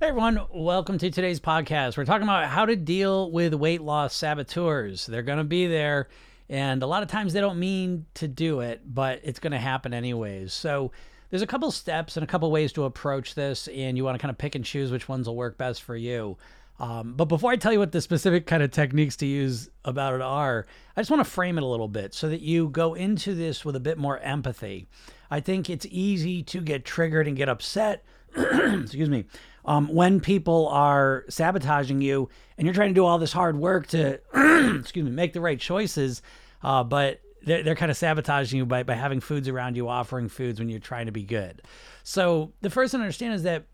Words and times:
Hey 0.00 0.08
everyone, 0.08 0.40
welcome 0.52 0.98
to 0.98 1.08
today's 1.08 1.38
podcast. 1.38 1.96
We're 1.96 2.04
talking 2.04 2.24
about 2.24 2.48
how 2.48 2.66
to 2.66 2.74
deal 2.74 3.30
with 3.30 3.54
weight 3.54 3.80
loss 3.80 4.12
saboteurs. 4.12 5.06
They're 5.06 5.22
going 5.22 5.38
to 5.38 5.44
be 5.44 5.68
there, 5.68 6.08
and 6.48 6.82
a 6.82 6.86
lot 6.86 7.04
of 7.04 7.08
times 7.08 7.32
they 7.32 7.40
don't 7.40 7.60
mean 7.60 8.04
to 8.14 8.26
do 8.26 8.58
it, 8.58 8.82
but 8.84 9.20
it's 9.22 9.38
going 9.38 9.52
to 9.52 9.58
happen 9.58 9.94
anyways. 9.94 10.52
So, 10.52 10.90
there's 11.30 11.42
a 11.42 11.46
couple 11.46 11.70
steps 11.70 12.16
and 12.16 12.24
a 12.24 12.26
couple 12.26 12.50
ways 12.50 12.72
to 12.72 12.84
approach 12.84 13.36
this, 13.36 13.68
and 13.68 13.96
you 13.96 14.02
want 14.02 14.16
to 14.16 14.18
kind 14.20 14.30
of 14.30 14.36
pick 14.36 14.56
and 14.56 14.64
choose 14.64 14.90
which 14.90 15.08
ones 15.08 15.28
will 15.28 15.36
work 15.36 15.56
best 15.58 15.84
for 15.84 15.94
you. 15.94 16.36
Um, 16.80 17.14
but 17.14 17.26
before 17.26 17.52
I 17.52 17.56
tell 17.56 17.72
you 17.72 17.78
what 17.78 17.92
the 17.92 18.00
specific 18.00 18.46
kind 18.46 18.64
of 18.64 18.72
techniques 18.72 19.14
to 19.18 19.26
use 19.26 19.70
about 19.84 20.14
it 20.14 20.22
are, 20.22 20.66
I 20.96 21.00
just 21.02 21.10
want 21.10 21.24
to 21.24 21.30
frame 21.30 21.56
it 21.56 21.62
a 21.62 21.66
little 21.66 21.88
bit 21.88 22.14
so 22.14 22.28
that 22.30 22.40
you 22.40 22.68
go 22.68 22.94
into 22.94 23.32
this 23.32 23.64
with 23.64 23.76
a 23.76 23.80
bit 23.80 23.96
more 23.96 24.18
empathy. 24.18 24.88
I 25.30 25.38
think 25.38 25.70
it's 25.70 25.86
easy 25.88 26.42
to 26.42 26.60
get 26.60 26.84
triggered 26.84 27.28
and 27.28 27.36
get 27.36 27.48
upset. 27.48 28.04
excuse 28.36 29.08
me 29.08 29.26
um, 29.64 29.88
when 29.88 30.20
people 30.20 30.68
are 30.68 31.24
sabotaging 31.28 32.00
you 32.00 32.28
and 32.58 32.66
you're 32.66 32.74
trying 32.74 32.90
to 32.90 32.94
do 32.94 33.04
all 33.04 33.18
this 33.18 33.32
hard 33.32 33.56
work 33.56 33.86
to, 33.88 34.20
excuse 34.78 35.04
me, 35.04 35.10
make 35.10 35.32
the 35.32 35.40
right 35.40 35.58
choices, 35.58 36.22
uh, 36.62 36.84
but 36.84 37.20
they're, 37.42 37.62
they're 37.62 37.74
kind 37.74 37.90
of 37.90 37.96
sabotaging 37.96 38.58
you 38.58 38.66
by, 38.66 38.82
by 38.82 38.94
having 38.94 39.20
foods 39.20 39.48
around 39.48 39.76
you, 39.76 39.88
offering 39.88 40.28
foods 40.28 40.58
when 40.58 40.68
you're 40.68 40.80
trying 40.80 41.06
to 41.06 41.12
be 41.12 41.22
good. 41.24 41.62
So 42.02 42.52
the 42.60 42.70
first 42.70 42.92
thing 42.92 43.00
to 43.00 43.04
understand 43.04 43.34
is 43.34 43.42
that 43.44 43.64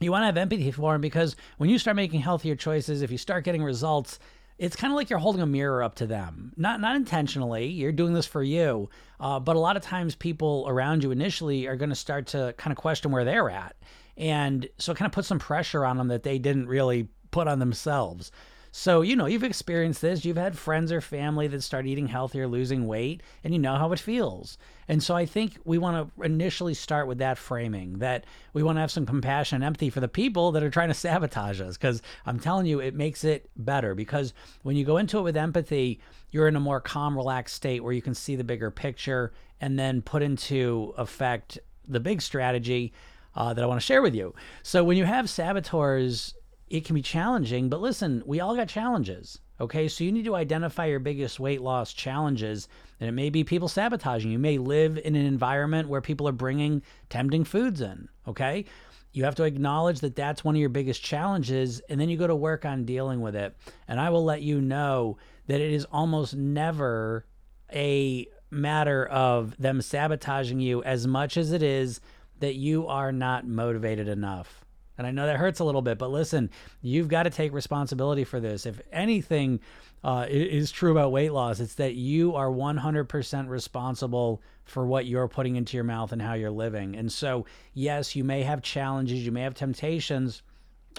you 0.00 0.10
want 0.10 0.22
to 0.22 0.26
have 0.26 0.36
empathy 0.36 0.70
for 0.70 0.92
them 0.92 1.00
because 1.00 1.36
when 1.58 1.70
you 1.70 1.78
start 1.78 1.96
making 1.96 2.20
healthier 2.20 2.56
choices, 2.56 3.02
if 3.02 3.10
you 3.10 3.18
start 3.18 3.44
getting 3.44 3.62
results, 3.62 4.18
it's 4.58 4.76
kind 4.76 4.92
of 4.92 4.96
like 4.96 5.10
you're 5.10 5.18
holding 5.18 5.42
a 5.42 5.46
mirror 5.46 5.82
up 5.82 5.94
to 5.96 6.06
them. 6.06 6.52
Not 6.56 6.80
not 6.80 6.96
intentionally. 6.96 7.66
You're 7.66 7.92
doing 7.92 8.12
this 8.12 8.26
for 8.26 8.42
you, 8.42 8.90
uh, 9.20 9.40
but 9.40 9.56
a 9.56 9.58
lot 9.58 9.76
of 9.76 9.82
times 9.82 10.14
people 10.14 10.64
around 10.68 11.02
you 11.02 11.10
initially 11.10 11.66
are 11.66 11.76
going 11.76 11.90
to 11.90 11.96
start 11.96 12.26
to 12.28 12.54
kind 12.58 12.72
of 12.72 12.78
question 12.78 13.10
where 13.10 13.24
they're 13.24 13.50
at. 13.50 13.76
And 14.16 14.68
so 14.78 14.92
it 14.92 14.98
kind 14.98 15.06
of 15.06 15.12
put 15.12 15.24
some 15.24 15.38
pressure 15.38 15.84
on 15.84 15.96
them 15.96 16.08
that 16.08 16.22
they 16.22 16.38
didn't 16.38 16.68
really 16.68 17.08
put 17.30 17.48
on 17.48 17.58
themselves. 17.58 18.30
So, 18.74 19.02
you 19.02 19.16
know, 19.16 19.26
you've 19.26 19.44
experienced 19.44 20.00
this. 20.00 20.24
You've 20.24 20.38
had 20.38 20.56
friends 20.56 20.92
or 20.92 21.02
family 21.02 21.46
that 21.46 21.60
start 21.62 21.84
eating 21.84 22.08
healthier, 22.08 22.48
losing 22.48 22.86
weight, 22.86 23.22
and 23.44 23.52
you 23.52 23.58
know 23.58 23.76
how 23.76 23.92
it 23.92 23.98
feels. 23.98 24.56
And 24.88 25.02
so 25.02 25.14
I 25.14 25.26
think 25.26 25.58
we 25.64 25.76
want 25.76 26.10
to 26.16 26.24
initially 26.24 26.72
start 26.72 27.06
with 27.06 27.18
that 27.18 27.36
framing 27.36 27.98
that 27.98 28.24
we 28.54 28.62
want 28.62 28.76
to 28.76 28.80
have 28.80 28.90
some 28.90 29.04
compassion 29.04 29.56
and 29.56 29.64
empathy 29.64 29.90
for 29.90 30.00
the 30.00 30.08
people 30.08 30.52
that 30.52 30.62
are 30.62 30.70
trying 30.70 30.88
to 30.88 30.94
sabotage 30.94 31.60
us. 31.60 31.76
Because 31.76 32.00
I'm 32.24 32.40
telling 32.40 32.64
you, 32.64 32.80
it 32.80 32.94
makes 32.94 33.24
it 33.24 33.50
better. 33.58 33.94
Because 33.94 34.32
when 34.62 34.74
you 34.74 34.86
go 34.86 34.96
into 34.96 35.18
it 35.18 35.22
with 35.22 35.36
empathy, 35.36 36.00
you're 36.30 36.48
in 36.48 36.56
a 36.56 36.60
more 36.60 36.80
calm, 36.80 37.14
relaxed 37.14 37.56
state 37.56 37.84
where 37.84 37.92
you 37.92 38.02
can 38.02 38.14
see 38.14 38.36
the 38.36 38.44
bigger 38.44 38.70
picture 38.70 39.34
and 39.60 39.78
then 39.78 40.00
put 40.00 40.22
into 40.22 40.94
effect 40.96 41.58
the 41.86 42.00
big 42.00 42.22
strategy 42.22 42.94
uh, 43.34 43.54
that 43.54 43.62
I 43.62 43.66
want 43.66 43.80
to 43.80 43.86
share 43.86 44.02
with 44.02 44.14
you. 44.14 44.34
So 44.62 44.84
when 44.84 44.96
you 44.96 45.04
have 45.04 45.30
saboteurs, 45.30 46.34
it 46.68 46.84
can 46.84 46.94
be 46.94 47.02
challenging, 47.02 47.68
but 47.68 47.80
listen, 47.80 48.22
we 48.26 48.40
all 48.40 48.56
got 48.56 48.68
challenges. 48.68 49.38
Okay, 49.60 49.86
so 49.86 50.02
you 50.02 50.10
need 50.10 50.24
to 50.24 50.34
identify 50.34 50.86
your 50.86 50.98
biggest 50.98 51.38
weight 51.38 51.60
loss 51.60 51.92
challenges, 51.92 52.66
and 52.98 53.08
it 53.08 53.12
may 53.12 53.30
be 53.30 53.44
people 53.44 53.68
sabotaging. 53.68 54.32
You 54.32 54.38
may 54.38 54.58
live 54.58 54.98
in 54.98 55.14
an 55.14 55.24
environment 55.24 55.88
where 55.88 56.00
people 56.00 56.26
are 56.26 56.32
bringing 56.32 56.82
tempting 57.10 57.44
foods 57.44 57.80
in. 57.80 58.08
Okay, 58.26 58.64
you 59.12 59.24
have 59.24 59.34
to 59.36 59.44
acknowledge 59.44 60.00
that 60.00 60.16
that's 60.16 60.42
one 60.42 60.54
of 60.54 60.60
your 60.60 60.70
biggest 60.70 61.02
challenges, 61.02 61.80
and 61.88 62.00
then 62.00 62.08
you 62.08 62.16
go 62.16 62.26
to 62.26 62.34
work 62.34 62.64
on 62.64 62.84
dealing 62.84 63.20
with 63.20 63.36
it. 63.36 63.56
And 63.86 64.00
I 64.00 64.10
will 64.10 64.24
let 64.24 64.42
you 64.42 64.60
know 64.60 65.18
that 65.46 65.60
it 65.60 65.72
is 65.72 65.84
almost 65.92 66.34
never 66.34 67.26
a 67.72 68.26
matter 68.50 69.06
of 69.06 69.56
them 69.58 69.80
sabotaging 69.80 70.60
you 70.60 70.82
as 70.82 71.06
much 71.06 71.36
as 71.36 71.52
it 71.52 71.62
is 71.62 72.00
that 72.42 72.56
you 72.56 72.88
are 72.88 73.12
not 73.12 73.46
motivated 73.46 74.08
enough. 74.08 74.64
And 74.98 75.06
I 75.06 75.12
know 75.12 75.26
that 75.26 75.36
hurts 75.36 75.60
a 75.60 75.64
little 75.64 75.80
bit, 75.80 75.96
but 75.96 76.10
listen, 76.10 76.50
you've 76.80 77.06
got 77.06 77.22
to 77.22 77.30
take 77.30 77.52
responsibility 77.52 78.24
for 78.24 78.40
this. 78.40 78.66
If 78.66 78.80
anything 78.92 79.60
uh, 80.02 80.26
is 80.28 80.72
true 80.72 80.90
about 80.90 81.12
weight 81.12 81.32
loss, 81.32 81.60
it's 81.60 81.74
that 81.74 81.94
you 81.94 82.34
are 82.34 82.48
100% 82.48 83.48
responsible 83.48 84.42
for 84.64 84.84
what 84.84 85.06
you're 85.06 85.28
putting 85.28 85.54
into 85.54 85.76
your 85.76 85.84
mouth 85.84 86.10
and 86.10 86.20
how 86.20 86.34
you're 86.34 86.50
living. 86.50 86.96
And 86.96 87.10
so, 87.10 87.46
yes, 87.74 88.16
you 88.16 88.24
may 88.24 88.42
have 88.42 88.60
challenges, 88.60 89.24
you 89.24 89.30
may 89.30 89.42
have 89.42 89.54
temptations, 89.54 90.42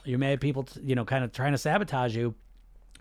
you 0.06 0.18
may 0.18 0.32
have 0.32 0.40
people, 0.40 0.66
you 0.82 0.96
know, 0.96 1.04
kind 1.06 1.26
of 1.26 1.34
trying 1.34 1.52
to 1.52 1.58
sabotage 1.58 2.16
you, 2.16 2.36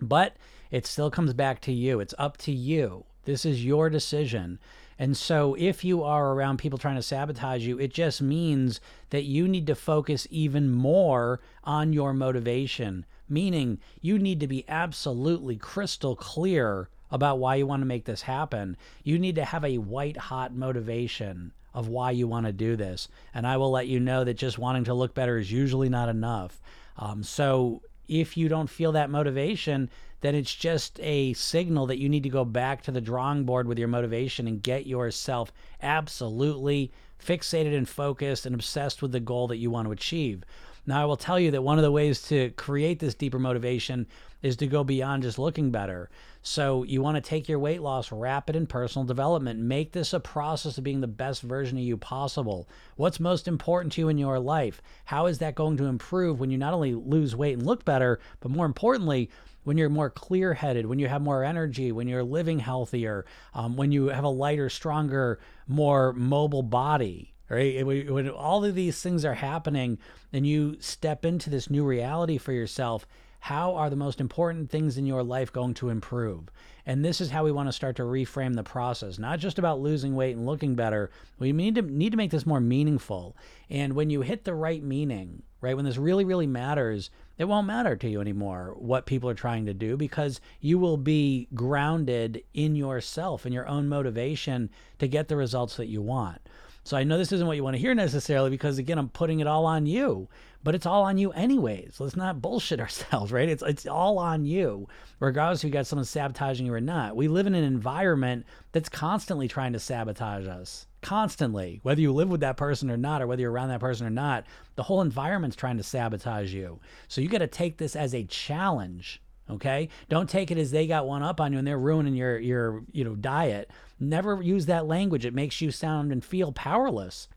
but 0.01 0.35
it 0.69 0.85
still 0.85 1.09
comes 1.09 1.33
back 1.33 1.61
to 1.61 1.71
you. 1.71 2.01
It's 2.01 2.13
up 2.17 2.35
to 2.39 2.51
you. 2.51 3.05
This 3.23 3.45
is 3.45 3.63
your 3.63 3.89
decision. 3.89 4.59
And 4.99 5.17
so, 5.17 5.55
if 5.57 5.83
you 5.83 6.03
are 6.03 6.33
around 6.33 6.57
people 6.57 6.77
trying 6.77 6.95
to 6.95 7.01
sabotage 7.01 7.65
you, 7.65 7.79
it 7.79 7.93
just 7.93 8.21
means 8.21 8.79
that 9.09 9.23
you 9.23 9.47
need 9.47 9.67
to 9.67 9.75
focus 9.75 10.27
even 10.29 10.71
more 10.71 11.39
on 11.63 11.93
your 11.93 12.13
motivation, 12.13 13.05
meaning 13.27 13.79
you 14.01 14.19
need 14.19 14.39
to 14.39 14.47
be 14.47 14.65
absolutely 14.67 15.57
crystal 15.57 16.15
clear 16.15 16.89
about 17.11 17.39
why 17.39 17.55
you 17.55 17.67
want 17.67 17.81
to 17.81 17.87
make 17.87 18.05
this 18.05 18.23
happen. 18.23 18.75
You 19.03 19.19
need 19.19 19.35
to 19.35 19.45
have 19.45 19.63
a 19.63 19.77
white 19.77 20.17
hot 20.17 20.53
motivation 20.53 21.53
of 21.73 21.87
why 21.87 22.11
you 22.11 22.27
want 22.27 22.45
to 22.45 22.51
do 22.51 22.75
this. 22.75 23.07
And 23.33 23.47
I 23.47 23.57
will 23.57 23.71
let 23.71 23.87
you 23.87 23.99
know 23.99 24.23
that 24.23 24.35
just 24.35 24.59
wanting 24.59 24.83
to 24.85 24.93
look 24.93 25.13
better 25.13 25.37
is 25.37 25.51
usually 25.51 25.89
not 25.89 26.09
enough. 26.09 26.61
Um, 26.97 27.23
so, 27.23 27.81
if 28.07 28.37
you 28.37 28.49
don't 28.49 28.69
feel 28.69 28.91
that 28.93 29.09
motivation, 29.09 29.89
then 30.21 30.35
it's 30.35 30.53
just 30.53 30.99
a 31.01 31.33
signal 31.33 31.85
that 31.87 31.99
you 31.99 32.07
need 32.07 32.23
to 32.23 32.29
go 32.29 32.45
back 32.45 32.81
to 32.83 32.91
the 32.91 33.01
drawing 33.01 33.43
board 33.43 33.67
with 33.67 33.77
your 33.77 33.87
motivation 33.87 34.47
and 34.47 34.63
get 34.63 34.85
yourself 34.85 35.51
absolutely 35.81 36.91
fixated 37.23 37.75
and 37.75 37.87
focused 37.87 38.45
and 38.45 38.55
obsessed 38.55 39.01
with 39.01 39.11
the 39.11 39.19
goal 39.19 39.47
that 39.47 39.57
you 39.57 39.69
want 39.69 39.87
to 39.87 39.91
achieve. 39.91 40.43
Now, 40.85 41.01
I 41.01 41.05
will 41.05 41.15
tell 41.15 41.39
you 41.39 41.51
that 41.51 41.63
one 41.63 41.77
of 41.77 41.83
the 41.83 41.91
ways 41.91 42.21
to 42.23 42.49
create 42.51 42.99
this 42.99 43.15
deeper 43.15 43.39
motivation 43.39 44.05
is 44.41 44.57
to 44.57 44.67
go 44.67 44.83
beyond 44.83 45.23
just 45.23 45.39
looking 45.39 45.71
better. 45.71 46.09
So, 46.41 46.83
you 46.83 47.01
want 47.01 47.15
to 47.15 47.21
take 47.21 47.47
your 47.47 47.59
weight 47.59 47.81
loss 47.81 48.11
rapid 48.11 48.57
in 48.57 48.67
personal 48.67 49.05
development. 49.05 49.61
Make 49.61 49.93
this 49.93 50.11
a 50.11 50.19
process 50.19 50.77
of 50.77 50.83
being 50.83 50.99
the 50.99 51.07
best 51.07 51.41
version 51.41 51.77
of 51.77 51.83
you 51.85 51.95
possible. 51.95 52.67
What's 52.97 53.21
most 53.21 53.47
important 53.47 53.93
to 53.93 54.01
you 54.01 54.09
in 54.09 54.17
your 54.17 54.39
life? 54.39 54.81
How 55.05 55.27
is 55.27 55.37
that 55.37 55.55
going 55.55 55.77
to 55.77 55.85
improve 55.85 56.41
when 56.41 56.51
you 56.51 56.57
not 56.57 56.73
only 56.73 56.93
lose 56.93 57.33
weight 57.33 57.53
and 57.53 57.65
look 57.65 57.85
better, 57.85 58.19
but 58.41 58.51
more 58.51 58.65
importantly, 58.65 59.29
when 59.63 59.77
you're 59.77 59.87
more 59.87 60.09
clear 60.09 60.53
headed, 60.53 60.85
when 60.85 60.99
you 60.99 61.07
have 61.07 61.21
more 61.21 61.45
energy, 61.45 61.93
when 61.93 62.09
you're 62.09 62.23
living 62.23 62.59
healthier, 62.59 63.25
um, 63.53 63.77
when 63.77 63.93
you 63.93 64.07
have 64.07 64.25
a 64.25 64.29
lighter, 64.29 64.69
stronger, 64.69 65.39
more 65.67 66.11
mobile 66.11 66.63
body, 66.63 67.32
right? 67.49 67.85
When 67.85 68.29
all 68.29 68.65
of 68.65 68.75
these 68.75 69.01
things 69.01 69.25
are 69.25 69.33
happening 69.33 69.97
and 70.31 70.45
you 70.45 70.77
step 70.79 71.25
into 71.25 71.49
this 71.49 71.69
new 71.69 71.83
reality 71.83 72.37
for 72.37 72.51
yourself, 72.51 73.05
how 73.43 73.75
are 73.75 73.89
the 73.89 73.97
most 73.97 74.21
important 74.21 74.69
things 74.69 74.97
in 74.97 75.05
your 75.05 75.21
life 75.21 75.51
going 75.51 75.73
to 75.73 75.89
improve? 75.89 76.49
And 76.85 77.03
this 77.03 77.19
is 77.19 77.29
how 77.29 77.43
we 77.43 77.51
want 77.51 77.67
to 77.67 77.73
start 77.73 77.97
to 77.97 78.03
reframe 78.03 78.55
the 78.55 78.63
process, 78.63 79.19
not 79.19 79.39
just 79.39 79.59
about 79.59 79.81
losing 79.81 80.15
weight 80.15 80.37
and 80.37 80.45
looking 80.45 80.75
better. 80.75 81.11
We 81.39 81.51
need 81.51 81.75
to 81.75 81.81
need 81.81 82.11
to 82.11 82.17
make 82.17 82.31
this 82.31 82.45
more 82.45 82.61
meaningful. 82.61 83.35
And 83.69 83.93
when 83.93 84.09
you 84.09 84.21
hit 84.21 84.45
the 84.45 84.55
right 84.55 84.81
meaning, 84.81 85.43
right, 85.59 85.75
when 85.75 85.83
this 85.83 85.97
really 85.97 86.23
really 86.23 86.47
matters, 86.47 87.09
it 87.37 87.43
won't 87.43 87.67
matter 87.67 87.97
to 87.97 88.09
you 88.09 88.21
anymore 88.21 88.75
what 88.77 89.05
people 89.05 89.29
are 89.29 89.33
trying 89.33 89.65
to 89.65 89.73
do 89.73 89.97
because 89.97 90.39
you 90.61 90.79
will 90.79 90.97
be 90.97 91.49
grounded 91.53 92.43
in 92.53 92.77
yourself 92.77 93.43
and 93.43 93.53
your 93.53 93.67
own 93.67 93.89
motivation 93.89 94.69
to 94.99 95.07
get 95.09 95.27
the 95.27 95.35
results 95.35 95.75
that 95.75 95.87
you 95.87 96.01
want. 96.01 96.42
So 96.83 96.97
I 96.97 97.03
know 97.03 97.17
this 97.17 97.31
isn't 97.31 97.47
what 97.47 97.55
you 97.55 97.63
want 97.63 97.75
to 97.75 97.81
hear 97.81 97.95
necessarily 97.95 98.49
because 98.49 98.77
again 98.77 98.97
I'm 98.97 99.09
putting 99.09 99.39
it 99.39 99.47
all 99.47 99.65
on 99.65 99.85
you, 99.85 100.27
but 100.63 100.75
it's 100.75 100.85
all 100.85 101.03
on 101.03 101.17
you 101.17 101.31
anyways. 101.31 101.99
Let's 101.99 102.15
not 102.15 102.41
bullshit 102.41 102.79
ourselves, 102.81 103.31
right? 103.31 103.49
It's 103.49 103.63
it's 103.63 103.85
all 103.85 104.19
on 104.19 104.45
you, 104.45 104.87
regardless 105.19 105.59
if 105.59 105.67
you 105.67 105.71
got 105.71 105.87
someone 105.87 106.05
sabotaging 106.05 106.65
you 106.65 106.73
or 106.73 106.81
not. 106.81 107.15
We 107.15 107.27
live 107.27 107.47
in 107.47 107.55
an 107.55 107.63
environment 107.63 108.45
that's 108.71 108.89
constantly 108.89 109.47
trying 109.47 109.73
to 109.73 109.79
sabotage 109.79 110.47
us 110.47 110.87
constantly, 111.03 111.79
whether 111.83 112.01
you 112.01 112.11
live 112.11 112.29
with 112.29 112.39
that 112.39 112.57
person 112.57 112.89
or 112.89 112.97
not, 112.97 113.21
or 113.21 113.27
whether 113.27 113.41
you're 113.41 113.51
around 113.51 113.69
that 113.69 113.79
person 113.79 114.07
or 114.07 114.09
not, 114.09 114.45
the 114.75 114.83
whole 114.83 115.01
environment's 115.01 115.55
trying 115.55 115.77
to 115.77 115.83
sabotage 115.83 116.51
you. 116.51 116.79
So 117.07 117.21
you 117.21 117.27
got 117.27 117.39
to 117.39 117.47
take 117.47 117.77
this 117.77 117.95
as 117.95 118.15
a 118.15 118.23
challenge. 118.23 119.21
Okay. 119.49 119.89
Don't 120.07 120.29
take 120.29 120.49
it 120.49 120.57
as 120.57 120.71
they 120.71 120.87
got 120.87 121.05
one 121.05 121.21
up 121.21 121.41
on 121.41 121.51
you 121.51 121.59
and 121.59 121.67
they're 121.67 121.77
ruining 121.77 122.15
your, 122.15 122.39
your, 122.39 122.83
you 122.93 123.03
know, 123.03 123.13
diet. 123.13 123.69
Never 124.09 124.41
use 124.41 124.65
that 124.65 124.87
language. 124.87 125.25
It 125.25 125.33
makes 125.33 125.61
you 125.61 125.71
sound 125.71 126.11
and 126.11 126.23
feel 126.23 126.51
powerless. 126.51 127.27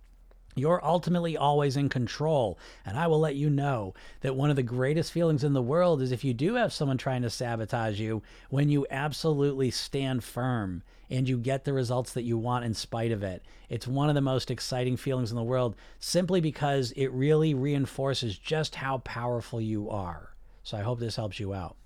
You're 0.55 0.83
ultimately 0.83 1.37
always 1.37 1.77
in 1.77 1.91
control. 1.91 2.59
And 2.85 2.99
I 2.99 3.07
will 3.07 3.21
let 3.21 3.37
you 3.37 3.51
know 3.51 3.95
that 4.23 4.37
one 4.37 4.49
of 4.49 4.57
the 4.57 4.63
greatest 4.63 5.13
feelings 5.13 5.45
in 5.45 5.53
the 5.53 5.63
world 5.63 6.01
is 6.01 6.13
if 6.13 6.25
you 6.25 6.33
do 6.33 6.55
have 6.55 6.73
someone 6.73 6.97
trying 6.97 7.23
to 7.23 7.31
sabotage 7.31 8.01
you, 8.01 8.23
when 8.49 8.71
you 8.71 8.87
absolutely 8.91 9.71
stand 9.71 10.25
firm 10.25 10.83
and 11.11 11.29
you 11.29 11.37
get 11.37 11.65
the 11.65 11.75
results 11.75 12.15
that 12.15 12.23
you 12.25 12.39
want 12.39 12.65
in 12.65 12.75
spite 12.75 13.13
of 13.13 13.23
it. 13.23 13.45
It's 13.69 13.87
one 13.87 14.09
of 14.09 14.15
the 14.15 14.21
most 14.21 14.51
exciting 14.51 14.97
feelings 14.97 15.31
in 15.31 15.37
the 15.37 15.43
world 15.43 15.77
simply 16.01 16.41
because 16.41 16.91
it 16.93 17.09
really 17.09 17.55
reinforces 17.55 18.39
just 18.39 18.75
how 18.75 18.99
powerful 18.99 19.61
you 19.61 19.91
are. 19.91 20.35
So 20.63 20.77
I 20.77 20.83
hope 20.83 20.99
this 20.99 21.17
helps 21.17 21.39
you 21.39 21.55
out. 21.55 21.77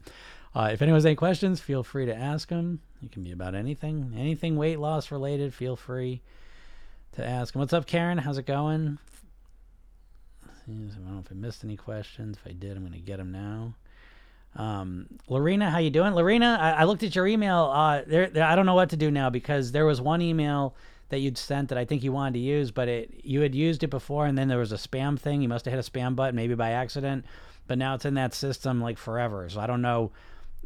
Uh, 0.54 0.70
if 0.72 0.80
anyone 0.80 0.96
has 0.96 1.06
any 1.06 1.16
questions, 1.16 1.60
feel 1.60 1.82
free 1.82 2.06
to 2.06 2.14
ask 2.14 2.48
them. 2.48 2.80
It 3.02 3.12
can 3.12 3.22
be 3.22 3.32
about 3.32 3.54
anything, 3.54 4.12
anything 4.16 4.56
weight 4.56 4.78
loss 4.78 5.10
related. 5.10 5.54
Feel 5.54 5.76
free 5.76 6.20
to 7.12 7.26
ask. 7.26 7.54
What's 7.54 7.72
up, 7.72 7.86
Karen? 7.86 8.18
How's 8.18 8.38
it 8.38 8.46
going? 8.46 8.98
I 10.68 10.72
don't 10.72 11.14
know 11.14 11.20
if 11.24 11.32
I 11.32 11.34
missed 11.34 11.64
any 11.64 11.76
questions. 11.76 12.36
If 12.36 12.50
I 12.50 12.52
did, 12.52 12.76
I'm 12.76 12.82
going 12.82 12.92
to 12.92 12.98
get 12.98 13.16
them 13.16 13.32
now. 13.32 13.74
Um, 14.56 15.06
Lorena, 15.28 15.70
how 15.70 15.78
you 15.78 15.90
doing? 15.90 16.14
Lorena, 16.14 16.58
I, 16.60 16.70
I 16.70 16.84
looked 16.84 17.02
at 17.02 17.14
your 17.14 17.26
email. 17.26 17.70
Uh, 17.72 18.02
there, 18.06 18.28
there, 18.28 18.44
I 18.44 18.54
don't 18.54 18.66
know 18.66 18.74
what 18.74 18.90
to 18.90 18.96
do 18.96 19.10
now 19.10 19.30
because 19.30 19.72
there 19.72 19.86
was 19.86 20.00
one 20.00 20.20
email 20.20 20.74
that 21.08 21.18
you'd 21.18 21.38
sent 21.38 21.68
that 21.68 21.78
I 21.78 21.84
think 21.84 22.02
you 22.02 22.12
wanted 22.12 22.34
to 22.34 22.40
use, 22.40 22.70
but 22.70 22.88
it 22.88 23.20
you 23.24 23.40
had 23.40 23.54
used 23.54 23.82
it 23.82 23.88
before, 23.90 24.26
and 24.26 24.38
then 24.38 24.48
there 24.48 24.58
was 24.58 24.72
a 24.72 24.76
spam 24.76 25.18
thing. 25.18 25.42
You 25.42 25.48
must 25.48 25.64
have 25.64 25.74
hit 25.74 25.86
a 25.86 25.90
spam 25.90 26.14
button, 26.14 26.36
maybe 26.36 26.54
by 26.54 26.70
accident, 26.70 27.24
but 27.66 27.78
now 27.78 27.94
it's 27.94 28.04
in 28.04 28.14
that 28.14 28.34
system 28.34 28.80
like 28.80 28.98
forever. 28.98 29.48
So 29.48 29.60
I 29.60 29.66
don't 29.66 29.82
know. 29.82 30.12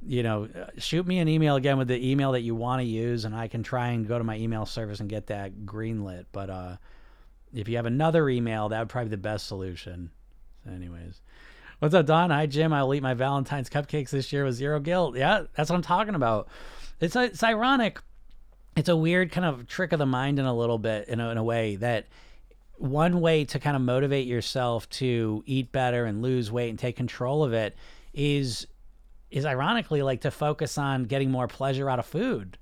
You 0.06 0.22
know, 0.22 0.48
uh, 0.54 0.66
shoot 0.78 1.06
me 1.06 1.18
an 1.18 1.28
email 1.28 1.56
again 1.56 1.78
with 1.78 1.88
the 1.88 2.10
email 2.10 2.32
that 2.32 2.42
you 2.42 2.54
want 2.54 2.80
to 2.80 2.86
use, 2.86 3.24
and 3.24 3.34
I 3.34 3.48
can 3.48 3.62
try 3.62 3.88
and 3.88 4.06
go 4.06 4.18
to 4.18 4.24
my 4.24 4.36
email 4.36 4.66
service 4.66 5.00
and 5.00 5.08
get 5.08 5.28
that 5.28 5.64
greenlit. 5.64 6.26
But 6.32 6.50
uh, 6.50 6.76
if 7.54 7.68
you 7.68 7.76
have 7.76 7.86
another 7.86 8.28
email, 8.28 8.68
that 8.68 8.78
would 8.78 8.88
probably 8.88 9.08
be 9.08 9.16
the 9.16 9.22
best 9.22 9.46
solution. 9.46 10.10
So 10.64 10.70
anyways. 10.72 11.20
What's 11.78 11.94
up, 11.94 12.06
Don? 12.06 12.30
Hi, 12.30 12.46
Jim. 12.46 12.72
I'll 12.72 12.94
eat 12.94 13.02
my 13.02 13.14
Valentine's 13.14 13.68
cupcakes 13.68 14.10
this 14.10 14.32
year 14.32 14.44
with 14.44 14.54
zero 14.54 14.80
guilt. 14.80 15.16
Yeah, 15.16 15.44
that's 15.54 15.70
what 15.70 15.76
I'm 15.76 15.82
talking 15.82 16.14
about. 16.14 16.48
It's 17.00 17.16
it's 17.16 17.42
ironic. 17.42 18.00
It's 18.76 18.88
a 18.88 18.96
weird 18.96 19.32
kind 19.32 19.44
of 19.44 19.66
trick 19.66 19.92
of 19.92 19.98
the 19.98 20.06
mind 20.06 20.38
in 20.38 20.46
a 20.46 20.56
little 20.56 20.78
bit, 20.78 21.08
in 21.08 21.20
a, 21.20 21.30
in 21.30 21.36
a 21.36 21.44
way 21.44 21.76
that 21.76 22.06
one 22.76 23.20
way 23.20 23.44
to 23.44 23.58
kind 23.58 23.76
of 23.76 23.82
motivate 23.82 24.26
yourself 24.26 24.88
to 24.90 25.42
eat 25.46 25.72
better 25.72 26.04
and 26.04 26.22
lose 26.22 26.50
weight 26.50 26.70
and 26.70 26.78
take 26.78 26.96
control 26.96 27.44
of 27.44 27.52
it 27.52 27.76
is 28.12 28.66
is 29.34 29.44
ironically 29.44 30.00
like 30.00 30.22
to 30.22 30.30
focus 30.30 30.78
on 30.78 31.04
getting 31.04 31.30
more 31.30 31.48
pleasure 31.48 31.90
out 31.90 31.98
of 31.98 32.06
food 32.06 32.56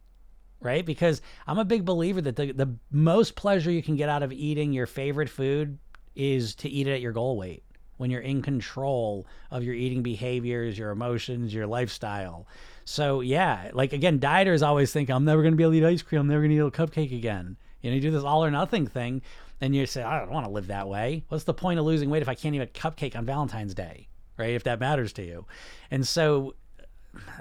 right 0.61 0.85
because 0.87 1.21
i'm 1.47 1.59
a 1.59 1.65
big 1.65 1.85
believer 1.85 2.21
that 2.21 2.37
the, 2.37 2.53
the 2.53 2.75
most 2.91 3.35
pleasure 3.37 3.71
you 3.71 3.83
can 3.83 3.97
get 3.97 4.09
out 4.09 4.23
of 4.23 4.33
eating 4.33 4.73
your 4.73 4.87
favorite 4.87 5.29
food 5.29 5.79
is 6.17 6.55
to 6.55 6.69
eat 6.69 6.87
it 6.87 6.95
at 6.95 7.01
your 7.01 7.13
goal 7.13 7.37
weight 7.37 7.63
when 8.03 8.11
you're 8.11 8.21
in 8.21 8.43
control 8.43 9.27
of 9.53 9.63
your 9.63 9.75
eating 9.75 10.03
behaviors, 10.03 10.77
your 10.77 10.91
emotions, 10.91 11.55
your 11.55 11.69
lifestyle. 11.69 12.49
So 12.85 13.21
yeah, 13.21 13.71
like 13.75 13.93
again, 13.93 14.19
dieters 14.19 14.67
always 14.67 14.93
think 14.93 15.09
I'm 15.09 15.25
never 15.25 15.41
going 15.41 15.53
to 15.53 15.57
be 15.57 15.63
able 15.63 15.73
to 15.73 15.79
eat 15.79 15.85
ice 15.85 16.03
cream. 16.03 16.23
I'm 16.23 16.27
never 16.27 16.41
going 16.41 16.51
to 16.51 16.57
eat 16.57 16.67
a 16.67 16.71
cupcake 16.71 17.17
again. 17.17 17.57
You 17.81 17.91
know, 17.91 17.95
you 17.95 18.03
do 18.03 18.11
this 18.11 18.25
all 18.25 18.45
or 18.45 18.51
nothing 18.51 18.89
thing, 18.89 19.23
and 19.61 19.75
you 19.75 19.87
say, 19.87 20.03
I 20.03 20.19
don't 20.19 20.31
want 20.31 20.47
to 20.47 20.53
live 20.53 20.67
that 20.67 20.89
way. 20.89 21.25
What's 21.29 21.45
the 21.45 21.55
point 21.55 21.79
of 21.79 21.85
losing 21.85 22.11
weight 22.11 22.23
if 22.23 22.29
I 22.29 22.35
can't 22.35 22.55
eat 22.55 22.61
a 22.61 22.67
cupcake 22.67 23.17
on 23.17 23.25
Valentine's 23.25 23.75
Day, 23.75 24.09
right? 24.37 24.55
If 24.55 24.65
that 24.65 24.81
matters 24.81 25.13
to 25.15 25.25
you, 25.25 25.47
and 25.91 26.07
so 26.07 26.55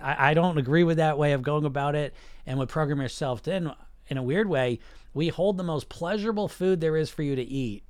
I, 0.01 0.31
I 0.31 0.33
don't 0.33 0.57
agree 0.57 0.83
with 0.83 0.97
that 0.97 1.17
way 1.17 1.33
of 1.33 1.41
going 1.41 1.65
about 1.65 1.95
it. 1.95 2.13
And 2.45 2.57
with 2.59 2.69
program 2.69 3.01
yourself 3.01 3.47
in 3.47 3.71
in 4.07 4.17
a 4.17 4.23
weird 4.23 4.49
way, 4.49 4.79
we 5.13 5.29
hold 5.29 5.57
the 5.57 5.63
most 5.63 5.89
pleasurable 5.89 6.47
food 6.47 6.81
there 6.81 6.97
is 6.97 7.09
for 7.09 7.23
you 7.23 7.35
to 7.35 7.43
eat 7.43 7.83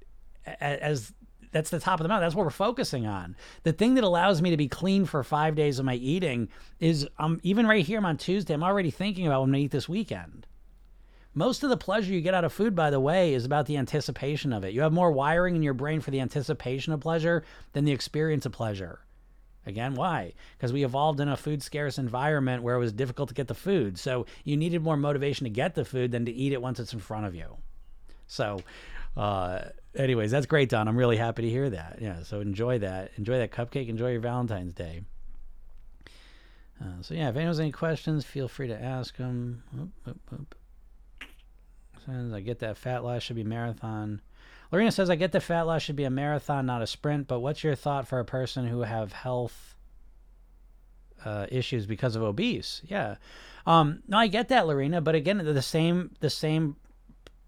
as 0.45 1.13
that's 1.51 1.69
the 1.69 1.79
top 1.79 1.99
of 1.99 2.03
the 2.03 2.07
mountain. 2.07 2.25
That's 2.25 2.35
what 2.35 2.45
we're 2.45 2.51
focusing 2.51 3.05
on. 3.05 3.35
The 3.63 3.73
thing 3.73 3.95
that 3.95 4.03
allows 4.03 4.41
me 4.41 4.51
to 4.51 4.57
be 4.57 4.67
clean 4.67 5.05
for 5.05 5.23
five 5.23 5.55
days 5.55 5.79
of 5.79 5.85
my 5.85 5.95
eating 5.95 6.49
is 6.79 7.07
I'm 7.17 7.39
even 7.43 7.67
right 7.67 7.85
here. 7.85 7.99
I'm 7.99 8.05
on 8.05 8.17
Tuesday. 8.17 8.53
I'm 8.53 8.63
already 8.63 8.91
thinking 8.91 9.27
about 9.27 9.39
what 9.39 9.45
I'm 9.45 9.51
gonna 9.51 9.63
eat 9.63 9.71
this 9.71 9.89
weekend. 9.89 10.47
Most 11.33 11.63
of 11.63 11.69
the 11.69 11.77
pleasure 11.77 12.13
you 12.13 12.21
get 12.21 12.33
out 12.33 12.43
of 12.43 12.51
food, 12.51 12.75
by 12.75 12.89
the 12.89 12.99
way, 12.99 13.33
is 13.33 13.45
about 13.45 13.65
the 13.65 13.77
anticipation 13.77 14.51
of 14.51 14.65
it. 14.65 14.73
You 14.73 14.81
have 14.81 14.91
more 14.91 15.11
wiring 15.11 15.55
in 15.55 15.63
your 15.63 15.73
brain 15.73 16.01
for 16.01 16.11
the 16.11 16.19
anticipation 16.19 16.91
of 16.91 16.99
pleasure 16.99 17.43
than 17.71 17.85
the 17.85 17.93
experience 17.93 18.45
of 18.45 18.51
pleasure. 18.51 18.99
Again, 19.65 19.93
why? 19.93 20.33
Because 20.57 20.73
we 20.73 20.83
evolved 20.83 21.19
in 21.19 21.27
a 21.27 21.37
food 21.37 21.61
scarce 21.61 21.97
environment 21.97 22.63
where 22.63 22.75
it 22.75 22.79
was 22.79 22.91
difficult 22.91 23.29
to 23.29 23.35
get 23.35 23.47
the 23.47 23.53
food. 23.53 23.99
So 23.99 24.25
you 24.43 24.57
needed 24.57 24.81
more 24.81 24.97
motivation 24.97 25.43
to 25.43 25.51
get 25.51 25.75
the 25.75 25.85
food 25.85 26.11
than 26.11 26.25
to 26.25 26.31
eat 26.31 26.53
it 26.53 26.61
once 26.61 26.79
it's 26.79 26.93
in 26.93 26.99
front 26.99 27.27
of 27.27 27.35
you. 27.35 27.57
So 28.27 28.61
uh, 29.15 29.65
anyways, 29.95 30.31
that's 30.31 30.45
great, 30.45 30.69
Don. 30.69 30.87
I'm 30.87 30.97
really 30.97 31.17
happy 31.17 31.43
to 31.43 31.49
hear 31.49 31.69
that. 31.69 31.99
Yeah, 32.01 32.23
so 32.23 32.39
enjoy 32.39 32.79
that. 32.79 33.11
Enjoy 33.17 33.37
that 33.37 33.51
cupcake. 33.51 33.87
Enjoy 33.87 34.11
your 34.11 34.21
Valentine's 34.21 34.73
Day. 34.73 35.03
Uh, 36.81 37.01
so 37.01 37.13
yeah, 37.13 37.29
if 37.29 37.35
anyone 37.35 37.47
has 37.47 37.59
any 37.59 37.71
questions, 37.71 38.25
feel 38.25 38.47
free 38.47 38.67
to 38.67 38.81
ask 38.81 39.15
them. 39.17 39.63
Oop, 39.79 39.91
oop, 40.07 40.19
oop. 40.33 40.55
Says 42.05 42.33
I 42.33 42.39
get 42.39 42.59
that 42.59 42.77
fat 42.77 43.03
loss 43.03 43.21
should 43.21 43.35
be 43.35 43.43
marathon. 43.43 44.21
Lorena 44.71 44.91
says 44.91 45.09
I 45.09 45.15
get 45.15 45.31
the 45.31 45.41
fat 45.41 45.63
loss 45.63 45.81
should 45.81 45.95
be 45.95 46.05
a 46.05 46.09
marathon, 46.09 46.65
not 46.65 46.81
a 46.81 46.87
sprint. 46.87 47.27
But 47.27 47.39
what's 47.41 47.63
your 47.63 47.75
thought 47.75 48.07
for 48.07 48.19
a 48.19 48.25
person 48.25 48.65
who 48.67 48.81
have 48.81 49.11
health 49.11 49.75
uh, 51.25 51.47
issues 51.49 51.85
because 51.85 52.15
of 52.15 52.23
obese? 52.23 52.81
Yeah, 52.85 53.15
um, 53.65 54.01
no, 54.07 54.17
I 54.17 54.27
get 54.27 54.49
that, 54.49 54.67
Lorena. 54.67 55.01
But 55.01 55.15
again, 55.15 55.37
the 55.37 55.61
same 55.61 56.11
the 56.19 56.29
same 56.29 56.77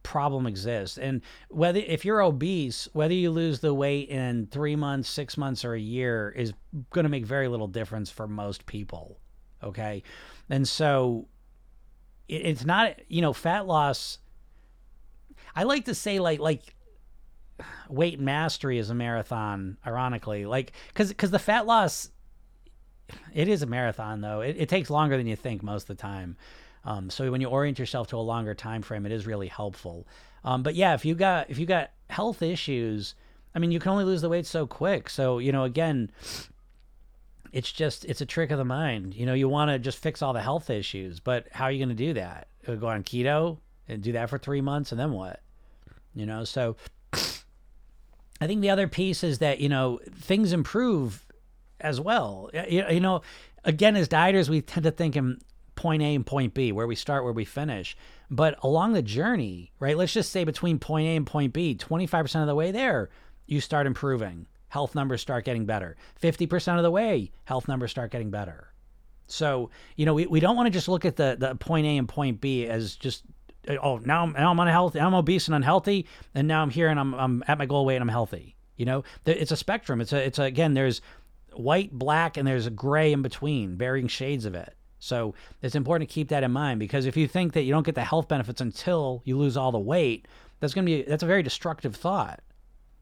problem 0.04 0.46
exists. 0.46 0.98
And 0.98 1.22
whether 1.50 1.80
if 1.80 2.06
you're 2.06 2.22
obese, 2.22 2.88
whether 2.94 3.14
you 3.14 3.32
lose 3.32 3.62
the 3.62 3.74
weight 3.74 4.10
in 4.10 4.48
three 4.48 4.76
months, 4.76 5.10
six 5.10 5.38
months, 5.38 5.64
or 5.66 5.74
a 5.74 5.80
year 5.80 6.34
is 6.36 6.54
going 6.92 7.04
to 7.04 7.10
make 7.10 7.26
very 7.26 7.48
little 7.48 7.68
difference 7.68 8.10
for 8.10 8.28
most 8.28 8.66
people. 8.66 9.18
Okay, 9.64 10.04
and 10.50 10.68
so 10.68 11.28
it, 12.28 12.46
it's 12.46 12.66
not 12.66 13.00
you 13.08 13.22
know 13.22 13.34
fat 13.34 13.66
loss. 13.66 14.20
I 15.56 15.64
like 15.64 15.86
to 15.86 15.96
say 15.96 16.20
like 16.20 16.40
like 16.40 16.76
weight 17.90 18.20
mastery 18.20 18.78
is 18.78 18.90
a 18.90 18.96
marathon. 18.96 19.78
Ironically, 19.86 20.46
like 20.46 20.74
because 20.88 21.10
because 21.10 21.32
the 21.32 21.40
fat 21.40 21.66
loss. 21.66 22.10
It 23.34 23.48
is 23.48 23.62
a 23.62 23.68
marathon 23.68 24.22
though. 24.22 24.42
It, 24.42 24.56
it 24.58 24.70
takes 24.70 24.90
longer 24.90 25.18
than 25.18 25.28
you 25.28 25.36
think 25.36 25.62
most 25.62 25.84
of 25.84 25.98
the 25.98 26.02
time. 26.02 26.38
Um, 26.86 27.10
so 27.10 27.30
when 27.32 27.42
you 27.42 27.48
orient 27.48 27.80
yourself 27.80 28.08
to 28.08 28.18
a 28.18 28.20
longer 28.20 28.54
time 28.54 28.82
frame, 28.82 29.06
it 29.06 29.12
is 29.12 29.28
really 29.28 29.48
helpful. 29.48 30.08
Um, 30.44 30.64
but 30.64 30.76
yeah, 30.76 30.94
if 30.94 31.06
you 31.06 31.16
got 31.16 31.50
if 31.50 31.58
you 31.58 31.66
got 31.66 31.92
health 32.10 32.42
issues, 32.42 33.16
I 33.56 33.60
mean, 33.60 33.72
you 33.72 33.80
can 33.80 33.92
only 33.92 34.04
lose 34.06 34.22
the 34.22 34.30
weight 34.30 34.46
so 34.46 34.68
quick. 34.68 35.10
So 35.10 35.40
you 35.40 35.52
know, 35.52 35.64
again, 35.64 36.12
it's 37.52 37.72
just 37.72 38.04
it's 38.06 38.22
a 38.22 38.26
trick 38.26 38.52
of 38.52 38.58
the 38.58 38.66
mind. 38.66 39.14
You 39.14 39.26
know, 39.26 39.34
you 39.34 39.48
want 39.48 39.70
to 39.70 39.80
just 39.80 40.00
fix 40.00 40.22
all 40.22 40.34
the 40.34 40.42
health 40.42 40.70
issues, 40.70 41.20
but 41.20 41.48
how 41.52 41.66
are 41.66 41.72
you 41.72 41.80
going 41.80 41.96
to 41.96 42.06
do 42.06 42.14
that? 42.14 42.48
Go 42.66 42.88
on 42.88 43.04
keto 43.04 43.60
and 43.88 44.02
do 44.02 44.14
that 44.14 44.30
for 44.30 44.38
three 44.38 44.62
months, 44.62 44.92
and 44.92 45.00
then 45.00 45.12
what? 45.12 45.42
You 46.16 46.26
know, 46.26 46.44
so 46.44 46.76
I 48.42 48.48
think 48.48 48.62
the 48.62 48.70
other 48.70 48.88
piece 48.88 49.24
is 49.24 49.40
that 49.40 49.60
you 49.60 49.70
know 49.70 50.00
things 50.16 50.54
improve 50.54 51.26
as 51.80 52.00
well. 52.00 52.50
You, 52.54 52.86
you 52.90 53.00
know, 53.00 53.22
again, 53.64 53.96
as 53.96 54.08
dieters, 54.08 54.50
we 54.50 54.62
tend 54.62 54.86
to 54.86 54.92
think 54.92 55.16
in 55.16 55.40
point 55.76 56.02
A 56.02 56.16
and 56.16 56.26
point 56.26 56.54
B, 56.54 56.72
where 56.72 56.88
we 56.88 56.96
start, 56.96 57.24
where 57.24 57.34
we 57.34 57.46
finish. 57.46 57.96
But 58.30 58.58
along 58.64 58.94
the 58.94 59.02
journey, 59.02 59.72
right, 59.80 59.98
let's 59.98 60.14
just 60.14 60.32
say 60.32 60.44
between 60.44 60.80
point 60.80 61.08
A 61.08 61.16
and 61.16 61.28
point 61.28 61.54
B, 61.54 61.76
25% 61.76 62.42
of 62.42 62.48
the 62.48 62.56
way 62.56 62.72
there, 62.72 63.10
you 63.46 63.60
start 63.60 63.88
improving. 63.88 64.48
Health 64.70 64.96
numbers 64.96 65.22
start 65.22 65.46
getting 65.46 65.66
better. 65.66 65.96
50% 66.22 66.78
of 66.78 66.84
the 66.84 66.92
way, 66.92 67.32
health 67.44 67.68
numbers 67.68 67.92
start 67.92 68.12
getting 68.12 68.32
better. 68.32 68.74
So, 69.28 69.70
you 69.96 70.06
know, 70.06 70.14
we, 70.14 70.26
we 70.26 70.40
don't 70.40 70.56
want 70.56 70.68
to 70.68 70.72
just 70.72 70.88
look 70.88 71.06
at 71.06 71.16
the, 71.16 71.36
the 71.40 71.56
point 71.56 71.86
A 71.86 71.98
and 71.98 72.10
point 72.10 72.42
B 72.42 72.66
as 72.66 72.96
just, 72.96 73.24
oh, 73.70 73.98
now 73.98 74.24
I'm, 74.24 74.34
now 74.34 74.52
I'm 74.52 74.60
unhealthy, 74.60 75.00
I'm 75.00 75.14
obese 75.14 75.48
and 75.48 75.56
unhealthy, 75.56 76.08
and 76.36 76.48
now 76.48 76.62
I'm 76.62 76.70
here 76.70 76.90
and 76.90 77.00
I'm, 77.00 77.14
I'm 77.14 77.44
at 77.48 77.58
my 77.58 77.66
goal 77.66 77.86
weight 77.86 77.96
and 77.96 78.04
I'm 78.04 78.10
healthy. 78.10 78.56
You 78.78 78.86
know, 78.86 79.04
it's 79.26 79.52
a 79.52 79.58
spectrum. 79.58 80.02
It's 80.02 80.14
a, 80.14 80.26
it's 80.26 80.40
a, 80.40 80.44
again, 80.44 80.74
there's 80.74 81.02
white, 81.54 81.92
black, 81.92 82.38
and 82.38 82.48
there's 82.48 82.66
a 82.66 82.72
gray 82.72 83.14
in 83.14 83.22
between, 83.22 83.78
varying 83.78 84.08
shades 84.08 84.46
of 84.46 84.56
it. 84.56 84.76
So 85.00 85.36
it's 85.62 85.76
important 85.76 86.10
to 86.10 86.14
keep 86.14 86.30
that 86.30 86.44
in 86.44 86.52
mind 86.52 86.80
because 86.80 87.06
if 87.06 87.18
you 87.18 87.28
think 87.28 87.54
that 87.54 87.64
you 87.64 87.74
don't 87.74 87.86
get 87.86 87.96
the 87.96 88.06
health 88.06 88.30
benefits 88.30 88.62
until 88.62 89.22
you 89.26 89.38
lose 89.38 89.58
all 89.58 89.72
the 89.72 89.80
weight, 89.80 90.28
that's 90.60 90.74
to 90.74 90.82
be 90.82 91.04
that's 91.04 91.24
a 91.24 91.28
very 91.28 91.44
destructive 91.44 91.94
thought. 91.94 92.40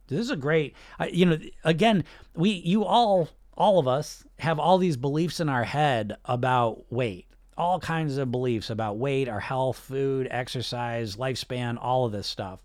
This 0.07 0.19
is 0.19 0.31
a 0.31 0.35
great, 0.35 0.75
you 1.11 1.27
know, 1.27 1.37
again, 1.63 2.03
we 2.35 2.49
you 2.49 2.83
all 2.83 3.29
all 3.55 3.77
of 3.77 3.87
us 3.87 4.23
have 4.39 4.57
all 4.57 4.79
these 4.79 4.97
beliefs 4.97 5.39
in 5.39 5.47
our 5.47 5.63
head 5.63 6.17
about 6.25 6.91
weight. 6.91 7.27
All 7.58 7.79
kinds 7.79 8.17
of 8.17 8.31
beliefs 8.31 8.70
about 8.70 8.98
weight, 8.98 9.27
our 9.27 9.39
health, 9.39 9.77
food, 9.77 10.27
exercise, 10.31 11.15
lifespan, 11.15 11.77
all 11.81 12.05
of 12.05 12.12
this 12.12 12.27
stuff. 12.27 12.60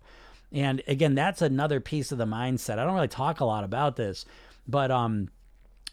And 0.51 0.81
again, 0.87 1.13
that's 1.13 1.41
another 1.41 1.79
piece 1.79 2.11
of 2.11 2.17
the 2.17 2.25
mindset. 2.25 2.79
I 2.79 2.85
don't 2.85 2.95
really 2.95 3.07
talk 3.07 3.41
a 3.41 3.45
lot 3.45 3.63
about 3.63 3.95
this, 3.95 4.25
but 4.67 4.91
um 4.91 5.29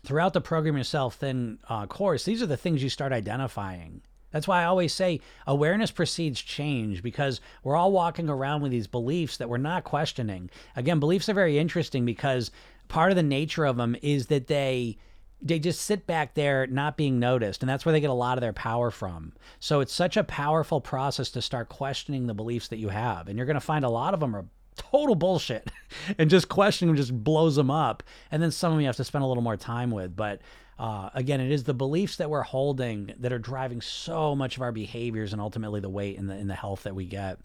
throughout 0.05 0.35
the 0.35 0.41
program 0.41 0.77
yourself 0.77 1.17
thin 1.17 1.59
uh, 1.69 1.87
course 1.87 2.25
these 2.25 2.43
are 2.43 2.47
the 2.47 2.57
things 2.57 2.83
you 2.83 2.91
start 2.91 3.13
identifying 3.13 4.03
that's 4.31 4.47
why 4.47 4.61
i 4.61 4.67
always 4.67 4.93
say 4.93 5.21
awareness 5.47 5.91
precedes 5.91 6.41
change 6.41 7.03
because 7.03 7.41
we're 7.63 7.77
all 7.77 7.93
walking 7.93 8.29
around 8.29 8.61
with 8.61 8.71
these 8.71 8.87
beliefs 8.87 9.39
that 9.39 9.49
we're 9.49 9.57
not 9.57 9.85
questioning 9.85 10.51
again 10.77 11.01
beliefs 11.01 11.29
are 11.29 11.35
very 11.35 11.59
interesting 11.59 12.05
because 12.05 12.51
part 12.89 13.11
of 13.11 13.17
the 13.17 13.23
nature 13.23 13.65
of 13.65 13.77
them 13.77 13.97
is 14.03 14.27
that 14.27 14.47
they 14.47 14.97
they 15.45 15.59
just 15.59 15.83
sit 15.83 16.07
back 16.07 16.35
there 16.35 16.67
not 16.67 16.97
being 16.97 17.21
noticed 17.21 17.63
and 17.63 17.69
that's 17.69 17.85
where 17.85 17.93
they 17.93 18.01
get 18.01 18.11
a 18.11 18.15
lot 18.15 18.39
of 18.39 18.43
their 18.43 18.53
power 18.53 18.91
from 18.91 19.33
so 19.61 19.81
it's 19.81 19.93
such 19.93 20.17
a 20.17 20.25
powerful 20.25 20.81
process 20.81 21.31
to 21.31 21.43
start 21.43 21.69
questioning 21.69 22.27
the 22.27 22.35
beliefs 22.35 22.69
that 22.69 22.79
you 22.79 22.89
have 22.89 23.29
and 23.29 23.37
you're 23.37 23.47
going 23.47 23.55
to 23.55 23.61
find 23.61 23.85
a 23.85 23.91
lot 23.91 24.15
of 24.15 24.21
them 24.21 24.35
are 24.35 24.47
total 24.77 25.15
bullshit 25.15 25.71
and 26.19 26.31
just 26.31 26.49
questioning 26.49 26.97
just 26.97 27.13
blows 27.23 27.55
them 27.57 27.71
up 27.71 28.03
and 28.33 28.43
then 28.43 28.51
some 28.51 28.73
of 28.73 28.77
them 28.77 28.81
you 28.81 28.87
have 28.87 28.97
to 28.97 29.05
spend 29.05 29.23
a 29.23 29.27
little 29.27 29.43
more 29.43 29.57
time 29.57 29.91
with 29.91 30.17
but 30.17 30.41
uh, 30.79 31.11
again 31.15 31.41
it 31.41 31.53
is 31.53 31.63
the 31.65 31.75
beliefs 31.75 32.17
that 32.17 32.29
we're 32.31 32.43
holding 32.43 33.13
that 33.21 33.33
are 33.33 33.39
driving 33.39 33.81
so 33.81 34.35
much 34.35 34.57
of 34.57 34.63
our 34.63 34.73
behaviors 34.73 35.33
and 35.33 35.41
ultimately 35.41 35.79
the 35.79 35.89
weight 35.89 36.19
and 36.19 36.29
the, 36.29 36.35
and 36.35 36.51
the 36.51 36.55
health 36.55 36.83
that 36.83 36.95
we 36.95 37.05
get 37.05 37.39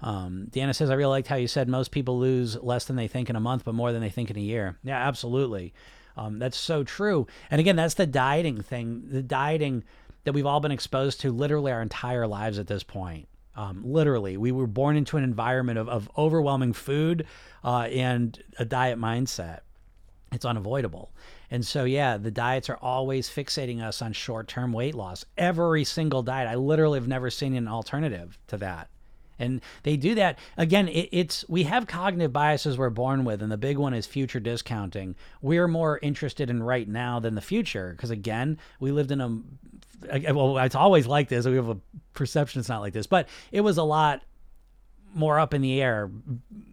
Um, 0.00 0.48
Deanna 0.50 0.74
says, 0.74 0.90
I 0.90 0.94
really 0.94 1.10
liked 1.10 1.28
how 1.28 1.36
you 1.36 1.48
said 1.48 1.68
most 1.68 1.90
people 1.90 2.18
lose 2.18 2.56
less 2.62 2.84
than 2.86 2.96
they 2.96 3.08
think 3.08 3.30
in 3.30 3.36
a 3.36 3.40
month, 3.40 3.64
but 3.64 3.74
more 3.74 3.92
than 3.92 4.02
they 4.02 4.10
think 4.10 4.30
in 4.30 4.36
a 4.36 4.40
year. 4.40 4.76
Yeah, 4.82 4.98
absolutely. 4.98 5.72
Um, 6.16 6.38
that's 6.38 6.56
so 6.56 6.84
true. 6.84 7.26
And 7.50 7.60
again, 7.60 7.76
that's 7.76 7.94
the 7.94 8.06
dieting 8.06 8.62
thing, 8.62 9.04
the 9.08 9.22
dieting 9.22 9.84
that 10.24 10.32
we've 10.32 10.46
all 10.46 10.60
been 10.60 10.72
exposed 10.72 11.20
to 11.20 11.32
literally 11.32 11.72
our 11.72 11.82
entire 11.82 12.26
lives 12.26 12.58
at 12.58 12.66
this 12.66 12.82
point. 12.82 13.28
Um, 13.56 13.82
literally, 13.84 14.36
we 14.36 14.52
were 14.52 14.66
born 14.66 14.96
into 14.96 15.16
an 15.16 15.24
environment 15.24 15.78
of, 15.78 15.88
of 15.88 16.10
overwhelming 16.18 16.72
food 16.72 17.26
uh, 17.62 17.82
and 17.82 18.42
a 18.58 18.64
diet 18.64 18.98
mindset. 18.98 19.60
It's 20.32 20.44
unavoidable. 20.44 21.12
And 21.50 21.64
so, 21.64 21.84
yeah, 21.84 22.16
the 22.16 22.32
diets 22.32 22.68
are 22.68 22.78
always 22.82 23.28
fixating 23.28 23.80
us 23.80 24.02
on 24.02 24.12
short 24.12 24.48
term 24.48 24.72
weight 24.72 24.94
loss. 24.94 25.24
Every 25.38 25.84
single 25.84 26.22
diet. 26.22 26.48
I 26.48 26.56
literally 26.56 26.98
have 26.98 27.06
never 27.06 27.30
seen 27.30 27.54
an 27.54 27.68
alternative 27.68 28.36
to 28.48 28.56
that. 28.56 28.88
And 29.38 29.60
they 29.82 29.96
do 29.96 30.14
that 30.14 30.38
again. 30.56 30.88
It, 30.88 31.08
it's 31.12 31.44
we 31.48 31.64
have 31.64 31.86
cognitive 31.86 32.32
biases 32.32 32.78
we're 32.78 32.90
born 32.90 33.24
with, 33.24 33.42
and 33.42 33.50
the 33.50 33.56
big 33.56 33.78
one 33.78 33.94
is 33.94 34.06
future 34.06 34.40
discounting. 34.40 35.16
We're 35.42 35.68
more 35.68 35.98
interested 36.02 36.50
in 36.50 36.62
right 36.62 36.88
now 36.88 37.20
than 37.20 37.34
the 37.34 37.40
future 37.40 37.92
because 37.92 38.10
again, 38.10 38.58
we 38.80 38.92
lived 38.92 39.10
in 39.10 39.20
a 39.20 40.32
well, 40.32 40.58
it's 40.58 40.74
always 40.74 41.06
like 41.06 41.28
this. 41.28 41.46
We 41.46 41.56
have 41.56 41.68
a 41.68 41.78
perception 42.12 42.60
it's 42.60 42.68
not 42.68 42.80
like 42.80 42.92
this, 42.92 43.06
but 43.06 43.28
it 43.52 43.62
was 43.62 43.78
a 43.78 43.82
lot 43.82 44.22
more 45.14 45.38
up 45.38 45.54
in 45.54 45.62
the 45.62 45.80
air 45.80 46.10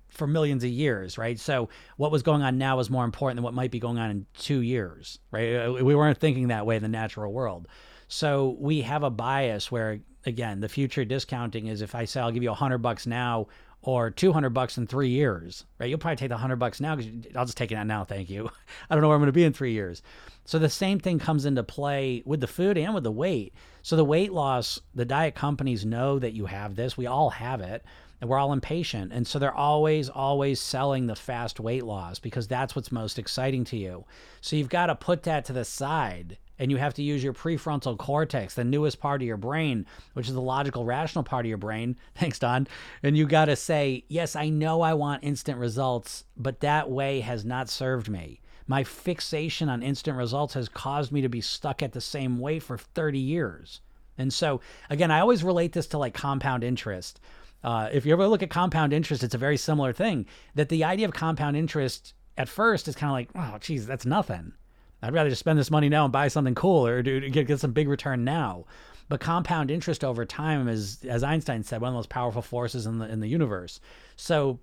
for 0.09 0.27
millions 0.27 0.63
of 0.63 0.69
years, 0.69 1.17
right? 1.17 1.39
So 1.39 1.69
what 1.97 2.11
was 2.11 2.23
going 2.23 2.41
on 2.41 2.57
now 2.57 2.79
is 2.79 2.89
more 2.89 3.05
important 3.05 3.37
than 3.37 3.43
what 3.43 3.53
might 3.53 3.71
be 3.71 3.79
going 3.79 3.97
on 3.97 4.11
in 4.11 4.25
two 4.37 4.59
years, 4.59 5.19
right? 5.31 5.55
Uh, 5.55 5.73
we 5.83 5.95
weren't 5.95 6.17
thinking 6.17 6.49
that 6.49 6.65
way 6.65 6.75
in 6.75 6.83
the 6.83 6.89
natural 6.89 7.31
world. 7.31 7.67
So 8.07 8.57
we 8.59 8.81
have 8.81 9.03
a 9.03 9.09
bias 9.09 9.71
where, 9.71 9.99
again, 10.25 10.59
the 10.59 10.69
future 10.69 11.05
discounting 11.05 11.67
is 11.67 11.81
if 11.81 11.95
I 11.95 12.05
say 12.05 12.21
I'll 12.21 12.31
give 12.31 12.43
you 12.43 12.51
a 12.51 12.55
hundred 12.55 12.79
bucks 12.79 13.07
now 13.07 13.47
or 13.83 14.11
200 14.11 14.51
bucks 14.51 14.77
in 14.77 14.85
three 14.85 15.09
years, 15.09 15.65
right? 15.79 15.89
You'll 15.89 15.97
probably 15.97 16.17
take 16.17 16.29
the 16.29 16.35
100 16.35 16.57
bucks 16.57 16.79
now 16.79 16.95
because 16.95 17.11
I'll 17.35 17.45
just 17.45 17.57
take 17.57 17.71
it 17.71 17.75
out 17.75 17.87
now. 17.87 18.03
Thank 18.03 18.29
you. 18.29 18.49
I 18.89 18.95
don't 18.95 19.01
know 19.01 19.07
where 19.07 19.15
I'm 19.15 19.21
going 19.21 19.27
to 19.27 19.33
be 19.33 19.43
in 19.43 19.53
three 19.53 19.73
years. 19.73 20.03
So 20.45 20.59
the 20.59 20.69
same 20.69 20.99
thing 20.99 21.17
comes 21.17 21.45
into 21.45 21.63
play 21.63 22.21
with 22.25 22.41
the 22.41 22.47
food 22.47 22.77
and 22.77 22.93
with 22.93 23.03
the 23.03 23.11
weight. 23.11 23.53
So 23.81 23.95
the 23.95 24.05
weight 24.05 24.31
loss, 24.31 24.79
the 24.93 25.05
diet 25.05 25.33
companies 25.33 25.85
know 25.85 26.19
that 26.19 26.33
you 26.33 26.45
have 26.45 26.75
this. 26.75 26.95
We 26.95 27.07
all 27.07 27.31
have 27.31 27.61
it. 27.61 27.83
And 28.19 28.29
we're 28.29 28.37
all 28.37 28.53
impatient. 28.53 29.11
And 29.11 29.25
so 29.25 29.39
they're 29.39 29.51
always, 29.51 30.07
always 30.07 30.61
selling 30.61 31.07
the 31.07 31.15
fast 31.15 31.59
weight 31.59 31.83
loss 31.83 32.19
because 32.19 32.47
that's 32.47 32.75
what's 32.75 32.91
most 32.91 33.17
exciting 33.17 33.63
to 33.65 33.77
you. 33.77 34.05
So 34.41 34.55
you've 34.55 34.69
got 34.69 34.87
to 34.87 34.95
put 34.95 35.23
that 35.23 35.43
to 35.45 35.53
the 35.53 35.65
side 35.65 36.37
and 36.61 36.69
you 36.69 36.77
have 36.77 36.93
to 36.93 37.01
use 37.01 37.23
your 37.23 37.33
prefrontal 37.33 37.97
cortex, 37.97 38.53
the 38.53 38.63
newest 38.63 38.99
part 38.99 39.19
of 39.19 39.27
your 39.27 39.35
brain, 39.35 39.83
which 40.13 40.27
is 40.27 40.35
the 40.35 40.41
logical, 40.41 40.85
rational 40.85 41.23
part 41.23 41.43
of 41.43 41.49
your 41.49 41.57
brain. 41.57 41.97
Thanks, 42.15 42.37
Don. 42.37 42.67
And 43.01 43.17
you 43.17 43.25
got 43.25 43.45
to 43.45 43.55
say, 43.55 44.05
yes, 44.09 44.35
I 44.35 44.49
know 44.49 44.81
I 44.81 44.93
want 44.93 45.23
instant 45.23 45.57
results, 45.57 46.23
but 46.37 46.59
that 46.59 46.87
way 46.87 47.21
has 47.21 47.43
not 47.43 47.67
served 47.67 48.09
me. 48.09 48.41
My 48.67 48.83
fixation 48.83 49.69
on 49.69 49.81
instant 49.81 50.15
results 50.15 50.53
has 50.53 50.69
caused 50.69 51.11
me 51.11 51.21
to 51.21 51.29
be 51.29 51.41
stuck 51.41 51.81
at 51.81 51.93
the 51.93 51.99
same 51.99 52.37
way 52.37 52.59
for 52.59 52.77
30 52.77 53.17
years. 53.17 53.81
And 54.19 54.31
so, 54.31 54.61
again, 54.87 55.09
I 55.09 55.19
always 55.19 55.43
relate 55.43 55.73
this 55.73 55.87
to 55.87 55.97
like 55.97 56.13
compound 56.13 56.63
interest. 56.63 57.19
Uh, 57.63 57.89
if 57.91 58.05
you 58.05 58.13
ever 58.13 58.27
look 58.27 58.43
at 58.43 58.51
compound 58.51 58.93
interest, 58.93 59.23
it's 59.23 59.33
a 59.33 59.39
very 59.39 59.57
similar 59.57 59.93
thing. 59.93 60.27
That 60.53 60.69
the 60.69 60.83
idea 60.83 61.07
of 61.07 61.13
compound 61.13 61.57
interest 61.57 62.13
at 62.37 62.49
first 62.49 62.87
is 62.87 62.93
kind 62.93 63.09
of 63.09 63.15
like, 63.15 63.29
oh, 63.33 63.57
geez, 63.57 63.87
that's 63.87 64.05
nothing. 64.05 64.53
I'd 65.01 65.13
rather 65.13 65.29
just 65.29 65.39
spend 65.39 65.57
this 65.57 65.71
money 65.71 65.89
now 65.89 66.05
and 66.05 66.13
buy 66.13 66.27
something 66.27 66.55
cool 66.55 66.85
or 66.85 67.01
do, 67.01 67.29
get, 67.29 67.47
get 67.47 67.59
some 67.59 67.71
big 67.73 67.87
return 67.87 68.23
now. 68.23 68.65
But 69.09 69.19
compound 69.19 69.71
interest 69.71 70.03
over 70.03 70.25
time 70.25 70.67
is, 70.67 71.03
as 71.03 71.23
Einstein 71.23 71.63
said, 71.63 71.81
one 71.81 71.89
of 71.89 71.93
the 71.93 71.97
most 71.97 72.09
powerful 72.09 72.41
forces 72.41 72.85
in 72.85 72.99
the 72.99 73.09
in 73.09 73.19
the 73.19 73.27
universe. 73.27 73.81
So 74.15 74.59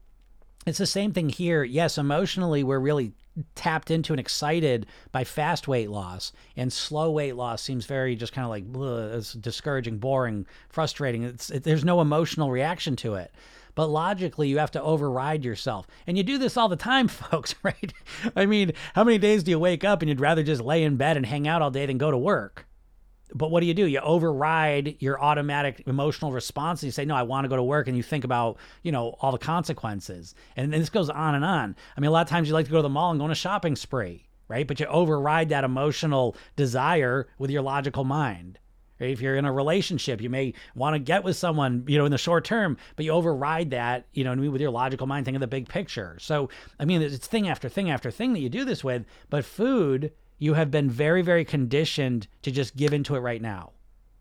it's 0.66 0.78
the 0.78 0.87
same 0.87 1.12
thing 1.12 1.28
here. 1.28 1.64
Yes, 1.64 1.99
emotionally, 1.99 2.64
we're 2.64 2.78
really 2.78 3.12
tapped 3.54 3.90
into 3.90 4.12
and 4.12 4.21
excited 4.21 4.87
by 5.12 5.25
fast 5.25 5.68
weight 5.68 5.90
loss, 5.90 6.33
and 6.57 6.73
slow 6.73 7.11
weight 7.11 7.37
loss 7.37 7.62
seems 7.62 7.87
very 7.87 8.16
just 8.16 8.33
kind 8.33 8.45
of 8.45 8.50
like 8.50 8.64
it's 9.14 9.35
discouraging, 9.35 9.99
boring, 9.99 10.47
frustrating. 10.68 11.25
It's 11.25 11.50
it, 11.50 11.64
there's 11.64 11.85
no 11.85 12.00
emotional 12.00 12.50
reaction 12.50 12.97
to 12.97 13.16
it. 13.16 13.33
But 13.78 13.90
logically, 13.90 14.49
you 14.49 14.58
have 14.58 14.73
to 14.73 14.82
override 14.82 15.44
yourself. 15.44 15.87
And 16.08 16.16
you 16.16 16.25
do 16.25 16.37
this 16.37 16.56
all 16.56 16.68
the 16.68 16.75
time, 16.75 17.06
folks, 17.08 17.54
right? 17.62 17.92
I 18.35 18.44
mean, 18.44 18.73
how 18.97 19.04
many 19.04 19.18
days 19.18 19.44
do 19.44 19.52
you 19.52 19.58
wake 19.61 19.85
up 19.85 20.02
and 20.02 20.08
you'd 20.08 20.18
rather 20.18 20.42
just 20.42 20.61
lay 20.61 20.82
in 20.82 20.97
bed 20.97 21.16
and 21.16 21.25
hang 21.25 21.47
out 21.47 21.62
all 21.62 21.70
day 21.70 21.87
than 21.87 21.97
go 21.97 22.11
to 22.11 22.18
work? 22.18 22.66
But 23.32 23.52
what 23.52 23.61
do 23.61 23.66
you 23.66 23.75
do? 23.75 23.87
You 23.87 24.00
override 24.00 24.97
your 24.99 25.23
automatic 25.23 25.85
emotional 25.87 26.32
response 26.32 26.82
and 26.82 26.88
you 26.88 26.90
say, 26.90 27.04
No, 27.04 27.14
I 27.14 27.23
want 27.23 27.44
to 27.44 27.49
go 27.49 27.54
to 27.54 27.62
work. 27.62 27.87
And 27.87 27.97
you 27.97 28.02
think 28.02 28.25
about, 28.25 28.58
you 28.82 28.90
know, 28.90 29.14
all 29.20 29.30
the 29.30 29.38
consequences. 29.38 30.35
And, 30.56 30.75
and 30.75 30.82
this 30.82 30.90
goes 30.90 31.08
on 31.08 31.37
and 31.37 31.44
on. 31.44 31.76
I 31.97 32.00
mean, 32.00 32.08
a 32.08 32.11
lot 32.11 32.26
of 32.26 32.28
times 32.28 32.49
you 32.49 32.54
like 32.54 32.66
to 32.66 32.73
go 32.73 32.78
to 32.78 32.82
the 32.82 32.88
mall 32.88 33.12
and 33.12 33.20
go 33.20 33.26
on 33.26 33.30
a 33.30 33.37
shopping 33.37 33.76
spree, 33.76 34.26
right? 34.49 34.66
But 34.66 34.80
you 34.80 34.87
override 34.87 35.50
that 35.50 35.62
emotional 35.62 36.35
desire 36.56 37.28
with 37.38 37.52
your 37.52 37.62
logical 37.62 38.02
mind. 38.02 38.58
If 38.99 39.21
you're 39.21 39.37
in 39.37 39.45
a 39.45 39.52
relationship, 39.52 40.21
you 40.21 40.31
may 40.31 40.55
want 40.75 40.95
to 40.95 40.99
get 40.99 41.25
with 41.25 41.37
someone, 41.37 41.85
you 41.87 41.99
know, 41.99 42.05
in 42.05 42.11
the 42.11 42.19
short 42.19 42.45
term, 42.45 42.76
but 42.97 43.05
you 43.05 43.12
override 43.12 43.71
that, 43.71 44.07
you 44.12 44.25
know, 44.25 44.35
with 44.50 44.61
your 44.61 44.71
logical 44.71 45.07
mind, 45.07 45.25
think 45.25 45.37
of 45.37 45.40
the 45.40 45.47
big 45.47 45.69
picture. 45.69 46.17
So, 46.21 46.50
I 46.78 46.85
mean, 46.85 47.02
it's 47.02 47.26
thing 47.26 47.49
after 47.49 47.69
thing 47.69 47.90
after 47.90 48.11
thing 48.11 48.33
that 48.33 48.40
you 48.40 48.49
do 48.49 48.64
this 48.64 48.83
with, 48.83 49.05
but 49.31 49.45
food, 49.45 50.12
you 50.38 50.55
have 50.55 50.71
been 50.71 50.90
very, 50.90 51.23
very 51.23 51.45
conditioned 51.45 52.28
to 52.43 52.50
just 52.50 52.76
give 52.76 52.93
into 52.93 53.17
it 53.17 53.21
right 53.21 53.43
now. 53.43 53.73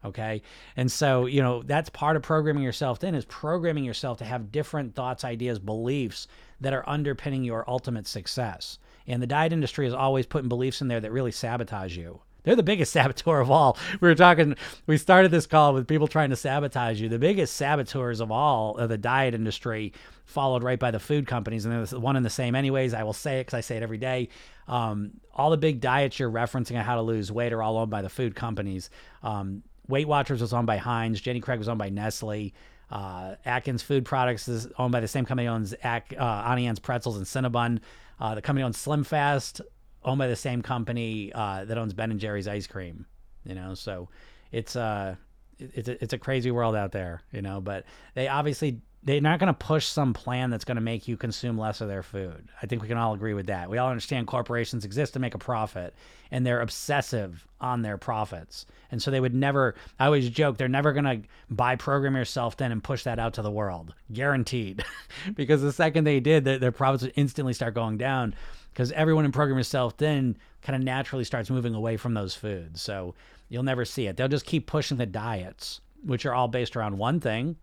Okay. 0.05 0.41
And 0.75 0.91
so, 0.91 1.25
you 1.25 1.41
know, 1.41 1.63
that's 1.63 1.89
part 1.89 2.15
of 2.15 2.21
programming 2.21 2.63
yourself 2.63 2.99
then 2.99 3.15
is 3.15 3.25
programming 3.25 3.83
yourself 3.83 4.19
to 4.19 4.25
have 4.25 4.51
different 4.51 4.95
thoughts, 4.95 5.23
ideas, 5.23 5.59
beliefs 5.59 6.27
that 6.61 6.73
are 6.73 6.87
underpinning 6.87 7.43
your 7.43 7.69
ultimate 7.69 8.07
success. 8.07 8.79
And 9.07 9.21
the 9.21 9.27
diet 9.27 9.53
industry 9.53 9.87
is 9.87 9.93
always 9.93 10.25
putting 10.25 10.49
beliefs 10.49 10.81
in 10.81 10.87
there 10.87 10.99
that 10.99 11.11
really 11.11 11.31
sabotage 11.31 11.97
you. 11.97 12.21
They're 12.47 12.55
the 12.55 12.63
biggest 12.63 12.93
saboteur 12.93 13.41
of 13.41 13.51
all. 13.51 13.77
We 13.99 14.07
were 14.07 14.15
talking, 14.15 14.55
we 14.85 14.97
started 14.97 15.31
this 15.31 15.45
call 15.45 15.73
with 15.73 15.85
people 15.85 16.07
trying 16.07 16.29
to 16.29 16.37
sabotage 16.37 17.01
you. 17.01 17.09
The 17.09 17.19
biggest 17.19 17.57
saboteurs 17.57 18.21
of 18.21 18.31
all 18.31 18.77
of 18.77 18.87
the 18.87 18.97
diet 18.97 19.33
industry, 19.33 19.91
followed 20.23 20.63
right 20.63 20.79
by 20.79 20.91
the 20.91 20.99
food 20.99 21.27
companies. 21.27 21.65
And 21.65 21.73
they're 21.85 21.99
one 21.99 22.15
and 22.15 22.25
the 22.25 22.29
same, 22.29 22.55
anyways. 22.55 22.93
I 22.93 23.03
will 23.03 23.11
say 23.11 23.39
it 23.39 23.47
because 23.47 23.55
I 23.55 23.61
say 23.61 23.75
it 23.75 23.83
every 23.83 23.97
day. 23.97 24.29
Um, 24.69 25.19
all 25.33 25.49
the 25.49 25.57
big 25.57 25.81
diets 25.81 26.19
you're 26.19 26.31
referencing 26.31 26.77
on 26.77 26.85
how 26.85 26.95
to 26.95 27.01
lose 27.01 27.33
weight 27.33 27.51
are 27.51 27.61
all 27.61 27.77
owned 27.77 27.91
by 27.91 28.01
the 28.01 28.09
food 28.09 28.33
companies. 28.33 28.89
Um, 29.23 29.63
Weight 29.89 30.07
Watchers 30.07 30.39
was 30.39 30.53
owned 30.53 30.67
by 30.67 30.77
Heinz. 30.77 31.19
Jenny 31.19 31.41
Craig 31.41 31.59
was 31.59 31.67
owned 31.67 31.79
by 31.79 31.89
Nestle. 31.89 32.53
Uh, 32.89 33.35
Atkins 33.43 33.81
Food 33.81 34.05
Products 34.05 34.47
is 34.47 34.69
owned 34.77 34.93
by 34.93 35.01
the 35.01 35.07
same 35.09 35.25
company 35.25 35.49
owns 35.49 35.73
Ak- 35.83 36.13
uh, 36.17 36.73
Pretzels 36.81 37.17
and 37.17 37.25
Cinnabon. 37.25 37.79
Uh, 38.21 38.35
the 38.35 38.41
company 38.41 38.63
owns 38.63 38.77
Slim 38.77 39.03
Fast 39.03 39.59
owned 40.03 40.19
by 40.19 40.27
the 40.27 40.35
same 40.35 40.61
company 40.61 41.31
uh, 41.33 41.65
that 41.65 41.77
owns 41.77 41.93
Ben 41.93 42.11
and 42.11 42.19
Jerry's 42.19 42.47
ice 42.47 42.67
cream. 42.67 43.05
You 43.45 43.55
know, 43.55 43.73
so 43.73 44.09
it's 44.51 44.75
uh 44.75 45.15
it's 45.59 45.89
a, 45.89 46.03
it's 46.03 46.13
a 46.13 46.17
crazy 46.17 46.51
world 46.51 46.75
out 46.75 46.91
there. 46.91 47.21
You 47.31 47.41
know, 47.41 47.61
but 47.61 47.85
they 48.13 48.27
obviously 48.27 48.81
they're 49.03 49.21
not 49.21 49.39
going 49.39 49.47
to 49.47 49.53
push 49.53 49.85
some 49.85 50.13
plan 50.13 50.49
that's 50.49 50.65
going 50.65 50.75
to 50.75 50.81
make 50.81 51.07
you 51.07 51.15
consume 51.15 51.57
less 51.57 51.79
of 51.79 51.87
their 51.87 52.03
food. 52.03 52.49
I 52.61 52.65
think 52.65 52.81
we 52.81 52.89
can 52.89 52.97
all 52.97 53.13
agree 53.13 53.33
with 53.33 53.47
that. 53.47 53.69
We 53.69 53.77
all 53.77 53.89
understand 53.89 54.27
corporations 54.27 54.83
exist 54.83 55.13
to 55.13 55.19
make 55.19 55.33
a 55.33 55.37
profit, 55.37 55.93
and 56.29 56.45
they're 56.45 56.61
obsessive 56.61 57.47
on 57.61 57.83
their 57.83 57.97
profits. 57.97 58.65
And 58.91 59.01
so 59.01 59.09
they 59.09 59.21
would 59.21 59.33
never. 59.33 59.75
I 59.99 60.07
always 60.07 60.29
joke 60.29 60.57
they're 60.57 60.67
never 60.67 60.93
going 60.93 61.05
to 61.05 61.21
buy 61.49 61.77
program 61.77 62.15
yourself 62.15 62.55
thin 62.55 62.71
and 62.71 62.83
push 62.83 63.03
that 63.03 63.17
out 63.17 63.35
to 63.35 63.41
the 63.41 63.51
world, 63.51 63.93
guaranteed, 64.11 64.83
because 65.35 65.61
the 65.61 65.71
second 65.71 66.03
they 66.03 66.19
did, 66.19 66.43
their, 66.43 66.59
their 66.59 66.71
profits 66.71 67.03
would 67.03 67.13
instantly 67.15 67.53
start 67.53 67.75
going 67.75 67.97
down 67.97 68.35
because 68.77 68.91
everyone 68.91 69.25
in 69.25 69.31
program 69.31 69.57
yourself 69.57 69.95
thin 69.97 70.37
kind 70.61 70.75
of 70.75 70.83
naturally 70.83 71.23
starts 71.23 71.49
moving 71.49 71.73
away 71.73 71.97
from 71.97 72.13
those 72.13 72.35
foods. 72.35 72.79
So 72.79 73.15
you'll 73.49 73.63
never 73.63 73.85
see 73.85 74.05
it. 74.05 74.15
They'll 74.17 74.27
just 74.27 74.45
keep 74.45 74.67
pushing 74.67 74.97
the 74.97 75.07
diets, 75.07 75.81
which 76.03 76.27
are 76.27 76.33
all 76.35 76.47
based 76.47 76.75
around 76.75 76.95
one 76.95 77.19
thing, 77.19 77.55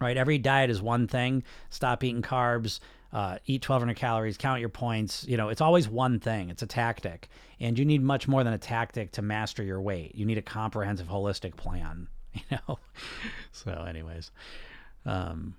right? 0.00 0.16
Every 0.16 0.38
diet 0.38 0.70
is 0.70 0.80
one 0.80 1.06
thing. 1.06 1.42
Stop 1.68 2.02
eating 2.02 2.22
carbs, 2.22 2.80
uh, 3.12 3.36
eat 3.44 3.68
1,200 3.68 3.94
calories, 3.94 4.38
count 4.38 4.60
your 4.60 4.70
points. 4.70 5.22
You 5.28 5.36
know, 5.36 5.50
it's 5.50 5.60
always 5.60 5.86
one 5.86 6.18
thing. 6.18 6.48
It's 6.48 6.62
a 6.62 6.66
tactic, 6.66 7.28
and 7.60 7.78
you 7.78 7.84
need 7.84 8.00
much 8.02 8.26
more 8.26 8.42
than 8.42 8.54
a 8.54 8.58
tactic 8.58 9.12
to 9.12 9.22
master 9.22 9.62
your 9.62 9.82
weight. 9.82 10.14
You 10.14 10.24
need 10.24 10.38
a 10.38 10.42
comprehensive, 10.42 11.08
holistic 11.08 11.56
plan. 11.56 12.08
You 12.34 12.58
know. 12.68 12.78
so, 13.52 13.84
anyways, 13.86 14.30
um, 15.04 15.54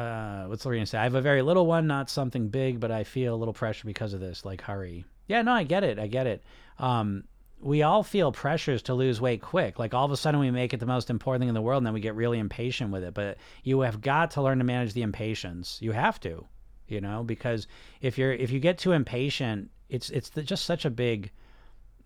uh, 0.00 0.44
what's 0.46 0.64
Lorena 0.64 0.86
say? 0.86 0.98
I 0.98 1.04
have 1.04 1.14
a 1.14 1.20
very 1.20 1.42
little 1.42 1.66
one, 1.66 1.86
not 1.86 2.10
something 2.10 2.48
big, 2.48 2.80
but 2.80 2.90
I 2.90 3.04
feel 3.04 3.34
a 3.34 3.36
little 3.36 3.54
pressure 3.54 3.86
because 3.86 4.12
of 4.12 4.20
this. 4.20 4.44
Like, 4.44 4.62
hurry. 4.62 5.04
Yeah, 5.28 5.42
no, 5.42 5.52
I 5.52 5.64
get 5.64 5.84
it. 5.84 5.98
I 5.98 6.06
get 6.06 6.26
it. 6.26 6.42
Um, 6.78 7.24
we 7.60 7.82
all 7.82 8.02
feel 8.02 8.32
pressures 8.32 8.82
to 8.82 8.94
lose 8.94 9.20
weight 9.20 9.42
quick. 9.42 9.78
Like 9.78 9.92
all 9.92 10.04
of 10.06 10.10
a 10.10 10.16
sudden 10.16 10.40
we 10.40 10.50
make 10.50 10.72
it 10.72 10.80
the 10.80 10.86
most 10.86 11.10
important 11.10 11.42
thing 11.42 11.48
in 11.48 11.54
the 11.54 11.60
world 11.60 11.78
and 11.78 11.86
then 11.86 11.94
we 11.94 12.00
get 12.00 12.14
really 12.14 12.38
impatient 12.38 12.90
with 12.90 13.04
it. 13.04 13.14
But 13.14 13.36
you 13.62 13.80
have 13.80 14.00
got 14.00 14.30
to 14.32 14.42
learn 14.42 14.58
to 14.58 14.64
manage 14.64 14.94
the 14.94 15.02
impatience. 15.02 15.78
You 15.80 15.92
have 15.92 16.18
to, 16.20 16.46
you 16.88 17.00
know, 17.00 17.22
because 17.22 17.66
if 18.00 18.16
you're 18.16 18.32
if 18.32 18.50
you 18.50 18.60
get 18.60 18.78
too 18.78 18.92
impatient, 18.92 19.70
it's 19.90 20.08
it's 20.10 20.30
the, 20.30 20.42
just 20.42 20.64
such 20.64 20.86
a 20.86 20.90
big 20.90 21.30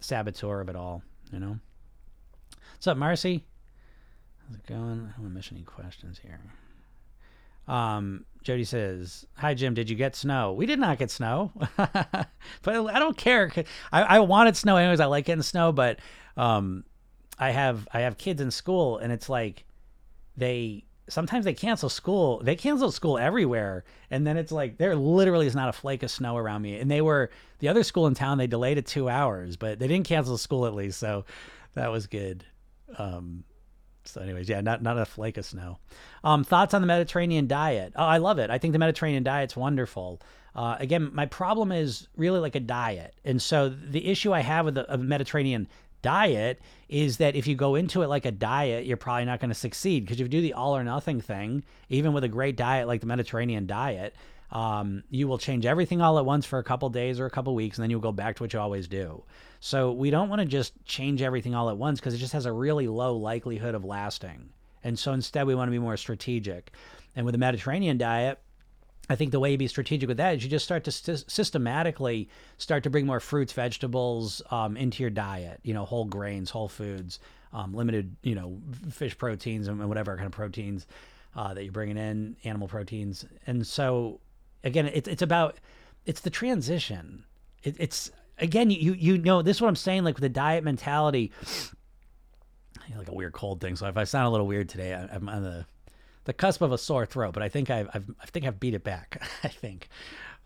saboteur 0.00 0.60
of 0.60 0.68
it 0.68 0.76
all, 0.76 1.02
you 1.32 1.38
know. 1.38 1.58
What's 2.72 2.88
up, 2.88 2.96
Marcy? 2.96 3.44
How's 4.46 4.56
it 4.56 4.66
going? 4.66 4.80
I 4.80 5.12
don't 5.12 5.18
want 5.18 5.30
to 5.30 5.36
miss 5.36 5.52
any 5.52 5.62
questions 5.62 6.18
here. 6.18 6.40
Um, 7.68 8.24
Jody 8.42 8.64
says, 8.64 9.26
"Hi 9.36 9.54
Jim, 9.54 9.74
did 9.74 9.88
you 9.88 9.96
get 9.96 10.14
snow? 10.14 10.52
We 10.52 10.66
did 10.66 10.78
not 10.78 10.98
get 10.98 11.10
snow, 11.10 11.52
but 11.76 12.36
I 12.66 12.98
don't 12.98 13.16
care. 13.16 13.50
I, 13.90 14.02
I 14.02 14.18
wanted 14.20 14.56
snow 14.56 14.76
anyways. 14.76 15.00
I 15.00 15.06
like 15.06 15.24
getting 15.24 15.42
snow, 15.42 15.72
but 15.72 15.98
um, 16.36 16.84
I 17.38 17.50
have 17.50 17.88
I 17.92 18.00
have 18.00 18.18
kids 18.18 18.40
in 18.40 18.50
school, 18.50 18.98
and 18.98 19.12
it's 19.12 19.28
like 19.28 19.64
they 20.36 20.84
sometimes 21.08 21.44
they 21.44 21.54
cancel 21.54 21.88
school. 21.88 22.40
They 22.42 22.56
cancel 22.56 22.90
school 22.90 23.18
everywhere, 23.18 23.84
and 24.10 24.26
then 24.26 24.36
it's 24.36 24.52
like 24.52 24.78
there 24.78 24.94
literally 24.94 25.46
is 25.46 25.54
not 25.54 25.68
a 25.68 25.72
flake 25.72 26.02
of 26.02 26.10
snow 26.10 26.36
around 26.36 26.62
me. 26.62 26.78
And 26.78 26.90
they 26.90 27.00
were 27.00 27.30
the 27.58 27.68
other 27.68 27.82
school 27.82 28.06
in 28.06 28.14
town. 28.14 28.38
They 28.38 28.46
delayed 28.46 28.78
it 28.78 28.86
two 28.86 29.08
hours, 29.08 29.56
but 29.56 29.78
they 29.78 29.88
didn't 29.88 30.06
cancel 30.06 30.38
school 30.38 30.66
at 30.66 30.74
least, 30.74 30.98
so 30.98 31.24
that 31.74 31.90
was 31.90 32.06
good. 32.06 32.44
Um, 32.98 33.44
so, 34.04 34.20
anyways, 34.20 34.48
yeah, 34.48 34.60
not 34.60 34.82
not 34.82 34.98
a 34.98 35.04
flake 35.04 35.36
of 35.36 35.44
snow. 35.44 35.78
Um, 36.22 36.44
thoughts 36.44 36.74
on 36.74 36.80
the 36.80 36.86
Mediterranean 36.86 37.46
diet? 37.46 37.92
Oh, 37.96 38.04
I 38.04 38.18
love 38.18 38.38
it. 38.38 38.50
I 38.50 38.58
think 38.58 38.72
the 38.72 38.78
Mediterranean 38.78 39.22
diet's 39.22 39.56
wonderful. 39.56 40.20
Uh, 40.54 40.76
again, 40.78 41.10
my 41.12 41.26
problem 41.26 41.72
is 41.72 42.06
really 42.16 42.38
like 42.38 42.54
a 42.54 42.60
diet, 42.60 43.14
and 43.24 43.40
so 43.40 43.68
the 43.68 44.06
issue 44.06 44.32
I 44.32 44.40
have 44.40 44.66
with 44.66 44.74
the 44.74 44.98
Mediterranean 44.98 45.68
diet 46.04 46.60
is 46.88 47.16
that 47.16 47.34
if 47.34 47.46
you 47.46 47.56
go 47.56 47.74
into 47.74 48.02
it 48.02 48.08
like 48.08 48.26
a 48.26 48.30
diet, 48.30 48.84
you're 48.84 48.98
probably 48.98 49.24
not 49.24 49.40
going 49.40 49.48
to 49.48 49.54
succeed 49.54 50.04
because 50.04 50.20
if 50.20 50.24
you 50.24 50.28
do 50.28 50.42
the 50.42 50.52
all 50.52 50.76
or 50.76 50.84
nothing 50.84 51.20
thing, 51.20 51.64
even 51.88 52.12
with 52.12 52.22
a 52.22 52.28
great 52.28 52.56
diet 52.56 52.86
like 52.86 53.00
the 53.00 53.06
Mediterranean 53.06 53.66
diet, 53.66 54.14
um, 54.52 55.02
you 55.10 55.26
will 55.26 55.38
change 55.38 55.66
everything 55.66 56.00
all 56.00 56.18
at 56.18 56.24
once 56.24 56.44
for 56.44 56.58
a 56.58 56.62
couple 56.62 56.88
days 56.90 57.18
or 57.18 57.26
a 57.26 57.30
couple 57.30 57.54
weeks, 57.54 57.78
and 57.78 57.82
then 57.82 57.90
you'll 57.90 58.00
go 58.00 58.12
back 58.12 58.36
to 58.36 58.42
what 58.42 58.52
you 58.52 58.60
always 58.60 58.86
do. 58.86 59.24
So 59.64 59.92
we 59.92 60.10
don't 60.10 60.28
want 60.28 60.40
to 60.40 60.46
just 60.46 60.74
change 60.84 61.22
everything 61.22 61.54
all 61.54 61.70
at 61.70 61.78
once 61.78 61.98
because 61.98 62.12
it 62.12 62.18
just 62.18 62.34
has 62.34 62.44
a 62.44 62.52
really 62.52 62.86
low 62.86 63.16
likelihood 63.16 63.74
of 63.74 63.82
lasting. 63.82 64.50
And 64.82 64.98
so 64.98 65.14
instead, 65.14 65.46
we 65.46 65.54
want 65.54 65.68
to 65.68 65.72
be 65.72 65.78
more 65.78 65.96
strategic. 65.96 66.70
And 67.16 67.24
with 67.24 67.32
the 67.32 67.38
Mediterranean 67.38 67.96
diet, 67.96 68.38
I 69.08 69.16
think 69.16 69.30
the 69.32 69.40
way 69.40 69.52
you 69.52 69.56
be 69.56 69.66
strategic 69.66 70.06
with 70.06 70.18
that 70.18 70.36
is 70.36 70.44
you 70.44 70.50
just 70.50 70.66
start 70.66 70.84
to 70.84 70.92
st- 70.92 71.30
systematically 71.30 72.28
start 72.58 72.82
to 72.82 72.90
bring 72.90 73.06
more 73.06 73.20
fruits, 73.20 73.54
vegetables 73.54 74.42
um, 74.50 74.76
into 74.76 75.02
your 75.02 75.08
diet. 75.08 75.60
You 75.62 75.72
know, 75.72 75.86
whole 75.86 76.04
grains, 76.04 76.50
whole 76.50 76.68
foods, 76.68 77.18
um, 77.54 77.72
limited, 77.72 78.14
you 78.22 78.34
know, 78.34 78.58
fish 78.90 79.16
proteins 79.16 79.66
and 79.66 79.88
whatever 79.88 80.14
kind 80.16 80.26
of 80.26 80.32
proteins 80.32 80.86
uh, 81.34 81.54
that 81.54 81.62
you're 81.64 81.72
bringing 81.72 81.96
in, 81.96 82.36
animal 82.44 82.68
proteins. 82.68 83.24
And 83.46 83.66
so, 83.66 84.20
again, 84.62 84.88
it's 84.88 85.08
it's 85.08 85.22
about 85.22 85.56
it's 86.04 86.20
the 86.20 86.28
transition. 86.28 87.24
It, 87.62 87.76
it's 87.78 88.10
again, 88.38 88.70
you 88.70 88.92
you 88.94 89.18
know, 89.18 89.42
this 89.42 89.58
is 89.58 89.60
what 89.60 89.68
I'm 89.68 89.76
saying. 89.76 90.04
Like 90.04 90.14
with 90.14 90.22
the 90.22 90.28
diet 90.28 90.64
mentality, 90.64 91.32
like 92.96 93.08
a 93.08 93.14
weird 93.14 93.32
cold 93.32 93.60
thing. 93.60 93.76
So 93.76 93.86
if 93.86 93.96
I 93.96 94.04
sound 94.04 94.26
a 94.26 94.30
little 94.30 94.46
weird 94.46 94.68
today, 94.68 94.94
I, 94.94 95.14
am 95.14 95.28
on 95.28 95.42
the 95.42 95.66
the 96.24 96.32
cusp 96.32 96.62
of 96.62 96.72
a 96.72 96.78
sore 96.78 97.06
throat. 97.06 97.34
But 97.34 97.42
I 97.42 97.48
think 97.48 97.70
I've, 97.70 97.88
I've 97.94 98.10
I 98.20 98.26
think 98.26 98.46
I've 98.46 98.60
beat 98.60 98.74
it 98.74 98.84
back. 98.84 99.22
I 99.44 99.48
think. 99.48 99.88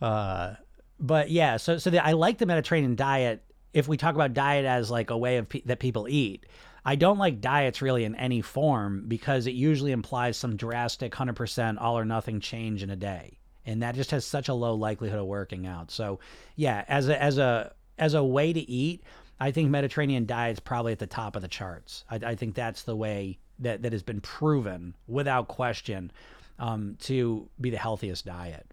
Uh, 0.00 0.54
but 1.00 1.30
yeah, 1.30 1.56
so 1.56 1.78
so 1.78 1.90
the, 1.90 2.04
I 2.04 2.12
like 2.12 2.38
the 2.38 2.46
Mediterranean 2.46 2.96
diet. 2.96 3.44
If 3.74 3.86
we 3.86 3.96
talk 3.96 4.14
about 4.14 4.34
diet 4.34 4.64
as 4.64 4.90
like 4.90 5.10
a 5.10 5.18
way 5.18 5.36
of 5.36 5.48
pe- 5.48 5.62
that 5.66 5.78
people 5.78 6.08
eat, 6.08 6.46
I 6.84 6.96
don't 6.96 7.18
like 7.18 7.40
diets 7.40 7.82
really 7.82 8.04
in 8.04 8.14
any 8.14 8.40
form 8.40 9.04
because 9.06 9.46
it 9.46 9.52
usually 9.52 9.92
implies 9.92 10.38
some 10.38 10.56
drastic 10.56 11.12
100% 11.12 11.76
all 11.78 11.98
or 11.98 12.06
nothing 12.06 12.40
change 12.40 12.82
in 12.82 12.88
a 12.88 12.96
day. 12.96 13.38
And 13.66 13.82
that 13.82 13.94
just 13.94 14.10
has 14.12 14.24
such 14.24 14.48
a 14.48 14.54
low 14.54 14.74
likelihood 14.74 15.18
of 15.18 15.26
working 15.26 15.66
out. 15.66 15.90
So, 15.90 16.20
yeah, 16.56 16.86
as 16.88 17.10
a 17.10 17.22
as 17.22 17.36
a 17.36 17.74
as 17.98 18.14
a 18.14 18.22
way 18.22 18.52
to 18.52 18.60
eat, 18.70 19.02
I 19.40 19.50
think 19.50 19.70
Mediterranean 19.70 20.26
diet's 20.26 20.60
probably 20.60 20.92
at 20.92 20.98
the 20.98 21.06
top 21.06 21.36
of 21.36 21.42
the 21.42 21.48
charts. 21.48 22.04
I, 22.10 22.16
I 22.16 22.34
think 22.34 22.54
that's 22.54 22.82
the 22.82 22.96
way 22.96 23.38
that, 23.60 23.82
that 23.82 23.92
has 23.92 24.02
been 24.02 24.20
proven 24.20 24.94
without 25.06 25.48
question 25.48 26.10
um, 26.58 26.96
to 27.00 27.48
be 27.60 27.70
the 27.70 27.76
healthiest 27.76 28.26
diet. 28.26 28.66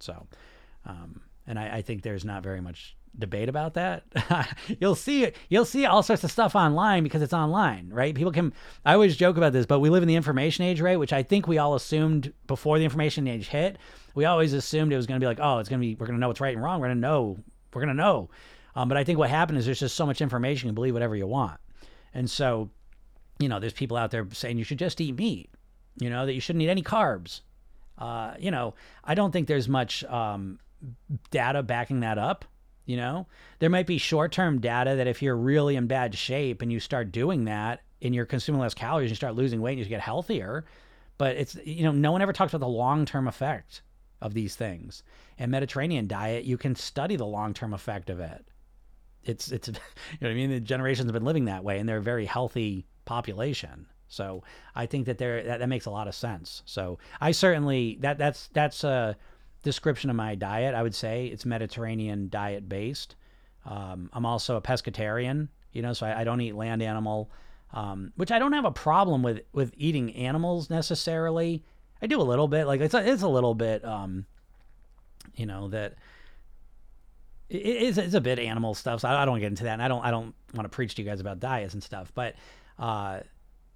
So, 0.00 0.26
um, 0.86 1.20
and 1.46 1.58
I, 1.58 1.78
I, 1.78 1.82
think 1.82 2.02
there's 2.02 2.24
not 2.24 2.44
very 2.44 2.60
much 2.60 2.96
debate 3.18 3.48
about 3.48 3.74
that. 3.74 4.04
you'll 4.80 4.94
see 4.94 5.32
you'll 5.48 5.64
see 5.64 5.84
all 5.86 6.04
sorts 6.04 6.22
of 6.22 6.30
stuff 6.30 6.54
online 6.54 7.02
because 7.02 7.22
it's 7.22 7.32
online, 7.32 7.90
right? 7.90 8.14
People 8.14 8.30
can. 8.30 8.52
I 8.84 8.94
always 8.94 9.16
joke 9.16 9.36
about 9.36 9.52
this, 9.52 9.66
but 9.66 9.80
we 9.80 9.90
live 9.90 10.02
in 10.02 10.08
the 10.08 10.14
information 10.14 10.64
age, 10.64 10.80
right? 10.80 10.98
Which 10.98 11.12
I 11.12 11.24
think 11.24 11.48
we 11.48 11.58
all 11.58 11.74
assumed 11.74 12.32
before 12.46 12.78
the 12.78 12.84
information 12.84 13.26
age 13.26 13.48
hit. 13.48 13.78
We 14.14 14.24
always 14.24 14.52
assumed 14.52 14.92
it 14.92 14.96
was 14.96 15.06
going 15.06 15.20
to 15.20 15.24
be 15.24 15.28
like, 15.28 15.40
oh, 15.40 15.58
it's 15.58 15.68
going 15.68 15.80
to 15.80 15.86
be 15.86 15.96
we're 15.96 16.06
going 16.06 16.16
to 16.16 16.20
know 16.20 16.28
what's 16.28 16.40
right 16.40 16.54
and 16.54 16.62
wrong. 16.62 16.80
We're 16.80 16.88
going 16.88 16.98
to 16.98 17.00
know 17.00 17.38
we're 17.72 17.82
going 17.82 17.96
to 17.96 18.02
know. 18.02 18.30
Um, 18.74 18.88
but 18.88 18.96
I 18.96 19.04
think 19.04 19.18
what 19.18 19.30
happened 19.30 19.58
is 19.58 19.66
there's 19.66 19.80
just 19.80 19.96
so 19.96 20.06
much 20.06 20.20
information, 20.20 20.66
you 20.66 20.70
can 20.70 20.74
believe 20.74 20.94
whatever 20.94 21.16
you 21.16 21.26
want. 21.26 21.58
And 22.14 22.30
so, 22.30 22.70
you 23.38 23.48
know, 23.48 23.58
there's 23.58 23.72
people 23.72 23.96
out 23.96 24.10
there 24.10 24.26
saying 24.32 24.58
you 24.58 24.64
should 24.64 24.78
just 24.78 25.00
eat 25.00 25.16
meat, 25.16 25.50
you 26.00 26.10
know, 26.10 26.26
that 26.26 26.34
you 26.34 26.40
shouldn't 26.40 26.62
eat 26.62 26.68
any 26.68 26.82
carbs. 26.82 27.40
Uh, 27.98 28.34
you 28.38 28.50
know, 28.50 28.74
I 29.04 29.14
don't 29.14 29.32
think 29.32 29.48
there's 29.48 29.68
much 29.68 30.04
um, 30.04 30.58
data 31.30 31.62
backing 31.62 32.00
that 32.00 32.18
up. 32.18 32.44
You 32.86 32.96
know, 32.96 33.26
there 33.58 33.68
might 33.68 33.86
be 33.86 33.98
short 33.98 34.32
term 34.32 34.60
data 34.60 34.96
that 34.96 35.06
if 35.06 35.20
you're 35.20 35.36
really 35.36 35.76
in 35.76 35.86
bad 35.86 36.14
shape 36.14 36.62
and 36.62 36.72
you 36.72 36.80
start 36.80 37.12
doing 37.12 37.44
that 37.44 37.82
and 38.00 38.14
you're 38.14 38.24
consuming 38.24 38.62
less 38.62 38.72
calories, 38.72 39.10
you 39.10 39.16
start 39.16 39.34
losing 39.34 39.60
weight 39.60 39.72
and 39.72 39.80
you 39.80 39.84
get 39.86 40.00
healthier. 40.00 40.64
But 41.18 41.36
it's, 41.36 41.56
you 41.64 41.82
know, 41.82 41.92
no 41.92 42.12
one 42.12 42.22
ever 42.22 42.32
talks 42.32 42.54
about 42.54 42.64
the 42.64 42.72
long 42.72 43.04
term 43.04 43.28
effect 43.28 43.82
of 44.22 44.32
these 44.32 44.56
things. 44.56 45.02
And 45.38 45.50
Mediterranean 45.50 46.06
diet, 46.06 46.44
you 46.44 46.56
can 46.56 46.74
study 46.74 47.16
the 47.16 47.26
long 47.26 47.52
term 47.52 47.74
effect 47.74 48.08
of 48.08 48.20
it. 48.20 48.46
It's 49.24 49.50
it's 49.52 49.68
you 49.68 49.74
know 50.20 50.28
what 50.28 50.30
I 50.30 50.34
mean. 50.34 50.50
The 50.50 50.60
generations 50.60 51.06
have 51.06 51.14
been 51.14 51.24
living 51.24 51.46
that 51.46 51.64
way, 51.64 51.78
and 51.78 51.88
they're 51.88 51.98
a 51.98 52.02
very 52.02 52.26
healthy 52.26 52.86
population. 53.04 53.86
So 54.08 54.42
I 54.74 54.86
think 54.86 55.06
that 55.06 55.18
there 55.18 55.42
that, 55.42 55.60
that 55.60 55.68
makes 55.68 55.86
a 55.86 55.90
lot 55.90 56.08
of 56.08 56.14
sense. 56.14 56.62
So 56.64 56.98
I 57.20 57.32
certainly 57.32 57.98
that 58.00 58.18
that's 58.18 58.48
that's 58.48 58.84
a 58.84 59.16
description 59.62 60.10
of 60.10 60.16
my 60.16 60.34
diet. 60.34 60.74
I 60.74 60.82
would 60.82 60.94
say 60.94 61.26
it's 61.26 61.44
Mediterranean 61.44 62.28
diet 62.28 62.68
based. 62.68 63.16
Um, 63.66 64.08
I'm 64.12 64.24
also 64.24 64.56
a 64.56 64.62
pescatarian, 64.62 65.48
you 65.72 65.82
know, 65.82 65.92
so 65.92 66.06
I, 66.06 66.20
I 66.20 66.24
don't 66.24 66.40
eat 66.40 66.54
land 66.54 66.82
animal, 66.82 67.30
um, 67.74 68.12
which 68.16 68.32
I 68.32 68.38
don't 68.38 68.52
have 68.52 68.64
a 68.64 68.70
problem 68.70 69.22
with 69.22 69.42
with 69.52 69.72
eating 69.76 70.14
animals 70.14 70.70
necessarily. 70.70 71.64
I 72.00 72.06
do 72.06 72.20
a 72.20 72.22
little 72.22 72.48
bit. 72.48 72.66
Like 72.66 72.80
it's 72.80 72.94
a, 72.94 73.06
it's 73.06 73.22
a 73.22 73.28
little 73.28 73.54
bit, 73.54 73.84
um, 73.84 74.24
you 75.34 75.46
know, 75.46 75.68
that 75.68 75.94
it 77.48 77.64
is 77.64 77.98
it's 77.98 78.14
a 78.14 78.20
bit 78.20 78.38
animal 78.38 78.74
stuff. 78.74 79.00
So 79.00 79.08
I, 79.08 79.24
don't 79.24 79.38
get 79.40 79.46
into 79.46 79.64
that, 79.64 79.74
and 79.74 79.82
I 79.82 79.88
don't 79.88 80.04
I 80.04 80.10
don't 80.10 80.34
want 80.54 80.64
to 80.64 80.74
preach 80.74 80.94
to 80.96 81.02
you 81.02 81.08
guys 81.08 81.20
about 81.20 81.40
diets 81.40 81.74
and 81.74 81.82
stuff. 81.82 82.12
But 82.14 82.34
uh, 82.78 83.20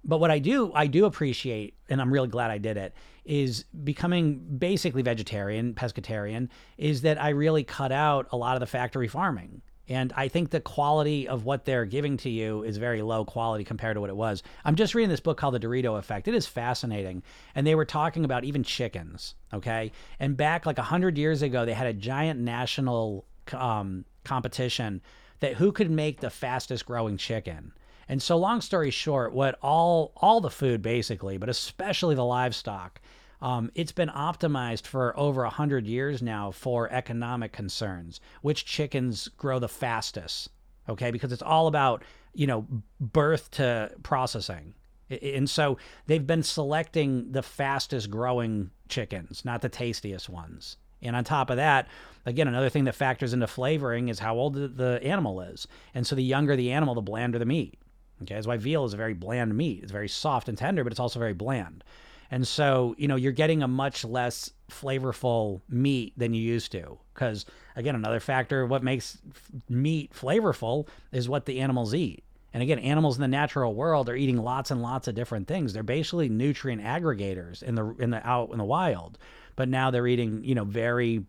but 0.03 0.19
what 0.19 0.31
I 0.31 0.39
do 0.39 0.71
I 0.73 0.87
do 0.87 1.05
appreciate, 1.05 1.75
and 1.89 2.01
I'm 2.01 2.11
really 2.11 2.27
glad 2.27 2.51
I 2.51 2.59
did 2.59 2.77
it, 2.77 2.93
is 3.25 3.63
becoming 3.83 4.57
basically 4.57 5.01
vegetarian, 5.01 5.73
pescatarian. 5.73 6.49
Is 6.77 7.01
that 7.01 7.21
I 7.21 7.29
really 7.29 7.63
cut 7.63 7.91
out 7.91 8.27
a 8.31 8.37
lot 8.37 8.55
of 8.55 8.59
the 8.59 8.67
factory 8.67 9.07
farming. 9.07 9.61
And 9.89 10.13
I 10.15 10.29
think 10.29 10.49
the 10.49 10.61
quality 10.61 11.27
of 11.27 11.43
what 11.43 11.65
they're 11.65 11.83
giving 11.83 12.15
to 12.17 12.29
you 12.29 12.63
is 12.63 12.77
very 12.77 13.01
low 13.01 13.25
quality 13.25 13.65
compared 13.65 13.97
to 13.97 14.01
what 14.01 14.09
it 14.09 14.15
was. 14.15 14.41
I'm 14.63 14.75
just 14.75 14.95
reading 14.95 15.09
this 15.09 15.19
book 15.19 15.37
called 15.37 15.55
The 15.55 15.59
Dorito 15.59 15.99
Effect. 15.99 16.29
It 16.29 16.33
is 16.33 16.47
fascinating. 16.47 17.21
And 17.53 17.67
they 17.67 17.75
were 17.75 17.83
talking 17.83 18.23
about 18.23 18.45
even 18.45 18.63
chickens, 18.63 19.35
okay? 19.53 19.91
And 20.21 20.37
back 20.37 20.65
like 20.65 20.77
100 20.77 21.17
years 21.17 21.41
ago, 21.41 21.65
they 21.65 21.73
had 21.73 21.87
a 21.87 21.93
giant 21.93 22.39
national 22.39 23.25
um, 23.53 24.05
competition 24.23 25.01
that 25.39 25.55
who 25.55 25.71
could 25.71 25.91
make 25.91 26.19
the 26.19 26.29
fastest 26.29 26.85
growing 26.85 27.17
chicken. 27.17 27.73
And 28.07 28.21
so 28.21 28.37
long 28.37 28.61
story 28.61 28.91
short, 28.91 29.33
what 29.33 29.57
all 29.61 30.13
all 30.17 30.41
the 30.41 30.49
food 30.49 30.81
basically, 30.81 31.37
but 31.37 31.49
especially 31.49 32.15
the 32.15 32.25
livestock 32.25 32.99
um, 33.43 33.71
it's 33.75 33.91
been 33.91 34.07
optimized 34.07 34.87
for 34.87 35.19
over 35.19 35.41
100 35.43 35.85
years 35.85 36.21
now 36.21 36.51
for 36.51 36.89
economic 36.89 37.51
concerns. 37.51 38.21
Which 38.41 38.63
chickens 38.63 39.27
grow 39.27 39.59
the 39.59 39.67
fastest? 39.67 40.47
Okay, 40.87 41.11
because 41.11 41.33
it's 41.33 41.41
all 41.41 41.67
about, 41.67 42.03
you 42.33 42.47
know, 42.47 42.65
birth 43.01 43.51
to 43.51 43.91
processing. 44.01 44.75
And 45.21 45.49
so 45.49 45.77
they've 46.07 46.25
been 46.25 46.41
selecting 46.41 47.33
the 47.33 47.43
fastest 47.43 48.09
growing 48.09 48.71
chickens, 48.87 49.43
not 49.43 49.61
the 49.61 49.67
tastiest 49.67 50.29
ones. 50.29 50.77
And 51.03 51.15
on 51.15 51.23
top 51.23 51.49
of 51.49 51.57
that, 51.57 51.87
again, 52.25 52.47
another 52.47 52.69
thing 52.69 52.85
that 52.85 52.95
factors 52.95 53.33
into 53.33 53.47
flavoring 53.47 54.09
is 54.09 54.19
how 54.19 54.35
old 54.35 54.55
the 54.55 54.99
animal 55.03 55.41
is. 55.41 55.67
And 55.93 56.05
so 56.05 56.15
the 56.15 56.23
younger 56.23 56.55
the 56.55 56.71
animal, 56.71 56.95
the 56.95 57.01
blander 57.01 57.39
the 57.39 57.45
meat. 57.45 57.77
Okay, 58.21 58.35
that's 58.35 58.47
why 58.47 58.57
veal 58.57 58.85
is 58.85 58.93
a 58.93 58.97
very 58.97 59.13
bland 59.13 59.55
meat. 59.55 59.81
It's 59.83 59.91
very 59.91 60.07
soft 60.07 60.47
and 60.47 60.57
tender, 60.57 60.83
but 60.83 60.93
it's 60.93 60.99
also 60.99 61.19
very 61.19 61.33
bland. 61.33 61.83
And 62.31 62.47
so, 62.47 62.95
you 62.97 63.07
know, 63.07 63.15
you're 63.15 63.31
getting 63.31 63.61
a 63.61 63.67
much 63.67 64.05
less 64.05 64.51
flavorful 64.71 65.61
meat 65.69 66.13
than 66.17 66.33
you 66.33 66.41
used 66.41 66.71
to. 66.71 66.97
Because, 67.13 67.45
again, 67.75 67.95
another 67.95 68.19
factor 68.19 68.63
of 68.63 68.69
what 68.69 68.81
makes 68.81 69.19
meat 69.69 70.11
flavorful 70.13 70.87
is 71.11 71.29
what 71.29 71.45
the 71.45 71.59
animals 71.59 71.93
eat. 71.93 72.23
And 72.53 72.61
again, 72.61 72.79
animals 72.79 73.17
in 73.17 73.21
the 73.21 73.27
natural 73.27 73.73
world 73.73 74.09
are 74.09 74.15
eating 74.15 74.37
lots 74.37 74.71
and 74.71 74.81
lots 74.81 75.07
of 75.07 75.15
different 75.15 75.47
things. 75.47 75.73
They're 75.73 75.83
basically 75.83 76.29
nutrient 76.29 76.83
aggregators 76.83 77.63
in 77.63 77.75
the 77.75 77.95
in 77.97 78.11
the 78.11 78.25
out 78.27 78.51
in 78.51 78.59
the 78.59 78.63
wild. 78.63 79.17
But 79.55 79.69
now 79.69 79.91
they're 79.91 80.07
eating, 80.07 80.43
you 80.43 80.55
know, 80.55 80.65
very 80.65 81.25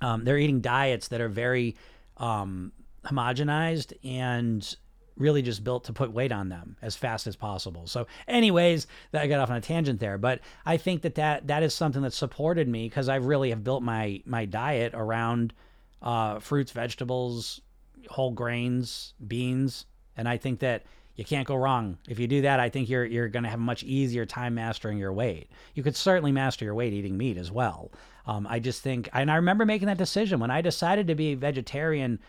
um, 0.00 0.24
they're 0.24 0.38
eating 0.38 0.60
diets 0.60 1.08
that 1.08 1.20
are 1.20 1.28
very 1.28 1.76
um, 2.18 2.72
homogenized 3.04 3.92
and 4.04 4.76
really 5.16 5.42
just 5.42 5.64
built 5.64 5.84
to 5.84 5.92
put 5.92 6.12
weight 6.12 6.30
on 6.30 6.48
them 6.48 6.76
as 6.80 6.94
fast 6.96 7.26
as 7.26 7.36
possible. 7.36 7.86
So, 7.86 8.06
anyways, 8.26 8.86
that 9.10 9.22
I 9.22 9.26
got 9.26 9.40
off 9.40 9.50
on 9.50 9.56
a 9.56 9.60
tangent 9.60 10.00
there, 10.00 10.16
but 10.16 10.40
I 10.64 10.76
think 10.76 11.02
that 11.02 11.16
that, 11.16 11.48
that 11.48 11.62
is 11.62 11.74
something 11.74 12.02
that 12.02 12.12
supported 12.12 12.68
me 12.68 12.88
because 12.88 13.08
I 13.08 13.16
really 13.16 13.50
have 13.50 13.64
built 13.64 13.82
my 13.82 14.22
my 14.24 14.44
diet 14.44 14.92
around 14.94 15.52
uh, 16.00 16.38
fruits, 16.38 16.70
vegetables, 16.70 17.60
whole 18.08 18.30
grains, 18.30 19.14
beans, 19.26 19.86
and 20.16 20.28
I 20.28 20.36
think 20.36 20.60
that 20.60 20.84
you 21.18 21.24
can't 21.24 21.48
go 21.48 21.56
wrong. 21.56 21.98
If 22.08 22.20
you 22.20 22.28
do 22.28 22.42
that, 22.42 22.60
I 22.60 22.68
think 22.68 22.88
you're 22.88 23.04
you're 23.04 23.28
going 23.28 23.42
to 23.42 23.48
have 23.48 23.58
a 23.58 23.62
much 23.62 23.82
easier 23.82 24.24
time 24.24 24.54
mastering 24.54 24.98
your 24.98 25.12
weight. 25.12 25.50
You 25.74 25.82
could 25.82 25.96
certainly 25.96 26.30
master 26.30 26.64
your 26.64 26.76
weight 26.76 26.92
eating 26.92 27.18
meat 27.18 27.36
as 27.36 27.50
well. 27.50 27.90
Um, 28.24 28.46
I 28.48 28.60
just 28.60 28.82
think, 28.82 29.08
and 29.12 29.28
I 29.28 29.34
remember 29.34 29.66
making 29.66 29.88
that 29.88 29.98
decision 29.98 30.38
when 30.38 30.52
I 30.52 30.60
decided 30.60 31.08
to 31.08 31.16
be 31.16 31.32
a 31.32 31.34
vegetarian 31.34 32.20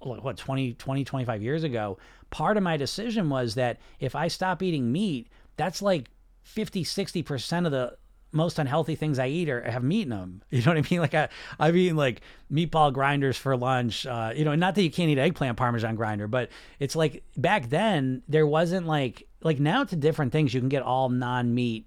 what 0.00 0.36
20 0.36 0.74
20 0.74 1.04
25 1.04 1.42
years 1.44 1.62
ago 1.62 1.96
part 2.30 2.56
of 2.56 2.62
my 2.64 2.76
decision 2.76 3.30
was 3.30 3.54
that 3.54 3.78
if 4.00 4.16
i 4.16 4.26
stop 4.26 4.60
eating 4.60 4.90
meat 4.90 5.28
that's 5.56 5.80
like 5.80 6.10
50 6.42 6.82
60% 6.82 7.66
of 7.66 7.70
the 7.70 7.96
most 8.32 8.58
unhealthy 8.58 8.94
things 8.94 9.18
I 9.18 9.28
eat 9.28 9.48
are 9.48 9.62
have 9.62 9.82
meat 9.82 10.02
in 10.02 10.08
them. 10.10 10.42
You 10.50 10.62
know 10.62 10.74
what 10.74 10.84
I 10.86 10.90
mean? 10.90 11.00
Like 11.00 11.14
I, 11.14 11.28
I've 11.58 11.76
eaten 11.76 11.96
like 11.96 12.22
meatball 12.52 12.92
grinders 12.92 13.36
for 13.36 13.56
lunch. 13.56 14.06
Uh, 14.06 14.32
you 14.34 14.44
know, 14.44 14.54
not 14.54 14.74
that 14.74 14.82
you 14.82 14.90
can't 14.90 15.10
eat 15.10 15.18
eggplant 15.18 15.56
parmesan 15.56 15.94
grinder, 15.94 16.26
but 16.26 16.50
it's 16.78 16.96
like 16.96 17.22
back 17.36 17.68
then 17.68 18.22
there 18.28 18.46
wasn't 18.46 18.86
like 18.86 19.26
like 19.42 19.60
now 19.60 19.84
to 19.84 19.96
different 19.96 20.32
things. 20.32 20.52
You 20.52 20.60
can 20.60 20.68
get 20.68 20.82
all 20.82 21.08
non 21.08 21.54
meat 21.54 21.86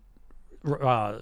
uh, 0.66 1.20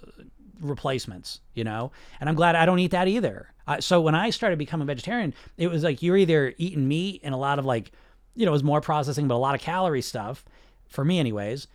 replacements. 0.59 1.39
You 1.53 1.63
know, 1.63 1.91
and 2.19 2.29
I'm 2.29 2.36
glad 2.36 2.55
I 2.55 2.65
don't 2.65 2.79
eat 2.79 2.91
that 2.91 3.07
either. 3.07 3.53
Uh, 3.67 3.79
so 3.79 4.01
when 4.01 4.15
I 4.15 4.29
started 4.29 4.59
becoming 4.59 4.88
vegetarian, 4.88 5.33
it 5.57 5.67
was 5.67 5.83
like 5.83 6.01
you're 6.01 6.17
either 6.17 6.53
eating 6.57 6.88
meat 6.88 7.21
and 7.23 7.33
a 7.33 7.38
lot 7.38 7.59
of 7.59 7.65
like, 7.65 7.91
you 8.36 8.45
know, 8.45 8.51
it 8.51 8.53
was 8.53 8.63
more 8.63 8.81
processing, 8.81 9.27
but 9.27 9.36
a 9.36 9.38
lot 9.38 9.55
of 9.55 9.62
calorie 9.62 10.01
stuff 10.01 10.43
for 10.88 11.05
me, 11.05 11.19
anyways. 11.19 11.67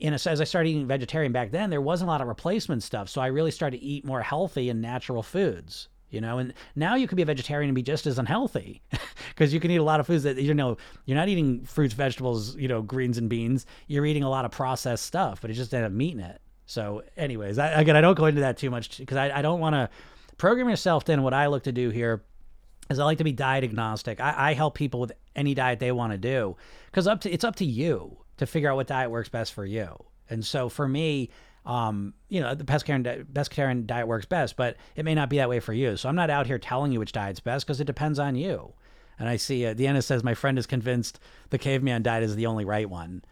And 0.00 0.14
as 0.14 0.26
I 0.26 0.44
started 0.44 0.70
eating 0.70 0.86
vegetarian 0.86 1.32
back 1.32 1.50
then, 1.50 1.70
there 1.70 1.80
wasn't 1.80 2.08
a 2.08 2.12
lot 2.12 2.20
of 2.20 2.28
replacement 2.28 2.82
stuff. 2.82 3.08
So 3.08 3.20
I 3.20 3.28
really 3.28 3.50
started 3.50 3.78
to 3.78 3.82
eat 3.82 4.04
more 4.04 4.20
healthy 4.20 4.68
and 4.68 4.82
natural 4.82 5.22
foods, 5.22 5.88
you 6.10 6.20
know. 6.20 6.38
And 6.38 6.52
now 6.74 6.96
you 6.96 7.08
could 7.08 7.16
be 7.16 7.22
a 7.22 7.26
vegetarian 7.26 7.70
and 7.70 7.74
be 7.74 7.82
just 7.82 8.06
as 8.06 8.18
unhealthy 8.18 8.82
because 9.30 9.54
you 9.54 9.60
can 9.60 9.70
eat 9.70 9.76
a 9.76 9.82
lot 9.82 10.00
of 10.00 10.06
foods 10.06 10.24
that, 10.24 10.36
you 10.36 10.52
know, 10.52 10.76
you're 11.06 11.16
not 11.16 11.28
eating 11.28 11.64
fruits, 11.64 11.94
vegetables, 11.94 12.56
you 12.56 12.68
know, 12.68 12.82
greens 12.82 13.16
and 13.16 13.30
beans. 13.30 13.64
You're 13.86 14.04
eating 14.04 14.22
a 14.22 14.30
lot 14.30 14.44
of 14.44 14.50
processed 14.50 15.06
stuff, 15.06 15.40
but 15.40 15.50
it 15.50 15.54
just 15.54 15.72
ended 15.72 15.90
up 15.90 15.96
meat 15.96 16.12
in 16.14 16.20
it. 16.20 16.40
So, 16.66 17.02
anyways, 17.16 17.58
I, 17.58 17.80
again, 17.80 17.96
I 17.96 18.00
don't 18.00 18.16
go 18.16 18.26
into 18.26 18.42
that 18.42 18.58
too 18.58 18.70
much 18.70 18.98
because 18.98 19.16
I, 19.16 19.38
I 19.38 19.42
don't 19.42 19.60
want 19.60 19.74
to 19.74 19.88
program 20.36 20.68
yourself 20.68 21.04
thin. 21.04 21.22
what 21.22 21.32
I 21.32 21.46
look 21.46 21.62
to 21.62 21.72
do 21.72 21.90
here 21.90 22.24
is 22.90 22.98
I 22.98 23.04
like 23.04 23.18
to 23.18 23.24
be 23.24 23.32
diet 23.32 23.64
agnostic. 23.64 24.20
I, 24.20 24.50
I 24.50 24.54
help 24.54 24.74
people 24.74 25.00
with 25.00 25.12
any 25.34 25.54
diet 25.54 25.80
they 25.80 25.92
want 25.92 26.12
to 26.12 26.18
do 26.18 26.56
because 26.86 27.06
up 27.06 27.22
to 27.22 27.30
it's 27.30 27.44
up 27.44 27.56
to 27.56 27.64
you 27.64 28.18
to 28.38 28.46
figure 28.46 28.70
out 28.70 28.76
what 28.76 28.86
diet 28.86 29.10
works 29.10 29.28
best 29.28 29.52
for 29.52 29.64
you. 29.64 29.88
And 30.28 30.44
so 30.44 30.68
for 30.68 30.86
me, 30.86 31.30
um, 31.64 32.14
you 32.28 32.40
know, 32.40 32.54
the 32.54 32.64
pescatarian, 32.64 33.24
pescatarian 33.32 33.86
diet 33.86 34.06
works 34.06 34.26
best, 34.26 34.56
but 34.56 34.76
it 34.94 35.04
may 35.04 35.14
not 35.14 35.28
be 35.30 35.38
that 35.38 35.48
way 35.48 35.60
for 35.60 35.72
you. 35.72 35.96
So 35.96 36.08
I'm 36.08 36.14
not 36.14 36.30
out 36.30 36.46
here 36.46 36.58
telling 36.58 36.92
you 36.92 36.98
which 36.98 37.12
diet's 37.12 37.40
best 37.40 37.66
because 37.66 37.80
it 37.80 37.86
depends 37.86 38.18
on 38.18 38.36
you. 38.36 38.72
And 39.18 39.28
I 39.28 39.36
see 39.36 39.66
uh, 39.66 39.74
Deanna 39.74 40.02
says 40.02 40.22
my 40.22 40.34
friend 40.34 40.58
is 40.58 40.66
convinced 40.66 41.18
the 41.50 41.58
caveman 41.58 42.02
diet 42.02 42.22
is 42.22 42.36
the 42.36 42.46
only 42.46 42.64
right 42.64 42.88
one. 42.88 43.22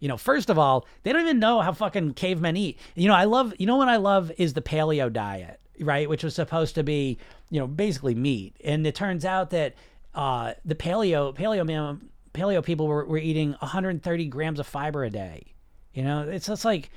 You 0.00 0.06
know, 0.06 0.16
first 0.16 0.50
of 0.50 0.58
all, 0.58 0.86
they 1.02 1.12
don't 1.12 1.22
even 1.22 1.40
know 1.40 1.60
how 1.60 1.72
fucking 1.72 2.14
cavemen 2.14 2.56
eat. 2.56 2.78
You 2.94 3.08
know, 3.08 3.14
I 3.14 3.24
love. 3.24 3.52
You 3.58 3.66
know 3.66 3.76
what 3.76 3.88
I 3.88 3.96
love 3.96 4.30
is 4.38 4.52
the 4.52 4.62
paleo 4.62 5.12
diet 5.12 5.58
right? 5.80 6.08
Which 6.08 6.24
was 6.24 6.34
supposed 6.34 6.74
to 6.76 6.82
be, 6.82 7.18
you 7.50 7.60
know, 7.60 7.66
basically 7.66 8.14
meat. 8.14 8.56
And 8.64 8.86
it 8.86 8.94
turns 8.94 9.24
out 9.24 9.50
that 9.50 9.74
uh, 10.14 10.54
the 10.64 10.74
paleo 10.74 11.34
paleo 11.34 11.66
man 11.66 12.08
paleo 12.34 12.62
people 12.64 12.86
were, 12.86 13.04
were 13.04 13.18
eating 13.18 13.50
130 13.60 14.26
grams 14.26 14.60
of 14.60 14.66
fiber 14.66 15.04
a 15.04 15.10
day. 15.10 15.54
You 15.92 16.04
know, 16.04 16.28
it's 16.28 16.46
just 16.46 16.64
like 16.64 16.90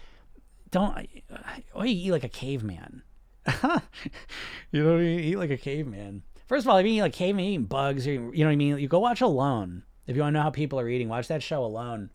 don't 0.71 1.07
oh, 1.75 1.83
you 1.83 2.07
eat 2.07 2.11
like 2.11 2.23
a 2.23 2.29
caveman. 2.29 3.03
you 4.71 4.83
know, 4.83 4.97
you 4.97 5.19
eat 5.19 5.35
like 5.35 5.49
a 5.49 5.57
caveman. 5.57 6.23
First 6.47 6.65
of 6.65 6.69
all, 6.69 6.77
if 6.77 6.85
you 6.85 6.93
eat 6.93 7.01
like 7.01 7.13
caveman, 7.13 7.45
eating 7.45 7.65
bugs, 7.65 8.07
or, 8.07 8.11
you 8.11 8.19
know 8.19 8.45
what 8.45 8.51
I 8.51 8.55
mean. 8.55 8.77
You 8.77 8.87
go 8.87 8.99
watch 8.99 9.21
Alone 9.21 9.83
if 10.07 10.15
you 10.15 10.21
want 10.21 10.33
to 10.33 10.39
know 10.39 10.43
how 10.43 10.49
people 10.49 10.79
are 10.79 10.89
eating. 10.89 11.09
Watch 11.09 11.27
that 11.27 11.43
show 11.43 11.63
Alone. 11.63 12.09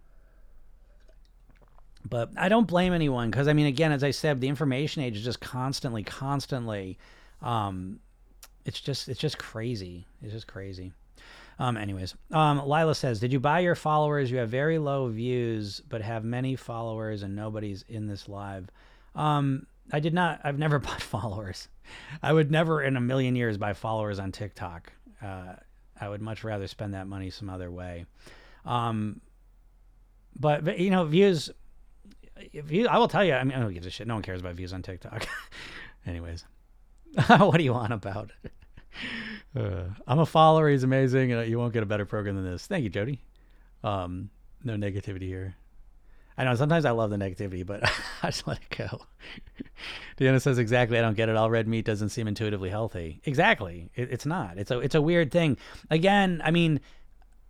But 2.09 2.31
I 2.37 2.48
don't 2.48 2.66
blame 2.66 2.92
anyone 2.92 3.31
because 3.31 3.48
I 3.48 3.52
mean, 3.52 3.66
again, 3.66 3.92
as 3.92 4.05
I 4.05 4.11
said, 4.11 4.40
the 4.40 4.48
information 4.48 5.02
age 5.02 5.16
is 5.16 5.24
just 5.24 5.40
constantly, 5.40 6.05
constantly. 6.05 6.98
Um, 7.42 8.00
it's 8.64 8.81
just, 8.81 9.09
it's 9.09 9.20
just 9.20 9.38
crazy. 9.38 10.07
It's 10.22 10.33
just 10.33 10.46
crazy. 10.46 10.92
Um, 11.59 11.77
anyways, 11.77 12.14
um, 12.33 12.66
Lila 12.66 12.95
says, 12.95 13.19
"Did 13.21 13.33
you 13.33 13.40
buy 13.40 13.61
your 13.61 13.75
followers? 13.75 14.31
You 14.31 14.38
have 14.38 14.51
very 14.51 14.79
low 14.79 15.09
views, 15.09 15.81
but 15.88 16.03
have 16.03 16.25
many 16.25 16.55
followers, 16.55 17.23
and 17.23 17.35
nobody's 17.35 17.83
in 17.88 18.07
this 18.07 18.29
live." 18.29 18.69
Um, 19.14 19.66
I 19.92 20.01
did 20.01 20.12
not. 20.12 20.40
I've 20.45 20.59
never 20.59 20.79
bought 20.81 21.03
followers. 21.03 21.69
I 22.23 22.33
would 22.33 22.51
never 22.51 22.83
in 22.83 22.97
a 22.97 23.01
million 23.01 23.37
years 23.37 23.57
buy 23.57 23.73
followers 23.73 24.19
on 24.19 24.33
TikTok. 24.33 24.92
Uh, 25.23 25.55
I 25.99 26.09
would 26.09 26.21
much 26.21 26.45
rather 26.45 26.66
spend 26.66 26.95
that 26.95 27.07
money 27.07 27.31
some 27.31 27.49
other 27.49 27.71
way. 27.71 28.05
Um, 28.64 29.21
but, 30.38 30.64
but 30.64 30.79
you 30.79 30.90
know, 30.90 31.05
views 31.05 31.51
if 32.53 32.71
you, 32.71 32.88
I 32.88 32.99
will 32.99 33.09
tell 33.09 33.25
you. 33.25 33.35
I 33.35 33.42
mean, 33.45 33.57
I 33.57 33.61
don't 33.61 33.73
give 33.73 33.87
a 33.87 33.90
shit. 33.90 34.07
No 34.07 34.14
one 34.14 34.23
cares 34.23 34.40
about 34.40 34.55
views 34.55 34.73
on 34.73 34.83
TikTok. 34.83 35.27
Anyways, 36.07 36.45
what 37.27 37.57
do 37.57 37.64
you 37.64 37.73
want 37.73 37.92
about? 37.92 38.31
Uh, 39.57 39.85
I'm 40.07 40.19
a 40.19 40.27
follower. 40.27 40.69
He's 40.69 40.83
amazing, 40.83 41.31
you 41.31 41.59
won't 41.59 41.73
get 41.73 41.83
a 41.83 41.87
better 41.87 42.05
program 42.05 42.37
than 42.37 42.45
this. 42.45 42.67
Thank 42.67 42.85
you, 42.85 42.91
Jody. 42.91 43.23
Um, 43.83 44.29
no 44.63 44.75
negativity 44.75 45.23
here. 45.23 45.57
I 46.37 46.45
know 46.45 46.55
sometimes 46.57 46.85
I 46.85 46.91
love 46.91 47.09
the 47.09 47.17
negativity, 47.17 47.65
but 47.65 47.83
I 48.23 48.27
just 48.27 48.47
let 48.47 48.59
it 48.59 48.77
go. 48.77 49.07
Deanna 50.19 50.43
says 50.43 50.59
exactly. 50.59 50.99
I 50.99 51.01
don't 51.01 51.17
get 51.17 51.31
it. 51.31 51.37
All 51.37 51.51
red 51.51 51.67
meat 51.67 51.87
doesn't 51.87 52.11
seem 52.11 52.29
intuitively 52.29 52.69
healthy. 52.69 53.23
Exactly. 53.25 53.89
It, 53.95 54.13
it's 54.13 54.27
not. 54.27 54.59
It's 54.59 54.71
a 54.71 54.81
it's 54.81 54.95
a 54.95 55.01
weird 55.01 55.31
thing. 55.31 55.57
Again, 55.91 56.43
I 56.45 56.51
mean, 56.51 56.81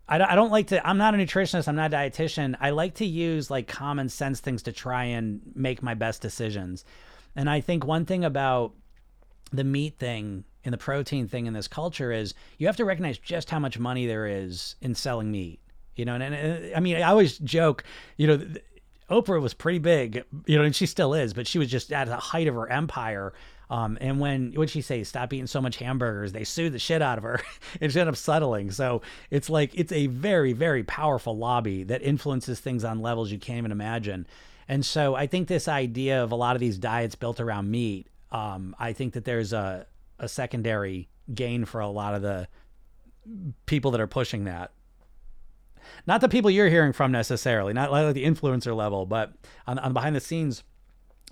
I 0.08 0.18
don't, 0.18 0.30
I 0.30 0.36
don't 0.36 0.52
like 0.52 0.68
to 0.68 0.86
i'm 0.86 0.98
not 0.98 1.14
a 1.14 1.18
nutritionist 1.18 1.66
i'm 1.66 1.74
not 1.74 1.92
a 1.92 1.96
dietitian 1.96 2.56
i 2.60 2.70
like 2.70 2.94
to 2.94 3.06
use 3.06 3.50
like 3.50 3.66
common 3.66 4.08
sense 4.08 4.38
things 4.38 4.62
to 4.64 4.72
try 4.72 5.04
and 5.04 5.40
make 5.54 5.82
my 5.82 5.94
best 5.94 6.22
decisions 6.22 6.84
and 7.34 7.50
i 7.50 7.60
think 7.60 7.84
one 7.84 8.04
thing 8.04 8.24
about 8.24 8.72
the 9.52 9.64
meat 9.64 9.98
thing 9.98 10.44
and 10.66 10.72
the 10.74 10.78
protein 10.78 11.26
thing 11.28 11.46
in 11.46 11.54
this 11.54 11.68
culture 11.68 12.12
is 12.12 12.34
you 12.58 12.66
have 12.66 12.76
to 12.76 12.84
recognize 12.84 13.16
just 13.16 13.48
how 13.48 13.58
much 13.58 13.78
money 13.78 14.06
there 14.06 14.26
is 14.26 14.74
in 14.82 14.94
selling 14.94 15.30
meat 15.30 15.60
you 15.94 16.04
know 16.04 16.14
and, 16.14 16.22
and 16.22 16.74
i 16.74 16.80
mean 16.80 16.96
i 16.96 17.02
always 17.02 17.38
joke 17.38 17.84
you 18.18 18.26
know 18.26 18.46
oprah 19.10 19.40
was 19.40 19.54
pretty 19.54 19.78
big 19.78 20.24
you 20.46 20.58
know 20.58 20.64
and 20.64 20.76
she 20.76 20.84
still 20.84 21.14
is 21.14 21.32
but 21.32 21.46
she 21.46 21.58
was 21.58 21.70
just 21.70 21.92
at 21.92 22.08
the 22.08 22.16
height 22.16 22.48
of 22.48 22.54
her 22.54 22.68
empire 22.68 23.32
um, 23.68 23.98
and 24.00 24.20
when 24.20 24.52
what'd 24.52 24.70
she 24.70 24.80
say? 24.80 25.02
Stop 25.02 25.32
eating 25.32 25.48
so 25.48 25.60
much 25.60 25.78
hamburgers. 25.78 26.32
They 26.32 26.44
sued 26.44 26.72
the 26.72 26.78
shit 26.78 27.02
out 27.02 27.18
of 27.18 27.24
her, 27.24 27.40
and 27.80 27.92
she 27.92 27.98
ended 27.98 28.14
up 28.14 28.16
settling. 28.16 28.70
So 28.70 29.02
it's 29.30 29.50
like 29.50 29.72
it's 29.74 29.90
a 29.90 30.06
very 30.06 30.52
very 30.52 30.84
powerful 30.84 31.36
lobby 31.36 31.82
that 31.84 32.02
influences 32.02 32.60
things 32.60 32.84
on 32.84 33.00
levels 33.00 33.32
you 33.32 33.38
can't 33.38 33.58
even 33.58 33.72
imagine. 33.72 34.26
And 34.68 34.84
so 34.84 35.14
I 35.14 35.26
think 35.26 35.48
this 35.48 35.68
idea 35.68 36.22
of 36.22 36.32
a 36.32 36.36
lot 36.36 36.54
of 36.54 36.60
these 36.60 36.78
diets 36.78 37.14
built 37.14 37.40
around 37.40 37.70
meat, 37.70 38.08
um, 38.32 38.74
I 38.78 38.92
think 38.92 39.14
that 39.14 39.24
there's 39.24 39.52
a 39.52 39.86
a 40.18 40.28
secondary 40.28 41.08
gain 41.34 41.64
for 41.64 41.80
a 41.80 41.88
lot 41.88 42.14
of 42.14 42.22
the 42.22 42.48
people 43.66 43.90
that 43.90 44.00
are 44.00 44.06
pushing 44.06 44.44
that. 44.44 44.72
Not 46.06 46.20
the 46.20 46.28
people 46.28 46.50
you're 46.50 46.68
hearing 46.68 46.92
from 46.92 47.12
necessarily, 47.12 47.72
not 47.72 47.92
like 47.92 48.14
the 48.14 48.24
influencer 48.24 48.74
level, 48.74 49.06
but 49.06 49.32
on, 49.66 49.78
on 49.78 49.92
behind 49.92 50.16
the 50.16 50.20
scenes, 50.20 50.64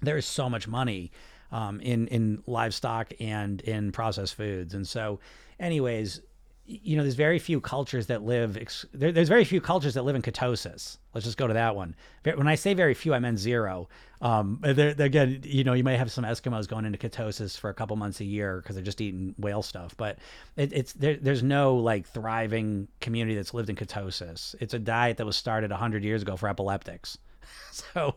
there 0.01 0.17
is 0.17 0.27
so 0.27 0.49
much 0.49 0.69
money 0.69 1.11
um, 1.51 1.81
in 1.81 2.07
in 2.09 2.43
livestock 2.47 3.13
and 3.21 3.61
in 3.63 3.93
processed 3.93 4.35
foods. 4.35 4.75
And 4.75 4.87
so, 4.87 5.21
anyways, 5.59 6.21
you 6.67 6.97
know, 6.97 7.03
there's 7.03 7.15
very 7.15 7.39
few 7.39 7.61
cultures 7.61 8.07
that 8.07 8.23
live. 8.23 8.59
There, 8.95 9.13
there's 9.13 9.29
very 9.29 9.45
few 9.45 9.61
cultures 9.61 9.95
that 9.95 10.03
live 10.03 10.17
in 10.17 10.23
ketosis. 10.23 10.97
Let's 11.13 11.27
just 11.27 11.37
go 11.37 11.47
to 11.47 11.55
that 11.55 11.77
one. 11.77 11.95
When 12.23 12.49
I 12.49 12.55
say 12.55 12.73
very 12.73 12.95
few, 12.95 13.13
I 13.13 13.19
meant 13.19 13.39
zero. 13.39 13.89
Um, 14.23 14.61
again, 14.63 15.41
you 15.45 15.63
know, 15.63 15.75
you 15.75 15.85
may 15.85 15.97
have 15.99 16.11
some 16.11 16.25
Eskimos 16.25 16.67
going 16.67 16.87
into 16.87 16.97
ketosis 16.97 17.59
for 17.59 17.69
a 17.69 17.75
couple 17.75 17.97
months 17.97 18.21
a 18.21 18.25
year 18.25 18.63
because 18.63 18.77
they're 18.77 18.85
just 18.85 19.03
eating 19.03 19.35
whale 19.37 19.63
stuff. 19.63 19.95
But 19.97 20.19
it, 20.57 20.73
it's 20.73 20.95
there, 20.95 21.17
there's 21.17 21.43
no 21.43 21.77
like 21.77 22.07
thriving 22.07 22.89
community 23.01 23.37
that's 23.37 23.53
lived 23.53 23.69
in 23.69 23.77
ketosis. 23.77 24.55
It's 24.59 24.73
a 24.73 24.79
diet 24.79 25.19
that 25.19 25.27
was 25.27 25.37
started 25.37 25.71
hundred 25.71 26.03
years 26.03 26.23
ago 26.23 26.37
for 26.37 26.49
epileptics. 26.49 27.19
so 27.73 28.15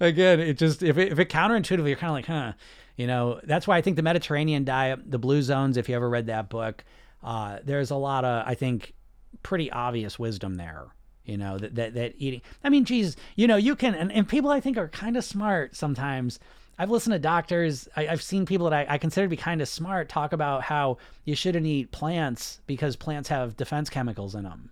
again, 0.00 0.40
it 0.40 0.56
just 0.56 0.82
if 0.82 0.96
it, 0.96 1.12
if 1.12 1.18
it 1.18 1.28
counterintuitively, 1.28 1.88
you're 1.88 1.96
kind 1.96 2.10
of 2.10 2.14
like, 2.14 2.26
huh, 2.26 2.52
you 2.96 3.06
know. 3.06 3.38
That's 3.44 3.66
why 3.66 3.76
I 3.76 3.82
think 3.82 3.96
the 3.96 4.02
Mediterranean 4.02 4.64
diet, 4.64 5.10
the 5.10 5.18
Blue 5.18 5.42
Zones. 5.42 5.76
If 5.76 5.90
you 5.90 5.94
ever 5.94 6.08
read 6.08 6.26
that 6.28 6.48
book, 6.48 6.84
uh, 7.22 7.58
there's 7.64 7.90
a 7.90 7.96
lot 7.96 8.24
of 8.24 8.46
I 8.46 8.54
think 8.54 8.94
pretty 9.42 9.70
obvious 9.70 10.18
wisdom 10.18 10.56
there. 10.56 10.86
You 11.24 11.36
know 11.36 11.58
that 11.58 11.74
that, 11.76 11.94
that 11.94 12.14
eating. 12.18 12.42
I 12.64 12.68
mean, 12.68 12.84
geez, 12.84 13.16
you 13.36 13.46
know, 13.46 13.56
you 13.56 13.76
can 13.76 13.94
and, 13.94 14.10
and 14.10 14.28
people 14.28 14.50
I 14.50 14.60
think 14.60 14.76
are 14.76 14.88
kind 14.88 15.16
of 15.16 15.24
smart 15.24 15.76
sometimes. 15.76 16.38
I've 16.78 16.90
listened 16.90 17.12
to 17.12 17.18
doctors. 17.18 17.88
I, 17.96 18.04
have 18.04 18.22
seen 18.22 18.46
people 18.46 18.68
that 18.68 18.88
I, 18.88 18.94
I 18.94 18.98
consider 18.98 19.26
to 19.26 19.30
be 19.30 19.36
kind 19.36 19.60
of 19.60 19.68
smart 19.68 20.08
talk 20.08 20.32
about 20.32 20.62
how 20.62 20.96
you 21.24 21.36
shouldn't 21.36 21.66
eat 21.66 21.92
plants 21.92 22.60
because 22.66 22.96
plants 22.96 23.28
have 23.28 23.56
defense 23.56 23.88
chemicals 23.88 24.34
in 24.34 24.44
them. 24.44 24.70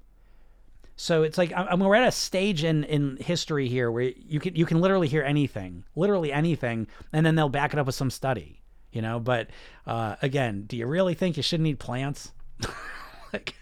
So 0.96 1.22
it's 1.22 1.38
like 1.38 1.52
I 1.54 1.76
mean, 1.76 1.88
we're 1.88 1.94
at 1.94 2.08
a 2.08 2.12
stage 2.12 2.64
in 2.64 2.84
in 2.84 3.16
history 3.16 3.68
here 3.68 3.90
where 3.90 4.12
you 4.16 4.40
can 4.40 4.54
you 4.56 4.66
can 4.66 4.80
literally 4.80 5.08
hear 5.08 5.22
anything, 5.22 5.84
literally 5.96 6.30
anything, 6.30 6.88
and 7.12 7.24
then 7.24 7.36
they'll 7.36 7.48
back 7.48 7.72
it 7.72 7.78
up 7.78 7.86
with 7.86 7.94
some 7.94 8.10
study, 8.10 8.60
you 8.92 9.00
know. 9.00 9.18
But 9.18 9.48
uh, 9.86 10.16
again, 10.20 10.64
do 10.66 10.76
you 10.76 10.86
really 10.86 11.14
think 11.14 11.38
you 11.38 11.42
shouldn't 11.42 11.68
eat 11.68 11.78
plants? 11.78 12.32
like 13.32 13.54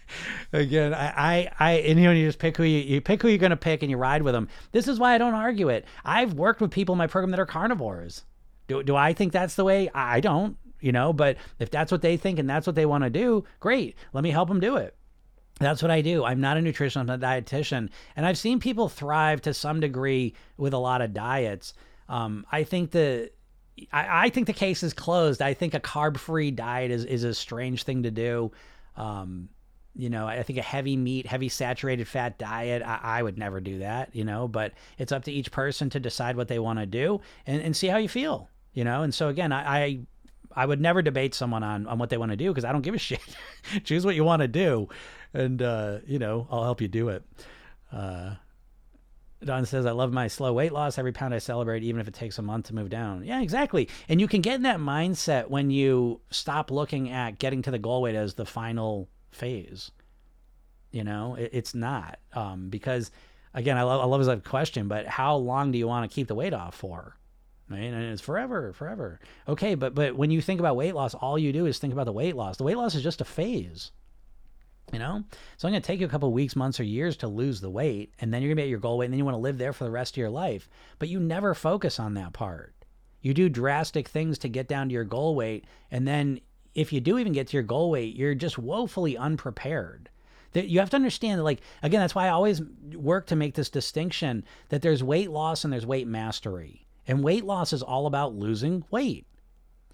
again, 0.53 0.93
I, 0.93 1.07
I, 1.15 1.49
I, 1.59 1.71
and 1.73 1.99
you 1.99 2.05
know, 2.05 2.11
you 2.11 2.27
just 2.27 2.39
pick 2.39 2.57
who 2.57 2.63
you, 2.63 2.79
you 2.79 3.01
pick 3.01 3.21
who 3.21 3.27
you're 3.27 3.37
going 3.37 3.51
to 3.51 3.57
pick 3.57 3.81
and 3.81 3.89
you 3.89 3.97
ride 3.97 4.21
with 4.21 4.33
them. 4.33 4.47
This 4.71 4.87
is 4.87 4.99
why 4.99 5.13
I 5.13 5.17
don't 5.17 5.33
argue 5.33 5.69
it. 5.69 5.85
I've 6.03 6.33
worked 6.33 6.61
with 6.61 6.71
people 6.71 6.93
in 6.93 6.99
my 6.99 7.07
program 7.07 7.31
that 7.31 7.39
are 7.39 7.45
carnivores. 7.45 8.23
Do, 8.67 8.83
do 8.83 8.95
I 8.95 9.13
think 9.13 9.33
that's 9.33 9.55
the 9.55 9.63
way? 9.63 9.89
I 9.93 10.19
don't, 10.19 10.57
you 10.79 10.91
know, 10.91 11.13
but 11.13 11.37
if 11.59 11.69
that's 11.71 11.91
what 11.91 12.01
they 12.01 12.17
think 12.17 12.39
and 12.39 12.49
that's 12.49 12.67
what 12.67 12.75
they 12.75 12.85
want 12.85 13.03
to 13.03 13.09
do, 13.09 13.43
great. 13.59 13.95
Let 14.13 14.23
me 14.23 14.31
help 14.31 14.47
them 14.47 14.59
do 14.59 14.77
it. 14.77 14.95
That's 15.59 15.81
what 15.81 15.91
I 15.91 16.01
do. 16.01 16.23
I'm 16.23 16.39
not 16.39 16.57
a 16.57 16.61
nutritionist, 16.61 16.97
I'm 16.97 17.05
not 17.07 17.19
a 17.19 17.25
dietitian. 17.25 17.89
And 18.15 18.25
I've 18.25 18.37
seen 18.37 18.59
people 18.59 18.87
thrive 18.87 19.41
to 19.41 19.53
some 19.53 19.79
degree 19.79 20.33
with 20.57 20.73
a 20.73 20.77
lot 20.77 21.01
of 21.01 21.13
diets. 21.13 21.73
Um, 22.07 22.45
I 22.51 22.63
think 22.63 22.91
the 22.91 23.31
I, 23.93 24.25
I, 24.25 24.29
think 24.29 24.47
the 24.47 24.53
case 24.53 24.83
is 24.83 24.93
closed. 24.93 25.41
I 25.41 25.53
think 25.53 25.73
a 25.73 25.79
carb 25.79 26.17
free 26.17 26.51
diet 26.51 26.91
is, 26.91 27.05
is 27.05 27.23
a 27.23 27.33
strange 27.33 27.83
thing 27.83 28.03
to 28.03 28.11
do. 28.11 28.51
Um, 28.99 29.49
you 29.95 30.09
know, 30.09 30.27
I 30.27 30.43
think 30.43 30.59
a 30.59 30.63
heavy 30.63 30.95
meat, 30.95 31.25
heavy 31.25 31.49
saturated 31.49 32.07
fat 32.07 32.37
diet, 32.37 32.83
I, 32.83 32.99
I, 33.01 33.23
would 33.23 33.37
never 33.37 33.59
do 33.59 33.79
that, 33.79 34.15
you 34.15 34.23
know, 34.23 34.47
but 34.47 34.73
it's 34.97 35.11
up 35.11 35.23
to 35.25 35.31
each 35.31 35.51
person 35.51 35.89
to 35.89 35.99
decide 35.99 36.37
what 36.37 36.47
they 36.47 36.59
want 36.59 36.79
to 36.79 36.85
do 36.85 37.21
and, 37.47 37.61
and 37.61 37.75
see 37.75 37.87
how 37.87 37.97
you 37.97 38.07
feel, 38.07 38.49
you 38.73 38.83
know? 38.83 39.01
And 39.01 39.13
so 39.13 39.29
again, 39.29 39.51
I, 39.51 39.83
I 39.83 39.99
I 40.55 40.65
would 40.65 40.81
never 40.81 41.01
debate 41.01 41.35
someone 41.35 41.63
on, 41.63 41.85
on 41.87 41.99
what 41.99 42.09
they 42.09 42.17
want 42.17 42.31
to 42.31 42.37
do 42.37 42.49
because 42.49 42.65
I 42.65 42.71
don't 42.71 42.81
give 42.81 42.95
a 42.95 42.97
shit. 43.09 43.19
Choose 43.83 44.05
what 44.05 44.15
you 44.15 44.23
want 44.23 44.41
to 44.41 44.47
do 44.47 44.89
and 45.33 45.61
uh, 45.61 45.99
you 46.05 46.19
know 46.19 46.47
I'll 46.49 46.63
help 46.63 46.81
you 46.81 46.87
do 46.87 47.09
it. 47.09 47.23
Uh, 47.91 48.35
Don 49.43 49.65
says, 49.65 49.85
I 49.85 49.91
love 49.91 50.11
my 50.11 50.27
slow 50.27 50.51
weight 50.51 50.73
loss. 50.73 50.97
Every 50.97 51.13
pound 51.13 51.33
I 51.33 51.37
celebrate, 51.39 51.83
even 51.83 52.01
if 52.01 52.07
it 52.07 52.13
takes 52.13 52.37
a 52.37 52.41
month 52.41 52.67
to 52.67 52.75
move 52.75 52.89
down. 52.89 53.23
Yeah, 53.23 53.41
exactly. 53.41 53.87
And 54.09 54.19
you 54.19 54.27
can 54.27 54.41
get 54.41 54.55
in 54.55 54.63
that 54.63 54.79
mindset 54.79 55.49
when 55.49 55.71
you 55.71 56.19
stop 56.29 56.71
looking 56.71 57.09
at 57.09 57.39
getting 57.39 57.61
to 57.61 57.71
the 57.71 57.79
goal 57.79 58.01
weight 58.01 58.15
as 58.15 58.33
the 58.33 58.45
final 58.45 59.07
phase. 59.31 59.91
You 60.91 61.03
know, 61.03 61.35
it, 61.35 61.51
it's 61.53 61.73
not. 61.73 62.19
Um, 62.33 62.69
because, 62.69 63.11
again, 63.53 63.77
I 63.77 63.83
love, 63.83 64.01
I 64.01 64.05
love 64.05 64.19
his 64.19 64.41
question, 64.43 64.87
but 64.87 65.05
how 65.07 65.35
long 65.35 65.71
do 65.71 65.77
you 65.77 65.87
want 65.87 66.09
to 66.09 66.13
keep 66.13 66.27
the 66.27 66.35
weight 66.35 66.53
off 66.53 66.75
for? 66.75 67.15
Right? 67.69 67.83
And 67.83 68.03
it's 68.03 68.21
forever, 68.21 68.73
forever. 68.73 69.19
Okay, 69.47 69.75
but 69.75 69.93
but 69.93 70.15
when 70.15 70.31
you 70.31 70.41
think 70.41 70.59
about 70.59 70.75
weight 70.75 70.95
loss, 70.95 71.13
all 71.13 71.37
you 71.37 71.53
do 71.53 71.67
is 71.67 71.77
think 71.77 71.93
about 71.93 72.05
the 72.05 72.11
weight 72.11 72.35
loss. 72.35 72.57
The 72.57 72.63
weight 72.63 72.77
loss 72.77 72.95
is 72.95 73.03
just 73.03 73.21
a 73.21 73.25
phase. 73.25 73.91
You 74.91 74.99
know? 74.99 75.23
So 75.57 75.67
I'm 75.67 75.71
going 75.71 75.81
to 75.81 75.87
take 75.87 75.99
you 75.99 76.05
a 76.05 76.09
couple 76.09 76.31
weeks, 76.31 76.55
months, 76.55 76.79
or 76.79 76.83
years 76.83 77.17
to 77.17 77.27
lose 77.27 77.61
the 77.61 77.69
weight, 77.69 78.13
and 78.19 78.33
then 78.33 78.41
you're 78.41 78.49
going 78.49 78.57
to 78.57 78.61
be 78.61 78.63
at 78.63 78.69
your 78.69 78.79
goal 78.79 78.97
weight, 78.97 79.05
and 79.05 79.13
then 79.13 79.19
you 79.19 79.25
want 79.25 79.35
to 79.35 79.41
live 79.41 79.57
there 79.57 79.73
for 79.73 79.83
the 79.83 79.91
rest 79.91 80.13
of 80.13 80.17
your 80.17 80.29
life. 80.29 80.69
But 80.97 81.09
you 81.09 81.19
never 81.19 81.53
focus 81.53 81.99
on 81.99 82.15
that 82.15 82.33
part. 82.33 82.73
You 83.21 83.33
do 83.33 83.49
drastic 83.49 84.07
things 84.07 84.37
to 84.39 84.49
get 84.49 84.67
down 84.67 84.87
to 84.87 84.93
your 84.93 85.03
goal 85.03 85.35
weight, 85.35 85.65
and 85.91 86.07
then 86.07 86.39
if 86.75 86.93
you 86.93 87.01
do 87.01 87.17
even 87.17 87.33
get 87.33 87.47
to 87.47 87.57
your 87.57 87.63
goal 87.63 87.91
weight, 87.91 88.15
you're 88.15 88.35
just 88.35 88.57
woefully 88.57 89.17
unprepared. 89.17 90.09
That 90.53 90.67
you 90.67 90.79
have 90.79 90.89
to 90.91 90.95
understand 90.95 91.39
that, 91.39 91.43
like, 91.43 91.61
again, 91.83 91.99
that's 91.99 92.15
why 92.15 92.25
I 92.25 92.29
always 92.29 92.61
work 92.95 93.27
to 93.27 93.35
make 93.35 93.53
this 93.53 93.69
distinction 93.69 94.43
that 94.69 94.81
there's 94.81 95.03
weight 95.03 95.29
loss 95.29 95.63
and 95.63 95.71
there's 95.71 95.85
weight 95.85 96.07
mastery. 96.07 96.87
And 97.07 97.23
weight 97.23 97.45
loss 97.45 97.73
is 97.73 97.83
all 97.83 98.07
about 98.07 98.33
losing 98.33 98.83
weight. 98.89 99.27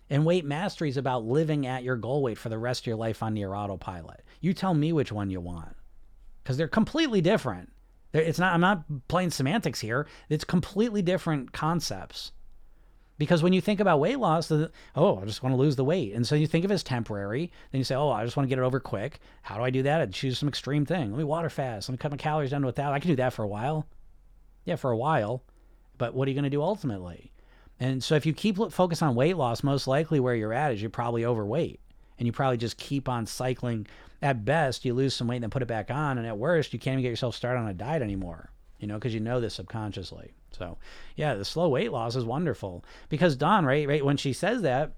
And 0.10 0.26
weight 0.26 0.46
mastery 0.46 0.90
is 0.90 0.98
about 0.98 1.26
living 1.26 1.66
at 1.66 1.84
your 1.84 1.96
goal 1.96 2.22
weight 2.22 2.38
for 2.38 2.50
the 2.50 2.60
rest 2.60 2.84
of 2.84 2.88
your 2.88 2.96
life 2.96 3.24
on 3.24 3.36
your 3.36 3.56
autopilot. 3.56 4.24
You 4.40 4.54
tell 4.54 4.74
me 4.74 4.94
which 4.94 5.12
one 5.12 5.30
you 5.30 5.42
want 5.42 5.76
because 6.44 6.58
they're 6.58 6.68
completely 6.68 7.22
different. 7.22 7.72
It's 8.14 8.40
not, 8.40 8.54
I'm 8.54 8.62
not 8.62 9.08
playing 9.08 9.32
semantics 9.32 9.80
here. 9.80 10.08
It's 10.30 10.44
completely 10.44 11.02
different 11.02 11.52
concepts. 11.52 12.32
Because 13.18 13.42
when 13.42 13.54
you 13.54 13.62
think 13.62 13.80
about 13.80 14.00
weight 14.00 14.20
loss, 14.20 14.52
oh, 14.52 15.20
I 15.22 15.26
just 15.26 15.42
want 15.42 15.54
to 15.54 15.58
lose 15.58 15.76
the 15.76 15.86
weight. 15.86 16.14
And 16.14 16.28
so 16.28 16.36
you 16.36 16.48
think 16.48 16.66
of 16.66 16.72
it 16.72 16.76
as 16.76 16.84
temporary. 16.84 17.52
Then 17.72 17.80
you 17.80 17.86
say, 17.86 17.96
oh, 17.96 18.10
I 18.10 18.24
just 18.26 18.38
want 18.38 18.46
to 18.46 18.50
get 18.50 18.60
it 18.60 18.66
over 18.66 18.80
quick. 18.80 19.20
How 19.42 19.58
do 19.58 19.64
I 19.64 19.70
do 19.70 19.84
that? 19.84 20.02
I 20.02 20.06
choose 20.08 20.38
some 20.38 20.50
extreme 20.50 20.86
thing. 20.86 21.12
Let 21.12 21.18
me 21.18 21.24
water 21.24 21.50
fast. 21.50 21.90
Let 21.90 21.94
me 21.94 21.98
cut 21.98 22.12
my 22.12 22.18
calories 22.18 22.52
down 22.52 22.62
to 22.62 22.68
a 22.68 22.72
thousand. 22.74 22.94
I 22.94 23.00
can 23.00 23.10
do 23.10 23.16
that 23.16 23.34
for 23.34 23.44
a 23.44 23.48
while. 23.48 23.88
Yeah, 24.66 24.76
for 24.76 24.92
a 24.92 24.98
while. 24.98 25.44
But 25.98 26.14
what 26.14 26.28
are 26.28 26.32
you 26.32 26.36
going 26.36 26.44
to 26.44 26.50
do 26.50 26.62
ultimately? 26.62 27.32
And 27.80 28.04
so 28.04 28.16
if 28.16 28.26
you 28.26 28.34
keep 28.34 28.58
focus 28.72 29.02
on 29.02 29.16
weight 29.16 29.38
loss, 29.38 29.64
most 29.64 29.88
likely 29.88 30.20
where 30.20 30.36
you're 30.36 30.54
at 30.54 30.72
is 30.72 30.82
you're 30.82 30.90
probably 30.90 31.26
overweight. 31.26 31.80
And 32.18 32.26
you 32.26 32.32
probably 32.32 32.58
just 32.58 32.78
keep 32.78 33.10
on 33.10 33.26
cycling. 33.26 33.88
At 34.22 34.46
best, 34.46 34.86
you 34.86 34.94
lose 34.94 35.14
some 35.14 35.28
weight 35.28 35.38
and 35.38 35.44
then 35.44 35.50
put 35.50 35.62
it 35.62 35.68
back 35.68 35.92
on. 35.92 36.18
And 36.18 36.26
at 36.26 36.38
worst, 36.38 36.72
you 36.72 36.80
can't 36.80 36.94
even 36.94 37.04
get 37.04 37.10
yourself 37.10 37.36
started 37.36 37.60
on 37.60 37.68
a 37.68 37.74
diet 37.74 38.02
anymore, 38.02 38.50
you 38.80 38.88
know, 38.88 38.96
because 38.96 39.14
you 39.14 39.20
know 39.20 39.42
this 39.42 39.56
subconsciously. 39.56 40.34
So, 40.52 40.78
yeah, 41.18 41.36
the 41.36 41.44
slow 41.44 41.68
weight 41.68 41.92
loss 41.92 42.16
is 42.16 42.24
wonderful. 42.24 42.86
Because 43.10 43.36
Dawn, 43.36 43.66
right, 43.66 43.88
right, 43.88 44.06
when 44.06 44.16
she 44.16 44.32
says 44.32 44.62
that, 44.62 44.94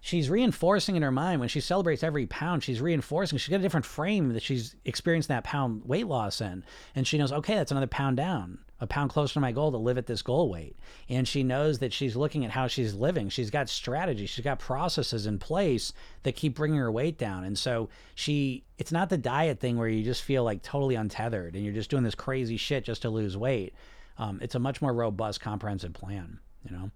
she's 0.00 0.30
reinforcing 0.30 0.96
in 0.96 1.02
her 1.02 1.12
mind 1.12 1.40
when 1.40 1.48
she 1.48 1.60
celebrates 1.60 2.02
every 2.02 2.26
pound 2.26 2.62
she's 2.62 2.80
reinforcing 2.80 3.38
she's 3.38 3.50
got 3.50 3.60
a 3.60 3.62
different 3.62 3.86
frame 3.86 4.32
that 4.32 4.42
she's 4.42 4.76
experienced 4.84 5.28
that 5.28 5.44
pound 5.44 5.82
weight 5.84 6.06
loss 6.06 6.40
in 6.40 6.64
and 6.94 7.06
she 7.06 7.18
knows 7.18 7.32
okay 7.32 7.54
that's 7.54 7.70
another 7.70 7.86
pound 7.86 8.16
down 8.16 8.58
a 8.80 8.86
pound 8.86 9.10
closer 9.10 9.34
to 9.34 9.40
my 9.40 9.50
goal 9.50 9.72
to 9.72 9.76
live 9.76 9.98
at 9.98 10.06
this 10.06 10.22
goal 10.22 10.48
weight. 10.48 10.76
And 11.08 11.26
she 11.26 11.42
knows 11.42 11.80
that 11.80 11.92
she's 11.92 12.14
looking 12.14 12.44
at 12.44 12.52
how 12.52 12.68
she's 12.68 12.94
living. 12.94 13.28
She's 13.28 13.50
got 13.50 13.68
strategy. 13.68 14.26
She's 14.26 14.44
got 14.44 14.60
processes 14.60 15.26
in 15.26 15.38
place 15.38 15.92
that 16.22 16.36
keep 16.36 16.54
bringing 16.54 16.78
her 16.78 16.92
weight 16.92 17.18
down. 17.18 17.44
And 17.44 17.58
so 17.58 17.88
she, 18.14 18.64
it's 18.78 18.92
not 18.92 19.08
the 19.08 19.18
diet 19.18 19.58
thing 19.58 19.78
where 19.78 19.88
you 19.88 20.04
just 20.04 20.22
feel 20.22 20.44
like 20.44 20.62
totally 20.62 20.94
untethered 20.94 21.54
and 21.54 21.64
you're 21.64 21.74
just 21.74 21.90
doing 21.90 22.04
this 22.04 22.14
crazy 22.14 22.56
shit 22.56 22.84
just 22.84 23.02
to 23.02 23.10
lose 23.10 23.36
weight. 23.36 23.74
Um, 24.16 24.38
it's 24.42 24.54
a 24.54 24.60
much 24.60 24.80
more 24.80 24.92
robust, 24.92 25.40
comprehensive 25.40 25.92
plan, 25.92 26.38
you 26.64 26.76
know? 26.76 26.90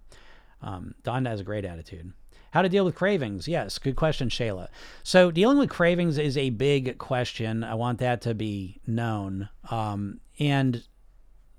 Um, 0.61 0.95
Don 1.03 1.25
has 1.25 1.41
a 1.41 1.43
great 1.43 1.65
attitude. 1.65 2.13
How 2.53 2.61
to 2.61 2.69
deal 2.69 2.85
with 2.85 2.93
cravings? 2.93 3.47
Yes, 3.47 3.79
good 3.79 3.95
question, 3.95 4.29
Shayla. 4.29 4.67
So, 5.01 5.31
dealing 5.31 5.57
with 5.57 5.71
cravings 5.71 6.19
is 6.19 6.37
a 6.37 6.51
big 6.51 6.99
question. 6.99 7.63
I 7.63 7.73
want 7.73 7.97
that 7.97 8.21
to 8.21 8.35
be 8.35 8.79
known. 8.85 9.49
Um, 9.71 10.19
and 10.37 10.83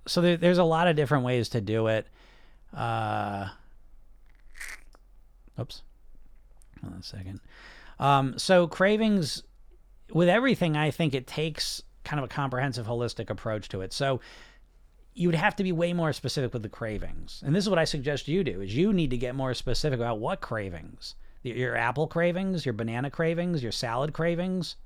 so 0.07 0.20
there, 0.20 0.37
there's 0.37 0.59
a 0.59 0.62
lot 0.62 0.87
of 0.87 0.94
different 0.94 1.24
ways 1.24 1.48
to 1.48 1.61
do 1.61 1.88
it. 1.88 2.07
Uh, 2.72 3.48
oops. 5.59 5.83
Hold 6.80 6.94
on 6.94 7.00
a 7.00 7.02
second. 7.02 7.40
Um, 7.98 8.38
so 8.38 8.68
cravings, 8.68 9.42
with 10.12 10.28
everything, 10.28 10.76
I 10.76 10.92
think 10.92 11.12
it 11.12 11.26
takes 11.26 11.83
kind 12.04 12.20
of 12.20 12.26
a 12.26 12.33
comprehensive, 12.33 12.87
holistic 12.87 13.30
approach 13.30 13.68
to 13.70 13.80
it. 13.80 13.92
So 13.92 14.20
you 15.14 15.29
would 15.29 15.35
have 15.35 15.57
to 15.57 15.62
be 15.62 15.72
way 15.72 15.92
more 15.92 16.12
specific 16.12 16.53
with 16.53 16.62
the 16.62 16.68
cravings. 16.68 17.42
And 17.44 17.55
this 17.55 17.64
is 17.64 17.70
what 17.70 17.79
I 17.79 17.85
suggest 17.85 18.29
you 18.29 18.44
do: 18.44 18.61
is 18.61 18.74
you 18.74 18.92
need 18.92 19.11
to 19.11 19.16
get 19.16 19.35
more 19.35 19.55
specific 19.55 19.98
about 19.98 20.18
what 20.18 20.40
cravings. 20.40 21.14
Your 21.42 21.77
apple 21.77 22.07
cravings, 22.07 22.64
your 22.64 22.72
banana 22.72 23.11
cravings, 23.11 23.62
your 23.62 23.72
salad 23.72 24.14
cravings, 24.14 24.77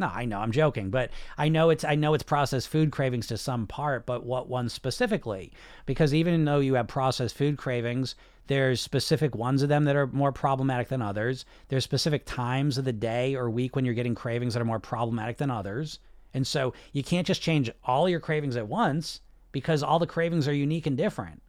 no, 0.00 0.10
I 0.12 0.24
know, 0.24 0.38
I'm 0.38 0.50
joking, 0.50 0.88
but 0.88 1.10
I 1.36 1.50
know 1.50 1.68
it's 1.68 1.84
I 1.84 1.94
know 1.94 2.14
it's 2.14 2.22
processed 2.22 2.68
food 2.68 2.90
cravings 2.90 3.26
to 3.26 3.36
some 3.36 3.66
part, 3.66 4.06
but 4.06 4.24
what 4.24 4.48
ones 4.48 4.72
specifically? 4.72 5.52
Because 5.84 6.14
even 6.14 6.46
though 6.46 6.60
you 6.60 6.74
have 6.74 6.88
processed 6.88 7.36
food 7.36 7.58
cravings, 7.58 8.14
there's 8.46 8.80
specific 8.80 9.34
ones 9.34 9.62
of 9.62 9.68
them 9.68 9.84
that 9.84 9.96
are 9.96 10.06
more 10.06 10.32
problematic 10.32 10.88
than 10.88 11.02
others. 11.02 11.44
There's 11.68 11.84
specific 11.84 12.24
times 12.24 12.78
of 12.78 12.86
the 12.86 12.94
day 12.94 13.34
or 13.34 13.50
week 13.50 13.76
when 13.76 13.84
you're 13.84 13.92
getting 13.92 14.14
cravings 14.14 14.54
that 14.54 14.62
are 14.62 14.64
more 14.64 14.80
problematic 14.80 15.36
than 15.36 15.50
others. 15.50 15.98
And 16.32 16.46
so 16.46 16.72
you 16.92 17.04
can't 17.04 17.26
just 17.26 17.42
change 17.42 17.70
all 17.84 18.08
your 18.08 18.20
cravings 18.20 18.56
at 18.56 18.68
once 18.68 19.20
because 19.52 19.82
all 19.82 19.98
the 19.98 20.06
cravings 20.06 20.46
are 20.48 20.54
unique 20.54 20.86
and 20.86 20.96
different. 20.96 21.42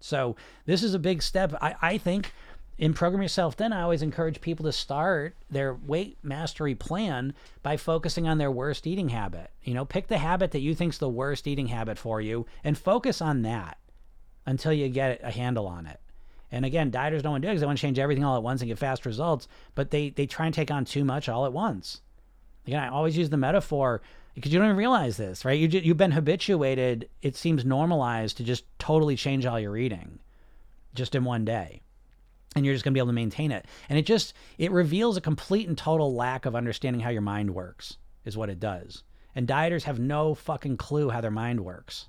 So 0.00 0.36
this 0.66 0.82
is 0.82 0.94
a 0.94 0.98
big 0.98 1.22
step. 1.22 1.54
I, 1.60 1.74
I 1.80 1.98
think 1.98 2.32
in 2.78 2.94
Program 2.94 3.20
Yourself 3.20 3.54
Thin, 3.54 3.72
I 3.74 3.82
always 3.82 4.00
encourage 4.00 4.40
people 4.40 4.64
to 4.64 4.72
start 4.72 5.36
their 5.50 5.74
weight 5.74 6.16
mastery 6.22 6.74
plan 6.74 7.34
by 7.62 7.76
focusing 7.76 8.26
on 8.26 8.38
their 8.38 8.50
worst 8.50 8.86
eating 8.86 9.10
habit. 9.10 9.50
You 9.62 9.74
know, 9.74 9.84
pick 9.84 10.08
the 10.08 10.18
habit 10.18 10.52
that 10.52 10.60
you 10.60 10.74
think's 10.74 10.96
the 10.96 11.08
worst 11.08 11.46
eating 11.46 11.66
habit 11.66 11.98
for 11.98 12.20
you 12.22 12.46
and 12.64 12.78
focus 12.78 13.20
on 13.20 13.42
that 13.42 13.76
until 14.46 14.72
you 14.72 14.88
get 14.88 15.20
a 15.22 15.30
handle 15.30 15.66
on 15.66 15.86
it. 15.86 16.00
And 16.50 16.64
again, 16.64 16.90
dieters 16.90 17.22
don't 17.22 17.32
want 17.32 17.42
to 17.42 17.46
do 17.46 17.50
it 17.50 17.52
because 17.52 17.60
they 17.60 17.66
want 17.66 17.78
to 17.78 17.82
change 17.82 17.98
everything 17.98 18.24
all 18.24 18.36
at 18.36 18.42
once 18.42 18.62
and 18.62 18.68
get 18.68 18.78
fast 18.78 19.06
results, 19.06 19.46
but 19.74 19.90
they 19.90 20.10
they 20.10 20.26
try 20.26 20.46
and 20.46 20.54
take 20.54 20.70
on 20.70 20.84
too 20.84 21.04
much 21.04 21.28
all 21.28 21.44
at 21.46 21.52
once. 21.52 22.00
Again, 22.66 22.82
I 22.82 22.88
always 22.88 23.16
use 23.16 23.30
the 23.30 23.36
metaphor 23.36 24.00
because 24.40 24.52
you 24.52 24.58
don't 24.58 24.68
even 24.68 24.76
realize 24.76 25.16
this, 25.16 25.44
right? 25.44 25.58
You 25.58 25.68
you've 25.68 25.96
been 25.96 26.12
habituated. 26.12 27.08
It 27.22 27.36
seems 27.36 27.64
normalized 27.64 28.38
to 28.38 28.44
just 28.44 28.64
totally 28.78 29.16
change 29.16 29.44
all 29.44 29.60
your 29.60 29.76
eating, 29.76 30.18
just 30.94 31.14
in 31.14 31.24
one 31.24 31.44
day 31.44 31.82
and 32.56 32.64
you're 32.64 32.74
just 32.74 32.84
going 32.84 32.92
to 32.92 32.96
be 32.96 33.00
able 33.00 33.08
to 33.08 33.12
maintain 33.12 33.52
it 33.52 33.64
and 33.88 33.98
it 33.98 34.06
just 34.06 34.34
it 34.58 34.70
reveals 34.70 35.16
a 35.16 35.20
complete 35.20 35.68
and 35.68 35.78
total 35.78 36.14
lack 36.14 36.46
of 36.46 36.56
understanding 36.56 37.00
how 37.00 37.10
your 37.10 37.22
mind 37.22 37.54
works 37.54 37.96
is 38.24 38.36
what 38.36 38.50
it 38.50 38.60
does 38.60 39.02
and 39.34 39.46
dieters 39.46 39.84
have 39.84 39.98
no 39.98 40.34
fucking 40.34 40.76
clue 40.76 41.10
how 41.10 41.20
their 41.20 41.30
mind 41.30 41.60
works 41.60 42.06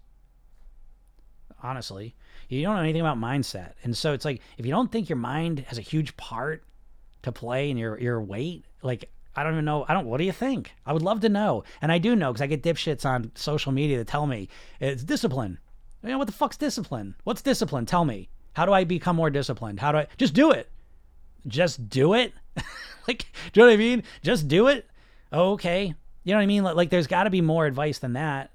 honestly 1.61 2.15
you 2.49 2.63
don't 2.63 2.75
know 2.75 2.81
anything 2.81 3.01
about 3.01 3.17
mindset 3.17 3.73
and 3.83 3.95
so 3.95 4.13
it's 4.13 4.25
like 4.25 4.41
if 4.57 4.65
you 4.65 4.71
don't 4.71 4.91
think 4.91 5.09
your 5.09 5.17
mind 5.17 5.59
has 5.59 5.77
a 5.77 5.81
huge 5.81 6.17
part 6.17 6.63
to 7.21 7.31
play 7.31 7.69
in 7.69 7.77
your 7.77 7.99
your 7.99 8.19
weight 8.19 8.65
like 8.81 9.09
I 9.35 9.43
don't 9.43 9.53
even 9.53 9.65
know. 9.65 9.85
I 9.87 9.93
don't. 9.93 10.05
What 10.05 10.17
do 10.17 10.23
you 10.23 10.31
think? 10.31 10.73
I 10.85 10.93
would 10.93 11.01
love 11.01 11.21
to 11.21 11.29
know, 11.29 11.63
and 11.81 11.91
I 11.91 11.97
do 11.97 12.15
know 12.15 12.31
because 12.31 12.41
I 12.41 12.47
get 12.47 12.63
dipshits 12.63 13.05
on 13.05 13.31
social 13.35 13.71
media 13.71 13.97
that 13.97 14.07
tell 14.07 14.27
me 14.27 14.49
it's 14.79 15.03
discipline. 15.03 15.59
You 16.03 16.09
know 16.09 16.17
what 16.17 16.27
the 16.27 16.33
fuck's 16.33 16.57
discipline? 16.57 17.15
What's 17.23 17.41
discipline? 17.41 17.85
Tell 17.85 18.05
me. 18.05 18.29
How 18.53 18.65
do 18.65 18.73
I 18.73 18.83
become 18.83 19.15
more 19.15 19.29
disciplined? 19.29 19.79
How 19.79 19.91
do 19.91 19.99
I 19.99 20.07
just 20.17 20.33
do 20.33 20.51
it? 20.51 20.69
Just 21.47 21.89
do 21.89 22.13
it. 22.13 22.33
like, 23.07 23.25
do 23.53 23.59
you 23.59 23.63
know 23.63 23.67
what 23.67 23.73
I 23.73 23.77
mean? 23.77 24.03
Just 24.21 24.47
do 24.47 24.67
it. 24.67 24.89
okay. 25.31 25.93
You 26.23 26.33
know 26.33 26.37
what 26.37 26.43
I 26.43 26.47
mean? 26.47 26.63
Like, 26.63 26.75
like 26.75 26.89
there's 26.89 27.07
got 27.07 27.23
to 27.23 27.29
be 27.29 27.41
more 27.41 27.65
advice 27.65 27.99
than 27.99 28.13
that. 28.13 28.51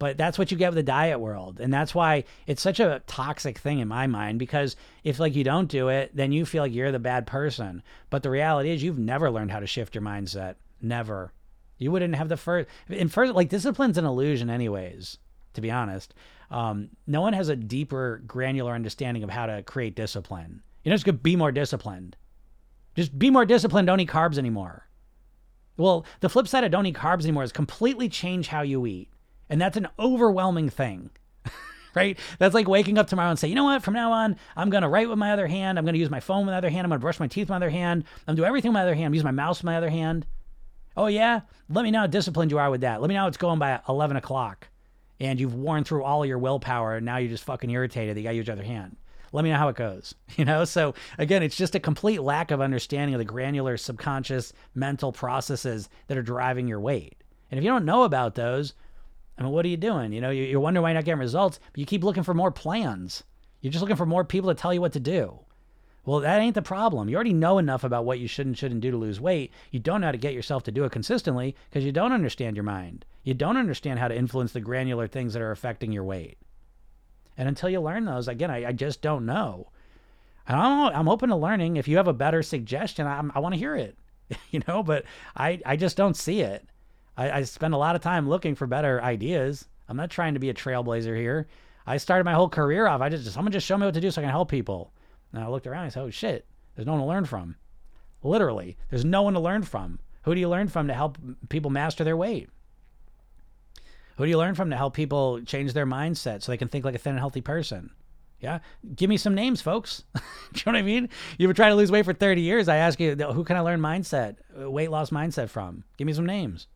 But 0.00 0.16
that's 0.16 0.38
what 0.38 0.50
you 0.50 0.56
get 0.56 0.70
with 0.70 0.76
the 0.76 0.82
diet 0.82 1.20
world. 1.20 1.60
And 1.60 1.70
that's 1.70 1.94
why 1.94 2.24
it's 2.46 2.62
such 2.62 2.80
a 2.80 3.02
toxic 3.06 3.58
thing 3.58 3.80
in 3.80 3.86
my 3.86 4.06
mind 4.06 4.38
because 4.38 4.74
if 5.04 5.20
like 5.20 5.36
you 5.36 5.44
don't 5.44 5.68
do 5.68 5.88
it, 5.88 6.10
then 6.16 6.32
you 6.32 6.46
feel 6.46 6.62
like 6.62 6.72
you're 6.72 6.90
the 6.90 6.98
bad 6.98 7.26
person. 7.26 7.82
But 8.08 8.22
the 8.22 8.30
reality 8.30 8.70
is 8.70 8.82
you've 8.82 8.98
never 8.98 9.30
learned 9.30 9.50
how 9.50 9.60
to 9.60 9.66
shift 9.66 9.94
your 9.94 10.00
mindset. 10.02 10.54
Never. 10.80 11.34
You 11.76 11.92
wouldn't 11.92 12.14
have 12.14 12.30
the 12.30 12.38
first 12.38 12.66
in 12.88 13.08
first 13.08 13.34
like 13.34 13.50
discipline's 13.50 13.98
an 13.98 14.06
illusion 14.06 14.48
anyways, 14.48 15.18
to 15.52 15.60
be 15.60 15.70
honest. 15.70 16.14
Um, 16.50 16.88
no 17.06 17.20
one 17.20 17.34
has 17.34 17.50
a 17.50 17.56
deeper, 17.56 18.22
granular 18.26 18.72
understanding 18.72 19.22
of 19.22 19.28
how 19.28 19.44
to 19.44 19.62
create 19.62 19.96
discipline. 19.96 20.62
You 20.82 20.90
know, 20.90 20.96
just 20.96 21.22
be 21.22 21.36
more 21.36 21.52
disciplined. 21.52 22.16
Just 22.96 23.18
be 23.18 23.28
more 23.28 23.44
disciplined. 23.44 23.86
Don't 23.86 24.00
eat 24.00 24.08
carbs 24.08 24.38
anymore. 24.38 24.88
Well, 25.76 26.06
the 26.20 26.30
flip 26.30 26.48
side 26.48 26.64
of 26.64 26.70
don't 26.70 26.86
eat 26.86 26.96
carbs 26.96 27.24
anymore 27.24 27.42
is 27.42 27.52
completely 27.52 28.08
change 28.08 28.48
how 28.48 28.62
you 28.62 28.86
eat. 28.86 29.10
And 29.50 29.60
that's 29.60 29.76
an 29.76 29.88
overwhelming 29.98 30.70
thing. 30.70 31.10
right? 31.94 32.18
That's 32.38 32.54
like 32.54 32.68
waking 32.68 32.96
up 32.96 33.08
tomorrow 33.08 33.30
and 33.30 33.38
say, 33.38 33.48
you 33.48 33.54
know 33.54 33.64
what? 33.64 33.82
From 33.82 33.94
now 33.94 34.12
on, 34.12 34.36
I'm 34.56 34.70
going 34.70 34.82
to 34.82 34.88
write 34.88 35.08
with 35.08 35.18
my 35.18 35.32
other 35.32 35.48
hand. 35.48 35.76
I'm 35.76 35.84
going 35.84 35.94
to 35.94 36.00
use 36.00 36.08
my 36.08 36.20
phone 36.20 36.46
with 36.46 36.52
my 36.52 36.58
other 36.58 36.70
hand. 36.70 36.84
I'm 36.84 36.90
going 36.90 37.00
to 37.00 37.02
brush 37.02 37.20
my 37.20 37.26
teeth 37.26 37.42
with 37.42 37.50
my 37.50 37.56
other 37.56 37.68
hand. 37.68 38.04
I'm 38.20 38.26
going 38.26 38.36
to 38.36 38.42
do 38.42 38.46
everything 38.46 38.70
with 38.70 38.74
my 38.74 38.82
other 38.82 38.94
hand. 38.94 39.06
I'm 39.06 39.14
use 39.14 39.24
my 39.24 39.32
mouse 39.32 39.58
with 39.58 39.64
my 39.64 39.76
other 39.76 39.90
hand. 39.90 40.24
Oh, 40.96 41.08
yeah? 41.08 41.40
Let 41.68 41.82
me 41.82 41.90
know 41.90 42.00
how 42.00 42.06
disciplined 42.06 42.52
you 42.52 42.58
are 42.58 42.70
with 42.70 42.82
that. 42.82 43.00
Let 43.00 43.08
me 43.08 43.14
know 43.14 43.26
it's 43.26 43.36
going 43.36 43.58
by 43.58 43.80
11 43.88 44.16
o'clock 44.16 44.68
and 45.18 45.38
you've 45.38 45.54
worn 45.54 45.84
through 45.84 46.04
all 46.04 46.24
your 46.24 46.38
willpower 46.38 46.96
and 46.96 47.04
now 47.04 47.18
you're 47.18 47.28
just 47.30 47.44
fucking 47.44 47.70
irritated 47.70 48.16
that 48.16 48.20
you 48.20 48.24
got 48.24 48.30
to 48.30 48.36
use 48.36 48.46
your 48.46 48.54
other 48.54 48.62
hand. 48.62 48.96
Let 49.32 49.44
me 49.44 49.50
know 49.50 49.58
how 49.58 49.68
it 49.68 49.76
goes. 49.76 50.14
You 50.36 50.44
know, 50.44 50.64
so 50.64 50.94
again, 51.18 51.42
it's 51.42 51.56
just 51.56 51.74
a 51.74 51.80
complete 51.80 52.22
lack 52.22 52.50
of 52.50 52.60
understanding 52.60 53.14
of 53.14 53.18
the 53.18 53.24
granular 53.24 53.76
subconscious 53.76 54.52
mental 54.74 55.12
processes 55.12 55.88
that 56.06 56.16
are 56.16 56.22
driving 56.22 56.66
your 56.66 56.80
weight. 56.80 57.16
And 57.50 57.58
if 57.58 57.64
you 57.64 57.70
don't 57.70 57.84
know 57.84 58.04
about 58.04 58.36
those, 58.36 58.74
I 59.40 59.44
mean, 59.44 59.52
what 59.52 59.64
are 59.64 59.68
you 59.68 59.78
doing? 59.78 60.12
You 60.12 60.20
know, 60.20 60.28
you, 60.30 60.44
you 60.44 60.60
wonder 60.60 60.82
why 60.82 60.90
you're 60.90 60.96
not 60.96 61.06
getting 61.06 61.18
results, 61.18 61.58
but 61.72 61.78
you 61.78 61.86
keep 61.86 62.04
looking 62.04 62.22
for 62.22 62.34
more 62.34 62.50
plans. 62.50 63.24
You're 63.62 63.72
just 63.72 63.80
looking 63.80 63.96
for 63.96 64.04
more 64.04 64.22
people 64.22 64.50
to 64.50 64.60
tell 64.60 64.74
you 64.74 64.82
what 64.82 64.92
to 64.92 65.00
do. 65.00 65.40
Well, 66.04 66.20
that 66.20 66.40
ain't 66.40 66.54
the 66.54 66.62
problem. 66.62 67.08
You 67.08 67.14
already 67.14 67.32
know 67.32 67.58
enough 67.58 67.82
about 67.82 68.04
what 68.04 68.18
you 68.18 68.28
should 68.28 68.46
and 68.46 68.56
shouldn't 68.56 68.82
do 68.82 68.90
to 68.90 68.96
lose 68.98 69.20
weight. 69.20 69.52
You 69.70 69.80
don't 69.80 70.02
know 70.02 70.08
how 70.08 70.12
to 70.12 70.18
get 70.18 70.34
yourself 70.34 70.62
to 70.64 70.72
do 70.72 70.84
it 70.84 70.92
consistently 70.92 71.56
because 71.68 71.84
you 71.84 71.92
don't 71.92 72.12
understand 72.12 72.56
your 72.56 72.64
mind. 72.64 73.06
You 73.22 73.32
don't 73.32 73.56
understand 73.56 73.98
how 73.98 74.08
to 74.08 74.16
influence 74.16 74.52
the 74.52 74.60
granular 74.60 75.06
things 75.06 75.32
that 75.32 75.42
are 75.42 75.50
affecting 75.50 75.90
your 75.90 76.04
weight. 76.04 76.38
And 77.36 77.48
until 77.48 77.70
you 77.70 77.80
learn 77.80 78.04
those, 78.04 78.28
again, 78.28 78.50
I, 78.50 78.66
I 78.66 78.72
just 78.72 79.00
don't 79.00 79.24
know. 79.24 79.68
And 80.46 80.58
I'm, 80.58 80.94
I'm 80.94 81.08
open 81.08 81.30
to 81.30 81.36
learning. 81.36 81.76
If 81.76 81.88
you 81.88 81.96
have 81.96 82.08
a 82.08 82.12
better 82.12 82.42
suggestion, 82.42 83.06
I'm, 83.06 83.32
I 83.34 83.38
want 83.38 83.54
to 83.54 83.58
hear 83.58 83.76
it. 83.76 83.96
you 84.50 84.60
know, 84.68 84.82
but 84.82 85.04
I, 85.34 85.60
I 85.64 85.76
just 85.76 85.96
don't 85.96 86.16
see 86.16 86.40
it. 86.40 86.66
I, 87.20 87.30
I 87.30 87.42
spend 87.42 87.74
a 87.74 87.76
lot 87.76 87.96
of 87.96 88.00
time 88.00 88.30
looking 88.30 88.54
for 88.54 88.66
better 88.66 89.02
ideas. 89.02 89.68
I'm 89.88 89.96
not 89.96 90.08
trying 90.08 90.34
to 90.34 90.40
be 90.40 90.48
a 90.48 90.54
trailblazer 90.54 91.14
here. 91.14 91.48
I 91.86 91.98
started 91.98 92.24
my 92.24 92.32
whole 92.32 92.48
career 92.48 92.86
off. 92.86 93.02
I 93.02 93.10
just 93.10 93.30
someone 93.30 93.52
just 93.52 93.66
show 93.66 93.76
me 93.76 93.84
what 93.84 93.92
to 93.94 94.00
do 94.00 94.10
so 94.10 94.22
I 94.22 94.24
can 94.24 94.30
help 94.30 94.50
people. 94.50 94.94
And 95.34 95.44
I 95.44 95.48
looked 95.48 95.66
around. 95.66 95.82
and 95.82 95.86
I 95.88 95.90
said, 95.90 96.02
"Oh 96.02 96.10
shit, 96.10 96.46
there's 96.74 96.86
no 96.86 96.92
one 96.92 97.02
to 97.02 97.06
learn 97.06 97.26
from." 97.26 97.56
Literally, 98.22 98.78
there's 98.88 99.04
no 99.04 99.20
one 99.20 99.34
to 99.34 99.40
learn 99.40 99.62
from. 99.64 99.98
Who 100.22 100.34
do 100.34 100.40
you 100.40 100.48
learn 100.48 100.68
from 100.68 100.88
to 100.88 100.94
help 100.94 101.18
people 101.50 101.70
master 101.70 102.04
their 102.04 102.16
weight? 102.16 102.48
Who 104.16 104.24
do 104.24 104.30
you 104.30 104.38
learn 104.38 104.54
from 104.54 104.70
to 104.70 104.76
help 104.76 104.94
people 104.94 105.42
change 105.42 105.74
their 105.74 105.86
mindset 105.86 106.42
so 106.42 106.52
they 106.52 106.58
can 106.58 106.68
think 106.68 106.86
like 106.86 106.94
a 106.94 106.98
thin 106.98 107.12
and 107.12 107.20
healthy 107.20 107.40
person? 107.42 107.90
Yeah, 108.40 108.60
give 108.96 109.10
me 109.10 109.18
some 109.18 109.34
names, 109.34 109.60
folks. 109.60 110.04
do 110.14 110.20
you 110.54 110.62
know 110.66 110.72
what 110.72 110.76
I 110.76 110.82
mean? 110.82 111.10
You've 111.36 111.48
been 111.48 111.56
trying 111.56 111.72
to 111.72 111.76
lose 111.76 111.90
weight 111.90 112.06
for 112.06 112.14
30 112.14 112.40
years. 112.40 112.68
I 112.68 112.76
ask 112.76 112.98
you, 112.98 113.14
who 113.14 113.44
can 113.44 113.56
I 113.56 113.60
learn 113.60 113.80
mindset, 113.80 114.36
weight 114.54 114.90
loss 114.90 115.10
mindset 115.10 115.50
from? 115.50 115.84
Give 115.98 116.06
me 116.06 116.14
some 116.14 116.24
names 116.24 116.66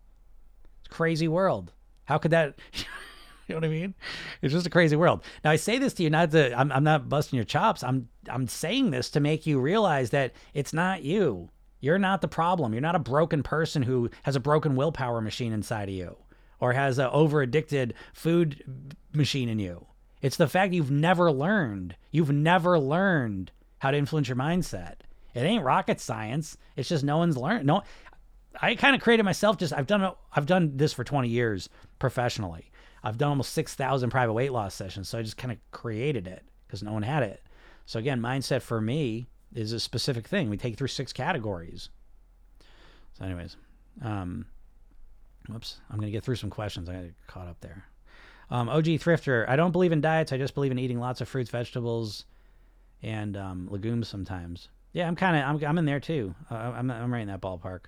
crazy 0.88 1.28
world. 1.28 1.72
How 2.04 2.18
could 2.18 2.30
that? 2.32 2.58
you 3.46 3.54
know 3.54 3.56
what 3.56 3.64
I 3.64 3.68
mean? 3.68 3.94
It's 4.42 4.52
just 4.52 4.66
a 4.66 4.70
crazy 4.70 4.96
world. 4.96 5.22
Now 5.44 5.50
I 5.50 5.56
say 5.56 5.78
this 5.78 5.94
to 5.94 6.02
you 6.02 6.10
not 6.10 6.30
to. 6.32 6.58
I'm, 6.58 6.70
I'm 6.72 6.84
not 6.84 7.08
busting 7.08 7.36
your 7.36 7.44
chops. 7.44 7.82
I'm 7.82 8.08
I'm 8.28 8.46
saying 8.46 8.90
this 8.90 9.10
to 9.10 9.20
make 9.20 9.46
you 9.46 9.60
realize 9.60 10.10
that 10.10 10.32
it's 10.52 10.72
not 10.72 11.02
you. 11.02 11.50
You're 11.80 11.98
not 11.98 12.22
the 12.22 12.28
problem. 12.28 12.72
You're 12.72 12.80
not 12.80 12.96
a 12.96 13.00
broken 13.00 13.42
person 13.42 13.82
who 13.82 14.10
has 14.22 14.36
a 14.36 14.40
broken 14.40 14.74
willpower 14.74 15.20
machine 15.20 15.52
inside 15.52 15.90
of 15.90 15.94
you 15.94 16.16
or 16.58 16.72
has 16.72 16.98
an 16.98 17.10
over 17.12 17.42
addicted 17.42 17.92
food 18.14 18.64
machine 19.12 19.50
in 19.50 19.58
you. 19.58 19.86
It's 20.22 20.38
the 20.38 20.48
fact 20.48 20.72
you've 20.72 20.90
never 20.90 21.30
learned. 21.30 21.96
You've 22.10 22.32
never 22.32 22.78
learned 22.78 23.52
how 23.80 23.90
to 23.90 23.98
influence 23.98 24.28
your 24.28 24.38
mindset. 24.38 24.94
It 25.34 25.40
ain't 25.40 25.64
rocket 25.64 26.00
science. 26.00 26.56
It's 26.76 26.88
just 26.88 27.04
no 27.04 27.18
one's 27.18 27.36
learned. 27.36 27.66
No, 27.66 27.82
I 28.60 28.74
kind 28.74 28.94
of 28.94 29.02
created 29.02 29.24
myself. 29.24 29.58
Just 29.58 29.72
I've 29.72 29.86
done 29.86 30.12
I've 30.32 30.46
done 30.46 30.76
this 30.76 30.92
for 30.92 31.04
20 31.04 31.28
years 31.28 31.68
professionally. 31.98 32.70
I've 33.02 33.18
done 33.18 33.30
almost 33.30 33.52
6,000 33.52 34.08
private 34.10 34.32
weight 34.32 34.52
loss 34.52 34.74
sessions. 34.74 35.08
So 35.08 35.18
I 35.18 35.22
just 35.22 35.36
kind 35.36 35.52
of 35.52 35.58
created 35.72 36.26
it 36.26 36.42
because 36.66 36.82
no 36.82 36.92
one 36.92 37.02
had 37.02 37.22
it. 37.22 37.42
So 37.84 37.98
again, 37.98 38.20
mindset 38.20 38.62
for 38.62 38.80
me 38.80 39.26
is 39.54 39.72
a 39.72 39.80
specific 39.80 40.26
thing. 40.26 40.48
We 40.48 40.56
take 40.56 40.76
through 40.76 40.88
six 40.88 41.12
categories. 41.12 41.90
So, 43.18 43.24
anyways, 43.24 43.56
um, 44.02 44.46
whoops, 45.48 45.80
I'm 45.90 45.98
gonna 45.98 46.10
get 46.10 46.24
through 46.24 46.36
some 46.36 46.50
questions. 46.50 46.88
I 46.88 46.94
got 46.94 47.04
caught 47.26 47.46
up 47.46 47.60
there. 47.60 47.84
Um, 48.50 48.68
OG 48.68 48.84
Thrifter, 48.84 49.48
I 49.48 49.56
don't 49.56 49.72
believe 49.72 49.92
in 49.92 50.00
diets. 50.00 50.32
I 50.32 50.38
just 50.38 50.54
believe 50.54 50.72
in 50.72 50.78
eating 50.78 50.98
lots 50.98 51.20
of 51.20 51.28
fruits, 51.28 51.50
vegetables, 51.50 52.24
and 53.02 53.36
um, 53.36 53.68
legumes 53.70 54.08
sometimes. 54.08 54.68
Yeah, 54.92 55.06
I'm 55.06 55.16
kind 55.16 55.36
of 55.36 55.62
I'm, 55.62 55.68
I'm 55.68 55.78
in 55.78 55.84
there 55.84 56.00
too. 56.00 56.34
Uh, 56.50 56.54
I'm 56.54 56.90
I'm 56.90 57.12
right 57.12 57.20
in 57.20 57.28
that 57.28 57.40
ballpark. 57.40 57.86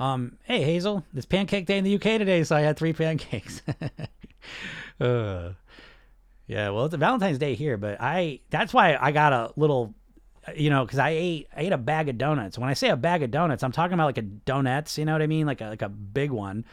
Um, 0.00 0.38
hey 0.44 0.62
Hazel, 0.62 1.04
it's 1.14 1.26
Pancake 1.26 1.66
Day 1.66 1.76
in 1.76 1.84
the 1.84 1.94
UK 1.94 2.02
today, 2.02 2.42
so 2.42 2.56
I 2.56 2.62
had 2.62 2.78
three 2.78 2.94
pancakes. 2.94 3.60
uh, 5.00 5.50
yeah, 6.46 6.70
well, 6.70 6.86
it's 6.86 6.94
Valentine's 6.94 7.36
Day 7.36 7.54
here, 7.54 7.76
but 7.76 8.00
I 8.00 8.40
that's 8.48 8.72
why 8.72 8.96
I 8.98 9.12
got 9.12 9.34
a 9.34 9.52
little, 9.56 9.94
you 10.56 10.70
know, 10.70 10.86
because 10.86 10.98
I 10.98 11.10
ate 11.10 11.48
I 11.54 11.64
ate 11.64 11.72
a 11.72 11.78
bag 11.78 12.08
of 12.08 12.16
donuts. 12.16 12.56
When 12.56 12.70
I 12.70 12.72
say 12.72 12.88
a 12.88 12.96
bag 12.96 13.22
of 13.22 13.30
donuts, 13.30 13.62
I'm 13.62 13.72
talking 13.72 13.92
about 13.92 14.06
like 14.06 14.16
a 14.16 14.22
donuts, 14.22 14.96
you 14.96 15.04
know 15.04 15.12
what 15.12 15.20
I 15.20 15.26
mean, 15.26 15.46
like 15.46 15.60
a 15.60 15.66
like 15.66 15.82
a 15.82 15.90
big 15.90 16.30
one. 16.30 16.64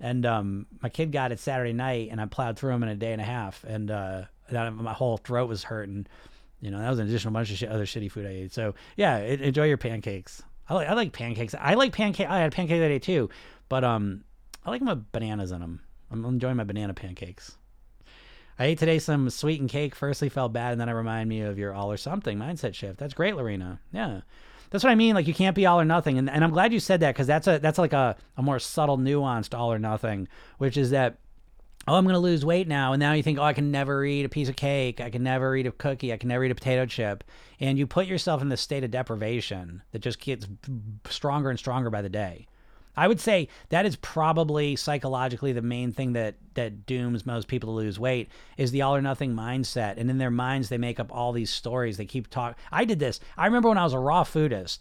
And 0.00 0.24
um, 0.24 0.66
my 0.82 0.88
kid 0.88 1.12
got 1.12 1.32
it 1.32 1.38
Saturday 1.38 1.74
night, 1.74 2.08
and 2.10 2.18
I 2.18 2.24
plowed 2.24 2.58
through 2.58 2.70
them 2.70 2.82
in 2.82 2.88
a 2.88 2.96
day 2.96 3.12
and 3.12 3.20
a 3.20 3.26
half, 3.26 3.62
and 3.64 3.90
uh, 3.90 4.22
my 4.50 4.94
whole 4.94 5.18
throat 5.18 5.50
was 5.50 5.64
hurting. 5.64 6.06
You 6.62 6.70
know, 6.70 6.78
that 6.78 6.88
was 6.88 6.98
an 6.98 7.08
additional 7.08 7.34
bunch 7.34 7.50
of 7.50 7.58
shit, 7.58 7.68
other 7.68 7.84
shitty 7.84 8.10
food 8.10 8.24
I 8.24 8.30
ate. 8.30 8.54
So 8.54 8.74
yeah, 8.96 9.18
enjoy 9.18 9.66
your 9.66 9.76
pancakes. 9.76 10.42
I 10.70 10.74
like 10.74 10.88
I 10.88 10.92
like 10.94 11.12
pancakes. 11.12 11.54
I 11.58 11.74
like 11.74 11.92
pancake. 11.92 12.28
I 12.28 12.38
had 12.38 12.52
pancake 12.52 12.80
that 12.80 12.88
day 12.88 13.00
too, 13.00 13.28
but 13.68 13.82
um, 13.82 14.22
I 14.64 14.70
like 14.70 14.80
them 14.80 14.88
with 14.88 15.10
bananas 15.10 15.50
in 15.50 15.60
them. 15.60 15.80
I'm 16.12 16.24
enjoying 16.24 16.56
my 16.56 16.64
banana 16.64 16.94
pancakes. 16.94 17.56
I 18.56 18.66
ate 18.66 18.78
today 18.78 19.00
some 19.00 19.30
sweetened 19.30 19.70
cake. 19.70 19.96
Firstly, 19.96 20.28
felt 20.28 20.52
bad, 20.52 20.72
and 20.72 20.80
then 20.80 20.88
it 20.88 20.92
reminded 20.92 21.28
me 21.28 21.40
of 21.40 21.58
your 21.58 21.74
all 21.74 21.90
or 21.90 21.96
something 21.96 22.38
mindset 22.38 22.74
shift. 22.74 22.98
That's 22.98 23.14
great, 23.14 23.34
Lorena. 23.34 23.80
Yeah, 23.92 24.20
that's 24.70 24.84
what 24.84 24.90
I 24.90 24.94
mean. 24.94 25.16
Like 25.16 25.26
you 25.26 25.34
can't 25.34 25.56
be 25.56 25.66
all 25.66 25.80
or 25.80 25.84
nothing, 25.84 26.18
and 26.18 26.30
and 26.30 26.44
I'm 26.44 26.52
glad 26.52 26.72
you 26.72 26.78
said 26.78 27.00
that 27.00 27.14
because 27.14 27.26
that's 27.26 27.48
a 27.48 27.58
that's 27.58 27.78
like 27.78 27.92
a 27.92 28.16
a 28.36 28.42
more 28.42 28.60
subtle, 28.60 28.96
nuanced 28.96 29.58
all 29.58 29.72
or 29.72 29.78
nothing, 29.80 30.28
which 30.58 30.76
is 30.76 30.90
that 30.90 31.18
oh, 31.88 31.94
I'm 31.94 32.04
going 32.04 32.14
to 32.14 32.20
lose 32.20 32.44
weight 32.44 32.68
now. 32.68 32.92
And 32.92 33.00
now 33.00 33.12
you 33.12 33.22
think, 33.22 33.38
oh, 33.38 33.42
I 33.42 33.52
can 33.52 33.70
never 33.70 34.04
eat 34.04 34.24
a 34.24 34.28
piece 34.28 34.48
of 34.48 34.56
cake. 34.56 35.00
I 35.00 35.10
can 35.10 35.22
never 35.22 35.56
eat 35.56 35.66
a 35.66 35.72
cookie. 35.72 36.12
I 36.12 36.16
can 36.16 36.28
never 36.28 36.44
eat 36.44 36.50
a 36.50 36.54
potato 36.54 36.86
chip. 36.86 37.24
And 37.58 37.78
you 37.78 37.86
put 37.86 38.06
yourself 38.06 38.42
in 38.42 38.48
this 38.48 38.60
state 38.60 38.84
of 38.84 38.90
deprivation 38.90 39.82
that 39.92 40.00
just 40.00 40.20
gets 40.20 40.46
stronger 41.08 41.50
and 41.50 41.58
stronger 41.58 41.90
by 41.90 42.02
the 42.02 42.08
day. 42.08 42.46
I 42.96 43.08
would 43.08 43.20
say 43.20 43.48
that 43.70 43.86
is 43.86 43.96
probably 43.96 44.76
psychologically 44.76 45.52
the 45.52 45.62
main 45.62 45.92
thing 45.92 46.12
that 46.14 46.34
that 46.54 46.86
dooms 46.86 47.24
most 47.24 47.48
people 47.48 47.70
to 47.70 47.76
lose 47.76 47.98
weight 47.98 48.28
is 48.58 48.72
the 48.72 48.82
all 48.82 48.94
or 48.96 49.00
nothing 49.00 49.34
mindset. 49.34 49.96
And 49.96 50.10
in 50.10 50.18
their 50.18 50.30
minds, 50.30 50.68
they 50.68 50.76
make 50.76 51.00
up 51.00 51.10
all 51.10 51.32
these 51.32 51.50
stories. 51.50 51.96
They 51.96 52.04
keep 52.04 52.28
talking. 52.28 52.56
I 52.70 52.84
did 52.84 52.98
this. 52.98 53.20
I 53.38 53.46
remember 53.46 53.68
when 53.68 53.78
I 53.78 53.84
was 53.84 53.94
a 53.94 53.98
raw 53.98 54.24
foodist 54.24 54.80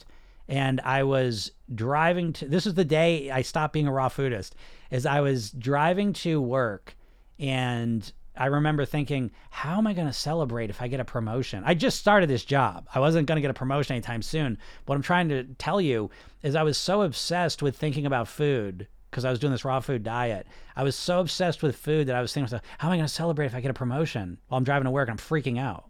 and 0.49 0.81
I 0.81 1.03
was 1.03 1.51
driving 1.73 2.33
to. 2.33 2.47
This 2.47 2.65
is 2.65 2.73
the 2.73 2.83
day 2.83 3.29
I 3.29 3.43
stopped 3.43 3.73
being 3.73 3.87
a 3.87 3.91
raw 3.91 4.09
foodist. 4.09 4.51
Is 4.89 5.05
I 5.05 5.21
was 5.21 5.51
driving 5.51 6.11
to 6.13 6.41
work 6.41 6.97
and 7.37 8.11
I 8.35 8.47
remember 8.47 8.85
thinking, 8.85 9.31
how 9.51 9.77
am 9.77 9.85
I 9.85 9.93
going 9.93 10.07
to 10.07 10.13
celebrate 10.13 10.69
if 10.69 10.81
I 10.81 10.87
get 10.87 10.99
a 10.99 11.05
promotion? 11.05 11.63
I 11.65 11.75
just 11.75 11.99
started 11.99 12.29
this 12.29 12.45
job. 12.45 12.87
I 12.93 12.99
wasn't 12.99 13.27
going 13.27 13.35
to 13.35 13.41
get 13.41 13.51
a 13.51 13.53
promotion 13.53 13.95
anytime 13.95 14.21
soon. 14.21 14.57
What 14.85 14.95
I'm 14.95 15.01
trying 15.01 15.29
to 15.29 15.43
tell 15.57 15.79
you 15.79 16.09
is 16.41 16.55
I 16.55 16.63
was 16.63 16.77
so 16.77 17.03
obsessed 17.03 17.61
with 17.61 17.77
thinking 17.77 18.05
about 18.05 18.27
food 18.27 18.87
because 19.11 19.25
I 19.25 19.29
was 19.29 19.39
doing 19.39 19.51
this 19.51 19.65
raw 19.65 19.79
food 19.79 20.03
diet. 20.03 20.47
I 20.75 20.83
was 20.83 20.95
so 20.95 21.19
obsessed 21.19 21.61
with 21.61 21.75
food 21.75 22.07
that 22.07 22.15
I 22.15 22.21
was 22.21 22.33
thinking, 22.33 22.59
how 22.77 22.87
am 22.87 22.93
I 22.93 22.97
going 22.97 23.07
to 23.07 23.13
celebrate 23.13 23.47
if 23.47 23.55
I 23.55 23.61
get 23.61 23.71
a 23.71 23.75
promotion 23.75 24.39
while 24.47 24.57
I'm 24.57 24.63
driving 24.63 24.85
to 24.85 24.91
work 24.91 25.09
and 25.09 25.19
I'm 25.19 25.23
freaking 25.23 25.59
out? 25.59 25.89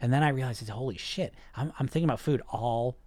And 0.00 0.12
then 0.12 0.22
I 0.22 0.28
realized, 0.28 0.68
holy 0.68 0.98
shit, 0.98 1.34
I'm, 1.56 1.72
I'm 1.78 1.88
thinking 1.88 2.08
about 2.08 2.20
food 2.20 2.42
all 2.48 2.98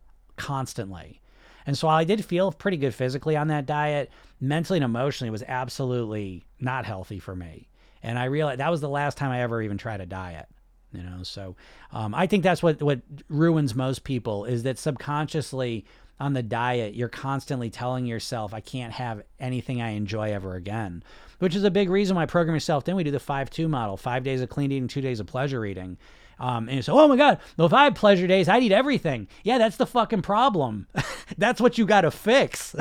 constantly. 0.42 1.22
And 1.68 1.78
so 1.78 1.88
while 1.88 1.98
I 1.98 2.04
did 2.04 2.26
feel 2.26 2.52
pretty 2.52 2.78
good 2.78 2.96
physically 2.96 3.38
on 3.38 3.48
that 3.50 3.68
diet, 3.68 4.12
mentally 4.39 4.78
and 4.78 4.84
emotionally 4.84 5.28
it 5.28 5.32
was 5.32 5.44
absolutely 5.48 6.46
not 6.60 6.86
healthy 6.86 7.20
for 7.20 7.36
me. 7.36 7.68
And 8.02 8.18
I 8.18 8.26
realized 8.26 8.60
that 8.60 8.72
was 8.72 8.82
the 8.82 8.89
last 8.89 9.18
time 9.18 9.30
I 9.30 9.42
ever 9.42 9.62
even 9.62 9.78
tried 9.78 10.02
a 10.02 10.08
diet. 10.08 10.48
You 10.92 11.04
know, 11.04 11.24
so 11.24 11.56
um, 11.94 12.16
I 12.16 12.28
think 12.28 12.44
that's 12.44 12.62
what 12.62 12.82
what 12.82 13.00
ruins 13.30 13.76
most 13.76 14.04
people 14.04 14.44
is 14.44 14.64
that 14.64 14.78
subconsciously 14.78 15.86
on 16.20 16.34
the 16.34 16.44
diet, 16.44 16.96
you're 16.96 17.08
constantly 17.08 17.70
telling 17.70 18.06
yourself, 18.06 18.54
I 18.54 18.60
can't 18.60 18.92
have 18.92 19.24
anything 19.39 19.82
I 19.82 19.92
enjoy 19.92 20.34
ever 20.34 20.56
again, 20.56 21.02
which 21.39 21.56
is 21.56 21.64
a 21.64 21.72
big 21.72 21.89
reason 21.89 22.16
why 22.16 22.26
Program 22.26 22.56
Yourself 22.56 22.84
Thin 22.84 22.96
we 22.96 23.04
do 23.04 23.12
the 23.12 23.20
5 23.20 23.50
2 23.50 23.70
model 23.70 23.96
five 23.96 24.24
days 24.24 24.42
of 24.42 24.50
clean 24.50 24.72
eating, 24.72 24.88
two 24.88 25.02
days 25.02 25.20
of 25.20 25.28
pleasure 25.28 25.66
eating. 25.66 25.98
Um, 26.42 26.68
and 26.68 26.78
you 26.78 26.82
say, 26.82 26.92
oh 26.92 27.08
my 27.08 27.18
God, 27.18 27.38
well, 27.56 27.68
if 27.68 27.74
I 27.74 27.84
had 27.84 27.96
pleasure 27.96 28.26
days, 28.26 28.50
I'd 28.50 28.64
eat 28.64 28.72
everything. 28.72 29.28
Yeah, 29.44 29.60
that's 29.60 29.78
the 29.78 29.86
fucking 29.86 30.24
problem. 30.24 30.88
that's 31.38 31.62
what 31.62 31.78
you 31.78 31.86
got 31.86 32.02
to 32.02 32.10
fix. 32.10 32.76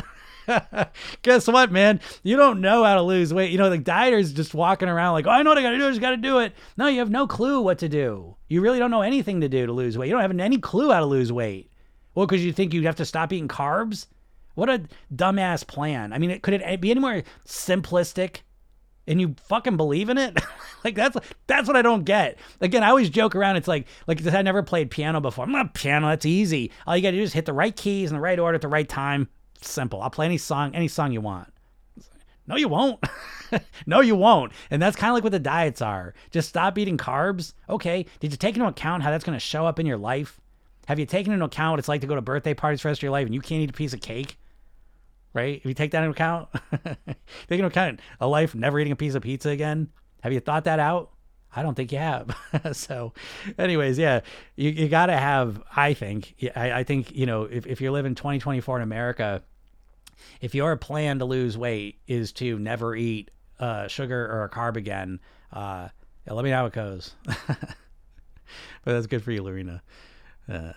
Guess 1.22 1.46
what, 1.46 1.70
man? 1.70 2.00
You 2.22 2.38
don't 2.38 2.62
know 2.62 2.84
how 2.84 2.94
to 2.94 3.02
lose 3.02 3.34
weight. 3.34 3.50
You 3.50 3.58
know, 3.58 3.68
the 3.68 3.78
dieters 3.78 4.34
just 4.34 4.54
walking 4.54 4.88
around 4.88 5.12
like, 5.12 5.26
oh, 5.26 5.30
I 5.30 5.42
know 5.42 5.50
what 5.50 5.58
I 5.58 5.62
got 5.62 5.72
to 5.72 5.78
do. 5.78 5.86
I 5.86 5.90
just 5.90 6.00
got 6.00 6.12
to 6.12 6.16
do 6.16 6.38
it. 6.38 6.54
No, 6.78 6.86
you 6.86 7.00
have 7.00 7.10
no 7.10 7.26
clue 7.26 7.60
what 7.60 7.76
to 7.80 7.88
do. 7.90 8.34
You 8.48 8.62
really 8.62 8.78
don't 8.78 8.90
know 8.90 9.02
anything 9.02 9.42
to 9.42 9.48
do 9.50 9.66
to 9.66 9.72
lose 9.72 9.98
weight. 9.98 10.06
You 10.06 10.14
don't 10.14 10.22
have 10.22 10.38
any 10.40 10.56
clue 10.56 10.90
how 10.90 11.00
to 11.00 11.06
lose 11.06 11.30
weight. 11.30 11.70
Well, 12.14 12.26
because 12.26 12.42
you 12.42 12.54
think 12.54 12.72
you'd 12.72 12.86
have 12.86 12.96
to 12.96 13.04
stop 13.04 13.30
eating 13.30 13.46
carbs? 13.46 14.06
What 14.54 14.70
a 14.70 14.82
dumbass 15.14 15.66
plan. 15.66 16.14
I 16.14 16.18
mean, 16.18 16.40
could 16.40 16.54
it 16.54 16.80
be 16.80 16.90
any 16.90 17.00
more 17.00 17.22
simplistic? 17.46 18.38
And 19.06 19.20
you 19.20 19.34
fucking 19.48 19.76
believe 19.76 20.08
in 20.08 20.18
it? 20.18 20.38
like 20.84 20.94
that's 20.94 21.16
that's 21.46 21.66
what 21.66 21.76
I 21.76 21.82
don't 21.82 22.04
get. 22.04 22.38
Again, 22.60 22.82
I 22.82 22.90
always 22.90 23.10
joke 23.10 23.34
around. 23.34 23.56
It's 23.56 23.68
like 23.68 23.86
like 24.06 24.24
I 24.26 24.42
never 24.42 24.62
played 24.62 24.90
piano 24.90 25.20
before. 25.20 25.44
I'm 25.44 25.52
not 25.52 25.74
piano. 25.74 26.08
That's 26.08 26.26
easy. 26.26 26.70
All 26.86 26.96
you 26.96 27.02
got 27.02 27.10
to 27.10 27.16
do 27.16 27.22
is 27.22 27.32
hit 27.32 27.46
the 27.46 27.52
right 27.52 27.74
keys 27.74 28.10
in 28.10 28.16
the 28.16 28.20
right 28.20 28.38
order 28.38 28.56
at 28.56 28.60
the 28.60 28.68
right 28.68 28.88
time. 28.88 29.28
Simple. 29.60 30.00
I'll 30.00 30.10
play 30.10 30.26
any 30.26 30.38
song, 30.38 30.74
any 30.74 30.88
song 30.88 31.12
you 31.12 31.20
want. 31.20 31.52
No, 32.46 32.56
you 32.56 32.68
won't. 32.68 33.04
no, 33.86 34.00
you 34.00 34.16
won't. 34.16 34.52
And 34.70 34.82
that's 34.82 34.96
kind 34.96 35.10
of 35.10 35.14
like 35.14 35.22
what 35.22 35.32
the 35.32 35.38
diets 35.38 35.80
are. 35.80 36.14
Just 36.30 36.48
stop 36.48 36.78
eating 36.78 36.96
carbs. 36.96 37.52
Okay. 37.68 38.06
Did 38.18 38.32
you 38.32 38.36
take 38.36 38.56
into 38.56 38.66
account 38.66 39.02
how 39.02 39.10
that's 39.10 39.24
going 39.24 39.36
to 39.36 39.40
show 39.44 39.66
up 39.66 39.78
in 39.78 39.86
your 39.86 39.98
life? 39.98 40.40
Have 40.86 40.98
you 40.98 41.06
taken 41.06 41.32
into 41.32 41.44
account 41.44 41.74
what 41.74 41.78
it's 41.78 41.88
like 41.88 42.00
to 42.00 42.08
go 42.08 42.16
to 42.16 42.20
birthday 42.20 42.54
parties 42.54 42.80
for 42.80 42.88
the 42.88 42.90
rest 42.90 42.98
of 42.98 43.02
your 43.04 43.12
life 43.12 43.26
and 43.26 43.34
you 43.34 43.40
can't 43.40 43.62
eat 43.62 43.70
a 43.70 43.74
piece 43.74 43.92
of 43.92 44.00
cake? 44.00 44.36
Right? 45.32 45.58
If 45.58 45.66
you 45.66 45.74
take 45.74 45.92
that 45.92 46.02
into 46.02 46.10
account, 46.10 46.48
take 46.72 47.58
into 47.58 47.66
account 47.66 48.00
a 48.20 48.26
life 48.26 48.54
never 48.54 48.80
eating 48.80 48.92
a 48.92 48.96
piece 48.96 49.14
of 49.14 49.22
pizza 49.22 49.50
again. 49.50 49.88
Have 50.22 50.32
you 50.32 50.40
thought 50.40 50.64
that 50.64 50.80
out? 50.80 51.10
I 51.54 51.62
don't 51.62 51.74
think 51.74 51.92
you 51.92 51.98
have. 51.98 52.36
so, 52.72 53.12
anyways, 53.58 53.98
yeah, 53.98 54.20
you, 54.56 54.70
you 54.70 54.88
got 54.88 55.06
to 55.06 55.16
have, 55.16 55.62
I 55.74 55.94
think, 55.94 56.34
I, 56.54 56.72
I 56.72 56.84
think, 56.84 57.14
you 57.14 57.26
know, 57.26 57.44
if, 57.44 57.66
if 57.66 57.80
you're 57.80 57.90
living 57.90 58.14
2024 58.14 58.76
in 58.76 58.82
America, 58.82 59.42
if 60.40 60.54
your 60.54 60.76
plan 60.76 61.18
to 61.18 61.24
lose 61.24 61.58
weight 61.58 62.00
is 62.06 62.32
to 62.32 62.58
never 62.58 62.94
eat 62.94 63.30
uh, 63.58 63.88
sugar 63.88 64.26
or 64.26 64.44
a 64.44 64.48
carb 64.48 64.76
again, 64.76 65.20
uh, 65.52 65.88
yeah, 66.26 66.32
let 66.32 66.44
me 66.44 66.50
know 66.50 66.56
how 66.56 66.66
it 66.66 66.72
goes. 66.72 67.14
but 67.24 67.76
that's 68.84 69.06
good 69.06 69.24
for 69.24 69.32
you, 69.32 69.42
Lorena. 69.42 69.82
Uh, 70.48 70.72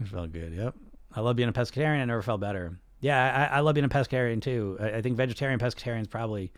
it 0.00 0.08
felt 0.08 0.32
good. 0.32 0.52
Yep. 0.52 0.74
I 1.14 1.20
love 1.20 1.36
being 1.36 1.48
a 1.48 1.52
pescatarian. 1.52 2.00
I 2.00 2.04
never 2.04 2.22
felt 2.22 2.40
better. 2.40 2.78
Yeah, 3.00 3.48
I, 3.52 3.58
I 3.58 3.60
love 3.60 3.74
being 3.74 3.84
a 3.84 3.88
pescatarian 3.88 4.42
too. 4.42 4.76
I, 4.80 4.94
I 4.94 5.02
think 5.02 5.16
vegetarian 5.16 5.58
pescatarian 5.58 6.02
is 6.02 6.08
probably 6.08 6.52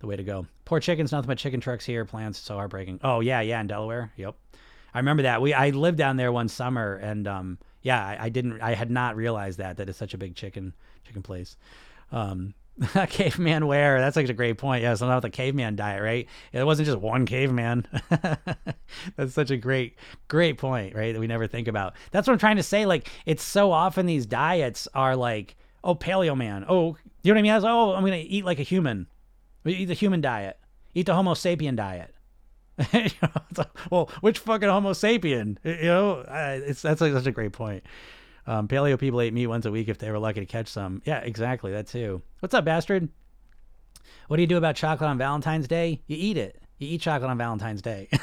the 0.00 0.06
way 0.06 0.16
to 0.16 0.24
go. 0.24 0.46
Poor 0.64 0.80
chickens, 0.80 1.12
nothing 1.12 1.28
but 1.28 1.38
chicken 1.38 1.60
trucks 1.60 1.84
here. 1.84 2.04
Plants 2.04 2.38
so 2.38 2.54
heartbreaking. 2.54 3.00
Oh 3.02 3.20
yeah, 3.20 3.40
yeah, 3.40 3.60
in 3.60 3.66
Delaware. 3.66 4.12
Yep, 4.16 4.34
I 4.94 4.98
remember 4.98 5.22
that. 5.24 5.40
We 5.40 5.54
I 5.54 5.70
lived 5.70 5.98
down 5.98 6.16
there 6.16 6.32
one 6.32 6.48
summer, 6.48 6.96
and 6.96 7.26
um, 7.26 7.58
yeah, 7.82 8.04
I, 8.04 8.26
I 8.26 8.28
didn't, 8.28 8.60
I 8.60 8.74
had 8.74 8.90
not 8.90 9.16
realized 9.16 9.58
that 9.58 9.78
that 9.78 9.88
it's 9.88 9.98
such 9.98 10.14
a 10.14 10.18
big 10.18 10.34
chicken 10.34 10.74
chicken 11.04 11.22
place. 11.22 11.56
Um, 12.12 12.54
caveman 13.08 13.66
wear. 13.66 14.00
That's 14.00 14.16
like 14.16 14.28
a 14.28 14.34
great 14.34 14.58
point. 14.58 14.82
Yeah, 14.82 14.94
something 14.94 15.12
about 15.12 15.22
the 15.22 15.30
caveman 15.30 15.76
diet, 15.76 16.02
right? 16.02 16.28
It 16.52 16.64
wasn't 16.64 16.86
just 16.86 16.98
one 16.98 17.26
caveman. 17.26 17.86
That's 19.16 19.32
such 19.32 19.50
a 19.50 19.56
great, 19.56 19.96
great 20.28 20.58
point, 20.58 20.94
right? 20.94 21.12
That 21.12 21.20
we 21.20 21.26
never 21.26 21.46
think 21.46 21.68
about. 21.68 21.94
That's 22.10 22.26
what 22.26 22.34
I'm 22.34 22.38
trying 22.38 22.56
to 22.56 22.62
say. 22.62 22.86
Like, 22.86 23.08
it's 23.24 23.42
so 23.42 23.72
often 23.72 24.06
these 24.06 24.26
diets 24.26 24.88
are 24.94 25.16
like, 25.16 25.56
oh, 25.82 25.94
paleo 25.94 26.36
man. 26.36 26.66
Oh, 26.68 26.96
you 27.22 27.32
know 27.32 27.34
what 27.34 27.38
I 27.38 27.42
mean? 27.42 27.54
Was, 27.54 27.64
oh, 27.64 27.94
I'm 27.94 28.04
gonna 28.04 28.16
eat 28.16 28.44
like 28.44 28.58
a 28.58 28.64
human. 28.64 29.06
Eat 29.64 29.86
the 29.86 29.94
human 29.94 30.20
diet. 30.20 30.58
Eat 30.94 31.06
the 31.06 31.14
Homo 31.14 31.34
sapien 31.34 31.76
diet. 31.76 32.14
you 32.92 33.08
know, 33.22 33.64
well, 33.90 34.10
which 34.20 34.38
fucking 34.38 34.68
Homo 34.68 34.92
sapien? 34.92 35.56
You 35.64 35.82
know, 35.82 36.12
uh, 36.20 36.60
it's 36.62 36.82
that's 36.82 37.00
like 37.00 37.12
such 37.12 37.26
a 37.26 37.32
great 37.32 37.52
point. 37.52 37.84
Um, 38.46 38.68
paleo 38.68 38.98
people 38.98 39.20
ate 39.20 39.32
meat 39.32 39.46
once 39.46 39.66
a 39.66 39.70
week 39.70 39.88
if 39.88 39.98
they 39.98 40.10
were 40.10 40.18
lucky 40.18 40.40
to 40.40 40.46
catch 40.46 40.68
some. 40.68 41.02
Yeah, 41.04 41.18
exactly. 41.18 41.72
That 41.72 41.88
too. 41.88 42.22
What's 42.40 42.54
up, 42.54 42.64
bastard? 42.64 43.08
What 44.28 44.36
do 44.36 44.42
you 44.42 44.46
do 44.46 44.56
about 44.56 44.76
chocolate 44.76 45.08
on 45.08 45.18
Valentine's 45.18 45.68
Day? 45.68 46.02
You 46.06 46.16
eat 46.18 46.36
it. 46.36 46.60
You 46.78 46.88
eat 46.88 47.00
chocolate 47.00 47.30
on 47.30 47.38
Valentine's 47.38 47.82
Day. 47.82 48.08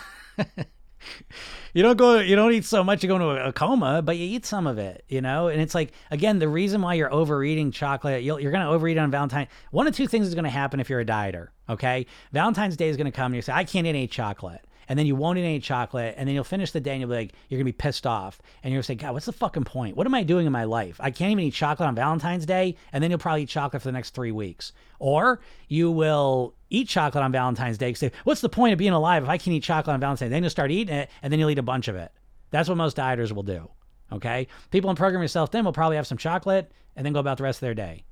you 1.73 1.83
don't 1.83 1.97
go 1.97 2.19
you 2.19 2.35
don't 2.35 2.53
eat 2.53 2.65
so 2.65 2.83
much 2.83 3.03
you 3.03 3.09
go 3.09 3.15
into 3.15 3.27
a, 3.27 3.51
coma 3.51 4.01
but 4.01 4.17
you 4.17 4.25
eat 4.25 4.45
some 4.45 4.67
of 4.67 4.77
it 4.77 5.03
you 5.09 5.21
know 5.21 5.47
and 5.47 5.61
it's 5.61 5.75
like 5.75 5.91
again 6.11 6.39
the 6.39 6.47
reason 6.47 6.81
why 6.81 6.93
you're 6.93 7.13
overeating 7.13 7.71
chocolate 7.71 8.23
you 8.23 8.33
are 8.33 8.51
going 8.51 8.63
to 8.63 8.67
overeat 8.67 8.97
on 8.97 9.11
valentine 9.11 9.47
one 9.71 9.85
of 9.85 9.93
two 9.95 10.07
things 10.07 10.27
is 10.27 10.33
going 10.33 10.45
to 10.45 10.49
happen 10.49 10.79
if 10.79 10.89
you're 10.89 11.01
a 11.01 11.05
dieter 11.05 11.49
okay 11.69 12.05
valentine's 12.31 12.77
day 12.77 12.87
is 12.87 12.95
going 12.95 13.05
to 13.05 13.11
come 13.11 13.27
and 13.27 13.35
you 13.35 13.41
say 13.41 13.51
i 13.51 13.63
can't 13.63 13.85
eat 13.85 13.89
any 13.89 14.07
chocolate 14.07 14.61
and 14.87 14.97
then 14.97 15.05
you 15.05 15.15
won't 15.15 15.37
eat 15.37 15.43
any 15.43 15.59
chocolate, 15.59 16.15
and 16.17 16.27
then 16.27 16.35
you'll 16.35 16.43
finish 16.43 16.71
the 16.71 16.79
day 16.79 16.91
and 16.91 17.01
you'll 17.01 17.09
be 17.09 17.15
like, 17.15 17.33
you're 17.49 17.57
gonna 17.57 17.65
be 17.65 17.71
pissed 17.71 18.05
off, 18.05 18.41
and 18.63 18.73
you'll 18.73 18.83
say, 18.83 18.95
God, 18.95 19.13
what's 19.13 19.25
the 19.25 19.31
fucking 19.31 19.63
point? 19.63 19.95
What 19.95 20.07
am 20.07 20.15
I 20.15 20.23
doing 20.23 20.45
in 20.45 20.51
my 20.51 20.63
life? 20.63 20.97
I 20.99 21.11
can't 21.11 21.31
even 21.31 21.45
eat 21.45 21.53
chocolate 21.53 21.87
on 21.87 21.95
Valentine's 21.95 22.45
Day, 22.45 22.75
and 22.91 23.03
then 23.03 23.11
you'll 23.11 23.19
probably 23.19 23.43
eat 23.43 23.49
chocolate 23.49 23.81
for 23.81 23.87
the 23.87 23.93
next 23.93 24.11
three 24.11 24.31
weeks. 24.31 24.73
Or 24.99 25.39
you 25.67 25.91
will 25.91 26.55
eat 26.69 26.87
chocolate 26.87 27.23
on 27.23 27.31
Valentine's 27.31 27.77
Day. 27.77 27.93
Say, 27.93 28.11
what's 28.23 28.41
the 28.41 28.49
point 28.49 28.73
of 28.73 28.79
being 28.79 28.91
alive 28.91 29.23
if 29.23 29.29
I 29.29 29.37
can't 29.37 29.55
eat 29.55 29.63
chocolate 29.63 29.93
on 29.93 29.99
Valentine's 29.99 30.29
Day? 30.29 30.33
Then 30.33 30.43
you'll 30.43 30.49
start 30.49 30.71
eating 30.71 30.95
it, 30.95 31.09
and 31.21 31.31
then 31.31 31.39
you'll 31.39 31.49
eat 31.49 31.59
a 31.59 31.63
bunch 31.63 31.87
of 31.87 31.95
it. 31.95 32.11
That's 32.51 32.69
what 32.69 32.77
most 32.77 32.97
dieters 32.97 33.31
will 33.31 33.43
do. 33.43 33.69
Okay, 34.11 34.47
people 34.69 34.91
in 34.91 34.95
program 34.95 35.23
yourself 35.23 35.51
thin 35.51 35.65
will 35.65 35.73
probably 35.73 35.95
have 35.95 36.05
some 36.05 36.19
chocolate 36.19 36.71
and 36.95 37.03
then 37.03 37.13
go 37.13 37.19
about 37.19 37.37
the 37.37 37.43
rest 37.43 37.57
of 37.57 37.61
their 37.61 37.73
day. 37.73 38.03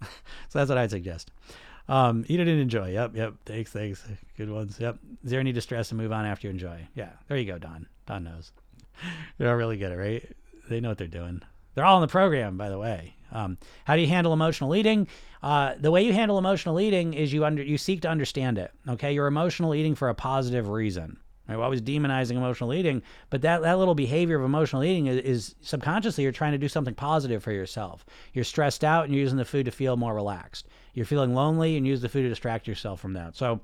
so 0.00 0.08
that's 0.58 0.68
what 0.68 0.78
I'd 0.78 0.90
suggest. 0.90 1.30
Um, 1.88 2.24
eat 2.28 2.40
it 2.40 2.48
and 2.48 2.60
enjoy. 2.60 2.92
Yep, 2.92 3.16
yep. 3.16 3.34
Thanks, 3.44 3.70
thanks. 3.70 4.02
Good 4.36 4.50
ones. 4.50 4.78
Yep. 4.80 4.98
Is 5.24 5.30
there 5.30 5.40
any 5.40 5.52
distress 5.52 5.90
and 5.90 6.00
move 6.00 6.12
on 6.12 6.24
after 6.24 6.46
you 6.46 6.50
enjoy? 6.50 6.86
Yeah. 6.94 7.10
There 7.28 7.36
you 7.36 7.44
go, 7.44 7.58
Don. 7.58 7.86
Don 8.06 8.24
knows. 8.24 8.52
they 9.38 9.44
don't 9.44 9.58
really 9.58 9.76
get 9.76 9.92
it, 9.92 9.96
right? 9.96 10.36
They 10.68 10.80
know 10.80 10.88
what 10.88 10.98
they're 10.98 11.06
doing. 11.06 11.42
They're 11.74 11.84
all 11.84 11.98
in 11.98 12.02
the 12.02 12.10
program, 12.10 12.56
by 12.56 12.68
the 12.70 12.78
way. 12.78 13.16
Um, 13.32 13.58
how 13.84 13.96
do 13.96 14.00
you 14.00 14.08
handle 14.08 14.32
emotional 14.32 14.74
eating? 14.74 15.08
Uh, 15.42 15.74
the 15.78 15.90
way 15.90 16.02
you 16.02 16.12
handle 16.12 16.38
emotional 16.38 16.80
eating 16.80 17.14
is 17.14 17.32
you 17.32 17.44
under 17.44 17.62
you 17.62 17.76
seek 17.76 18.00
to 18.02 18.08
understand 18.08 18.58
it. 18.58 18.70
Okay, 18.88 19.12
you're 19.12 19.26
emotional 19.26 19.74
eating 19.74 19.94
for 19.94 20.08
a 20.08 20.14
positive 20.14 20.68
reason. 20.68 21.18
Right? 21.48 21.58
We're 21.58 21.64
always 21.64 21.82
demonizing 21.82 22.36
emotional 22.36 22.72
eating, 22.72 23.02
but 23.28 23.42
that, 23.42 23.60
that 23.62 23.78
little 23.78 23.94
behavior 23.94 24.38
of 24.38 24.44
emotional 24.44 24.82
eating 24.82 25.08
is, 25.08 25.18
is, 25.18 25.54
subconsciously 25.60 26.22
you're 26.24 26.32
trying 26.32 26.52
to 26.52 26.58
do 26.58 26.68
something 26.68 26.94
positive 26.94 27.42
for 27.42 27.52
yourself. 27.52 28.06
You're 28.32 28.44
stressed 28.44 28.82
out 28.82 29.04
and 29.04 29.12
you're 29.12 29.20
using 29.20 29.36
the 29.36 29.44
food 29.44 29.66
to 29.66 29.70
feel 29.70 29.98
more 29.98 30.14
relaxed. 30.14 30.68
You're 30.94 31.06
feeling 31.06 31.34
lonely 31.34 31.76
and 31.76 31.86
use 31.86 32.00
the 32.00 32.08
food 32.08 32.22
to 32.22 32.28
distract 32.28 32.66
yourself 32.66 33.00
from 33.00 33.12
that. 33.14 33.36
So 33.36 33.60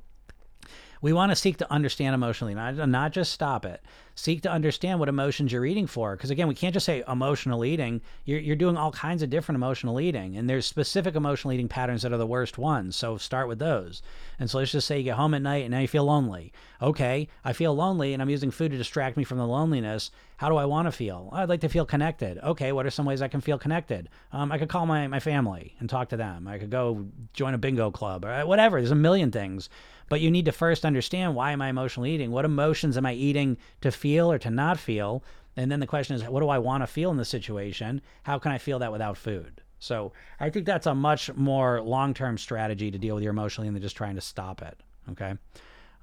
we 1.01 1.13
want 1.13 1.33
to 1.33 1.37
seek 1.37 1.57
to 1.59 1.73
understand 1.73 2.15
emotionally, 2.15 2.55
not, 2.55 2.77
not 2.89 3.13
just 3.13 3.33
stop 3.33 3.65
it. 3.65 3.83
Seek 4.15 4.43
to 4.43 4.51
understand 4.51 5.01
what 5.01 5.09
emotions 5.09 5.51
you're 5.51 5.65
eating 5.65 5.87
for. 5.87 6.15
Because 6.15 6.31
again, 6.31 6.47
we 6.47 6.55
can't 6.55 6.75
just 6.75 6.85
say 6.85 7.03
emotional 7.09 7.65
eating. 7.65 8.03
You're, 8.27 8.41
you're 8.41 8.57
doing 8.57 8.77
all 8.77 8.93
kinds 8.93 9.23
of 9.23 9.31
different 9.31 9.57
emotional 9.57 9.99
eating, 9.99 10.37
and 10.37 10.49
there's 10.49 10.67
specific 10.67 11.15
emotional 11.15 11.55
eating 11.55 11.69
patterns 11.69 12.03
that 12.03 12.13
are 12.13 12.19
the 12.19 12.27
worst 12.27 12.59
ones. 12.59 12.97
So 12.97 13.17
start 13.17 13.49
with 13.49 13.59
those. 13.59 14.03
And 14.39 14.51
so 14.51 14.59
let's 14.59 14.73
just 14.73 14.87
say 14.87 14.99
you 14.99 15.05
get 15.05 15.17
home 15.17 15.33
at 15.35 15.43
night 15.43 15.65
and 15.65 15.71
now 15.71 15.81
you 15.81 15.89
feel 15.89 16.05
lonely. 16.05 16.53
Okay, 16.83 17.29
I 17.45 17.53
feel 17.53 17.75
lonely 17.75 18.13
and 18.13 18.23
I'm 18.23 18.31
using 18.31 18.51
food 18.51 18.73
to 18.73 18.79
distract 18.79 19.17
me 19.17 19.25
from 19.25 19.39
the 19.39 19.47
loneliness. 19.47 20.11
How 20.37 20.49
do 20.49 20.57
I 20.57 20.65
want 20.65 20.87
to 20.87 20.93
feel? 20.93 21.29
I'd 21.33 21.51
like 21.51 21.61
to 21.61 21.69
feel 21.69 21.85
connected. 21.85 22.39
Okay, 22.39 22.73
what 22.73 22.87
are 22.87 22.91
some 22.91 23.05
ways 23.05 23.21
I 23.21 23.29
can 23.29 23.43
feel 23.43 23.59
connected? 23.59 24.09
Um, 24.33 24.51
I 24.51 24.57
could 24.57 24.71
call 24.71 24.87
my, 24.87 25.07
my 25.07 25.21
family 25.21 25.77
and 25.79 25.89
talk 25.89 26.09
to 26.11 26.17
them. 26.17 26.49
I 26.49 26.57
could 26.57 26.71
go 26.71 27.07
join 27.35 27.53
a 27.53 27.59
bingo 27.59 27.91
club 27.91 28.25
or 28.25 28.47
whatever. 28.47 28.79
There's 28.81 28.91
a 28.91 28.95
million 28.95 29.31
things. 29.31 29.69
But 30.11 30.21
you 30.21 30.31
need 30.31 30.45
to 30.47 30.53
first 30.53 30.85
understand 30.85 31.35
why 31.35 31.53
am 31.53 31.63
I 31.63 31.69
emotionally 31.69 32.11
eating? 32.11 32.33
What 32.33 32.45
emotions 32.45 32.99
am 32.99 33.07
I 33.07 33.15
eating 33.15 33.57
to 33.81 33.91
feel 33.91 34.31
or 34.31 34.39
to 34.41 34.51
not 34.51 34.79
feel? 34.79 35.23
And 35.57 35.71
then 35.71 35.81
the 35.81 35.87
question 35.87 36.17
is, 36.17 36.25
what 36.25 36.41
do 36.41 36.49
I 36.49 36.59
want 36.59 36.83
to 36.83 36.87
feel 36.89 37.11
in 37.11 37.17
this 37.17 37.29
situation? 37.29 38.03
How 38.25 38.39
can 38.39 38.51
I 38.51 38.59
feel 38.59 38.81
that 38.81 38.93
without 38.93 39.17
food? 39.17 39.63
So 39.79 40.13
I 40.41 40.51
think 40.51 40.67
that's 40.67 40.87
a 40.87 40.95
much 40.95 41.33
more 41.35 41.81
long 41.81 42.13
term 42.13 42.37
strategy 42.39 42.91
to 42.91 42.99
deal 42.99 43.15
with 43.15 43.23
your 43.23 43.31
emotionally 43.31 43.71
than 43.71 43.81
just 43.81 43.97
trying 43.97 44.17
to 44.17 44.21
stop 44.21 44.63
it. 44.63 44.83
Okay. 45.13 45.35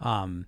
Um, 0.01 0.47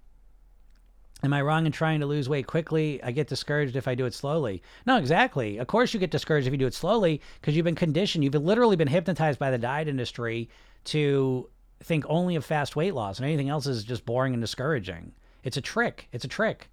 Am 1.22 1.34
I 1.34 1.42
wrong 1.42 1.66
in 1.66 1.74
trying 1.74 2.00
to 2.00 2.06
lose 2.06 2.30
weight 2.30 2.48
quickly? 2.48 3.04
I 3.04 3.12
get 3.12 3.28
discouraged 3.28 3.76
if 3.76 3.90
I 3.90 3.96
do 3.96 4.06
it 4.06 4.14
slowly. 4.14 4.64
No, 4.86 4.96
exactly. 4.96 5.58
Of 5.58 5.68
course, 5.68 5.94
you 5.94 6.00
get 6.00 6.12
discouraged 6.12 6.48
if 6.48 6.54
you 6.54 6.58
do 6.58 6.66
it 6.66 6.74
slowly 6.74 7.22
because 7.42 7.58
you've 7.58 7.66
been 7.66 7.76
conditioned. 7.76 8.24
You've 8.24 8.36
literally 8.36 8.78
been 8.78 8.88
hypnotized 8.88 9.38
by 9.38 9.52
the 9.52 9.58
diet 9.58 9.90
industry 9.90 10.50
to 10.86 11.50
think 11.82 12.06
only 12.08 12.36
of 12.36 12.46
fast 12.46 12.76
weight 12.76 12.94
loss 12.94 13.20
and 13.20 13.26
anything 13.26 13.50
else 13.50 13.68
is 13.68 13.84
just 13.84 14.06
boring 14.06 14.34
and 14.34 14.42
discouraging. 14.42 15.14
It's 15.44 15.58
a 15.58 15.62
trick. 15.62 16.08
It's 16.12 16.26
a 16.26 16.30
trick. 16.30 16.70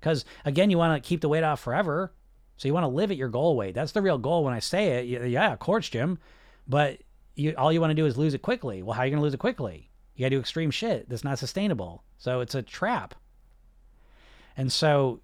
Because 0.00 0.24
again, 0.44 0.70
you 0.70 0.78
want 0.78 1.02
to 1.02 1.06
keep 1.06 1.20
the 1.20 1.28
weight 1.28 1.44
off 1.44 1.60
forever. 1.60 2.12
So 2.56 2.68
you 2.68 2.74
want 2.74 2.84
to 2.84 2.88
live 2.88 3.10
at 3.10 3.16
your 3.16 3.28
goal 3.28 3.56
weight. 3.56 3.74
That's 3.74 3.92
the 3.92 4.02
real 4.02 4.18
goal 4.18 4.44
when 4.44 4.54
I 4.54 4.58
say 4.58 4.98
it. 4.98 5.28
Yeah, 5.30 5.52
of 5.52 5.58
course, 5.58 5.88
Jim. 5.88 6.18
But 6.68 7.00
you, 7.34 7.54
all 7.56 7.72
you 7.72 7.80
want 7.80 7.90
to 7.90 7.94
do 7.94 8.06
is 8.06 8.18
lose 8.18 8.34
it 8.34 8.42
quickly. 8.42 8.82
Well, 8.82 8.94
how 8.94 9.02
are 9.02 9.06
you 9.06 9.10
going 9.10 9.20
to 9.20 9.24
lose 9.24 9.34
it 9.34 9.40
quickly? 9.40 9.90
You 10.14 10.24
got 10.24 10.30
to 10.30 10.36
do 10.36 10.40
extreme 10.40 10.70
shit 10.70 11.08
that's 11.08 11.24
not 11.24 11.38
sustainable. 11.38 12.04
So 12.18 12.40
it's 12.40 12.54
a 12.54 12.62
trap. 12.62 13.14
And 14.56 14.70
so 14.70 15.20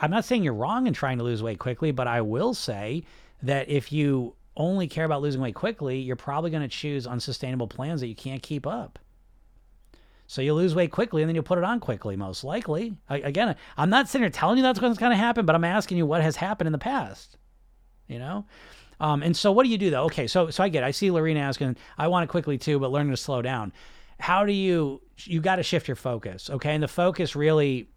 I'm 0.00 0.10
not 0.10 0.24
saying 0.24 0.44
you're 0.44 0.54
wrong 0.54 0.86
in 0.86 0.94
trying 0.94 1.18
to 1.18 1.24
lose 1.24 1.42
weight 1.42 1.58
quickly, 1.58 1.90
but 1.90 2.06
I 2.06 2.22
will 2.22 2.54
say 2.54 3.04
that 3.42 3.68
if 3.68 3.92
you 3.92 4.34
only 4.56 4.86
care 4.86 5.04
about 5.04 5.22
losing 5.22 5.40
weight 5.40 5.54
quickly, 5.54 5.98
you're 5.98 6.16
probably 6.16 6.50
going 6.50 6.62
to 6.62 6.68
choose 6.68 7.06
unsustainable 7.06 7.66
plans 7.66 8.00
that 8.00 8.08
you 8.08 8.14
can't 8.14 8.42
keep 8.42 8.66
up. 8.66 8.98
So 10.26 10.40
you 10.42 10.54
lose 10.54 10.74
weight 10.74 10.90
quickly 10.90 11.22
and 11.22 11.28
then 11.28 11.34
you'll 11.34 11.44
put 11.44 11.58
it 11.58 11.64
on 11.64 11.80
quickly, 11.80 12.16
most 12.16 12.44
likely. 12.44 12.96
I, 13.08 13.18
again, 13.18 13.56
I'm 13.76 13.90
not 13.90 14.08
sitting 14.08 14.22
here 14.22 14.30
telling 14.30 14.56
you 14.56 14.62
that's 14.62 14.80
what's 14.80 14.98
going 14.98 15.10
to 15.10 15.16
happen, 15.16 15.44
but 15.44 15.54
I'm 15.54 15.64
asking 15.64 15.98
you 15.98 16.06
what 16.06 16.22
has 16.22 16.36
happened 16.36 16.66
in 16.66 16.72
the 16.72 16.78
past. 16.78 17.36
You 18.08 18.18
know? 18.18 18.46
Um, 19.00 19.22
and 19.22 19.36
so 19.36 19.52
what 19.52 19.64
do 19.64 19.68
you 19.68 19.78
do 19.78 19.90
though? 19.90 20.04
Okay, 20.04 20.26
so 20.26 20.50
so 20.50 20.62
I 20.62 20.68
get. 20.68 20.84
I 20.84 20.92
see 20.92 21.10
Lorena 21.10 21.40
asking, 21.40 21.76
I 21.98 22.08
want 22.08 22.24
it 22.24 22.28
quickly 22.28 22.58
too, 22.58 22.78
but 22.78 22.90
learning 22.90 23.10
to 23.10 23.16
slow 23.16 23.42
down. 23.42 23.72
How 24.18 24.44
do 24.44 24.52
you 24.52 25.02
you 25.24 25.40
got 25.40 25.56
to 25.56 25.62
shift 25.62 25.88
your 25.88 25.96
focus, 25.96 26.48
okay? 26.48 26.74
And 26.74 26.82
the 26.82 26.88
focus 26.88 27.34
really 27.34 27.90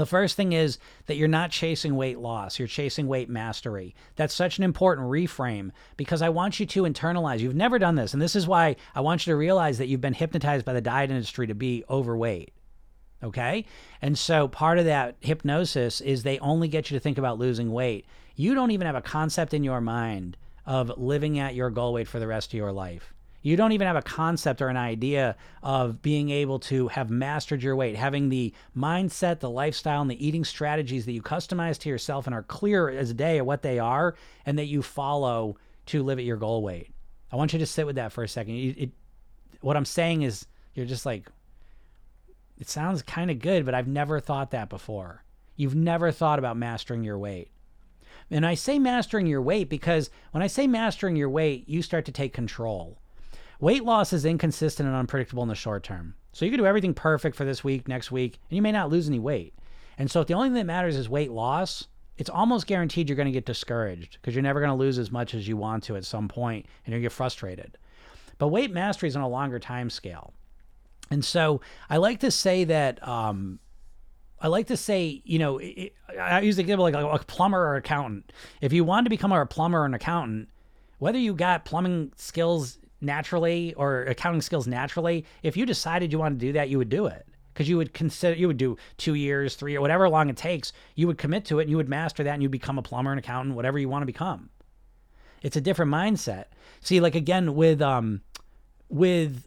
the 0.00 0.06
first 0.06 0.36
thing 0.36 0.52
is 0.52 0.78
that 1.06 1.16
you're 1.16 1.28
not 1.28 1.50
chasing 1.50 1.94
weight 1.94 2.18
loss, 2.18 2.58
you're 2.58 2.68
chasing 2.68 3.06
weight 3.06 3.28
mastery. 3.28 3.94
That's 4.16 4.34
such 4.34 4.58
an 4.58 4.64
important 4.64 5.08
reframe 5.08 5.70
because 5.96 6.22
I 6.22 6.28
want 6.28 6.58
you 6.58 6.66
to 6.66 6.82
internalize. 6.82 7.40
You've 7.40 7.54
never 7.54 7.78
done 7.78 7.94
this, 7.94 8.12
and 8.12 8.22
this 8.22 8.36
is 8.36 8.46
why 8.46 8.76
I 8.94 9.00
want 9.00 9.26
you 9.26 9.32
to 9.32 9.36
realize 9.36 9.78
that 9.78 9.88
you've 9.88 10.00
been 10.00 10.14
hypnotized 10.14 10.64
by 10.64 10.72
the 10.72 10.80
diet 10.80 11.10
industry 11.10 11.46
to 11.46 11.54
be 11.54 11.84
overweight. 11.88 12.52
Okay? 13.22 13.66
And 14.00 14.18
so 14.18 14.48
part 14.48 14.78
of 14.78 14.86
that 14.86 15.16
hypnosis 15.20 16.00
is 16.00 16.22
they 16.22 16.38
only 16.38 16.68
get 16.68 16.90
you 16.90 16.96
to 16.96 17.00
think 17.00 17.18
about 17.18 17.38
losing 17.38 17.70
weight. 17.70 18.06
You 18.34 18.54
don't 18.54 18.70
even 18.70 18.86
have 18.86 18.96
a 18.96 19.02
concept 19.02 19.52
in 19.52 19.62
your 19.62 19.80
mind 19.80 20.36
of 20.64 20.96
living 20.96 21.38
at 21.38 21.54
your 21.54 21.70
goal 21.70 21.92
weight 21.92 22.08
for 22.08 22.18
the 22.18 22.26
rest 22.26 22.50
of 22.50 22.56
your 22.56 22.72
life. 22.72 23.12
You 23.42 23.56
don't 23.56 23.72
even 23.72 23.86
have 23.86 23.96
a 23.96 24.02
concept 24.02 24.60
or 24.60 24.68
an 24.68 24.76
idea 24.76 25.36
of 25.62 26.02
being 26.02 26.28
able 26.28 26.58
to 26.60 26.88
have 26.88 27.08
mastered 27.08 27.62
your 27.62 27.74
weight, 27.74 27.96
having 27.96 28.28
the 28.28 28.52
mindset, 28.76 29.40
the 29.40 29.48
lifestyle, 29.48 30.02
and 30.02 30.10
the 30.10 30.26
eating 30.26 30.44
strategies 30.44 31.06
that 31.06 31.12
you 31.12 31.22
customize 31.22 31.78
to 31.78 31.88
yourself 31.88 32.26
and 32.26 32.34
are 32.34 32.42
clear 32.42 32.90
as 32.90 33.14
day 33.14 33.38
of 33.38 33.46
what 33.46 33.62
they 33.62 33.78
are 33.78 34.14
and 34.44 34.58
that 34.58 34.66
you 34.66 34.82
follow 34.82 35.56
to 35.86 36.02
live 36.02 36.18
at 36.18 36.26
your 36.26 36.36
goal 36.36 36.62
weight. 36.62 36.92
I 37.32 37.36
want 37.36 37.52
you 37.52 37.58
to 37.60 37.66
sit 37.66 37.86
with 37.86 37.96
that 37.96 38.12
for 38.12 38.22
a 38.22 38.28
second. 38.28 38.56
It, 38.56 38.78
it, 38.78 38.90
what 39.62 39.76
I'm 39.76 39.86
saying 39.86 40.22
is, 40.22 40.46
you're 40.74 40.86
just 40.86 41.06
like, 41.06 41.30
it 42.58 42.68
sounds 42.68 43.00
kind 43.00 43.30
of 43.30 43.38
good, 43.38 43.64
but 43.64 43.74
I've 43.74 43.88
never 43.88 44.20
thought 44.20 44.50
that 44.50 44.68
before. 44.68 45.24
You've 45.56 45.74
never 45.74 46.12
thought 46.12 46.38
about 46.38 46.56
mastering 46.56 47.04
your 47.04 47.18
weight. 47.18 47.50
And 48.30 48.46
I 48.46 48.54
say 48.54 48.78
mastering 48.78 49.26
your 49.26 49.42
weight 49.42 49.68
because 49.68 50.10
when 50.30 50.42
I 50.42 50.46
say 50.46 50.66
mastering 50.66 51.16
your 51.16 51.30
weight, 51.30 51.68
you 51.68 51.82
start 51.82 52.04
to 52.04 52.12
take 52.12 52.32
control. 52.32 52.99
Weight 53.60 53.84
loss 53.84 54.14
is 54.14 54.24
inconsistent 54.24 54.88
and 54.88 54.96
unpredictable 54.96 55.42
in 55.42 55.48
the 55.50 55.54
short 55.54 55.84
term. 55.84 56.14
So 56.32 56.44
you 56.44 56.50
can 56.50 56.58
do 56.58 56.66
everything 56.66 56.94
perfect 56.94 57.36
for 57.36 57.44
this 57.44 57.62
week, 57.62 57.86
next 57.86 58.10
week, 58.10 58.38
and 58.48 58.56
you 58.56 58.62
may 58.62 58.72
not 58.72 58.88
lose 58.88 59.06
any 59.06 59.18
weight. 59.18 59.54
And 59.98 60.10
so 60.10 60.22
if 60.22 60.28
the 60.28 60.34
only 60.34 60.48
thing 60.48 60.54
that 60.54 60.66
matters 60.66 60.96
is 60.96 61.10
weight 61.10 61.30
loss, 61.30 61.86
it's 62.16 62.30
almost 62.30 62.66
guaranteed 62.66 63.08
you're 63.08 63.16
going 63.16 63.26
to 63.26 63.32
get 63.32 63.44
discouraged 63.44 64.16
because 64.20 64.34
you're 64.34 64.42
never 64.42 64.60
going 64.60 64.70
to 64.70 64.76
lose 64.76 64.98
as 64.98 65.10
much 65.10 65.34
as 65.34 65.46
you 65.46 65.58
want 65.58 65.84
to 65.84 65.96
at 65.96 66.06
some 66.06 66.26
point 66.26 66.64
and 66.84 66.92
you're 66.92 66.96
going 66.96 67.02
to 67.02 67.08
get 67.10 67.16
frustrated. 67.16 67.76
But 68.38 68.48
weight 68.48 68.72
mastery 68.72 69.08
is 69.10 69.16
on 69.16 69.22
a 69.22 69.28
longer 69.28 69.58
time 69.58 69.90
scale. 69.90 70.32
And 71.10 71.22
so 71.22 71.60
I 71.90 71.98
like 71.98 72.20
to 72.20 72.30
say 72.30 72.64
that 72.64 73.06
um, 73.06 73.58
I 74.40 74.48
like 74.48 74.68
to 74.68 74.76
say, 74.76 75.20
you 75.24 75.38
know, 75.38 75.58
it, 75.58 75.92
I 76.18 76.40
use 76.40 76.56
the 76.56 76.62
example 76.62 76.84
like 76.84 76.94
a, 76.94 77.06
a 77.06 77.18
plumber 77.18 77.60
or 77.60 77.76
accountant. 77.76 78.32
If 78.62 78.72
you 78.72 78.84
want 78.84 79.04
to 79.04 79.10
become 79.10 79.32
a 79.32 79.44
plumber 79.44 79.80
or 79.80 79.84
an 79.84 79.92
accountant, 79.92 80.48
whether 80.98 81.18
you 81.18 81.34
got 81.34 81.64
plumbing 81.64 82.12
skills 82.16 82.78
naturally 83.00 83.74
or 83.74 84.02
accounting 84.04 84.42
skills 84.42 84.66
naturally, 84.66 85.24
if 85.42 85.56
you 85.56 85.66
decided 85.66 86.12
you 86.12 86.18
wanted 86.18 86.40
to 86.40 86.46
do 86.46 86.52
that, 86.52 86.68
you 86.68 86.78
would 86.78 86.88
do 86.88 87.06
it 87.06 87.26
because 87.52 87.68
you 87.68 87.76
would 87.76 87.92
consider 87.92 88.38
you 88.38 88.46
would 88.46 88.56
do 88.56 88.76
two 88.96 89.14
years, 89.14 89.54
three 89.54 89.76
or 89.76 89.80
whatever 89.80 90.08
long 90.08 90.28
it 90.28 90.36
takes. 90.36 90.72
You 90.94 91.06
would 91.06 91.18
commit 91.18 91.44
to 91.46 91.58
it 91.58 91.62
and 91.62 91.70
you 91.70 91.76
would 91.76 91.88
master 91.88 92.22
that 92.24 92.34
and 92.34 92.42
you'd 92.42 92.50
become 92.50 92.78
a 92.78 92.82
plumber, 92.82 93.12
an 93.12 93.18
accountant, 93.18 93.56
whatever 93.56 93.78
you 93.78 93.88
want 93.88 94.02
to 94.02 94.06
become. 94.06 94.50
It's 95.42 95.56
a 95.56 95.60
different 95.60 95.90
mindset. 95.90 96.46
See, 96.80 97.00
like 97.00 97.14
again 97.14 97.54
with 97.54 97.82
um 97.82 98.22
with 98.88 99.46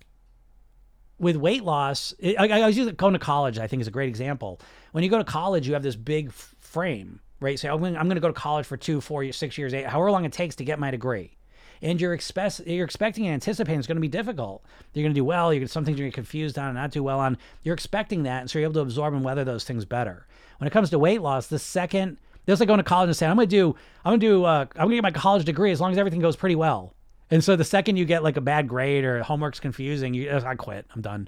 with 1.20 1.38
weight 1.38 1.64
loss, 1.64 2.14
I, 2.24 2.48
I 2.48 2.66
was 2.66 2.78
using 2.78 2.96
going 2.96 3.14
to 3.14 3.20
college. 3.20 3.58
I 3.58 3.68
think 3.68 3.82
is 3.82 3.88
a 3.88 3.92
great 3.92 4.10
example. 4.10 4.60
When 4.92 5.04
you 5.04 5.10
go 5.10 5.18
to 5.18 5.24
college, 5.24 5.68
you 5.68 5.74
have 5.74 5.84
this 5.84 5.96
big 5.96 6.32
frame, 6.32 7.20
right? 7.40 7.58
So 7.58 7.72
I'm 7.72 7.80
going 7.80 8.10
to 8.10 8.20
go 8.20 8.28
to 8.28 8.34
college 8.34 8.66
for 8.66 8.78
two, 8.78 9.00
four, 9.00 9.32
six 9.32 9.58
years, 9.58 9.74
eight, 9.74 9.86
however 9.86 10.12
long 10.12 10.26
it 10.26 10.34
takes 10.34 10.56
to 10.58 10.66
get 10.66 10.80
my 10.80 10.92
degree 10.92 11.38
and 11.84 12.00
you're 12.00 12.14
expect 12.14 12.62
you're 12.66 12.86
expecting 12.86 13.26
and 13.28 13.36
anticipating 13.36 13.78
it's 13.78 13.88
going 13.88 13.98
to 13.98 14.02
be 14.02 14.08
difficult. 14.08 14.64
You're 14.94 15.04
going 15.04 15.14
to 15.14 15.20
do 15.20 15.26
well. 15.26 15.54
You're 15.54 15.68
some 15.68 15.86
things 15.86 16.00
you're 16.00 16.10
confused 16.10 16.58
on 16.58 16.68
and 16.68 16.76
not 16.76 16.92
do 16.92 17.04
well 17.04 17.20
on. 17.20 17.38
You're 17.62 17.76
expecting 17.76 18.24
that, 18.24 18.42
and 18.42 18.50
so 18.50 18.58
you're 18.58 18.66
able 18.66 18.76
to 18.76 18.80
absorb 18.80 19.14
and 19.14 19.24
weather 19.24 19.44
those 19.44 19.66
things 19.66 19.86
better. 19.86 20.26
When 20.58 20.68
it 20.68 20.72
comes 20.72 20.90
to 20.92 21.00
weight 21.00 21.22
loss, 21.22 21.48
the 21.48 21.60
second 21.60 22.18
that's 22.46 22.60
like 22.60 22.68
going 22.68 22.80
to 22.80 22.84
college 22.84 23.08
and 23.08 23.16
saying, 23.16 23.30
"I'm 23.30 23.38
going 23.38 23.50
to 23.50 23.56
do, 23.56 23.76
I'm 24.04 24.12
going 24.12 24.20
to 24.22 24.26
do, 24.26 24.44
uh, 24.46 24.66
I'm 24.76 24.88
going 24.88 24.90
to 24.90 24.96
get 24.96 25.04
my 25.04 25.12
college 25.12 25.46
degree 25.46 25.72
as 25.72 25.82
long 25.82 25.92
as 25.92 25.98
everything 25.98 26.22
goes 26.22 26.38
pretty 26.38 26.56
well." 26.56 26.96
And 27.30 27.44
so 27.44 27.56
the 27.56 27.64
second 27.64 27.98
you 27.98 28.06
get 28.06 28.24
like 28.24 28.38
a 28.38 28.42
bad 28.42 28.68
grade 28.68 29.04
or 29.04 29.22
homework's 29.22 29.60
confusing, 29.60 30.14
you 30.14 30.32
I 30.32 30.56
quit. 30.56 30.86
I'm 30.96 31.02
done. 31.02 31.28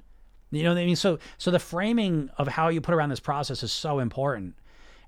You 0.50 0.62
know 0.62 0.72
what 0.72 0.80
I 0.80 0.86
mean? 0.86 0.96
So 0.96 1.18
so 1.36 1.50
the 1.50 1.58
framing 1.58 2.30
of 2.38 2.48
how 2.48 2.68
you 2.68 2.80
put 2.80 2.94
around 2.94 3.10
this 3.10 3.20
process 3.20 3.62
is 3.62 3.72
so 3.72 3.98
important. 3.98 4.54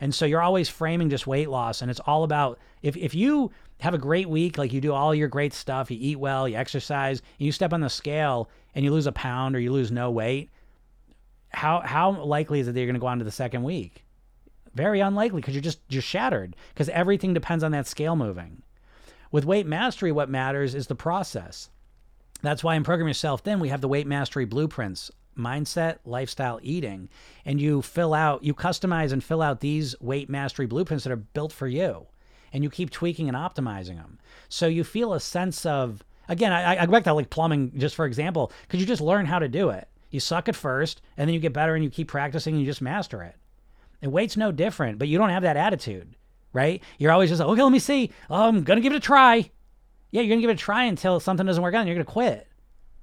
And 0.01 0.15
so 0.15 0.27
you're 0.27 0.43
always 0.43 0.69
framing 0.69 1.11
just 1.11 1.27
weight 1.27 1.49
loss 1.49 1.83
and 1.83 1.91
it's 1.91 2.01
all 2.01 2.25
about 2.25 2.59
if 2.83 2.97
if 2.97 3.15
you 3.15 3.51
have 3.81 3.95
a 3.95 3.99
great 3.99 4.29
week, 4.29 4.59
like 4.59 4.73
you 4.73 4.81
do 4.81 4.93
all 4.93 5.15
your 5.15 5.29
great 5.29 5.53
stuff, 5.53 5.91
you 5.91 5.99
eat 6.01 6.19
well, 6.19 6.49
you 6.49 6.57
exercise, 6.57 7.21
and 7.39 7.47
you 7.47 7.53
step 7.53 7.73
on 7.73 7.81
the 7.81 7.89
scale 7.89 8.51
and 8.75 8.85
you 8.85 8.93
lose 8.93 9.07
a 9.07 9.13
pound 9.13 9.55
or 9.55 9.61
you 9.61 9.73
lose 9.73 9.93
no 9.93 10.11
weight, 10.11 10.51
how 11.51 11.81
how 11.81 12.11
likely 12.25 12.61
is 12.61 12.69
it 12.69 12.73
that 12.73 12.81
you're 12.81 12.87
going 12.87 12.95
to 12.95 13.01
go 13.01 13.07
on 13.07 13.19
to 13.19 13.25
the 13.25 13.31
second 13.31 13.63
week? 13.63 14.05
Very 14.75 15.01
unlikely 15.01 15.41
because 15.41 15.55
you're 15.55 15.63
just 15.63 15.81
you're 15.89 16.03
shattered 16.03 16.57
because 16.75 16.89
everything 16.91 17.35
depends 17.35 17.65
on 17.65 17.73
that 17.73 17.87
scale 17.87 18.17
moving. 18.17 18.63
With 19.31 19.45
weight 19.45 19.67
mastery, 19.67 20.13
what 20.13 20.29
matters 20.29 20.75
is 20.75 20.87
the 20.87 20.95
process. 20.95 21.71
That's 22.43 22.65
why 22.65 22.75
in 22.77 22.85
Program 22.85 23.09
Yourself 23.09 23.43
Thin 23.43 23.61
we 23.61 23.69
have 23.69 23.81
the 23.81 23.89
weight 23.89 24.07
mastery 24.07 24.45
blueprints 24.45 25.11
mindset, 25.37 25.99
lifestyle, 26.05 26.59
eating, 26.63 27.09
and 27.45 27.61
you 27.61 27.81
fill 27.81 28.13
out, 28.13 28.43
you 28.43 28.53
customize 28.53 29.13
and 29.13 29.23
fill 29.23 29.41
out 29.41 29.61
these 29.61 29.95
weight 30.01 30.29
mastery 30.29 30.67
blueprints 30.67 31.05
that 31.05 31.13
are 31.13 31.17
built 31.17 31.53
for 31.53 31.69
you 31.69 32.09
and 32.53 32.63
you 32.63 32.71
keep 32.71 32.91
tweaking 32.91 33.29
and 33.29 33.37
optimizing 33.37 33.97
them. 33.97 34.19
So 34.49 34.67
you 34.67 34.85
feel 34.85 35.13
a 35.13 35.21
sense 35.21 35.67
of, 35.67 36.05
again, 36.29 36.53
I, 36.53 36.83
I 36.83 36.87
go 36.87 36.93
back 36.93 37.05
to 37.05 37.15
like 37.15 37.31
plumbing 37.31 37.73
just 37.77 37.95
for 37.95 38.07
example, 38.07 38.53
because 38.63 38.81
you 38.81 38.87
just 38.87 39.01
learn 39.01 39.27
how 39.27 39.39
to 39.39 39.49
do 39.49 39.71
it. 39.71 39.89
You 40.11 40.21
suck 40.21 40.49
at 40.49 40.57
first, 40.57 41.03
and 41.17 41.29
then 41.29 41.35
you 41.35 41.41
get 41.41 41.53
better 41.53 41.75
and 41.75 41.85
you 41.85 41.91
keep 41.91 42.09
practicing 42.09 42.55
and 42.55 42.61
you 42.61 42.67
just 42.67 42.81
master 42.81 43.23
it. 43.23 43.37
And 44.01 44.13
weight's 44.13 44.37
no 44.37 44.53
different, 44.53 44.99
but 44.99 45.09
you 45.09 45.19
don't 45.19 45.31
have 45.31 45.43
that 45.43 45.57
attitude, 45.57 46.15
right? 46.53 46.83
You're 46.99 47.13
always 47.13 47.31
just 47.31 47.41
like, 47.41 47.49
okay, 47.49 47.63
let 47.63 47.73
me 47.73 47.79
see. 47.79 48.11
Um, 48.31 48.41
oh, 48.41 48.49
I'm 48.49 48.63
going 48.65 48.79
to 48.79 48.83
give 48.83 48.93
it 48.93 48.97
a 48.97 49.01
try. 49.01 49.51
Yeah, 50.11 50.23
you're 50.23 50.29
going 50.29 50.39
to 50.39 50.41
give 50.41 50.51
it 50.51 50.55
a 50.55 50.57
try 50.57 50.85
until 50.85 51.21
something 51.21 51.45
doesn't 51.45 51.63
work 51.63 51.75
out 51.75 51.81
and 51.81 51.89
you're 51.89 51.97
going 51.97 52.07
to 52.07 52.13
quit. 52.13 52.47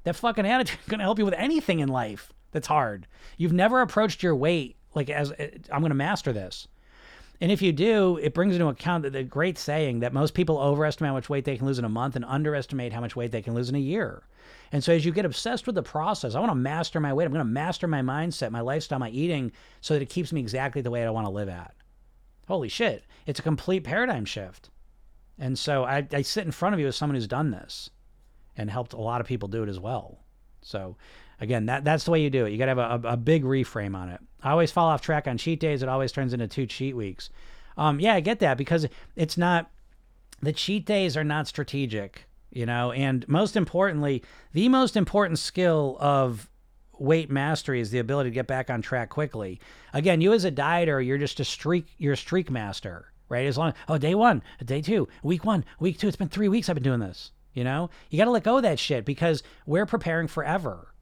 That 0.03 0.15
fucking 0.15 0.45
attitude 0.47 0.79
is 0.79 0.89
going 0.89 0.99
to 0.99 1.05
help 1.05 1.19
you 1.19 1.25
with 1.25 1.35
anything 1.35 1.79
in 1.79 1.89
life 1.89 2.31
that's 2.51 2.67
hard. 2.67 3.07
You've 3.37 3.53
never 3.53 3.81
approached 3.81 4.23
your 4.23 4.35
weight 4.35 4.77
like 4.95 5.09
as 5.09 5.31
I'm 5.71 5.81
going 5.81 5.89
to 5.89 5.95
master 5.95 6.33
this. 6.33 6.67
And 7.41 7.51
if 7.51 7.61
you 7.61 7.73
do, 7.73 8.17
it 8.21 8.33
brings 8.33 8.55
into 8.55 8.67
account 8.67 9.11
the 9.11 9.23
great 9.23 9.57
saying 9.57 9.99
that 9.99 10.13
most 10.13 10.33
people 10.33 10.57
overestimate 10.57 11.09
how 11.09 11.13
much 11.13 11.29
weight 11.29 11.45
they 11.45 11.57
can 11.57 11.67
lose 11.67 11.79
in 11.79 11.85
a 11.85 11.89
month 11.89 12.15
and 12.15 12.23
underestimate 12.25 12.93
how 12.93 13.01
much 13.01 13.15
weight 13.15 13.31
they 13.31 13.41
can 13.41 13.53
lose 13.53 13.69
in 13.69 13.75
a 13.75 13.79
year. 13.79 14.23
And 14.71 14.83
so 14.83 14.93
as 14.93 15.05
you 15.05 15.11
get 15.11 15.25
obsessed 15.25 15.65
with 15.65 15.75
the 15.75 15.83
process, 15.83 16.33
I 16.33 16.39
want 16.39 16.51
to 16.51 16.55
master 16.55 16.99
my 16.99 17.13
weight. 17.13 17.25
I'm 17.25 17.33
going 17.33 17.45
to 17.45 17.51
master 17.51 17.87
my 17.87 18.01
mindset, 18.01 18.51
my 18.51 18.61
lifestyle, 18.61 18.99
my 18.99 19.09
eating 19.09 19.51
so 19.81 19.93
that 19.93 20.01
it 20.01 20.09
keeps 20.09 20.31
me 20.31 20.39
exactly 20.39 20.81
the 20.81 20.91
way 20.91 21.05
I 21.05 21.09
want 21.09 21.27
to 21.27 21.31
live 21.33 21.49
at. 21.49 21.75
Holy 22.47 22.69
shit. 22.69 23.03
It's 23.25 23.39
a 23.39 23.43
complete 23.43 23.83
paradigm 23.83 24.25
shift. 24.25 24.69
And 25.37 25.59
so 25.59 25.83
I, 25.83 26.07
I 26.13 26.21
sit 26.21 26.45
in 26.45 26.51
front 26.51 26.73
of 26.73 26.79
you 26.79 26.87
as 26.87 26.95
someone 26.95 27.15
who's 27.15 27.27
done 27.27 27.51
this 27.51 27.89
and 28.55 28.69
helped 28.69 28.93
a 28.93 29.01
lot 29.01 29.19
of 29.19 29.27
people 29.27 29.49
do 29.49 29.63
it 29.63 29.69
as 29.69 29.79
well. 29.79 30.19
So 30.61 30.95
again, 31.41 31.65
that 31.67 31.83
that's 31.83 32.03
the 32.03 32.11
way 32.11 32.21
you 32.21 32.29
do 32.29 32.45
it. 32.45 32.51
You 32.51 32.57
got 32.57 32.65
to 32.65 32.75
have 32.75 33.05
a, 33.05 33.09
a, 33.09 33.17
big 33.17 33.43
reframe 33.43 33.95
on 33.95 34.09
it. 34.09 34.19
I 34.41 34.51
always 34.51 34.71
fall 34.71 34.87
off 34.87 35.01
track 35.01 35.27
on 35.27 35.37
cheat 35.37 35.59
days. 35.59 35.83
It 35.83 35.89
always 35.89 36.11
turns 36.11 36.33
into 36.33 36.47
two 36.47 36.65
cheat 36.65 36.95
weeks. 36.95 37.29
Um, 37.77 37.99
yeah, 37.99 38.13
I 38.13 38.19
get 38.19 38.39
that 38.39 38.57
because 38.57 38.87
it's 39.15 39.37
not 39.37 39.69
the 40.41 40.53
cheat 40.53 40.85
days 40.85 41.17
are 41.17 41.23
not 41.23 41.47
strategic, 41.47 42.27
you 42.51 42.65
know. 42.65 42.91
And 42.91 43.27
most 43.27 43.55
importantly, 43.55 44.23
the 44.53 44.69
most 44.69 44.95
important 44.95 45.39
skill 45.39 45.97
of 45.99 46.49
weight 46.99 47.29
mastery 47.29 47.81
is 47.81 47.91
the 47.91 47.99
ability 47.99 48.29
to 48.29 48.33
get 48.33 48.47
back 48.47 48.69
on 48.69 48.81
track 48.81 49.09
quickly. 49.09 49.59
Again, 49.93 50.21
you 50.21 50.33
as 50.33 50.45
a 50.45 50.51
dieter, 50.51 51.05
you're 51.05 51.17
just 51.17 51.39
a 51.39 51.45
streak. 51.45 51.87
You're 51.97 52.13
a 52.13 52.17
streak 52.17 52.49
master, 52.49 53.11
right? 53.29 53.45
As 53.45 53.57
long 53.57 53.73
oh 53.87 53.97
day 53.97 54.15
one, 54.15 54.41
day 54.63 54.81
two, 54.81 55.07
week 55.23 55.43
one, 55.43 55.65
week 55.79 55.99
two. 55.99 56.07
It's 56.07 56.17
been 56.17 56.29
three 56.29 56.47
weeks 56.47 56.69
I've 56.69 56.75
been 56.75 56.83
doing 56.83 56.99
this. 56.99 57.31
You 57.53 57.63
know, 57.63 57.89
you 58.09 58.17
got 58.17 58.25
to 58.25 58.31
let 58.31 58.43
go 58.43 58.57
of 58.57 58.63
that 58.63 58.79
shit 58.79 59.05
because 59.05 59.41
we're 59.65 59.85
preparing 59.85 60.27
forever. 60.27 60.93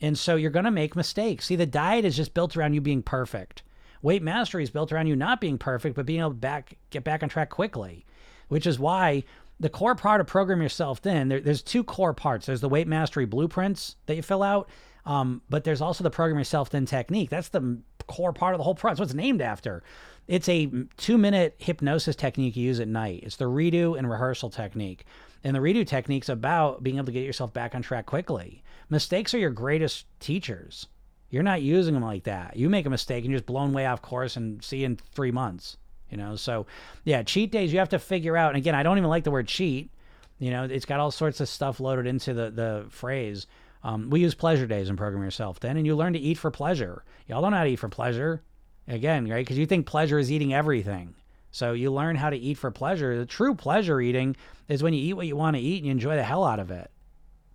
And 0.00 0.18
so 0.18 0.36
you're 0.36 0.50
going 0.50 0.64
to 0.64 0.70
make 0.70 0.96
mistakes. 0.96 1.46
See, 1.46 1.56
the 1.56 1.66
diet 1.66 2.04
is 2.04 2.16
just 2.16 2.34
built 2.34 2.56
around 2.56 2.74
you 2.74 2.80
being 2.80 3.02
perfect. 3.02 3.62
weight 4.02 4.22
mastery 4.22 4.62
is 4.62 4.70
built 4.70 4.92
around 4.92 5.06
you 5.06 5.16
not 5.16 5.40
being 5.40 5.58
perfect, 5.58 5.96
but 5.96 6.06
being 6.06 6.20
able 6.20 6.30
to 6.30 6.36
back 6.36 6.76
get 6.90 7.04
back 7.04 7.22
on 7.22 7.28
track 7.28 7.50
quickly, 7.50 8.04
which 8.48 8.66
is 8.66 8.78
why 8.78 9.24
the 9.60 9.68
core 9.68 9.94
part 9.94 10.20
of 10.20 10.26
program 10.26 10.60
yourself 10.60 10.98
thin 10.98 11.28
there, 11.28 11.40
there's 11.40 11.62
two 11.62 11.84
core 11.84 12.12
parts. 12.12 12.46
There's 12.46 12.60
the 12.60 12.68
weight 12.68 12.88
mastery 12.88 13.24
blueprints 13.24 13.96
that 14.06 14.16
you 14.16 14.22
fill 14.22 14.42
out 14.42 14.68
um, 15.06 15.42
but 15.48 15.64
there's 15.64 15.80
also 15.80 16.02
the 16.02 16.10
program 16.10 16.38
yourself 16.38 16.68
thin 16.68 16.86
technique. 16.86 17.30
That's 17.30 17.48
the 17.48 17.78
core 18.06 18.32
part 18.32 18.54
of 18.54 18.58
the 18.58 18.64
whole 18.64 18.74
process. 18.74 19.00
What's 19.00 19.14
named 19.14 19.42
after? 19.42 19.82
It's 20.26 20.48
a 20.48 20.70
two 20.96 21.18
minute 21.18 21.56
hypnosis 21.58 22.16
technique 22.16 22.56
you 22.56 22.64
use 22.64 22.80
at 22.80 22.88
night. 22.88 23.20
It's 23.24 23.36
the 23.36 23.44
redo 23.44 23.98
and 23.98 24.08
rehearsal 24.10 24.50
technique. 24.50 25.04
And 25.42 25.54
the 25.54 25.60
redo 25.60 25.86
technique's 25.86 26.30
about 26.30 26.82
being 26.82 26.96
able 26.96 27.06
to 27.06 27.12
get 27.12 27.24
yourself 27.24 27.52
back 27.52 27.74
on 27.74 27.82
track 27.82 28.06
quickly 28.06 28.62
mistakes 28.88 29.34
are 29.34 29.38
your 29.38 29.50
greatest 29.50 30.06
teachers. 30.20 30.86
You're 31.30 31.42
not 31.42 31.62
using 31.62 31.94
them 31.94 32.02
like 32.02 32.24
that. 32.24 32.56
You 32.56 32.68
make 32.68 32.86
a 32.86 32.90
mistake 32.90 33.24
and 33.24 33.30
you're 33.30 33.38
just 33.38 33.46
blown 33.46 33.72
way 33.72 33.86
off 33.86 34.02
course 34.02 34.36
and 34.36 34.62
see 34.62 34.84
in 34.84 34.96
three 34.96 35.32
months 35.32 35.76
you 36.14 36.16
know? 36.16 36.36
So 36.36 36.66
yeah 37.04 37.22
cheat 37.22 37.50
days 37.50 37.72
you 37.72 37.80
have 37.80 37.88
to 37.90 37.98
figure 37.98 38.36
out 38.36 38.50
and 38.50 38.56
again 38.56 38.74
i 38.74 38.82
don't 38.82 38.98
even 38.98 39.10
like 39.10 39.24
the 39.24 39.30
word 39.30 39.48
cheat 39.48 39.90
you 40.38 40.50
know? 40.50 40.64
It's 40.64 40.84
got 40.84 41.00
all 41.00 41.10
sorts 41.10 41.40
of 41.40 41.48
stuff 41.48 41.80
loaded 41.80 42.06
into 42.06 42.34
the 42.34 42.50
the 42.50 42.86
phrase. 42.90 43.46
Um, 43.84 44.10
we 44.10 44.20
use 44.20 44.34
pleasure 44.34 44.66
days 44.66 44.88
in 44.88 44.96
program 44.96 45.22
yourself 45.22 45.58
thin 45.58 45.76
and 45.76 45.86
you 45.86 45.94
learn 45.96 46.12
to 46.14 46.18
eat 46.18 46.38
for 46.38 46.50
pleasure. 46.50 47.04
Y'all 47.26 47.42
don't 47.42 47.50
know 47.50 47.58
how 47.58 47.64
to 47.64 47.70
eat 47.70 47.76
for 47.76 47.88
pleasure 47.88 48.42
again 48.88 49.28
right? 49.28 49.44
Because 49.44 49.58
you 49.58 49.66
think 49.66 49.86
pleasure 49.86 50.18
is 50.18 50.30
eating 50.30 50.54
everything. 50.54 51.14
So 51.50 51.72
you 51.72 51.92
learn 51.92 52.16
how 52.16 52.30
to 52.30 52.36
eat 52.36 52.58
for 52.58 52.70
pleasure. 52.70 53.16
The 53.16 53.26
true 53.26 53.54
pleasure 53.54 54.00
eating 54.00 54.36
is 54.68 54.82
when 54.82 54.92
you 54.92 55.02
eat 55.02 55.12
what 55.12 55.26
you 55.26 55.36
want 55.36 55.56
to 55.56 55.62
eat 55.62 55.78
and 55.78 55.86
you 55.86 55.92
enjoy 55.92 56.16
the 56.16 56.24
hell 56.24 56.44
out 56.44 56.58
of 56.58 56.70
it. 56.70 56.90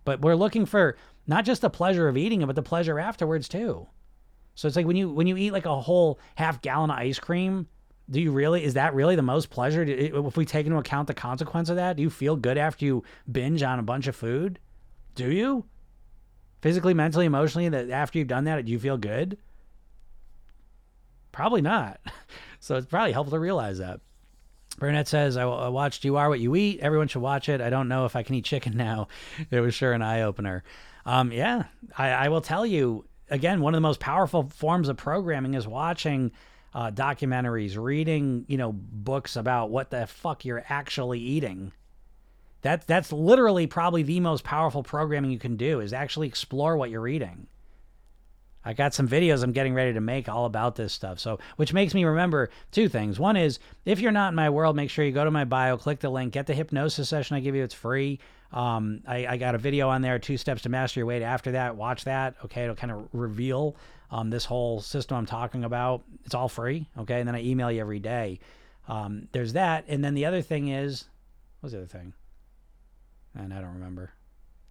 But 0.04 0.22
we're 0.22 0.34
looking 0.34 0.64
for 0.64 0.96
not 1.30 1.44
just 1.44 1.62
the 1.62 1.70
pleasure 1.70 2.08
of 2.08 2.16
eating 2.16 2.42
it 2.42 2.46
but 2.46 2.56
the 2.56 2.62
pleasure 2.62 2.98
afterwards 2.98 3.48
too 3.48 3.86
so 4.56 4.66
it's 4.66 4.76
like 4.76 4.84
when 4.84 4.96
you 4.96 5.08
when 5.08 5.28
you 5.28 5.36
eat 5.36 5.52
like 5.52 5.64
a 5.64 5.80
whole 5.80 6.18
half 6.34 6.60
gallon 6.60 6.90
of 6.90 6.98
ice 6.98 7.20
cream 7.20 7.68
do 8.10 8.20
you 8.20 8.32
really 8.32 8.64
is 8.64 8.74
that 8.74 8.94
really 8.94 9.14
the 9.14 9.22
most 9.22 9.48
pleasure 9.48 9.82
if 9.82 10.36
we 10.36 10.44
take 10.44 10.66
into 10.66 10.76
account 10.76 11.06
the 11.06 11.14
consequence 11.14 11.70
of 11.70 11.76
that 11.76 11.96
do 11.96 12.02
you 12.02 12.10
feel 12.10 12.34
good 12.34 12.58
after 12.58 12.84
you 12.84 13.04
binge 13.30 13.62
on 13.62 13.78
a 13.78 13.82
bunch 13.82 14.08
of 14.08 14.16
food 14.16 14.58
do 15.14 15.30
you 15.30 15.64
physically 16.60 16.94
mentally 16.94 17.26
emotionally 17.26 17.68
that 17.68 17.88
after 17.90 18.18
you've 18.18 18.28
done 18.28 18.44
that 18.44 18.64
do 18.64 18.72
you 18.72 18.80
feel 18.80 18.98
good 18.98 19.38
probably 21.30 21.62
not 21.62 22.00
so 22.58 22.74
it's 22.74 22.88
probably 22.88 23.12
helpful 23.12 23.36
to 23.36 23.40
realize 23.40 23.78
that 23.78 24.00
Burnett 24.78 25.08
says, 25.08 25.36
I, 25.36 25.42
I 25.42 25.68
watched 25.68 26.04
You 26.04 26.16
Are 26.16 26.30
What 26.30 26.40
You 26.40 26.56
Eat. 26.56 26.80
Everyone 26.80 27.06
should 27.06 27.20
watch 27.20 27.50
it. 27.50 27.60
I 27.60 27.68
don't 27.68 27.88
know 27.88 28.06
if 28.06 28.16
I 28.16 28.22
can 28.22 28.34
eat 28.34 28.46
chicken 28.46 28.76
now. 28.76 29.08
It 29.50 29.60
was 29.60 29.74
sure 29.74 29.92
an 29.92 30.00
eye 30.00 30.22
opener. 30.22 30.64
Um, 31.10 31.32
yeah, 31.32 31.64
I, 31.98 32.10
I 32.10 32.28
will 32.28 32.40
tell 32.40 32.64
you, 32.64 33.04
again, 33.30 33.60
one 33.60 33.74
of 33.74 33.76
the 33.76 33.82
most 33.82 33.98
powerful 33.98 34.48
forms 34.48 34.88
of 34.88 34.96
programming 34.96 35.54
is 35.54 35.66
watching 35.66 36.30
uh, 36.72 36.92
documentaries, 36.92 37.76
reading, 37.76 38.44
you 38.46 38.56
know, 38.56 38.70
books 38.72 39.34
about 39.34 39.70
what 39.70 39.90
the 39.90 40.06
fuck 40.06 40.44
you're 40.44 40.64
actually 40.68 41.18
eating. 41.18 41.72
That 42.62 42.86
that's 42.86 43.10
literally 43.10 43.66
probably 43.66 44.04
the 44.04 44.20
most 44.20 44.44
powerful 44.44 44.84
programming 44.84 45.32
you 45.32 45.40
can 45.40 45.56
do 45.56 45.80
is 45.80 45.92
actually 45.92 46.28
explore 46.28 46.76
what 46.76 46.90
you're 46.90 47.08
eating. 47.08 47.48
I 48.64 48.74
got 48.74 48.92
some 48.92 49.08
videos 49.08 49.42
I'm 49.42 49.52
getting 49.52 49.74
ready 49.74 49.94
to 49.94 50.00
make 50.00 50.28
all 50.28 50.44
about 50.44 50.76
this 50.76 50.92
stuff. 50.92 51.18
So, 51.18 51.38
which 51.56 51.72
makes 51.72 51.94
me 51.94 52.04
remember 52.04 52.50
two 52.72 52.88
things. 52.88 53.18
One 53.18 53.36
is 53.36 53.58
if 53.84 54.00
you're 54.00 54.12
not 54.12 54.30
in 54.30 54.34
my 54.34 54.50
world, 54.50 54.76
make 54.76 54.90
sure 54.90 55.04
you 55.04 55.12
go 55.12 55.24
to 55.24 55.30
my 55.30 55.44
bio, 55.44 55.76
click 55.76 56.00
the 56.00 56.10
link, 56.10 56.32
get 56.32 56.46
the 56.46 56.54
hypnosis 56.54 57.08
session 57.08 57.36
I 57.36 57.40
give 57.40 57.54
you. 57.54 57.64
It's 57.64 57.74
free. 57.74 58.20
Um, 58.52 59.02
I, 59.06 59.26
I 59.26 59.36
got 59.36 59.54
a 59.54 59.58
video 59.58 59.88
on 59.88 60.02
there, 60.02 60.18
two 60.18 60.36
steps 60.36 60.62
to 60.62 60.68
master 60.68 61.00
your 61.00 61.06
weight. 61.06 61.22
After 61.22 61.52
that, 61.52 61.76
watch 61.76 62.04
that. 62.04 62.34
Okay, 62.44 62.64
it'll 62.64 62.74
kind 62.74 62.92
of 62.92 63.08
reveal 63.12 63.76
um, 64.10 64.30
this 64.30 64.44
whole 64.44 64.80
system 64.80 65.16
I'm 65.16 65.26
talking 65.26 65.64
about. 65.64 66.02
It's 66.24 66.34
all 66.34 66.48
free. 66.48 66.86
Okay. 66.98 67.20
And 67.20 67.28
then 67.28 67.34
I 67.34 67.42
email 67.42 67.70
you 67.70 67.80
every 67.80 68.00
day. 68.00 68.40
Um, 68.88 69.28
there's 69.32 69.52
that. 69.52 69.84
And 69.88 70.04
then 70.04 70.14
the 70.14 70.26
other 70.26 70.42
thing 70.42 70.68
is, 70.68 71.04
what's 71.60 71.72
the 71.72 71.78
other 71.78 71.86
thing? 71.86 72.12
And 73.38 73.54
I 73.54 73.60
don't 73.60 73.74
remember. 73.74 74.12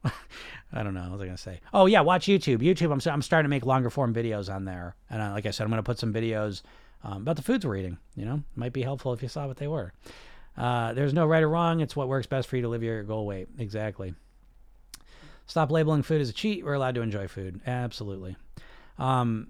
I 0.74 0.84
don't 0.84 0.94
know. 0.94 1.02
What 1.02 1.12
was 1.12 1.22
I 1.22 1.26
to 1.28 1.38
say? 1.38 1.62
Oh, 1.74 1.86
yeah. 1.86 2.02
Watch 2.02 2.28
YouTube. 2.28 2.60
YouTube, 2.60 2.92
I'm, 2.92 3.12
I'm 3.12 3.22
starting 3.22 3.46
to 3.46 3.50
make 3.50 3.66
longer 3.66 3.90
form 3.90 4.14
videos 4.14 4.54
on 4.54 4.66
there. 4.66 4.96
And 5.10 5.22
uh, 5.22 5.32
like 5.32 5.46
I 5.46 5.52
said, 5.52 5.64
I'm 5.64 5.72
to 5.72 5.84
put 5.84 6.00
some 6.00 6.14
videos 6.14 6.62
um, 7.04 7.24
about 7.24 7.36
the 7.36 7.42
foods 7.42 7.66
we're 7.66 7.78
eating. 7.78 7.98
You 8.16 8.26
know, 8.26 8.44
might 8.56 8.74
be 8.74 8.82
helpful 8.84 9.14
if 9.14 9.22
you 9.22 9.30
saw 9.30 9.48
what 9.48 9.58
they 9.58 9.68
were. 9.68 9.94
Uh, 10.58 10.94
there's 10.94 11.14
no 11.14 11.26
right 11.26 11.44
or 11.44 11.50
wrong. 11.50 11.80
It's 11.80 11.96
what 11.96 12.08
works 12.08 12.28
best 12.28 12.48
for 12.48 12.56
you 12.56 12.62
to 12.64 12.68
live 12.68 12.84
your 12.84 13.04
goal 13.04 13.26
weight. 13.26 13.48
Exactly. 13.58 14.14
Stop 15.48 15.72
labeling 15.72 16.04
food 16.04 16.22
as 16.22 16.30
a 16.30 16.34
cheat. 16.34 16.64
We're 16.64 16.74
allowed 16.74 16.96
to 16.96 17.02
enjoy 17.02 17.28
food. 17.28 17.62
Absolutely. 17.66 18.36
Um, 19.00 19.48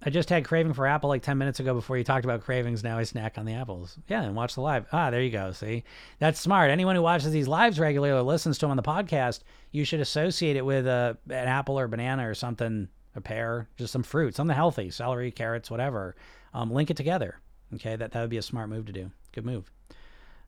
I 0.00 0.10
just 0.10 0.28
had 0.28 0.44
craving 0.44 0.74
for 0.74 0.86
apple 0.86 1.08
like 1.08 1.22
10 1.22 1.38
minutes 1.38 1.58
ago 1.58 1.74
before 1.74 1.98
you 1.98 2.04
talked 2.04 2.24
about 2.24 2.44
cravings. 2.44 2.84
Now 2.84 2.98
I 2.98 3.02
snack 3.02 3.36
on 3.36 3.46
the 3.46 3.54
apples. 3.54 3.98
Yeah, 4.06 4.22
and 4.22 4.36
watch 4.36 4.54
the 4.54 4.60
live. 4.60 4.86
Ah, 4.92 5.10
there 5.10 5.22
you 5.22 5.30
go. 5.30 5.50
See, 5.50 5.82
that's 6.20 6.38
smart. 6.38 6.70
Anyone 6.70 6.94
who 6.94 7.02
watches 7.02 7.32
these 7.32 7.48
lives 7.48 7.80
regularly 7.80 8.12
or 8.16 8.22
listens 8.22 8.58
to 8.58 8.66
them 8.66 8.70
on 8.70 8.76
the 8.76 8.82
podcast, 8.82 9.40
you 9.72 9.84
should 9.84 10.00
associate 10.00 10.56
it 10.56 10.64
with 10.64 10.86
a, 10.86 11.18
an 11.26 11.48
apple 11.48 11.78
or 11.78 11.88
banana 11.88 12.28
or 12.28 12.34
something, 12.34 12.88
a 13.16 13.20
pear, 13.20 13.68
just 13.76 13.92
some 13.92 14.04
fruit, 14.04 14.36
something 14.36 14.54
healthy, 14.54 14.90
celery, 14.90 15.32
carrots, 15.32 15.70
whatever. 15.70 16.14
Um, 16.54 16.70
link 16.70 16.90
it 16.90 16.96
together. 16.96 17.40
Okay, 17.74 17.96
that, 17.96 18.12
that 18.12 18.20
would 18.20 18.30
be 18.30 18.38
a 18.38 18.42
smart 18.42 18.68
move 18.68 18.86
to 18.86 18.92
do. 18.92 19.10
Good 19.32 19.44
move. 19.44 19.70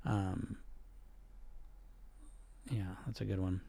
Um, 0.05 0.59
yeah, 2.71 2.95
that's 3.07 3.21
a 3.21 3.25
good 3.25 3.41
one. 3.41 3.61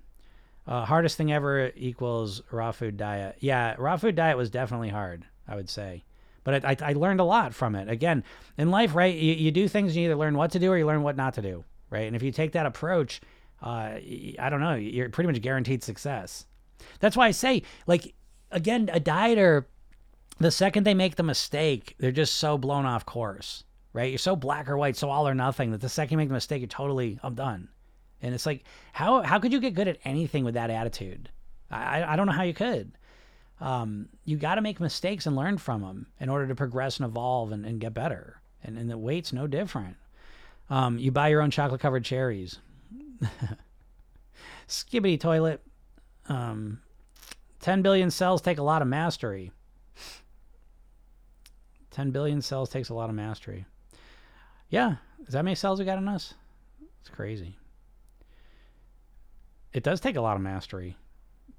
Uh, 0.67 0.86
hardest 0.86 1.17
thing 1.17 1.32
ever 1.32 1.71
equals 1.75 2.43
raw 2.51 2.71
food 2.71 2.97
diet. 2.97 3.38
Yeah, 3.39 3.75
raw 3.79 3.97
food 3.97 4.15
diet 4.15 4.38
was 4.38 4.51
definitely 4.51 4.89
hard, 4.89 5.25
I 5.51 5.55
would 5.55 5.69
say. 5.69 6.03
But 6.43 6.65
I, 6.65 6.75
I 6.81 6.93
learned 6.93 7.19
a 7.19 7.25
lot 7.25 7.53
from 7.53 7.75
it. 7.75 7.89
Again, 7.89 8.23
in 8.57 8.71
life, 8.71 8.95
right, 8.95 9.13
you, 9.13 9.33
you 9.33 9.51
do 9.51 9.67
things, 9.67 9.95
you 9.95 10.05
either 10.05 10.15
learn 10.15 10.37
what 10.37 10.51
to 10.51 10.59
do 10.59 10.71
or 10.71 10.77
you 10.77 10.85
learn 10.87 11.03
what 11.03 11.15
not 11.15 11.35
to 11.35 11.41
do, 11.41 11.63
right? 11.89 12.07
And 12.07 12.15
if 12.15 12.23
you 12.23 12.31
take 12.31 12.53
that 12.53 12.65
approach, 12.65 13.21
uh, 13.61 13.99
I 14.39 14.47
don't 14.49 14.61
know, 14.61 14.75
you're 14.75 15.09
pretty 15.09 15.31
much 15.31 15.41
guaranteed 15.41 15.83
success. 15.83 16.45
That's 16.99 17.15
why 17.15 17.27
I 17.27 17.31
say, 17.31 17.61
like, 17.85 18.15
again, 18.49 18.89
a 18.91 18.99
dieter, 18.99 19.65
the 20.39 20.49
second 20.49 20.83
they 20.83 20.95
make 20.95 21.15
the 21.15 21.23
mistake, 21.23 21.95
they're 21.99 22.11
just 22.11 22.37
so 22.37 22.57
blown 22.57 22.87
off 22.87 23.05
course, 23.05 23.63
right? 23.93 24.09
You're 24.09 24.17
so 24.17 24.35
black 24.35 24.67
or 24.67 24.77
white, 24.77 24.97
so 24.97 25.11
all 25.11 25.27
or 25.27 25.35
nothing 25.35 25.71
that 25.71 25.81
the 25.81 25.89
second 25.89 26.13
you 26.13 26.17
make 26.17 26.29
the 26.29 26.33
mistake, 26.33 26.61
you're 26.61 26.67
totally, 26.67 27.19
I'm 27.21 27.35
done. 27.35 27.69
And 28.23 28.33
it's 28.33 28.45
like, 28.45 28.63
how 28.93 29.21
how 29.21 29.39
could 29.39 29.51
you 29.51 29.59
get 29.59 29.73
good 29.73 29.87
at 29.87 29.97
anything 30.05 30.43
with 30.43 30.53
that 30.53 30.69
attitude? 30.69 31.29
I 31.69 32.03
I 32.03 32.15
don't 32.15 32.27
know 32.27 32.33
how 32.33 32.43
you 32.43 32.53
could. 32.53 32.91
Um, 33.62 34.09
you 34.26 34.38
got 34.38 34.55
to 34.55 34.62
make 34.62 34.80
mistakes 34.80 35.26
and 35.26 35.36
learn 35.36 35.57
from 35.57 35.82
them 35.82 36.07
in 36.20 36.30
order 36.30 36.47
to 36.47 36.55
progress 36.55 36.97
and 36.99 37.07
evolve 37.07 37.51
and, 37.51 37.66
and 37.66 37.80
get 37.80 37.93
better. 37.93 38.41
And, 38.64 38.78
and 38.78 38.89
the 38.89 38.97
weight's 38.97 39.32
no 39.32 39.47
different. 39.47 39.95
Um, 40.70 40.97
you 40.97 41.12
buy 41.12 41.30
your 41.30 41.41
own 41.41 41.51
chocolate 41.51 41.82
covered 41.82 42.03
cherries. 42.03 42.59
Skibidi 44.68 45.20
toilet. 45.20 45.62
Um, 46.28 46.82
10 47.59 47.82
billion 47.82 48.09
cells 48.09 48.41
take 48.41 48.57
a 48.57 48.64
lot 48.64 48.82
of 48.82 48.88
mastery. 48.88 49.51
10 51.91 52.12
billion 52.12 52.41
cells 52.41 52.70
takes 52.70 52.89
a 52.89 52.93
lot 52.93 53.09
of 53.09 53.16
mastery. 53.16 53.66
Yeah. 54.70 54.95
Is 55.28 55.34
that 55.34 55.45
many 55.45 55.55
cells 55.55 55.80
we 55.80 55.86
got 55.86 55.97
in 55.97 56.07
us? 56.07 56.34
It's 56.99 57.09
crazy 57.09 57.57
it 59.74 59.84
does 59.84 59.99
take 59.99 60.16
a 60.16 60.22
lot 60.22 60.36
of 60.36 60.41
mastery, 60.41 60.97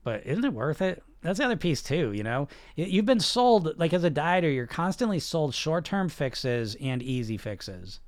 but 0.04 0.26
isn't 0.26 0.44
it 0.44 0.52
worth 0.52 0.82
it? 0.82 1.02
That's 1.22 1.38
the 1.38 1.44
other 1.44 1.56
piece 1.56 1.82
too. 1.82 2.12
You 2.12 2.22
know, 2.22 2.48
you've 2.76 3.06
been 3.06 3.20
sold 3.20 3.78
like 3.78 3.92
as 3.92 4.04
a 4.04 4.10
dieter, 4.10 4.52
you're 4.52 4.66
constantly 4.66 5.20
sold 5.20 5.54
short-term 5.54 6.08
fixes 6.08 6.76
and 6.80 7.02
easy 7.02 7.36
fixes, 7.36 8.00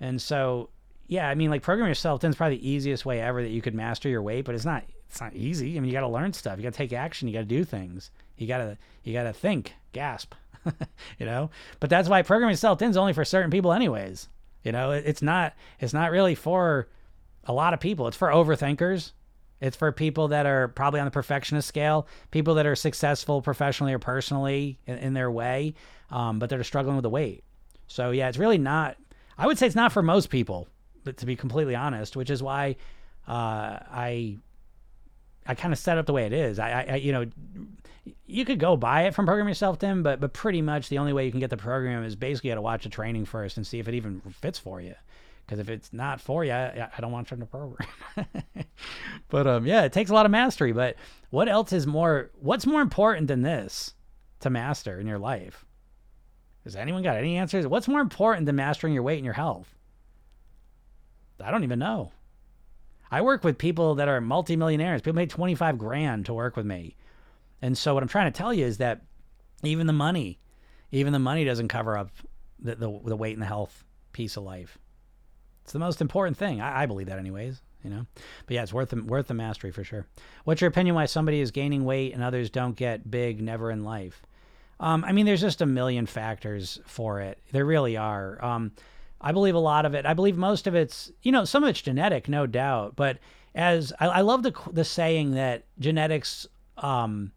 and 0.00 0.20
so 0.20 0.70
yeah, 1.08 1.28
I 1.28 1.34
mean, 1.34 1.50
like 1.50 1.62
programming 1.62 1.90
yourself 1.90 2.20
thin 2.20 2.30
is 2.30 2.36
probably 2.36 2.58
the 2.58 2.68
easiest 2.68 3.06
way 3.06 3.20
ever 3.20 3.42
that 3.42 3.50
you 3.50 3.62
could 3.62 3.74
master 3.74 4.08
your 4.08 4.22
weight, 4.22 4.44
but 4.44 4.54
it's 4.54 4.64
not. 4.64 4.84
It's 5.08 5.22
not 5.22 5.34
easy. 5.34 5.74
I 5.74 5.80
mean, 5.80 5.86
you 5.86 5.92
got 5.92 6.02
to 6.02 6.08
learn 6.08 6.34
stuff. 6.34 6.58
You 6.58 6.62
got 6.62 6.74
to 6.74 6.76
take 6.76 6.92
action. 6.92 7.28
You 7.28 7.34
got 7.34 7.40
to 7.40 7.46
do 7.46 7.64
things. 7.64 8.10
You 8.36 8.46
got 8.46 8.58
to 8.58 8.76
you 9.04 9.14
got 9.14 9.22
to 9.22 9.32
think. 9.32 9.74
Gasp. 9.92 10.34
you 11.18 11.24
know. 11.24 11.50
But 11.80 11.88
that's 11.88 12.10
why 12.10 12.20
programming 12.20 12.52
yourself 12.52 12.82
is 12.82 12.96
only 12.98 13.14
for 13.14 13.24
certain 13.24 13.50
people, 13.50 13.72
anyways. 13.72 14.28
You 14.64 14.72
know, 14.72 14.90
it's 14.90 15.22
not. 15.22 15.54
It's 15.80 15.94
not 15.94 16.10
really 16.10 16.34
for 16.34 16.88
a 17.44 17.54
lot 17.54 17.72
of 17.72 17.80
people. 17.80 18.06
It's 18.06 18.16
for 18.18 18.28
overthinkers. 18.28 19.12
It's 19.60 19.76
for 19.76 19.90
people 19.92 20.28
that 20.28 20.46
are 20.46 20.68
probably 20.68 21.00
on 21.00 21.06
the 21.06 21.10
perfectionist 21.10 21.66
scale, 21.66 22.06
people 22.30 22.54
that 22.54 22.66
are 22.66 22.76
successful 22.76 23.42
professionally 23.42 23.92
or 23.92 23.98
personally 23.98 24.78
in, 24.86 24.98
in 24.98 25.14
their 25.14 25.30
way, 25.30 25.74
um, 26.10 26.38
but 26.38 26.50
that 26.50 26.58
are 26.58 26.64
struggling 26.64 26.96
with 26.96 27.02
the 27.02 27.10
weight. 27.10 27.44
So 27.88 28.10
yeah, 28.10 28.28
it's 28.28 28.38
really 28.38 28.58
not. 28.58 28.96
I 29.36 29.46
would 29.46 29.58
say 29.58 29.66
it's 29.66 29.76
not 29.76 29.92
for 29.92 30.02
most 30.02 30.30
people, 30.30 30.68
but 31.04 31.16
to 31.18 31.26
be 31.26 31.36
completely 31.36 31.74
honest, 31.74 32.16
which 32.16 32.30
is 32.30 32.42
why 32.42 32.76
uh, 33.26 33.78
I 33.90 34.38
I 35.46 35.54
kind 35.54 35.72
of 35.72 35.78
set 35.78 35.98
up 35.98 36.06
the 36.06 36.12
way 36.12 36.26
it 36.26 36.32
is. 36.32 36.58
I, 36.58 36.86
I, 36.90 36.94
you 36.96 37.12
know, 37.12 37.26
you 38.26 38.44
could 38.44 38.58
go 38.58 38.76
buy 38.76 39.04
it 39.04 39.14
from 39.14 39.24
Program 39.24 39.48
Yourself, 39.48 39.78
Tim, 39.78 40.02
but 40.02 40.20
but 40.20 40.32
pretty 40.32 40.62
much 40.62 40.88
the 40.88 40.98
only 40.98 41.12
way 41.12 41.24
you 41.24 41.30
can 41.30 41.40
get 41.40 41.50
the 41.50 41.56
program 41.56 42.04
is 42.04 42.14
basically 42.14 42.48
you 42.48 42.54
got 42.54 42.58
to 42.58 42.62
watch 42.62 42.86
a 42.86 42.90
training 42.90 43.24
first 43.24 43.56
and 43.56 43.66
see 43.66 43.78
if 43.78 43.88
it 43.88 43.94
even 43.94 44.20
fits 44.40 44.58
for 44.58 44.80
you. 44.80 44.94
Because 45.48 45.60
if 45.60 45.70
it's 45.70 45.94
not 45.94 46.20
for 46.20 46.44
you, 46.44 46.52
I, 46.52 46.90
I 46.94 47.00
don't 47.00 47.10
want 47.10 47.30
you 47.30 47.36
in 47.36 47.40
the 47.40 47.46
program. 47.46 47.88
but 49.30 49.46
um, 49.46 49.64
yeah, 49.64 49.84
it 49.84 49.94
takes 49.94 50.10
a 50.10 50.12
lot 50.12 50.26
of 50.26 50.30
mastery. 50.30 50.72
But 50.72 50.96
what 51.30 51.48
else 51.48 51.72
is 51.72 51.86
more? 51.86 52.30
What's 52.38 52.66
more 52.66 52.82
important 52.82 53.28
than 53.28 53.40
this 53.40 53.94
to 54.40 54.50
master 54.50 55.00
in 55.00 55.06
your 55.06 55.18
life? 55.18 55.64
Has 56.64 56.76
anyone 56.76 57.02
got 57.02 57.16
any 57.16 57.38
answers? 57.38 57.66
What's 57.66 57.88
more 57.88 58.02
important 58.02 58.44
than 58.44 58.56
mastering 58.56 58.92
your 58.92 59.02
weight 59.02 59.16
and 59.16 59.24
your 59.24 59.32
health? 59.32 59.74
I 61.40 61.50
don't 61.50 61.64
even 61.64 61.78
know. 61.78 62.12
I 63.10 63.22
work 63.22 63.42
with 63.42 63.56
people 63.56 63.94
that 63.94 64.08
are 64.08 64.20
multimillionaires. 64.20 65.00
People 65.00 65.14
make 65.14 65.30
25 65.30 65.78
grand 65.78 66.26
to 66.26 66.34
work 66.34 66.58
with 66.58 66.66
me. 66.66 66.94
And 67.62 67.78
so 67.78 67.94
what 67.94 68.02
I'm 68.02 68.08
trying 68.08 68.30
to 68.30 68.36
tell 68.36 68.52
you 68.52 68.66
is 68.66 68.76
that 68.78 69.00
even 69.62 69.86
the 69.86 69.94
money, 69.94 70.40
even 70.92 71.14
the 71.14 71.18
money 71.18 71.46
doesn't 71.46 71.68
cover 71.68 71.96
up 71.96 72.10
the, 72.58 72.74
the, 72.74 73.00
the 73.06 73.16
weight 73.16 73.32
and 73.32 73.40
the 73.40 73.46
health 73.46 73.82
piece 74.12 74.36
of 74.36 74.42
life. 74.42 74.76
It's 75.68 75.74
the 75.74 75.78
most 75.78 76.00
important 76.00 76.38
thing. 76.38 76.62
I, 76.62 76.84
I 76.84 76.86
believe 76.86 77.08
that 77.08 77.18
anyways, 77.18 77.60
you 77.84 77.90
know. 77.90 78.06
But 78.46 78.54
yeah, 78.54 78.62
it's 78.62 78.72
worth 78.72 78.88
the, 78.88 79.02
worth 79.02 79.26
the 79.26 79.34
mastery 79.34 79.70
for 79.70 79.84
sure. 79.84 80.06
What's 80.44 80.62
your 80.62 80.70
opinion 80.70 80.94
why 80.94 81.04
somebody 81.04 81.40
is 81.40 81.50
gaining 81.50 81.84
weight 81.84 82.14
and 82.14 82.22
others 82.22 82.48
don't 82.48 82.74
get 82.74 83.10
big 83.10 83.42
never 83.42 83.70
in 83.70 83.84
life? 83.84 84.22
Um, 84.80 85.04
I 85.04 85.12
mean, 85.12 85.26
there's 85.26 85.42
just 85.42 85.60
a 85.60 85.66
million 85.66 86.06
factors 86.06 86.80
for 86.86 87.20
it. 87.20 87.38
There 87.52 87.66
really 87.66 87.98
are. 87.98 88.42
Um, 88.42 88.72
I 89.20 89.32
believe 89.32 89.54
a 89.54 89.58
lot 89.58 89.84
of 89.84 89.92
it. 89.92 90.06
I 90.06 90.14
believe 90.14 90.38
most 90.38 90.66
of 90.66 90.74
it's, 90.74 91.12
you 91.20 91.32
know, 91.32 91.44
some 91.44 91.62
of 91.62 91.68
it's 91.68 91.82
genetic, 91.82 92.30
no 92.30 92.46
doubt. 92.46 92.96
But 92.96 93.18
as 93.54 93.92
I, 94.00 94.06
I 94.06 94.20
love 94.22 94.42
the 94.42 94.54
the 94.72 94.86
saying 94.86 95.32
that 95.32 95.66
genetics, 95.78 96.46
um, 96.78 97.32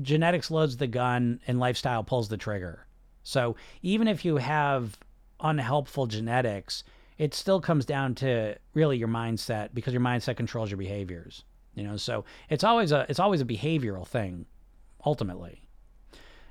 genetics 0.00 0.48
loads 0.48 0.76
the 0.76 0.86
gun 0.86 1.40
and 1.48 1.58
lifestyle 1.58 2.04
pulls 2.04 2.28
the 2.28 2.36
trigger. 2.36 2.86
So 3.24 3.56
even 3.82 4.06
if 4.06 4.24
you 4.24 4.36
have 4.36 4.96
unhelpful 5.40 6.06
genetics, 6.06 6.84
it 7.18 7.34
still 7.34 7.60
comes 7.60 7.84
down 7.84 8.14
to 8.16 8.56
really 8.74 8.96
your 8.96 9.08
mindset 9.08 9.70
because 9.74 9.92
your 9.92 10.02
mindset 10.02 10.36
controls 10.36 10.70
your 10.70 10.78
behaviors. 10.78 11.44
You 11.74 11.84
know, 11.84 11.96
so 11.96 12.24
it's 12.48 12.64
always 12.64 12.92
a 12.92 13.06
it's 13.08 13.20
always 13.20 13.40
a 13.40 13.44
behavioral 13.44 14.06
thing, 14.06 14.46
ultimately 15.04 15.62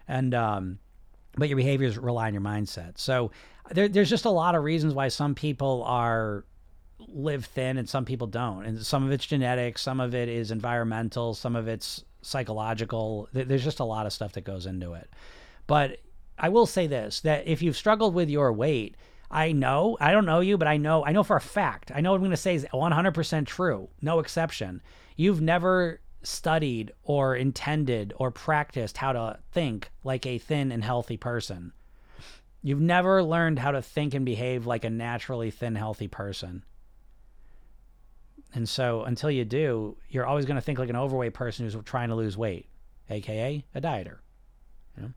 and 0.07 0.33
um, 0.33 0.79
but 1.35 1.49
your 1.49 1.57
behaviors 1.57 1.97
rely 1.97 2.27
on 2.27 2.33
your 2.33 2.41
mindset. 2.41 2.97
So 2.97 3.31
there, 3.71 3.87
there's 3.87 4.09
just 4.09 4.25
a 4.25 4.29
lot 4.29 4.55
of 4.55 4.63
reasons 4.63 4.93
why 4.93 5.09
some 5.09 5.35
people 5.35 5.83
are 5.85 6.45
live 6.99 7.45
thin 7.45 7.77
and 7.77 7.87
some 7.87 8.05
people 8.05 8.27
don't, 8.27 8.65
and 8.65 8.85
some 8.85 9.03
of 9.05 9.11
it's 9.11 9.25
genetic, 9.25 9.77
some 9.77 9.99
of 9.99 10.15
it 10.15 10.29
is 10.29 10.51
environmental, 10.51 11.33
some 11.33 11.55
of 11.55 11.67
it's 11.67 12.03
psychological. 12.21 13.27
There's 13.33 13.63
just 13.63 13.79
a 13.79 13.85
lot 13.85 14.05
of 14.05 14.13
stuff 14.13 14.33
that 14.33 14.43
goes 14.43 14.65
into 14.65 14.93
it. 14.93 15.09
But 15.67 15.99
I 16.39 16.49
will 16.49 16.65
say 16.65 16.87
this: 16.87 17.21
that 17.21 17.47
if 17.47 17.61
you've 17.61 17.77
struggled 17.77 18.13
with 18.13 18.29
your 18.29 18.53
weight, 18.53 18.95
I 19.29 19.51
know, 19.51 19.97
I 19.99 20.11
don't 20.11 20.25
know 20.25 20.39
you, 20.39 20.57
but 20.57 20.67
I 20.67 20.77
know, 20.77 21.05
I 21.05 21.11
know 21.11 21.23
for 21.23 21.35
a 21.35 21.41
fact, 21.41 21.91
I 21.93 22.01
know 22.01 22.11
what 22.11 22.17
I'm 22.17 22.21
going 22.21 22.31
to 22.31 22.37
say 22.37 22.55
is 22.55 22.65
100% 22.73 23.45
true, 23.45 23.89
no 24.01 24.19
exception. 24.19 24.81
You've 25.15 25.41
never 25.41 25.99
studied 26.23 26.91
or 27.03 27.35
intended 27.35 28.13
or 28.17 28.31
practiced 28.31 28.97
how 28.97 29.13
to 29.13 29.39
think 29.51 29.91
like 30.03 30.25
a 30.25 30.37
thin 30.37 30.71
and 30.71 30.83
healthy 30.83 31.17
person. 31.17 31.73
You've 32.61 32.81
never 32.81 33.23
learned 33.23 33.59
how 33.59 33.71
to 33.71 33.81
think 33.81 34.13
and 34.13 34.25
behave 34.25 34.65
like 34.65 34.83
a 34.83 34.89
naturally 34.89 35.51
thin, 35.51 35.75
healthy 35.75 36.07
person. 36.07 36.63
And 38.53 38.67
so 38.67 39.03
until 39.03 39.29
you 39.29 39.45
do, 39.45 39.97
you're 40.09 40.25
always 40.25 40.45
going 40.45 40.55
to 40.55 40.61
think 40.61 40.79
like 40.79 40.89
an 40.89 40.95
overweight 40.95 41.33
person 41.33 41.65
who's 41.65 41.75
trying 41.83 42.09
to 42.09 42.15
lose 42.15 42.37
weight, 42.37 42.67
aka 43.09 43.63
a 43.75 43.81
dieter. 43.81 44.17
You 44.97 45.13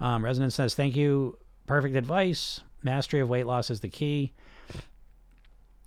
know? 0.00 0.06
um, 0.06 0.50
says, 0.50 0.74
"Thank 0.74 0.94
you. 0.94 1.38
Perfect 1.66 1.96
advice. 1.96 2.60
Mastery 2.82 3.20
of 3.20 3.28
weight 3.28 3.46
loss 3.46 3.70
is 3.70 3.80
the 3.80 3.88
key. 3.88 4.32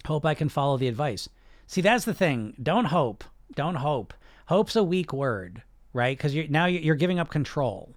Hope 0.05 0.25
I 0.25 0.33
can 0.33 0.49
follow 0.49 0.77
the 0.77 0.87
advice. 0.87 1.29
See, 1.67 1.81
that's 1.81 2.05
the 2.05 2.13
thing. 2.13 2.55
Don't 2.61 2.85
hope. 2.85 3.23
Don't 3.55 3.75
hope. 3.75 4.13
Hope's 4.47 4.75
a 4.75 4.83
weak 4.83 5.13
word, 5.13 5.63
right? 5.93 6.17
Because 6.17 6.35
you're, 6.35 6.47
now 6.47 6.65
you're 6.65 6.95
giving 6.95 7.19
up 7.19 7.29
control. 7.29 7.95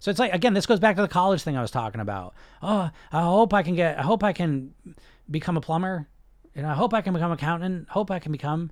So 0.00 0.10
it's 0.10 0.20
like 0.20 0.32
again, 0.32 0.54
this 0.54 0.66
goes 0.66 0.80
back 0.80 0.96
to 0.96 1.02
the 1.02 1.08
college 1.08 1.42
thing 1.42 1.56
I 1.56 1.62
was 1.62 1.70
talking 1.70 2.00
about. 2.00 2.34
Oh, 2.62 2.90
I 3.12 3.22
hope 3.22 3.52
I 3.52 3.62
can 3.62 3.74
get. 3.74 3.98
I 3.98 4.02
hope 4.02 4.22
I 4.22 4.32
can 4.32 4.74
become 5.30 5.56
a 5.56 5.60
plumber. 5.60 6.08
You 6.54 6.62
know, 6.62 6.68
I 6.68 6.74
hope 6.74 6.94
I 6.94 7.00
can 7.00 7.14
become 7.14 7.30
an 7.30 7.38
accountant. 7.38 7.88
Hope 7.88 8.10
I 8.10 8.18
can 8.18 8.32
become. 8.32 8.70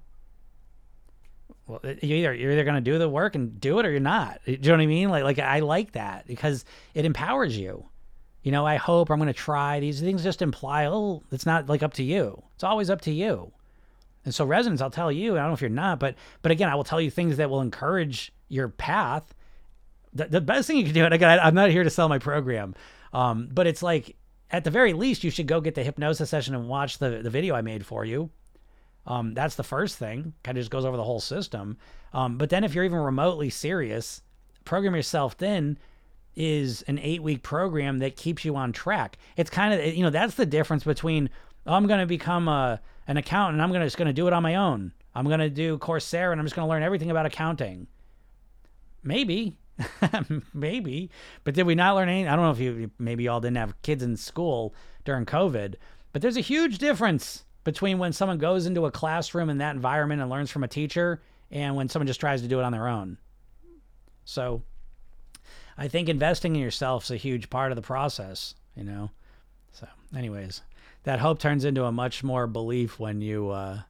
Well, 1.67 1.81
you 1.85 2.17
either 2.17 2.33
you're 2.33 2.53
either 2.53 2.65
gonna 2.65 2.81
do 2.81 2.99
the 2.99 3.09
work 3.09 3.35
and 3.35 3.61
do 3.61 3.81
it 3.81 3.87
or 3.87 3.91
you're 3.91 3.99
not. 3.99 4.41
Do 4.45 4.53
you 4.53 4.59
know 4.59 4.73
what 4.73 4.81
I 4.81 4.87
mean? 4.87 5.09
Like 5.09 5.25
like 5.25 5.39
I 5.41 5.61
like 5.61 5.93
that 5.93 6.27
because 6.27 6.65
it 6.95 7.05
empowers 7.05 7.57
you. 7.57 7.89
You 8.47 8.53
know, 8.53 8.65
I 8.65 8.77
hope 8.77 9.11
I'm 9.11 9.19
gonna 9.19 9.33
try. 9.33 9.81
These 9.81 10.01
things 10.01 10.23
just 10.23 10.41
imply, 10.41 10.87
oh, 10.87 11.25
it's 11.33 11.47
not 11.47 11.69
like 11.69 11.83
up 11.83 11.95
to 11.95 12.05
you. 12.05 12.45
It's 12.55 12.63
always 12.63 12.91
up 12.91 13.01
to 13.01 13.11
you. 13.11 13.51
And 14.25 14.33
so 14.33 14.45
resonance, 14.45 14.81
I'll 14.81 14.89
tell 14.89 15.11
you, 15.11 15.33
I 15.33 15.39
don't 15.39 15.49
know 15.49 15.55
if 15.55 15.61
you're 15.61 15.69
not, 15.69 15.99
but 15.99 16.15
but 16.43 16.53
again, 16.53 16.69
I 16.69 16.77
will 16.77 16.85
tell 16.85 17.01
you 17.01 17.11
things 17.11 17.39
that 17.39 17.51
will 17.51 17.61
encourage 17.61 18.31
your 18.49 18.69
path. 18.69 19.35
The, 20.13 20.27
the 20.27 20.41
best 20.41 20.69
thing 20.69 20.77
you 20.77 20.85
can 20.85 20.95
do, 20.95 21.05
and 21.05 21.13
again, 21.13 21.41
I, 21.41 21.49
am 21.49 21.57
not 21.57 21.71
here 21.71 21.83
to 21.83 21.91
sell 21.91 22.09
my 22.09 22.21
program, 22.21 22.77
um, 23.13 23.49
but 23.53 23.67
it's 23.67 23.83
like 23.83 24.15
at 24.53 24.63
the 24.63 24.71
very 24.71 24.93
least, 24.93 25.25
you 25.25 25.31
should 25.33 25.49
go 25.49 25.61
get 25.61 25.75
the 25.75 25.83
hypnosis 25.83 26.31
session 26.31 26.55
and 26.55 26.69
watch 26.69 26.99
the 26.99 27.23
the 27.23 27.31
video 27.31 27.57
I 27.57 27.63
made 27.63 27.85
for 27.85 28.05
you. 28.05 28.31
Um, 29.09 29.35
that's 29.35 29.57
the 29.57 29.65
first 29.65 29.99
thing. 29.99 30.35
Kind 30.45 30.57
of 30.57 30.63
just 30.63 30.71
goes 30.71 30.85
over 30.85 30.97
the 30.97 31.03
whole 31.03 31.19
system. 31.19 31.79
Um, 32.13 32.39
but 32.39 32.51
then 32.51 32.63
if 32.63 32.77
you're 32.77 32.85
even 32.85 32.99
remotely 32.99 33.51
serious, 33.51 34.23
program 34.65 34.95
yourself 34.95 35.33
thin 35.33 35.79
is 36.37 36.83
an 36.83 36.99
eight 36.99 37.23
week 37.23 37.43
program 37.43 37.99
that 37.99 38.17
keeps 38.17 38.45
you 38.45 38.55
on 38.57 38.73
track. 38.73 39.19
It's 39.37 39.51
kind 39.51 39.75
of 39.75 39.95
you 39.95 40.03
know 40.03 40.11
that's 40.11 40.35
the 40.35 40.47
difference 40.47 40.85
between 40.85 41.31
oh, 41.67 41.75
I'm 41.75 41.87
going 41.87 42.01
to 42.01 42.07
become 42.07 42.49
a 42.49 42.81
an 43.07 43.17
accountant. 43.17 43.55
And 43.55 43.63
I'm 43.63 43.73
gonna 43.73 43.87
just 43.87 43.97
gonna 43.97 44.13
do 44.13 44.27
it 44.27 44.33
on 44.33 44.43
my 44.43 44.57
own. 44.57 44.93
I'm 45.15 45.29
gonna 45.29 45.51
do 45.51 45.79
Coursera 45.79 46.33
and 46.33 46.41
I'm 46.41 46.47
just 46.47 46.57
gonna 46.57 46.69
learn 46.69 46.83
everything 46.83 47.11
about 47.11 47.27
accounting. 47.27 47.87
Maybe, 49.03 49.59
maybe, 50.55 51.11
but 51.45 51.55
did 51.55 51.67
we 51.67 51.75
not 51.75 51.95
learn 51.95 52.09
anything? 52.09 52.29
I 52.29 52.37
don't 52.37 52.45
know 52.45 52.51
if 52.51 52.61
you 52.61 52.91
maybe 52.99 53.25
y'all 53.25 53.41
didn't 53.41 53.57
have 53.57 53.81
kids 53.83 54.03
in 54.03 54.17
school 54.17 54.75
during 55.05 55.25
COVID, 55.25 55.77
but 56.13 56.23
there's 56.23 56.37
a 56.37 56.41
huge 56.41 56.79
difference 56.79 57.45
between 57.65 57.99
when 57.99 58.13
someone 58.13 58.39
goes 58.39 58.67
into 58.67 58.87
a 58.87 58.91
classroom 58.91 59.51
in 59.51 59.59
that 59.59 59.75
environment 59.75 60.21
and 60.21 60.31
learns 60.31 60.51
from 60.51 60.65
a 60.65 60.69
teacher 60.69 61.23
and 61.51 61.77
when 61.77 61.89
someone 61.89 62.07
just 62.07 62.21
tries 62.21 62.43
to 62.43 62.49
do 62.49 62.59
it 62.59 62.65
on 62.65 62.73
their 62.73 62.89
own. 62.89 63.19
So 64.25 64.63
I 65.79 65.89
think 65.89 66.09
investing 66.09 66.57
in 66.57 66.63
yourself 66.63 67.05
is 67.05 67.11
a 67.11 67.17
huge 67.17 67.51
part 67.51 67.73
of 67.73 67.77
the 67.77 67.83
process, 67.83 68.55
you 68.75 68.85
know. 68.85 69.11
So, 69.73 69.87
anyways, 70.17 70.63
that 71.05 71.21
hope 71.21 71.39
turns 71.39 71.65
into 71.65 71.85
a 71.85 71.93
much 71.93 72.25
more 72.25 72.47
belief 72.47 72.99
when 72.99 73.21
you 73.21 73.51
uh, 73.51 73.81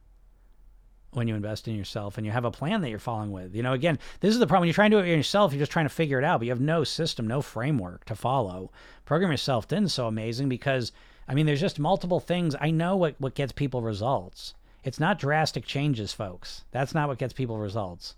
when 1.11 1.27
you 1.27 1.35
invest 1.35 1.67
in 1.67 1.75
yourself 1.75 2.17
and 2.17 2.25
you 2.25 2.31
have 2.31 2.45
a 2.45 2.51
plan 2.51 2.81
that 2.81 2.89
you're 2.89 2.99
following 2.99 3.31
with. 3.31 3.55
You 3.55 3.63
know, 3.63 3.73
again, 3.73 3.97
this 4.19 4.33
is 4.33 4.39
the 4.39 4.47
problem. 4.47 4.61
When 4.61 4.67
you're 4.67 4.73
trying 4.73 4.91
to 4.91 5.01
do 5.01 5.03
it 5.03 5.15
yourself, 5.15 5.53
you're 5.53 5.59
just 5.59 5.71
trying 5.71 5.85
to 5.85 5.93
figure 5.93 6.19
it 6.19 6.25
out, 6.25 6.39
but 6.39 6.45
you 6.45 6.51
have 6.51 6.61
no 6.61 6.83
system, 6.83 7.27
no 7.27 7.41
framework 7.41 8.05
to 8.05 8.15
follow. 8.15 8.71
Program 9.05 9.31
yourself 9.31 9.71
is 9.71 9.93
so 9.93 10.07
amazing 10.07 10.49
because 10.49 10.91
I 11.27 11.33
mean, 11.33 11.45
there's 11.45 11.61
just 11.61 11.79
multiple 11.79 12.19
things. 12.19 12.55
I 12.59 12.71
know 12.71 12.95
what 12.95 13.15
what 13.19 13.35
gets 13.35 13.51
people 13.51 13.81
results. 13.81 14.53
It's 14.83 14.99
not 14.99 15.19
drastic 15.19 15.65
changes, 15.65 16.13
folks. 16.13 16.63
That's 16.71 16.93
not 16.93 17.07
what 17.07 17.17
gets 17.17 17.33
people 17.33 17.57
results. 17.57 18.15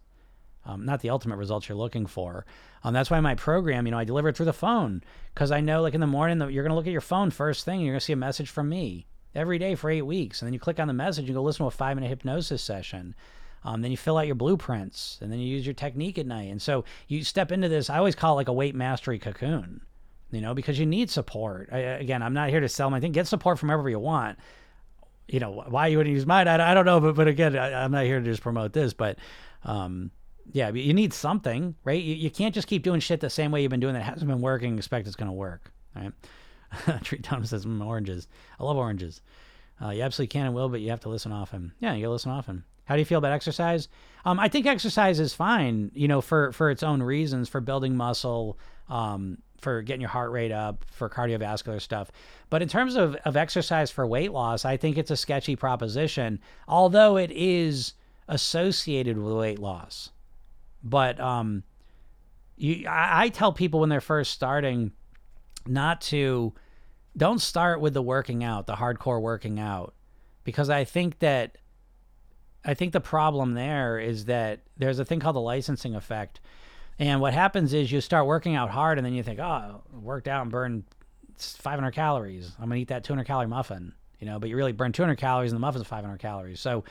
Um, 0.66 0.86
not 0.86 1.02
the 1.02 1.10
ultimate 1.10 1.38
results 1.38 1.68
you're 1.68 1.78
looking 1.78 2.06
for. 2.06 2.46
Um, 2.84 2.94
that's 2.94 3.10
why 3.10 3.20
my 3.22 3.36
program, 3.36 3.86
you 3.86 3.92
know, 3.92 3.98
I 3.98 4.04
deliver 4.04 4.30
it 4.30 4.38
through 4.38 4.46
the 4.46 4.54
phone 4.54 5.04
because 5.34 5.52
I 5.52 5.62
know, 5.62 5.82
like 5.82 5.94
in 5.94 6.02
the 6.02 6.08
morning, 6.08 6.38
you're 6.52 6.64
going 6.64 6.72
to 6.72 6.76
look 6.76 6.88
at 6.88 6.92
your 6.92 7.02
phone 7.02 7.32
first 7.32 7.66
thing. 7.66 7.76
And 7.76 7.86
you're 7.86 7.94
going 7.94 8.00
to 8.00 8.06
see 8.06 8.14
a 8.14 8.18
message 8.18 8.50
from 8.50 8.70
me 8.70 9.08
every 9.36 9.60
day 9.60 9.76
for 9.76 9.90
eight 9.90 10.02
weeks, 10.04 10.42
and 10.42 10.48
then 10.48 10.54
you 10.54 10.60
click 10.60 10.80
on 10.80 10.88
the 10.88 10.94
message 10.94 11.26
and 11.26 11.36
go 11.36 11.42
listen 11.42 11.64
to 11.64 11.68
a 11.68 11.72
five 11.72 11.96
minute 11.96 12.10
hypnosis 12.10 12.62
session. 12.62 13.16
Um, 13.64 13.82
then 13.82 13.92
you 13.92 13.98
fill 13.98 14.18
out 14.18 14.26
your 14.26 14.36
blueprints, 14.36 15.18
and 15.22 15.32
then 15.32 15.40
you 15.40 15.48
use 15.48 15.66
your 15.66 15.74
technique 15.74 16.18
at 16.18 16.26
night. 16.26 16.50
And 16.50 16.62
so 16.62 16.86
you 17.08 17.24
step 17.24 17.52
into 17.52 17.68
this. 17.68 17.90
I 17.90 17.98
always 17.98 18.16
call 18.16 18.34
it 18.34 18.38
like 18.38 18.48
a 18.48 18.54
weight 18.54 18.76
mastery 18.76 19.20
cocoon, 19.20 19.82
you 20.32 20.40
know, 20.40 20.54
because 20.54 20.80
you 20.80 20.86
need 20.86 21.10
support. 21.10 21.70
I, 21.72 21.80
again, 21.80 22.24
I'm 22.24 22.34
not 22.34 22.50
here 22.50 22.62
to 22.62 22.70
sell 22.70 22.90
my 22.90 23.00
thing. 23.00 23.12
Get 23.12 23.28
support 23.28 23.60
from 23.60 23.68
wherever 23.68 23.90
you 23.90 24.00
want. 24.00 24.40
You 25.28 25.40
know 25.40 25.64
why 25.68 25.88
you 25.88 25.98
wouldn't 25.98 26.16
use 26.16 26.26
mine? 26.26 26.48
I, 26.48 26.72
I 26.72 26.74
don't 26.74 26.86
know, 26.86 27.00
but 27.00 27.16
but 27.16 27.28
again, 27.28 27.56
I, 27.56 27.84
am 27.84 27.92
not 27.92 28.06
here 28.06 28.20
to 28.20 28.26
just 28.26 28.42
promote 28.42 28.74
this, 28.74 28.94
but 28.94 29.20
um, 29.64 30.10
yeah, 30.52 30.72
you 30.72 30.94
need 30.94 31.14
something, 31.14 31.76
right? 31.84 32.02
You, 32.02 32.16
you 32.16 32.30
can't 32.30 32.56
just 32.56 32.68
keep 32.68 32.84
doing 32.84 33.00
shit 33.00 33.20
the 33.20 33.30
same 33.30 33.52
way 33.52 33.62
you've 33.62 33.72
been 33.72 33.80
doing 33.80 33.94
that 33.94 34.04
hasn't 34.04 34.30
been 34.30 34.42
working 34.42 34.78
expect 34.78 35.08
it's 35.08 35.16
going 35.16 35.30
to 35.30 35.34
work, 35.34 35.72
right? 35.96 36.12
Treat 37.04 37.24
Tom 37.24 37.46
says 37.46 37.66
mm, 37.66 37.86
oranges. 37.86 38.28
I 38.60 38.64
love 38.64 38.78
oranges. 38.78 39.22
Uh, 39.82 39.90
you 39.90 40.02
absolutely 40.02 40.28
can 40.28 40.48
and 40.48 40.56
will, 40.56 40.70
but 40.70 40.82
you 40.82 40.90
have 40.90 41.00
to 41.02 41.10
listen 41.10 41.32
often. 41.32 41.72
Yeah, 41.80 41.94
you 41.94 42.10
listen 42.10 42.32
often. 42.32 42.64
How 42.86 42.96
do 42.96 43.00
you 43.00 43.06
feel 43.06 43.20
about 43.20 43.32
exercise? 43.32 43.88
Um, 44.26 44.40
I 44.40 44.50
think 44.50 44.66
exercise 44.66 45.20
is 45.20 45.34
fine, 45.34 45.92
you 45.94 46.08
know, 46.08 46.22
for 46.22 46.52
for 46.52 46.72
its 46.72 46.84
own 46.84 47.04
reasons, 47.04 47.48
for 47.48 47.62
building 47.62 47.96
muscle, 47.96 48.58
um, 48.90 49.38
for 49.62 49.82
getting 49.84 50.02
your 50.02 50.10
heart 50.10 50.32
rate 50.32 50.52
up, 50.52 50.84
for 50.92 51.08
cardiovascular 51.08 51.80
stuff. 51.80 52.12
But 52.50 52.62
in 52.62 52.68
terms 52.68 52.96
of, 52.96 53.16
of 53.26 53.38
exercise 53.38 53.92
for 53.92 54.08
weight 54.08 54.32
loss, 54.32 54.66
I 54.66 54.76
think 54.76 54.98
it's 54.98 55.12
a 55.12 55.18
sketchy 55.18 55.56
proposition, 55.56 56.40
although 56.68 57.18
it 57.18 57.32
is 57.32 57.94
associated 58.28 59.18
with 59.18 59.34
weight 59.34 59.60
loss. 59.60 60.10
But 60.84 61.20
um, 61.20 61.64
you, 62.58 62.88
I, 62.88 63.24
I 63.24 63.30
tell 63.30 63.54
people 63.54 63.80
when 63.80 63.90
they're 63.90 64.02
first 64.02 64.32
starting 64.32 64.92
not 65.66 66.02
to 66.02 66.54
don't 67.18 67.40
start 67.40 67.82
with 67.82 67.94
the 67.94 68.02
working 68.02 68.44
out, 68.44 68.68
the 68.68 68.76
hardcore 68.76 69.22
working 69.22 69.60
out, 69.60 69.94
because 70.44 70.70
I 70.70 70.84
think 70.84 71.20
that 71.20 71.58
I 72.64 72.74
think 72.74 72.94
the 72.94 73.02
problem 73.02 73.54
there 73.54 74.00
is 74.00 74.26
that 74.26 74.62
there's 74.78 75.00
a 75.00 75.06
thing 75.06 75.20
called 75.20 75.36
the 75.36 75.42
licensing 75.42 75.96
effect. 75.96 76.42
And 76.98 77.22
what 77.22 77.34
happens 77.34 77.74
is 77.74 77.92
you 77.92 78.02
start 78.02 78.26
working 78.26 78.56
out 78.56 78.70
hard 78.70 78.98
and 78.98 79.06
then 79.06 79.14
you 79.14 79.24
think, 79.24 79.40
oh, 79.40 79.82
worked 79.94 80.28
out 80.28 80.42
and 80.42 80.52
burned 80.52 80.84
500 81.38 81.92
calories. 81.92 82.52
I'm 82.60 82.68
going 82.68 82.78
to 82.78 82.82
eat 82.82 82.90
that 82.90 83.06
200 83.06 83.24
calorie 83.24 83.48
muffin, 83.48 83.94
you 84.20 84.26
know, 84.26 84.40
but 84.40 84.50
you 84.50 84.58
really 84.58 84.74
burn 84.74 84.92
200 84.92 85.16
calories 85.18 85.52
and 85.52 85.58
the 85.58 85.62
muffin's 85.62 85.88
500 85.88 86.18
calories. 86.18 86.60
So 86.60 86.84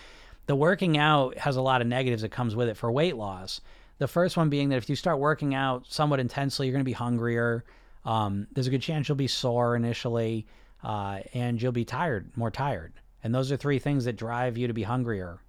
the 0.46 0.56
working 0.56 0.96
out 0.96 1.36
has 1.36 1.56
a 1.56 1.62
lot 1.62 1.82
of 1.82 1.86
negatives 1.86 2.22
that 2.22 2.30
comes 2.30 2.56
with 2.56 2.68
it 2.68 2.76
for 2.78 2.90
weight 2.90 3.16
loss. 3.16 3.60
The 3.98 4.08
first 4.08 4.36
one 4.36 4.48
being 4.48 4.68
that 4.70 4.76
if 4.76 4.88
you 4.88 4.96
start 4.96 5.18
working 5.18 5.54
out 5.54 5.86
somewhat 5.88 6.20
intensely, 6.20 6.66
you're 6.66 6.72
going 6.72 6.84
to 6.84 6.88
be 6.88 6.92
hungrier. 6.92 7.64
Um, 8.04 8.46
there's 8.52 8.68
a 8.68 8.70
good 8.70 8.82
chance 8.82 9.08
you'll 9.08 9.16
be 9.16 9.26
sore 9.26 9.76
initially, 9.76 10.46
uh, 10.82 11.20
and 11.34 11.60
you'll 11.60 11.72
be 11.72 11.84
tired, 11.84 12.30
more 12.36 12.50
tired. 12.50 12.92
And 13.24 13.34
those 13.34 13.50
are 13.50 13.56
three 13.56 13.78
things 13.78 14.04
that 14.04 14.16
drive 14.16 14.56
you 14.56 14.68
to 14.68 14.72
be 14.72 14.84
hungrier 14.84 15.40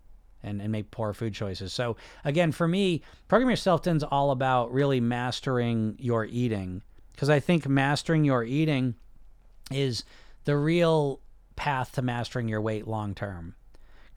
and, 0.43 0.61
and 0.61 0.71
make 0.71 0.89
poor 0.91 1.13
food 1.13 1.33
choices. 1.33 1.73
So 1.73 1.97
again, 2.25 2.51
for 2.51 2.67
me, 2.67 3.03
program 3.27 3.49
yourself 3.49 3.85
is 3.85 4.03
all 4.03 4.31
about 4.31 4.73
really 4.73 4.99
mastering 4.99 5.95
your 5.99 6.25
eating 6.25 6.81
because 7.11 7.29
I 7.29 7.39
think 7.39 7.67
mastering 7.67 8.23
your 8.23 8.43
eating 8.43 8.95
is 9.71 10.03
the 10.45 10.55
real 10.55 11.19
path 11.55 11.91
to 11.93 12.01
mastering 12.01 12.47
your 12.47 12.61
weight 12.61 12.87
long 12.87 13.13
term. 13.13 13.55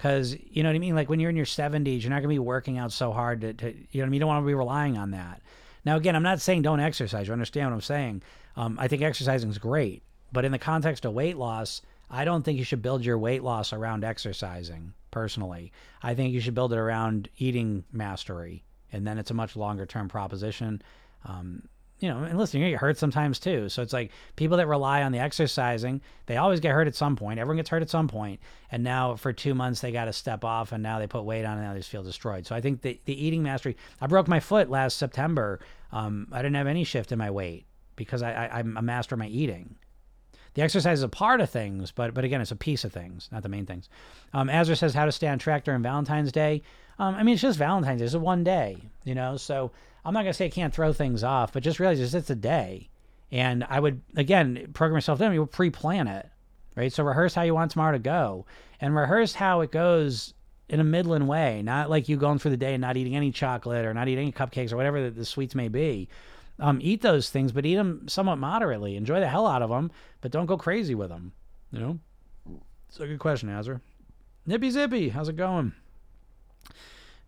Because 0.03 0.37
you 0.51 0.65
know 0.65 0.69
what 0.69 0.75
I 0.75 0.81
mean? 0.81 0.97
Like 0.97 1.09
when 1.09 1.21
you're 1.21 1.31
in 1.31 1.37
your 1.37 1.47
70s, 1.47 2.03
you're 2.03 2.11
not 2.11 2.23
to 2.23 2.29
be 2.29 2.41
working 2.41 2.77
out 2.77 2.91
so 2.91 3.13
hard 3.13 3.43
to, 3.43 3.53
to, 3.53 3.67
you 3.69 3.73
know 3.73 4.01
what 4.01 4.07
I 4.07 4.07
mean? 4.07 4.15
You 4.15 4.19
don't 4.19 4.29
want 4.31 4.43
to 4.43 4.47
be 4.49 4.55
relying 4.55 4.99
on 4.99 5.13
that. 5.13 5.41
Now, 5.85 5.97
again, 5.97 6.17
I'm 6.17 6.25
not 6.25 6.41
saying 6.41 6.63
don't 6.63 6.81
exercise. 6.81 7.29
You 7.29 7.33
understand 7.33 7.71
what 7.71 7.75
I'm 7.75 7.83
saying? 7.83 8.23
Um, 8.57 8.79
I 8.81 8.89
think 8.89 9.03
exercising 9.03 9.49
is 9.49 9.59
great. 9.59 10.03
But 10.33 10.45
in 10.45 10.51
the 10.51 10.59
context 10.59 11.05
of 11.05 11.13
weight 11.13 11.37
loss, 11.37 11.83
I 12.11 12.25
don't 12.25 12.43
think 12.43 12.59
you 12.59 12.65
should 12.65 12.83
build 12.83 13.05
your 13.05 13.17
weight 13.17 13.45
loss 13.45 13.73
around 13.73 14.03
exercising, 14.03 14.93
personally. 15.13 15.71
I 16.03 16.15
think 16.15 16.35
you 16.35 16.41
should 16.41 16.57
build 16.57 16.73
it 16.73 16.81
around 16.81 17.29
eating 17.39 17.85
mastery. 17.93 18.65
And 18.93 19.07
then 19.07 19.19
it's 19.19 19.31
a 19.31 19.35
much 19.35 19.55
longer 19.55 19.87
term 19.87 20.09
proposition. 20.09 20.83
Um, 21.25 21.63
you 22.03 22.09
know, 22.09 22.25
and 22.25 22.37
listen, 22.37 22.61
you 22.61 22.71
get 22.71 22.81
hurt 22.81 22.99
sometimes 22.99 23.39
too. 23.39 23.69
So 23.69 23.81
it's 23.81 23.93
like 23.93 24.11
people 24.37 24.57
that 24.57 24.67
rely 24.67 25.03
on 25.03 25.13
the 25.13 25.21
exercising, 25.21 26.01
they 26.27 26.37
always 26.37 26.61
get 26.61 26.73
hurt 26.73 26.89
at 26.89 26.97
some 26.97 27.15
point. 27.15 27.39
Everyone 27.39 27.59
gets 27.59 27.71
hurt 27.71 27.83
at 27.83 27.91
some 27.91 28.09
point. 28.09 28.41
And 28.71 28.83
now 28.83 29.15
for 29.15 29.33
two 29.33 29.55
months, 29.55 29.81
they 29.81 29.93
got 29.93 30.07
to 30.07 30.13
step 30.13 30.45
off 30.45 30.73
and 30.73 30.83
now 30.83 30.99
they 30.99 31.07
put 31.07 31.23
weight 31.23 31.45
on 31.45 31.59
and 31.59 31.67
now 31.67 31.73
they 31.73 31.79
just 31.79 31.91
feel 31.91 32.03
destroyed. 32.03 32.47
So 32.47 32.57
I 32.57 32.61
think 32.61 32.83
the, 32.83 33.01
the 33.05 33.25
eating 33.25 33.43
mastery, 33.43 33.77
I 34.01 34.09
broke 34.09 34.27
my 34.27 34.41
foot 34.41 34.69
last 34.69 34.99
September. 34.99 35.61
Um, 35.93 36.27
I 36.33 36.39
didn't 36.39 36.57
have 36.57 36.67
any 36.67 36.85
shift 36.85 37.13
in 37.13 37.19
my 37.19 37.31
weight 37.31 37.67
because 37.95 38.23
I, 38.23 38.33
I, 38.33 38.59
I'm 38.59 38.77
a 38.77 38.83
master 38.83 39.15
of 39.15 39.21
my 39.21 39.29
eating. 39.29 39.77
The 40.55 40.63
exercise 40.63 40.99
is 40.99 41.05
a 41.05 41.09
part 41.09 41.41
of 41.41 41.49
things, 41.49 41.93
but 41.93 42.13
but 42.13 42.25
again, 42.25 42.43
it's 42.43 42.51
a 42.51 42.57
piece 42.57 42.85
of 42.85 42.93
things, 42.93 43.29
not 43.33 43.43
the 43.43 43.49
main 43.49 43.65
things. 43.65 43.89
Um, 44.35 44.51
Azra 44.51 44.77
says 44.77 44.93
how 44.93 45.07
to 45.07 45.13
stay 45.13 45.29
on 45.29 45.39
track 45.39 45.65
during 45.65 45.83
Valentine's 45.83 46.31
Day. 46.31 46.63
Um, 46.99 47.15
I 47.15 47.23
mean, 47.23 47.35
it's 47.35 47.43
just 47.43 47.59
Valentine's 47.59 48.01
Day. 48.01 48.05
It's 48.05 48.15
a 48.15 48.21
one 48.21 48.45
day, 48.45 48.77
you 49.05 49.15
know. 49.15 49.39
So 49.39 49.71
I'm 50.05 50.15
not 50.15 50.23
gonna 50.23 50.35
say 50.35 50.47
I 50.47 50.51
can't 50.51 50.75
throw 50.75 50.93
things 50.93 51.23
off, 51.23 51.53
but 51.53 51.63
just 51.63 51.81
realize 51.81 52.15
it's 52.15 52.31
a 52.31 52.35
day. 52.35 52.89
And 53.31 53.65
I 53.69 53.81
would 53.81 54.03
again 54.17 54.71
program 54.75 54.97
yourself 54.97 55.21
in. 55.21 55.33
You 55.33 55.47
pre-plan 55.47 56.09
it, 56.09 56.29
right? 56.77 56.93
So 56.93 57.05
rehearse 57.05 57.35
how 57.35 57.43
you 57.43 57.55
want 57.55 57.71
tomorrow 57.71 57.93
to 57.93 57.99
go, 57.99 58.47
and 58.81 58.95
rehearse 58.95 59.35
how 59.35 59.61
it 59.61 59.71
goes 59.73 60.35
in 60.69 60.81
a 60.81 60.85
midland 60.85 61.29
way, 61.29 61.63
not 61.63 61.91
like 61.91 62.09
you 62.09 62.17
going 62.17 62.39
through 62.39 62.51
the 62.51 62.57
day 62.57 62.75
and 62.75 62.81
not 62.81 62.97
eating 62.97 63.15
any 63.15 63.31
chocolate 63.31 63.85
or 63.85 63.93
not 63.93 64.09
eating 64.09 64.25
any 64.25 64.33
cupcakes 64.33 64.73
or 64.73 64.77
whatever 64.77 65.03
the, 65.03 65.11
the 65.11 65.25
sweets 65.25 65.55
may 65.55 65.69
be. 65.69 66.09
Um, 66.59 66.79
eat 66.83 67.03
those 67.03 67.31
things, 67.31 67.53
but 67.53 67.67
eat 67.67 67.77
them 67.77 68.09
somewhat 68.09 68.37
moderately. 68.37 68.97
Enjoy 68.97 69.21
the 69.21 69.29
hell 69.29 69.47
out 69.47 69.63
of 69.63 69.71
them, 69.71 69.91
but 70.21 70.31
don't 70.31 70.47
go 70.47 70.57
crazy 70.57 70.95
with 70.95 71.09
them. 71.09 71.33
You 71.73 71.81
know. 71.81 71.99
It's 72.89 73.01
a 73.01 73.07
good 73.07 73.19
question, 73.19 73.49
Azra. 73.49 73.81
Nippy 74.47 74.71
Zippy, 74.71 75.09
how's 75.09 75.29
it 75.29 75.37
going? 75.37 75.73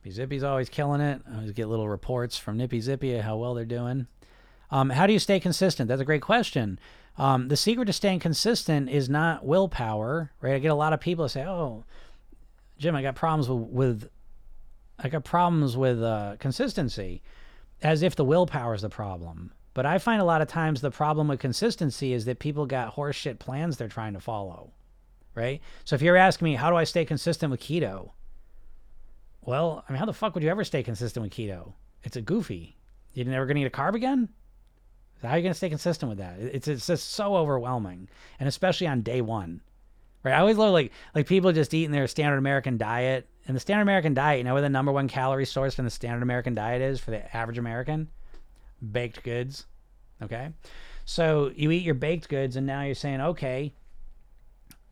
Nippy 0.04 0.16
Zippy's 0.16 0.42
always 0.42 0.68
killing 0.68 1.00
it. 1.00 1.22
I 1.26 1.36
always 1.36 1.52
get 1.52 1.66
little 1.66 1.88
reports 1.88 2.36
from 2.36 2.58
Nippy 2.58 2.78
Zippy 2.78 3.16
how 3.16 3.38
well 3.38 3.54
they're 3.54 3.64
doing. 3.64 4.06
Um, 4.70 4.90
how 4.90 5.06
do 5.06 5.14
you 5.14 5.18
stay 5.18 5.40
consistent? 5.40 5.88
That's 5.88 6.02
a 6.02 6.04
great 6.04 6.20
question. 6.20 6.78
Um, 7.16 7.48
the 7.48 7.56
secret 7.56 7.86
to 7.86 7.92
staying 7.94 8.18
consistent 8.18 8.90
is 8.90 9.08
not 9.08 9.46
willpower, 9.46 10.30
right? 10.42 10.56
I 10.56 10.58
get 10.58 10.70
a 10.70 10.74
lot 10.74 10.92
of 10.92 11.00
people 11.00 11.26
say, 11.26 11.46
"Oh, 11.46 11.84
Jim, 12.76 12.94
I 12.94 13.00
got 13.00 13.14
problems 13.14 13.48
with, 13.48 13.70
with 13.70 14.10
I 14.98 15.08
got 15.08 15.24
problems 15.24 15.74
with 15.74 16.02
uh, 16.02 16.36
consistency," 16.38 17.22
as 17.80 18.02
if 18.02 18.14
the 18.14 18.26
willpower 18.26 18.74
is 18.74 18.82
the 18.82 18.90
problem. 18.90 19.54
But 19.72 19.86
I 19.86 19.96
find 19.96 20.20
a 20.20 20.26
lot 20.26 20.42
of 20.42 20.48
times 20.48 20.82
the 20.82 20.90
problem 20.90 21.28
with 21.28 21.40
consistency 21.40 22.12
is 22.12 22.26
that 22.26 22.40
people 22.40 22.66
got 22.66 22.94
horseshit 22.94 23.38
plans 23.38 23.78
they're 23.78 23.88
trying 23.88 24.12
to 24.12 24.20
follow, 24.20 24.72
right? 25.34 25.62
So 25.86 25.96
if 25.96 26.02
you're 26.02 26.18
asking 26.18 26.44
me, 26.44 26.54
how 26.56 26.68
do 26.68 26.76
I 26.76 26.84
stay 26.84 27.06
consistent 27.06 27.50
with 27.50 27.62
keto? 27.62 28.10
Well, 29.44 29.84
I 29.88 29.92
mean, 29.92 29.98
how 29.98 30.06
the 30.06 30.12
fuck 30.12 30.34
would 30.34 30.42
you 30.42 30.50
ever 30.50 30.64
stay 30.64 30.82
consistent 30.82 31.22
with 31.22 31.32
keto? 31.32 31.74
It's 32.02 32.16
a 32.16 32.22
goofy. 32.22 32.76
You're 33.12 33.26
never 33.26 33.46
going 33.46 33.56
to 33.56 33.62
eat 33.62 33.66
a 33.66 33.70
carb 33.70 33.94
again? 33.94 34.28
How 35.22 35.30
are 35.30 35.36
you 35.38 35.42
going 35.42 35.52
to 35.52 35.56
stay 35.56 35.70
consistent 35.70 36.10
with 36.10 36.18
that? 36.18 36.38
It's, 36.38 36.68
it's 36.68 36.86
just 36.86 37.12
so 37.12 37.36
overwhelming. 37.36 38.08
And 38.38 38.48
especially 38.48 38.86
on 38.86 39.00
day 39.02 39.22
one, 39.22 39.62
right? 40.22 40.34
I 40.34 40.40
always 40.40 40.58
love 40.58 40.72
like, 40.72 40.92
like 41.14 41.26
people 41.26 41.52
just 41.52 41.72
eating 41.72 41.92
their 41.92 42.06
standard 42.06 42.36
American 42.36 42.76
diet. 42.76 43.26
And 43.46 43.56
the 43.56 43.60
standard 43.60 43.82
American 43.82 44.12
diet, 44.12 44.38
you 44.38 44.44
know 44.44 44.52
where 44.52 44.62
the 44.62 44.68
number 44.68 44.92
one 44.92 45.08
calorie 45.08 45.46
source 45.46 45.74
from 45.74 45.86
the 45.86 45.90
standard 45.90 46.22
American 46.22 46.54
diet 46.54 46.82
is 46.82 47.00
for 47.00 47.10
the 47.10 47.36
average 47.36 47.58
American? 47.58 48.08
Baked 48.92 49.22
goods. 49.22 49.66
Okay. 50.22 50.50
So 51.06 51.52
you 51.54 51.70
eat 51.70 51.82
your 51.84 51.94
baked 51.94 52.28
goods, 52.28 52.56
and 52.56 52.66
now 52.66 52.82
you're 52.82 52.94
saying, 52.94 53.20
okay, 53.20 53.72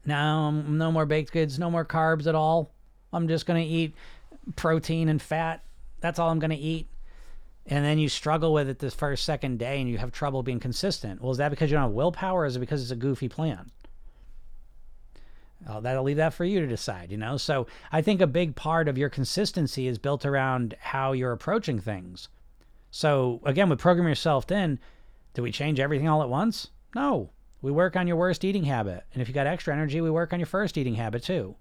now 0.05 0.50
no 0.50 0.92
more 0.92 1.07
baked 1.07 1.32
goods, 1.32 1.59
no 1.59 1.70
more 1.70 1.84
carbs 1.84 2.26
at 2.26 2.34
all. 2.34 2.74
I'm 3.12 3.28
just 3.28 3.46
going 3.46 3.62
to 3.62 3.68
eat 3.68 3.94
protein 4.57 5.09
and 5.09 5.20
fat. 5.20 5.64
That's 6.01 6.18
all 6.18 6.30
I'm 6.30 6.38
going 6.38 6.51
to 6.51 6.57
eat. 6.57 6.88
And 7.66 7.84
then 7.84 7.99
you 7.99 8.09
struggle 8.09 8.53
with 8.53 8.68
it 8.68 8.80
this 8.80 8.95
first, 8.95 9.24
second 9.24 9.59
day 9.59 9.80
and 9.80 9.88
you 9.88 9.99
have 9.99 10.11
trouble 10.11 10.43
being 10.43 10.59
consistent. 10.59 11.20
Well, 11.20 11.30
is 11.30 11.38
that 11.38 11.51
because 11.51 11.70
you 11.70 11.76
don't 11.76 11.84
have 11.84 11.93
willpower 11.93 12.40
or 12.40 12.47
is 12.47 12.57
it 12.57 12.61
because 12.61 12.82
it's 12.82 12.90
a 12.90 12.97
goofy 12.97 13.28
plan? 13.28 13.70
Uh, 15.68 15.78
that'll 15.78 16.03
leave 16.03 16.16
that 16.16 16.34
for 16.34 16.45
you 16.45 16.61
to 16.61 16.66
decide, 16.66 17.12
you 17.12 17.16
know? 17.16 17.36
So 17.36 17.68
I 17.93 18.03
think 18.03 18.20
a 18.20 18.26
big 18.26 18.57
part 18.57 18.88
of 18.88 18.99
your 18.99 19.09
consistency 19.09 19.86
is 19.86 19.97
built 19.97 20.26
around 20.26 20.74
how 20.80 21.12
you're 21.12 21.30
approaching 21.30 21.78
things. 21.78 22.28
So 22.90 23.40
again, 23.45 23.68
with 23.68 23.78
Program 23.78 24.09
Yourself 24.09 24.45
Thin, 24.45 24.80
do 25.34 25.43
we 25.43 25.53
change 25.53 25.78
everything 25.78 26.09
all 26.09 26.22
at 26.22 26.28
once? 26.28 26.68
No. 26.97 27.30
We 27.61 27.70
work 27.70 27.95
on 27.95 28.09
your 28.09 28.16
worst 28.16 28.45
eating 28.45 28.64
habit. 28.64 29.05
And 29.12 29.22
if 29.22 29.28
you 29.28 29.34
got 29.34 29.47
extra 29.47 29.72
energy, 29.72 30.01
we 30.01 30.11
work 30.11 30.32
on 30.32 30.40
your 30.40 30.47
first 30.47 30.76
eating 30.76 30.97
habit 30.97 31.22
too. 31.22 31.55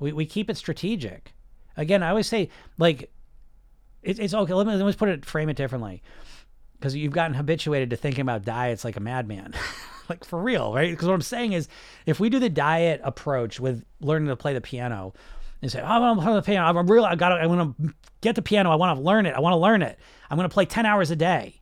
We, 0.00 0.12
we 0.12 0.26
keep 0.26 0.50
it 0.50 0.56
strategic. 0.56 1.32
Again, 1.76 2.02
I 2.02 2.10
always 2.10 2.26
say 2.26 2.50
like 2.78 3.10
it, 4.02 4.18
it's 4.18 4.34
okay. 4.34 4.52
Let 4.52 4.66
me 4.66 4.74
let's 4.74 4.96
put 4.96 5.08
it 5.08 5.24
frame 5.24 5.48
it 5.48 5.56
differently, 5.56 6.02
because 6.78 6.94
you've 6.94 7.12
gotten 7.12 7.34
habituated 7.34 7.90
to 7.90 7.96
thinking 7.96 8.22
about 8.22 8.44
diets 8.44 8.84
like 8.84 8.96
a 8.96 9.00
madman, 9.00 9.54
like 10.08 10.24
for 10.24 10.40
real, 10.40 10.74
right? 10.74 10.90
Because 10.90 11.08
what 11.08 11.14
I'm 11.14 11.22
saying 11.22 11.52
is, 11.52 11.68
if 12.06 12.20
we 12.20 12.28
do 12.28 12.38
the 12.38 12.50
diet 12.50 13.00
approach 13.04 13.60
with 13.60 13.84
learning 14.00 14.28
to 14.28 14.36
play 14.36 14.54
the 14.54 14.60
piano, 14.60 15.14
and 15.62 15.70
say, 15.70 15.80
oh, 15.80 15.84
I 15.84 15.98
want 15.98 16.18
to 16.18 16.24
play 16.24 16.34
the 16.34 16.42
piano. 16.42 16.78
I'm 16.78 16.90
real. 16.90 17.04
I 17.04 17.14
got. 17.14 17.32
I 17.40 17.46
want 17.46 17.76
to 17.78 17.94
get 18.20 18.34
the 18.34 18.42
piano. 18.42 18.70
I 18.70 18.74
want 18.74 18.98
to 18.98 19.02
learn 19.02 19.26
it. 19.26 19.34
I 19.34 19.40
want 19.40 19.54
to 19.54 19.58
learn 19.58 19.82
it. 19.82 19.98
I'm 20.28 20.36
going 20.36 20.48
to 20.48 20.52
play 20.52 20.66
10 20.66 20.84
hours 20.84 21.10
a 21.12 21.16
day. 21.16 21.60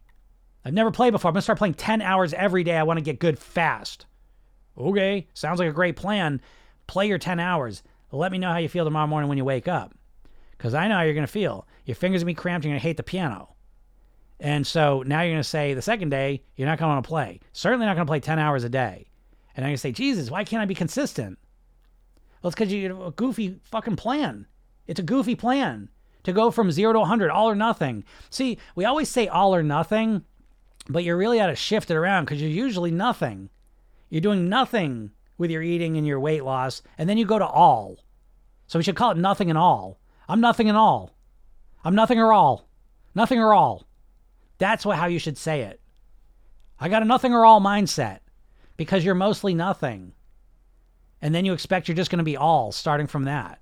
I've 0.65 0.73
never 0.73 0.91
played 0.91 1.13
before. 1.13 1.29
I'm 1.29 1.35
going 1.35 1.41
to 1.41 1.43
start 1.43 1.59
playing 1.59 1.75
10 1.75 2.01
hours 2.01 2.33
every 2.33 2.65
day. 2.65 2.77
I 2.77 2.83
want 2.83 2.99
to 2.99 3.03
get 3.03 3.19
good 3.19 3.39
fast. 3.39 4.07
Okay, 4.79 5.29
sounds 5.35 5.59
like 5.59 5.69
a 5.69 5.73
great 5.73 5.97
plan. 5.97 6.41
Play 6.87 7.09
your 7.09 7.19
10 7.19 7.39
hours. 7.39 7.83
Let 8.13 8.33
me 8.33 8.39
know 8.39 8.51
how 8.51 8.59
you 8.59 8.69
feel 8.69 8.85
tomorrow 8.85 9.07
morning 9.07 9.29
when 9.29 9.39
you 9.39 9.45
wake 9.45 9.69
up 9.69 9.95
because 10.61 10.75
I 10.75 10.89
know 10.89 10.97
how 10.97 11.01
you're 11.01 11.15
going 11.15 11.27
to 11.27 11.33
feel. 11.33 11.67
Your 11.87 11.95
fingers 11.95 12.23
going 12.23 12.35
to 12.35 12.39
be 12.39 12.43
cramped. 12.43 12.67
You're 12.67 12.73
going 12.73 12.81
to 12.81 12.87
hate 12.87 12.99
the 12.99 13.03
piano. 13.03 13.55
And 14.39 14.67
so 14.67 15.03
now 15.07 15.23
you're 15.23 15.33
going 15.33 15.43
to 15.43 15.49
say 15.49 15.73
the 15.73 15.81
second 15.81 16.11
day, 16.11 16.43
you're 16.55 16.69
not 16.69 16.79
going 16.79 17.03
to 17.03 17.09
play. 17.09 17.41
Certainly 17.55 17.87
not 17.87 17.95
going 17.95 18.07
to 18.07 18.11
play 18.11 18.21
10 18.21 18.39
hours 18.39 18.63
a 18.63 18.69
day. 18.69 19.09
And 19.57 19.65
I'm 19.65 19.71
going 19.71 19.77
to 19.77 19.81
say, 19.81 19.91
Jesus, 19.91 20.31
why 20.31 20.45
can't 20.45 20.61
I 20.61 20.67
be 20.67 20.75
consistent? 20.75 21.39
Well, 22.43 22.49
it's 22.49 22.55
because 22.55 22.71
you 22.71 22.91
have 22.91 23.01
a 23.01 23.11
goofy 23.11 23.59
fucking 23.65 23.97
plan. 23.97 24.47
It's 24.87 25.01
a 25.01 25.03
goofy 25.03 25.35
plan 25.35 25.89
to 26.25 26.33
go 26.35 26.51
from 26.51 26.71
zero 26.71 26.93
to 26.93 26.99
100, 26.99 27.31
all 27.31 27.49
or 27.49 27.55
nothing. 27.55 28.05
See, 28.29 28.59
we 28.75 28.85
always 28.85 29.09
say 29.09 29.29
all 29.29 29.55
or 29.55 29.63
nothing, 29.63 30.25
but 30.91 31.05
you're 31.05 31.17
really 31.17 31.39
to 31.39 31.55
shift 31.55 31.91
it 31.91 31.97
around 31.97 32.27
because 32.27 32.43
you're 32.43 32.51
usually 32.51 32.91
nothing. 32.91 33.49
You're 34.11 34.21
doing 34.21 34.51
nothing 34.51 35.13
with 35.39 35.51
your 35.51 35.63
eating 35.63 35.97
and 35.97 36.07
your 36.07 36.21
weight 36.21 36.45
loss, 36.45 36.83
and 36.99 37.09
then 37.09 37.17
you 37.17 37.25
go 37.25 37.39
to 37.39 37.47
all. 37.47 38.05
So 38.67 38.79
we 38.79 38.83
should 38.83 38.97
call 38.97 39.13
it 39.13 39.17
nothing 39.17 39.49
and 39.49 39.59
all. 39.59 40.00
I'm 40.31 40.41
nothing 40.41 40.69
and 40.69 40.79
all. 40.79 41.11
I'm 41.85 41.97
nothing 41.97 42.21
or 42.21 42.33
all. 42.33 42.69
Nothing 43.17 43.41
or 43.41 43.53
all. 43.53 43.89
That's 44.59 44.87
what, 44.87 44.97
how 44.97 45.07
you 45.07 45.19
should 45.19 45.37
say 45.37 45.63
it. 45.63 45.81
I 46.79 46.89
got 46.89 47.03
a 47.03 47.05
nothing 47.05 47.35
or 47.35 47.45
all 47.45 47.61
mindset 47.61 48.21
because 48.77 49.05
you're 49.05 49.17
mostly 49.17 49.55
nothing. 49.55 50.13
And 51.21 51.35
then 51.35 51.45
you 51.45 51.53
expect 51.53 51.89
you're 51.89 51.97
just 51.97 52.13
going 52.13 52.19
to 52.19 52.25
be 52.25 52.37
all 52.37 52.71
starting 52.71 53.09
from 53.09 53.25
that. 53.25 53.61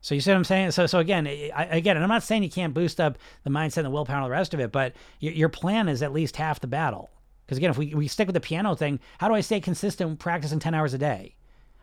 So 0.00 0.14
you 0.14 0.20
see 0.20 0.30
what 0.30 0.36
I'm 0.36 0.44
saying? 0.44 0.70
So, 0.70 0.86
so 0.86 1.00
again, 1.00 1.26
I, 1.26 1.64
again, 1.72 1.96
and 1.96 2.04
I'm 2.04 2.08
not 2.08 2.22
saying 2.22 2.44
you 2.44 2.50
can't 2.50 2.72
boost 2.72 3.00
up 3.00 3.18
the 3.42 3.50
mindset 3.50 3.78
and 3.78 3.86
the 3.86 3.90
willpower 3.90 4.18
and 4.18 4.26
the 4.26 4.30
rest 4.30 4.54
of 4.54 4.60
it, 4.60 4.70
but 4.70 4.92
your, 5.18 5.32
your 5.32 5.48
plan 5.48 5.88
is 5.88 6.02
at 6.02 6.12
least 6.12 6.36
half 6.36 6.60
the 6.60 6.68
battle. 6.68 7.10
Because 7.44 7.58
again, 7.58 7.70
if 7.70 7.78
we, 7.78 7.92
we 7.94 8.06
stick 8.06 8.28
with 8.28 8.34
the 8.34 8.40
piano 8.40 8.76
thing, 8.76 9.00
how 9.18 9.26
do 9.26 9.34
I 9.34 9.40
stay 9.40 9.58
consistent 9.58 10.20
practicing 10.20 10.60
10 10.60 10.72
hours 10.72 10.94
a 10.94 10.98
day? 10.98 11.34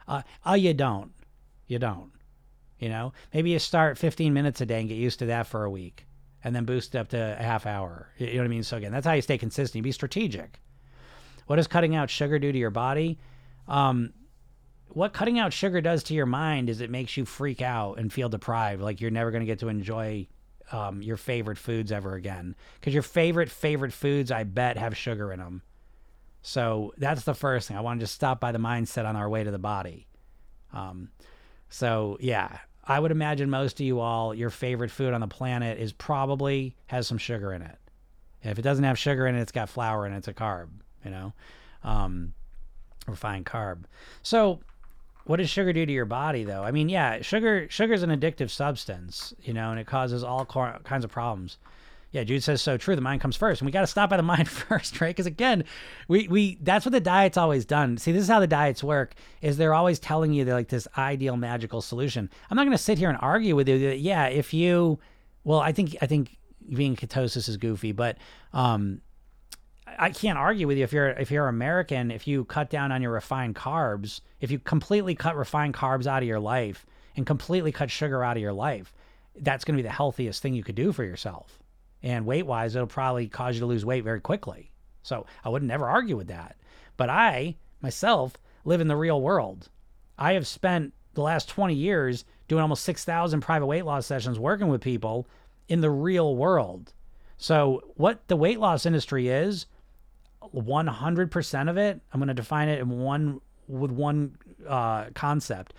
Uh, 0.08 0.22
oh, 0.46 0.54
you 0.54 0.74
don't. 0.74 1.12
You 1.68 1.80
don't. 1.80 2.13
You 2.84 2.90
know, 2.90 3.14
maybe 3.34 3.52
you 3.52 3.60
start 3.60 3.98
15 3.98 4.34
minutes 4.34 4.60
a 4.60 4.66
day 4.66 4.82
and 4.82 4.90
get 4.90 4.96
used 4.98 5.20
to 5.20 5.26
that 5.28 5.48
for 5.48 5.64
a 5.64 5.70
week. 5.70 6.06
and 6.44 6.54
then 6.54 6.66
boost 6.66 6.94
it 6.94 6.98
up 6.98 7.08
to 7.08 7.38
a 7.40 7.42
half 7.42 7.66
hour. 7.66 8.10
You 8.18 8.34
know 8.34 8.40
what 8.40 8.46
I 8.46 8.48
mean? 8.50 8.64
So 8.64 8.76
again, 8.76 8.92
that's 8.92 9.06
how 9.08 9.14
you 9.14 9.22
stay 9.22 9.38
consistent. 9.38 9.78
You 9.78 9.84
be 9.84 9.94
strategic. 9.94 10.60
What 11.48 11.56
does 11.56 11.68
cutting 11.68 11.96
out 11.96 12.10
sugar 12.10 12.38
do 12.38 12.52
to 12.52 12.58
your 12.58 12.70
body? 12.70 13.18
Um, 13.70 14.12
what 14.90 15.14
cutting 15.14 15.40
out 15.40 15.54
sugar 15.54 15.80
does 15.80 16.04
to 16.04 16.14
your 16.14 16.26
mind 16.26 16.70
is 16.70 16.82
it 16.82 16.90
makes 16.90 17.16
you 17.16 17.24
freak 17.24 17.62
out 17.62 17.98
and 17.98 18.12
feel 18.12 18.28
deprived, 18.28 18.82
like 18.82 19.00
you're 19.00 19.10
never 19.12 19.32
going 19.32 19.40
to 19.40 19.46
get 19.46 19.60
to 19.60 19.70
enjoy 19.70 20.28
um, 20.74 21.02
your 21.02 21.16
favorite 21.16 21.58
foods 21.58 21.94
ever 21.94 22.16
again. 22.16 22.56
Because 22.80 22.94
your 22.94 23.04
favorite 23.04 23.50
favorite 23.50 23.94
foods, 23.94 24.30
I 24.30 24.44
bet, 24.44 24.78
have 24.78 24.98
sugar 24.98 25.32
in 25.32 25.40
them. 25.40 25.62
So 26.42 26.94
that's 26.98 27.24
the 27.24 27.34
first 27.34 27.70
thing. 27.70 27.78
I 27.78 27.82
want 27.82 28.02
to 28.02 28.04
just 28.04 28.16
stop 28.16 28.42
by 28.42 28.52
the 28.52 28.60
mindset 28.60 29.06
on 29.06 29.16
our 29.16 29.30
way 29.30 29.46
to 29.46 29.52
the 29.52 29.58
body. 29.58 30.08
Um, 30.74 31.10
so 31.70 32.18
yeah, 32.20 32.58
I 32.86 33.00
would 33.00 33.12
imagine 33.12 33.50
most 33.50 33.80
of 33.80 33.86
you 33.86 34.00
all, 34.00 34.34
your 34.34 34.50
favorite 34.50 34.92
food 34.92 35.14
on 35.14 35.22
the 35.22 35.28
planet 35.28 35.80
is 35.80 35.94
probably 35.94 36.76
has 36.88 37.08
some 37.08 37.18
sugar 37.18 37.54
in 37.54 37.62
it. 37.62 37.78
And 38.44 38.52
if 38.52 38.60
it 38.60 38.64
doesn't 38.64 38.84
have 38.84 39.00
sugar 39.00 39.26
in 39.26 39.36
it, 39.36 39.42
it's 39.42 39.52
got 39.52 39.70
flour 39.70 40.06
and 40.06 40.14
it, 40.14 40.18
it's 40.20 40.28
a 40.28 40.34
carb, 40.34 40.68
you 41.06 41.12
know, 41.12 41.34
um, 41.84 42.34
refined 43.08 43.46
carb. 43.46 43.84
So 44.22 44.60
what 45.26 45.38
does 45.38 45.50
sugar 45.50 45.72
do 45.72 45.86
to 45.86 45.92
your 45.92 46.06
body 46.06 46.44
though? 46.44 46.64
I 46.64 46.72
mean, 46.72 46.90
yeah, 46.90 47.22
sugar 47.22 47.68
sugar 47.70 47.94
is 47.94 48.04
an 48.04 48.10
addictive 48.10 48.50
substance, 48.50 49.34
you 49.42 49.54
know, 49.54 49.72
and 49.72 49.80
it 49.80 49.88
causes 49.88 50.24
all 50.24 50.46
kinds 50.46 51.06
of 51.06 51.12
problems. 51.12 51.58
Yeah, 52.14 52.24
Jude 52.24 52.44
says 52.44 52.62
so 52.62 52.78
true. 52.78 52.96
The 52.96 53.02
mind 53.02 53.22
comes 53.22 53.36
first, 53.36 53.60
and 53.60 53.66
we 53.66 53.72
got 53.72 53.82
to 53.82 53.88
stop 53.88 54.12
by 54.12 54.18
the 54.18 54.24
mind 54.24 54.48
first, 54.48 55.02
right? 55.02 55.10
Because 55.10 55.26
again, 55.26 55.66
we 56.08 56.28
we 56.28 56.60
that's 56.62 56.86
what 56.86 56.92
the 56.92 57.02
diet's 57.02 57.38
always 57.38 57.66
done. 57.66 57.98
See, 57.98 58.12
this 58.12 58.22
is 58.22 58.30
how 58.30 58.40
the 58.40 58.48
diets 58.48 58.84
work: 58.84 59.16
is 59.42 59.58
they're 59.58 59.74
always 59.74 60.00
telling 60.00 60.32
you 60.32 60.46
they're 60.46 60.54
like 60.54 60.70
this 60.70 60.88
ideal 60.96 61.36
magical 61.36 61.82
solution. 61.82 62.30
I'm 62.50 62.56
not 62.56 62.64
going 62.64 62.78
to 62.78 62.82
sit 62.84 63.00
here 63.00 63.10
and 63.10 63.18
argue 63.20 63.56
with 63.56 63.68
you 63.68 63.80
that 63.90 64.00
yeah, 64.00 64.28
if 64.28 64.54
you, 64.54 65.00
well, 65.44 65.60
I 65.60 65.72
think 65.72 65.98
I 66.02 66.06
think 66.06 66.38
being 66.74 66.96
ketosis 66.96 67.50
is 67.50 67.58
goofy, 67.58 67.94
but 67.94 68.20
um, 68.54 69.02
I 69.88 70.12
can't 70.12 70.38
argue 70.38 70.68
with 70.68 70.78
you 70.78 70.84
if 70.84 70.94
you're 70.94 71.10
if 71.10 71.32
you're 71.32 71.48
American, 71.48 72.12
if 72.12 72.28
you 72.28 72.46
cut 72.46 72.70
down 72.70 72.92
on 72.92 73.02
your 73.02 73.12
refined 73.12 73.56
carbs, 73.56 74.22
if 74.40 74.52
you 74.52 74.60
completely 74.60 75.16
cut 75.16 75.36
refined 75.36 75.74
carbs 75.74 76.06
out 76.06 76.22
of 76.22 76.28
your 76.28 76.40
life 76.40 76.86
and 77.16 77.26
completely 77.26 77.72
cut 77.72 77.90
sugar 77.90 78.24
out 78.24 78.38
of 78.38 78.42
your 78.42 78.54
life, 78.54 78.94
that's 79.38 79.66
going 79.66 79.76
to 79.76 79.82
be 79.82 79.88
the 79.88 79.94
healthiest 79.94 80.44
thing 80.44 80.54
you 80.54 80.64
could 80.64 80.76
do 80.76 80.92
for 80.92 81.04
yourself 81.04 81.63
and 82.04 82.26
weight 82.26 82.46
wise, 82.46 82.76
it'll 82.76 82.88
probably 82.88 83.28
cause 83.28 83.56
you 83.56 83.62
to 83.62 83.66
lose 83.66 83.86
weight 83.86 84.04
very 84.04 84.20
quickly. 84.20 84.70
So 85.02 85.26
I 85.44 85.50
would 85.50 85.64
never 85.64 85.88
argue 85.88 86.18
with 86.18 86.28
that. 86.28 86.58
But 86.98 87.10
I, 87.10 87.56
myself, 87.82 88.34
live 88.66 88.82
in 88.82 88.88
the 88.88 88.96
real 88.96 89.22
world. 89.22 89.70
I 90.18 90.34
have 90.34 90.46
spent 90.46 90.94
the 91.14 91.22
last 91.22 91.50
20 91.50 91.74
years 91.74 92.26
doing 92.48 92.62
almost 92.62 92.84
6,000 92.84 93.42
private 93.42 93.66
weight 93.66 93.86
loss 93.86 94.06
sessions 94.06 94.38
working 94.38 94.68
with 94.68 94.82
people 94.82 95.28
in 95.70 95.82
the 95.82 95.90
real 95.90 96.36
world. 96.36 96.94
So, 97.38 97.82
what 97.96 98.28
the 98.28 98.36
weight 98.36 98.60
loss 98.60 98.86
industry 98.86 99.28
is, 99.28 99.66
100% 100.54 101.70
of 101.70 101.78
it, 101.78 102.02
I'm 102.12 102.20
going 102.20 102.28
to 102.28 102.34
define 102.34 102.70
it 102.70 102.80
in 102.80 102.90
one 103.00 103.42
with 103.68 103.92
one 103.92 104.38
uh, 104.68 105.06
concept, 105.14 105.74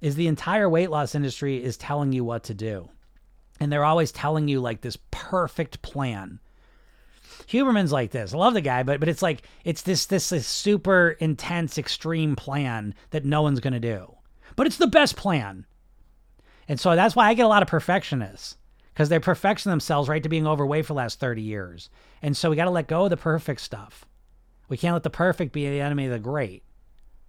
is 0.00 0.14
the 0.14 0.28
entire 0.28 0.68
weight 0.68 0.90
loss 0.90 1.14
industry 1.14 1.62
is 1.62 1.76
telling 1.76 2.12
you 2.12 2.24
what 2.24 2.44
to 2.44 2.54
do 2.54 2.88
and 3.60 3.70
they're 3.70 3.84
always 3.84 4.10
telling 4.10 4.48
you 4.48 4.60
like 4.60 4.80
this 4.80 4.98
perfect 5.10 5.82
plan. 5.82 6.40
Huberman's 7.46 7.92
like 7.92 8.10
this. 8.10 8.32
I 8.32 8.38
love 8.38 8.54
the 8.54 8.60
guy, 8.60 8.82
but 8.82 9.00
but 9.00 9.08
it's 9.08 9.22
like 9.22 9.42
it's 9.64 9.82
this 9.82 10.06
this, 10.06 10.30
this 10.30 10.46
super 10.46 11.10
intense 11.20 11.78
extreme 11.78 12.34
plan 12.34 12.94
that 13.10 13.24
no 13.24 13.42
one's 13.42 13.60
going 13.60 13.74
to 13.74 13.80
do. 13.80 14.14
But 14.56 14.66
it's 14.66 14.78
the 14.78 14.86
best 14.86 15.16
plan. 15.16 15.66
And 16.68 16.78
so 16.78 16.94
that's 16.94 17.16
why 17.16 17.28
I 17.28 17.34
get 17.34 17.46
a 17.46 17.48
lot 17.48 17.62
of 17.62 17.68
perfectionists 17.68 18.56
because 18.92 19.08
they're 19.08 19.20
perfection 19.20 19.70
themselves 19.70 20.08
right 20.08 20.22
to 20.22 20.28
being 20.28 20.46
overweight 20.46 20.86
for 20.86 20.92
the 20.92 20.98
last 20.98 21.20
30 21.20 21.42
years. 21.42 21.90
And 22.22 22.36
so 22.36 22.50
we 22.50 22.56
got 22.56 22.66
to 22.66 22.70
let 22.70 22.86
go 22.86 23.04
of 23.04 23.10
the 23.10 23.16
perfect 23.16 23.60
stuff. 23.60 24.04
We 24.68 24.76
can't 24.76 24.94
let 24.94 25.02
the 25.02 25.10
perfect 25.10 25.52
be 25.52 25.68
the 25.68 25.80
enemy 25.80 26.06
of 26.06 26.12
the 26.12 26.18
great, 26.18 26.62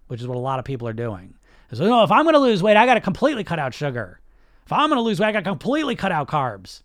which 0.06 0.20
is 0.20 0.28
what 0.28 0.36
a 0.36 0.40
lot 0.40 0.58
of 0.58 0.64
people 0.64 0.86
are 0.86 0.92
doing. 0.92 1.34
So, 1.72 1.84
oh, 1.84 1.88
no, 1.88 2.02
if 2.04 2.12
I'm 2.12 2.24
going 2.24 2.34
to 2.34 2.38
lose 2.38 2.62
weight, 2.62 2.76
I 2.76 2.86
got 2.86 2.94
to 2.94 3.00
completely 3.00 3.42
cut 3.42 3.58
out 3.58 3.74
sugar. 3.74 4.20
If 4.64 4.72
I'm 4.72 4.88
going 4.88 4.98
to 4.98 5.02
lose 5.02 5.20
weight, 5.20 5.28
I 5.28 5.32
got 5.32 5.40
to 5.40 5.50
completely 5.50 5.96
cut 5.96 6.12
out 6.12 6.28
carbs. 6.28 6.82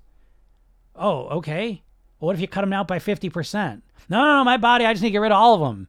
Oh, 0.95 1.27
okay. 1.37 1.83
What 2.19 2.35
if 2.35 2.41
you 2.41 2.47
cut 2.47 2.61
them 2.61 2.73
out 2.73 2.87
by 2.87 2.99
50%? 2.99 3.81
No, 4.09 4.23
no, 4.23 4.37
no, 4.37 4.43
my 4.43 4.57
body, 4.57 4.85
I 4.85 4.93
just 4.93 5.03
need 5.03 5.09
to 5.09 5.13
get 5.13 5.19
rid 5.19 5.31
of 5.31 5.37
all 5.37 5.53
of 5.53 5.61
them. 5.61 5.87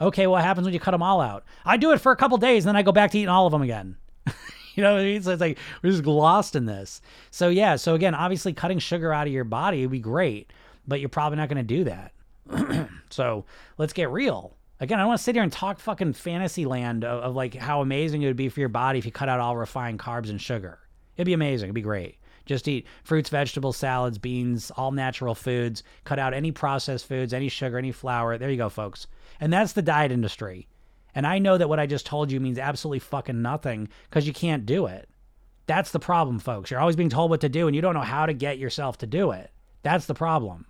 Okay, 0.00 0.26
what 0.26 0.44
happens 0.44 0.64
when 0.64 0.74
you 0.74 0.80
cut 0.80 0.92
them 0.92 1.02
all 1.02 1.20
out? 1.20 1.44
I 1.64 1.76
do 1.76 1.92
it 1.92 2.00
for 2.00 2.12
a 2.12 2.16
couple 2.16 2.38
days, 2.38 2.64
and 2.64 2.68
then 2.68 2.76
I 2.76 2.82
go 2.82 2.92
back 2.92 3.10
to 3.12 3.18
eating 3.18 3.28
all 3.28 3.46
of 3.46 3.52
them 3.52 3.62
again. 3.62 3.96
you 4.74 4.82
know 4.82 4.94
what 4.94 5.00
I 5.00 5.04
mean? 5.04 5.22
So 5.22 5.32
it's 5.32 5.40
like 5.40 5.58
we're 5.82 5.90
just 5.90 6.06
lost 6.06 6.56
in 6.56 6.66
this. 6.66 7.00
So 7.30 7.48
yeah, 7.48 7.76
so 7.76 7.94
again, 7.94 8.14
obviously 8.14 8.52
cutting 8.52 8.78
sugar 8.78 9.12
out 9.12 9.26
of 9.26 9.32
your 9.32 9.44
body 9.44 9.82
would 9.82 9.90
be 9.90 9.98
great, 9.98 10.52
but 10.86 11.00
you're 11.00 11.08
probably 11.08 11.36
not 11.36 11.48
going 11.48 11.64
to 11.66 11.74
do 11.74 11.84
that. 11.84 12.88
so 13.10 13.44
let's 13.76 13.92
get 13.92 14.10
real. 14.10 14.56
Again, 14.80 14.98
I 14.98 15.02
don't 15.02 15.08
want 15.08 15.18
to 15.18 15.24
sit 15.24 15.34
here 15.34 15.42
and 15.42 15.52
talk 15.52 15.80
fucking 15.80 16.12
fantasy 16.12 16.64
land 16.64 17.04
of, 17.04 17.24
of 17.24 17.34
like 17.36 17.54
how 17.54 17.80
amazing 17.80 18.22
it 18.22 18.26
would 18.26 18.36
be 18.36 18.48
for 18.48 18.60
your 18.60 18.68
body 18.68 18.98
if 18.98 19.04
you 19.04 19.10
cut 19.10 19.28
out 19.28 19.40
all 19.40 19.56
refined 19.56 19.98
carbs 19.98 20.30
and 20.30 20.40
sugar. 20.40 20.78
It'd 21.18 21.26
be 21.26 21.34
amazing. 21.34 21.66
It'd 21.66 21.74
be 21.74 21.82
great. 21.82 22.16
Just 22.46 22.66
eat 22.66 22.86
fruits, 23.04 23.28
vegetables, 23.28 23.76
salads, 23.76 24.16
beans, 24.16 24.70
all 24.76 24.92
natural 24.92 25.34
foods. 25.34 25.82
Cut 26.04 26.18
out 26.18 26.32
any 26.32 26.50
processed 26.50 27.06
foods, 27.06 27.34
any 27.34 27.50
sugar, 27.50 27.76
any 27.76 27.92
flour. 27.92 28.38
There 28.38 28.50
you 28.50 28.56
go, 28.56 28.70
folks. 28.70 29.06
And 29.38 29.52
that's 29.52 29.74
the 29.74 29.82
diet 29.82 30.12
industry. 30.12 30.66
And 31.14 31.26
I 31.26 31.40
know 31.40 31.58
that 31.58 31.68
what 31.68 31.80
I 31.80 31.86
just 31.86 32.06
told 32.06 32.32
you 32.32 32.40
means 32.40 32.58
absolutely 32.58 33.00
fucking 33.00 33.42
nothing 33.42 33.88
because 34.08 34.26
you 34.26 34.32
can't 34.32 34.64
do 34.64 34.86
it. 34.86 35.08
That's 35.66 35.90
the 35.90 35.98
problem, 35.98 36.38
folks. 36.38 36.70
You're 36.70 36.80
always 36.80 36.96
being 36.96 37.10
told 37.10 37.30
what 37.30 37.42
to 37.42 37.48
do 37.50 37.66
and 37.66 37.76
you 37.76 37.82
don't 37.82 37.94
know 37.94 38.00
how 38.00 38.24
to 38.24 38.32
get 38.32 38.58
yourself 38.58 38.96
to 38.98 39.06
do 39.06 39.32
it. 39.32 39.50
That's 39.82 40.06
the 40.06 40.14
problem. 40.14 40.66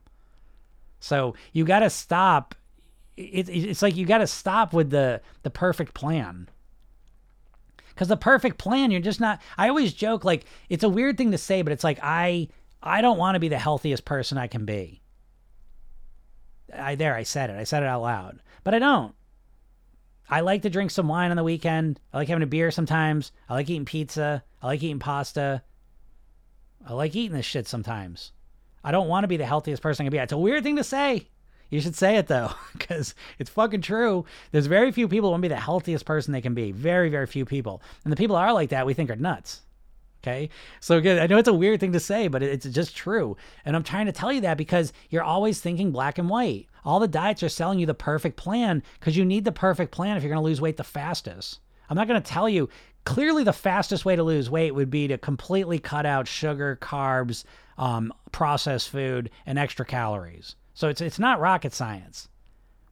So 0.99 1.35
you 1.53 1.65
got 1.65 1.81
to 1.81 1.91
stop. 1.91 2.57
It, 3.17 3.49
it's 3.49 3.83
like 3.83 3.95
you 3.95 4.07
got 4.07 4.19
to 4.19 4.27
stop 4.27 4.73
with 4.73 4.91
the 4.91 5.21
the 5.43 5.51
perfect 5.51 5.95
plan 5.95 6.49
because 7.99 8.07
the 8.07 8.17
perfect 8.17 8.59
plan 8.59 8.93
you're 8.93 9.01
just 9.01 9.21
not 9.21 9.43
i 9.57 9.69
always 9.69 9.93
joke 9.93 10.25
like 10.25 10.45
it's 10.69 10.85
a 10.85 10.89
weird 10.89 11.19
thing 11.19 11.33
to 11.33 11.39
say 11.39 11.63
but 11.63 11.73
it's 11.73 11.83
like 11.83 11.99
i 12.01 12.47
i 12.81 13.01
don't 13.01 13.19
want 13.19 13.35
to 13.35 13.41
be 13.41 13.49
the 13.49 13.59
healthiest 13.59 14.05
person 14.05 14.39
i 14.39 14.47
can 14.47 14.65
be. 14.65 15.03
I 16.73 16.95
there 16.95 17.17
i 17.17 17.25
said 17.25 17.51
it 17.51 17.57
i 17.59 17.65
said 17.65 17.83
it 17.83 17.87
out 17.87 18.03
loud 18.03 18.39
but 18.63 18.73
i 18.73 18.79
don't. 18.79 19.15
I 20.31 20.41
like 20.43 20.63
to 20.63 20.71
drink 20.71 20.91
some 20.93 21.09
wine 21.09 21.33
on 21.33 21.37
the 21.37 21.43
weekend 21.43 21.99
i 22.13 22.19
like 22.19 22.29
having 22.29 22.45
a 22.45 22.47
beer 22.47 22.71
sometimes 22.71 23.33
i 23.49 23.55
like 23.55 23.69
eating 23.69 23.85
pizza 23.85 24.45
i 24.63 24.67
like 24.67 24.83
eating 24.83 25.01
pasta 25.01 25.65
i 26.87 26.93
like 26.93 27.17
eating 27.17 27.37
this 27.37 27.47
shit 27.47 27.67
sometimes. 27.67 28.31
I 28.85 28.93
don't 28.93 29.09
want 29.09 29.25
to 29.25 29.29
be 29.29 29.39
the 29.39 29.45
healthiest 29.45 29.83
person 29.83 30.05
i 30.05 30.07
can 30.07 30.13
be 30.13 30.19
it's 30.19 30.33
a 30.33 30.39
weird 30.39 30.63
thing 30.63 30.77
to 30.77 30.85
say 30.85 31.27
you 31.71 31.81
should 31.81 31.97
say 31.97 32.17
it 32.17 32.27
though, 32.27 32.53
because 32.73 33.15
it's 33.39 33.51
fucking 33.51 33.83
true. 33.83 34.25
There's 34.53 34.67
very 34.67 34.93
few 34.93 35.09
people 35.09 35.29
who 35.29 35.33
want 35.33 35.43
to 35.43 35.49
be 35.49 35.55
the 35.55 35.61
healthiest 35.61 36.05
person 36.05 36.33
they 36.33 36.41
can 36.41 36.55
be. 36.55 36.73
Very, 36.73 37.09
very 37.09 37.27
few 37.27 37.45
people. 37.45 37.83
And 38.05 38.13
the 38.13 38.17
people 38.17 38.37
are 38.37 38.53
like 38.53 38.71
that, 38.71 38.87
we 38.87 38.95
think 38.95 39.11
are 39.11 39.17
nuts. 39.17 39.63
Okay. 40.23 40.51
So 40.81 40.97
again, 40.97 41.19
I 41.19 41.27
know 41.27 41.39
it's 41.39 41.49
a 41.49 41.53
weird 41.55 41.79
thing 41.79 41.93
to 41.93 42.01
say, 42.01 42.27
but 42.29 42.43
it's 42.43 42.67
just 42.67 42.97
true. 42.97 43.37
And 43.65 43.77
I'm 43.77 43.85
trying 43.85 44.07
to 44.07 44.13
tell 44.13 44.33
you 44.33 44.41
that 44.43 44.59
because 44.59 44.93
you're 45.11 45.23
always 45.23 45.61
thinking 45.61 45.93
black 45.93 46.19
and 46.19 46.29
white. 46.29 46.67
All 46.85 46.99
the 46.99 47.09
diets 47.09 47.43
are 47.43 47.49
selling 47.49 47.79
you 47.79 47.87
the 47.87 47.95
perfect 47.95 48.37
plan 48.37 48.83
because 48.99 49.17
you 49.17 49.25
need 49.25 49.45
the 49.45 49.53
perfect 49.53 49.93
plan 49.93 50.17
if 50.17 50.23
you're 50.23 50.33
going 50.33 50.43
to 50.43 50.45
lose 50.45 50.61
weight 50.61 50.77
the 50.77 50.85
fastest. 50.85 51.61
I'm 51.89 51.97
not 51.97 52.09
going 52.09 52.21
to 52.21 52.29
tell 52.29 52.49
you. 52.49 52.69
Clearly, 53.05 53.43
the 53.43 53.53
fastest 53.53 54.05
way 54.05 54.17
to 54.17 54.23
lose 54.23 54.51
weight 54.51 54.75
would 54.75 54.91
be 54.91 55.09
to 55.09 55.17
completely 55.17 55.79
cut 55.79 56.05
out 56.05 56.29
sugar, 56.29 56.77
carbs, 56.81 57.45
um, 57.79 58.13
processed 58.33 58.91
food, 58.91 59.31
and 59.47 59.59
extra 59.59 59.87
calories. 59.87 60.57
So 60.79 60.89
it's 60.89 61.01
it's 61.01 61.19
not 61.19 61.41
rocket 61.41 61.75
science. 61.75 62.29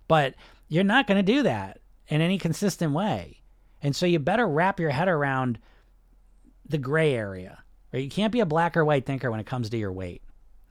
But 0.08 0.34
you're 0.66 0.82
not 0.82 1.06
going 1.06 1.24
to 1.24 1.32
do 1.32 1.44
that 1.44 1.78
in 2.08 2.20
any 2.20 2.36
consistent 2.36 2.92
way. 2.92 3.42
And 3.80 3.94
so 3.94 4.06
you 4.06 4.18
better 4.18 4.44
wrap 4.44 4.80
your 4.80 4.90
head 4.90 5.06
around 5.06 5.60
the 6.68 6.78
gray 6.78 7.14
area. 7.14 7.62
Right? 7.92 8.02
You 8.02 8.10
can't 8.10 8.32
be 8.32 8.40
a 8.40 8.46
black 8.46 8.76
or 8.76 8.84
white 8.84 9.06
thinker 9.06 9.30
when 9.30 9.38
it 9.38 9.46
comes 9.46 9.70
to 9.70 9.76
your 9.76 9.92
weight. 9.92 10.22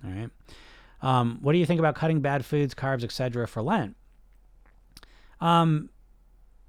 All 0.04 0.12
right. 0.12 0.30
Um, 1.02 1.38
what 1.42 1.54
do 1.54 1.58
you 1.58 1.66
think 1.66 1.80
about 1.80 1.96
cutting 1.96 2.20
bad 2.20 2.44
foods, 2.44 2.76
carbs, 2.76 3.06
etc. 3.06 3.48
for 3.48 3.62
Lent? 3.62 3.96
Um, 5.40 5.90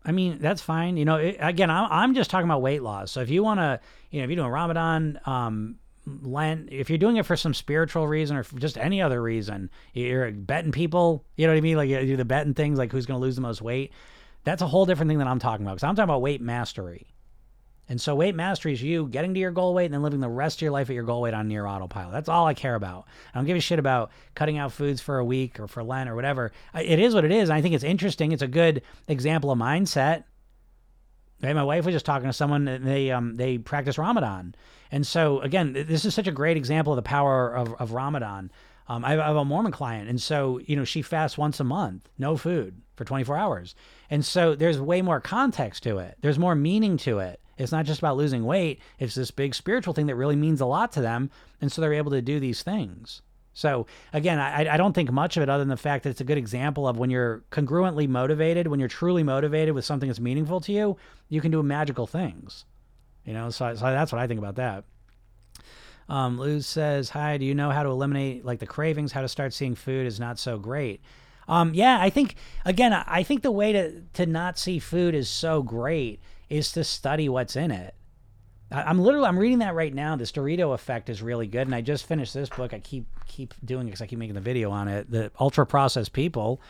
I 0.04 0.12
mean, 0.12 0.38
that's 0.40 0.62
fine. 0.62 0.96
You 0.96 1.06
know, 1.06 1.16
it, 1.16 1.38
again, 1.40 1.70
I'm, 1.70 1.88
I'm 1.90 2.14
just 2.14 2.30
talking 2.30 2.46
about 2.46 2.62
weight 2.62 2.84
loss. 2.84 3.10
So 3.10 3.20
if 3.20 3.30
you 3.30 3.42
want 3.42 3.58
to, 3.58 3.80
you 4.12 4.20
know, 4.20 4.24
if 4.24 4.30
you're 4.30 4.36
doing 4.36 4.52
Ramadan, 4.52 5.18
um, 5.26 5.80
Lent, 6.06 6.68
if 6.70 6.88
you're 6.88 6.98
doing 6.98 7.16
it 7.16 7.26
for 7.26 7.36
some 7.36 7.52
spiritual 7.52 8.06
reason 8.06 8.36
or 8.36 8.44
just 8.44 8.78
any 8.78 9.02
other 9.02 9.20
reason, 9.20 9.70
you're 9.92 10.30
betting 10.30 10.72
people, 10.72 11.24
you 11.36 11.46
know 11.46 11.52
what 11.52 11.58
I 11.58 11.62
mean? 11.62 11.76
Like 11.76 11.88
you 11.88 12.00
do 12.06 12.16
the 12.16 12.24
betting 12.24 12.54
things, 12.54 12.78
like 12.78 12.92
who's 12.92 13.06
going 13.06 13.18
to 13.18 13.22
lose 13.22 13.34
the 13.34 13.42
most 13.42 13.60
weight. 13.60 13.92
That's 14.44 14.62
a 14.62 14.66
whole 14.68 14.86
different 14.86 15.08
thing 15.08 15.18
that 15.18 15.26
I'm 15.26 15.40
talking 15.40 15.66
about 15.66 15.74
because 15.74 15.84
I'm 15.84 15.96
talking 15.96 16.08
about 16.08 16.22
weight 16.22 16.40
mastery. 16.40 17.08
And 17.88 18.00
so 18.00 18.14
weight 18.14 18.34
mastery 18.34 18.72
is 18.72 18.82
you 18.82 19.06
getting 19.06 19.34
to 19.34 19.40
your 19.40 19.52
goal 19.52 19.74
weight 19.74 19.86
and 19.86 19.94
then 19.94 20.02
living 20.02 20.20
the 20.20 20.28
rest 20.28 20.58
of 20.58 20.62
your 20.62 20.72
life 20.72 20.90
at 20.90 20.94
your 20.94 21.04
goal 21.04 21.22
weight 21.22 21.34
on 21.34 21.48
near 21.48 21.66
autopilot. 21.66 22.12
That's 22.12 22.28
all 22.28 22.46
I 22.46 22.54
care 22.54 22.74
about. 22.74 23.06
I 23.32 23.38
don't 23.38 23.46
give 23.46 23.56
a 23.56 23.60
shit 23.60 23.78
about 23.78 24.10
cutting 24.34 24.58
out 24.58 24.72
foods 24.72 25.00
for 25.00 25.18
a 25.18 25.24
week 25.24 25.60
or 25.60 25.68
for 25.68 25.84
Lent 25.84 26.10
or 26.10 26.16
whatever. 26.16 26.52
It 26.74 26.98
is 26.98 27.14
what 27.14 27.24
it 27.24 27.30
is. 27.30 27.48
And 27.48 27.56
I 27.56 27.62
think 27.62 27.74
it's 27.74 27.84
interesting. 27.84 28.32
It's 28.32 28.42
a 28.42 28.48
good 28.48 28.82
example 29.06 29.50
of 29.52 29.58
mindset. 29.58 30.24
Right? 31.42 31.54
My 31.54 31.64
wife 31.64 31.84
was 31.84 31.94
just 31.94 32.06
talking 32.06 32.28
to 32.28 32.32
someone 32.32 32.66
and 32.66 32.86
they 32.86 33.10
um 33.10 33.34
they 33.34 33.58
practice 33.58 33.98
Ramadan. 33.98 34.54
And 34.90 35.06
so 35.06 35.40
again, 35.40 35.72
this 35.72 36.04
is 36.04 36.14
such 36.14 36.26
a 36.26 36.32
great 36.32 36.56
example 36.56 36.92
of 36.92 36.96
the 36.96 37.02
power 37.02 37.54
of, 37.54 37.74
of 37.74 37.92
Ramadan. 37.92 38.50
Um, 38.88 39.04
I 39.04 39.12
have 39.12 39.36
a 39.36 39.44
Mormon 39.44 39.72
client, 39.72 40.08
and 40.08 40.22
so 40.22 40.60
you 40.64 40.76
know 40.76 40.84
she 40.84 41.02
fasts 41.02 41.36
once 41.36 41.58
a 41.58 41.64
month, 41.64 42.08
no 42.18 42.36
food 42.36 42.80
for 42.94 43.04
24 43.04 43.36
hours, 43.36 43.74
and 44.10 44.24
so 44.24 44.54
there's 44.54 44.80
way 44.80 45.02
more 45.02 45.20
context 45.20 45.82
to 45.82 45.98
it. 45.98 46.16
There's 46.20 46.38
more 46.38 46.54
meaning 46.54 46.96
to 46.98 47.18
it. 47.18 47.40
It's 47.58 47.72
not 47.72 47.84
just 47.84 47.98
about 47.98 48.16
losing 48.16 48.44
weight. 48.44 48.80
It's 48.98 49.16
this 49.16 49.32
big 49.32 49.54
spiritual 49.54 49.92
thing 49.92 50.06
that 50.06 50.14
really 50.14 50.36
means 50.36 50.60
a 50.60 50.66
lot 50.66 50.92
to 50.92 51.00
them, 51.00 51.30
and 51.60 51.72
so 51.72 51.80
they're 51.80 51.94
able 51.94 52.12
to 52.12 52.22
do 52.22 52.38
these 52.38 52.62
things. 52.62 53.22
So 53.56 53.86
again, 54.12 54.38
I, 54.38 54.74
I 54.74 54.76
don't 54.76 54.92
think 54.92 55.10
much 55.10 55.38
of 55.38 55.42
it 55.42 55.48
other 55.48 55.62
than 55.62 55.70
the 55.70 55.78
fact 55.78 56.04
that 56.04 56.10
it's 56.10 56.20
a 56.20 56.24
good 56.24 56.36
example 56.36 56.86
of 56.86 56.98
when 56.98 57.08
you're 57.08 57.42
congruently 57.50 58.06
motivated, 58.06 58.66
when 58.66 58.78
you're 58.78 58.88
truly 58.88 59.22
motivated 59.22 59.74
with 59.74 59.86
something 59.86 60.10
that's 60.10 60.20
meaningful 60.20 60.60
to 60.60 60.72
you, 60.72 60.98
you 61.30 61.40
can 61.40 61.50
do 61.50 61.62
magical 61.62 62.06
things. 62.06 62.66
You 63.24 63.32
know, 63.32 63.48
so, 63.48 63.74
so 63.74 63.86
that's 63.86 64.12
what 64.12 64.20
I 64.20 64.26
think 64.26 64.38
about 64.38 64.56
that. 64.56 64.84
Um, 66.06 66.36
Luz 66.36 66.66
says, 66.66 67.08
"Hi, 67.08 67.38
do 67.38 67.46
you 67.46 67.54
know 67.54 67.70
how 67.70 67.82
to 67.82 67.88
eliminate 67.88 68.44
like 68.44 68.60
the 68.60 68.66
cravings? 68.66 69.10
How 69.10 69.22
to 69.22 69.28
start 69.28 69.54
seeing 69.54 69.74
food 69.74 70.06
is 70.06 70.20
not 70.20 70.38
so 70.38 70.58
great." 70.58 71.00
Um, 71.48 71.72
yeah, 71.72 71.98
I 71.98 72.10
think 72.10 72.36
again, 72.66 72.92
I 72.92 73.22
think 73.22 73.42
the 73.42 73.50
way 73.50 73.72
to 73.72 74.02
to 74.12 74.26
not 74.26 74.58
see 74.58 74.78
food 74.78 75.14
is 75.14 75.30
so 75.30 75.62
great 75.62 76.20
is 76.50 76.70
to 76.72 76.84
study 76.84 77.28
what's 77.28 77.56
in 77.56 77.70
it. 77.72 77.95
I'm 78.70 78.98
literally 78.98 79.28
I'm 79.28 79.38
reading 79.38 79.60
that 79.60 79.74
right 79.74 79.94
now. 79.94 80.16
This 80.16 80.32
Dorito 80.32 80.74
effect 80.74 81.08
is 81.08 81.22
really 81.22 81.46
good, 81.46 81.68
and 81.68 81.74
I 81.74 81.80
just 81.80 82.06
finished 82.06 82.34
this 82.34 82.48
book. 82.48 82.74
I 82.74 82.80
keep 82.80 83.06
keep 83.26 83.54
doing 83.64 83.82
it 83.82 83.90
because 83.90 84.02
I 84.02 84.06
keep 84.06 84.18
making 84.18 84.34
the 84.34 84.40
video 84.40 84.70
on 84.70 84.88
it. 84.88 85.10
The 85.10 85.30
ultra 85.38 85.64
processed 85.64 86.12
people. 86.12 86.60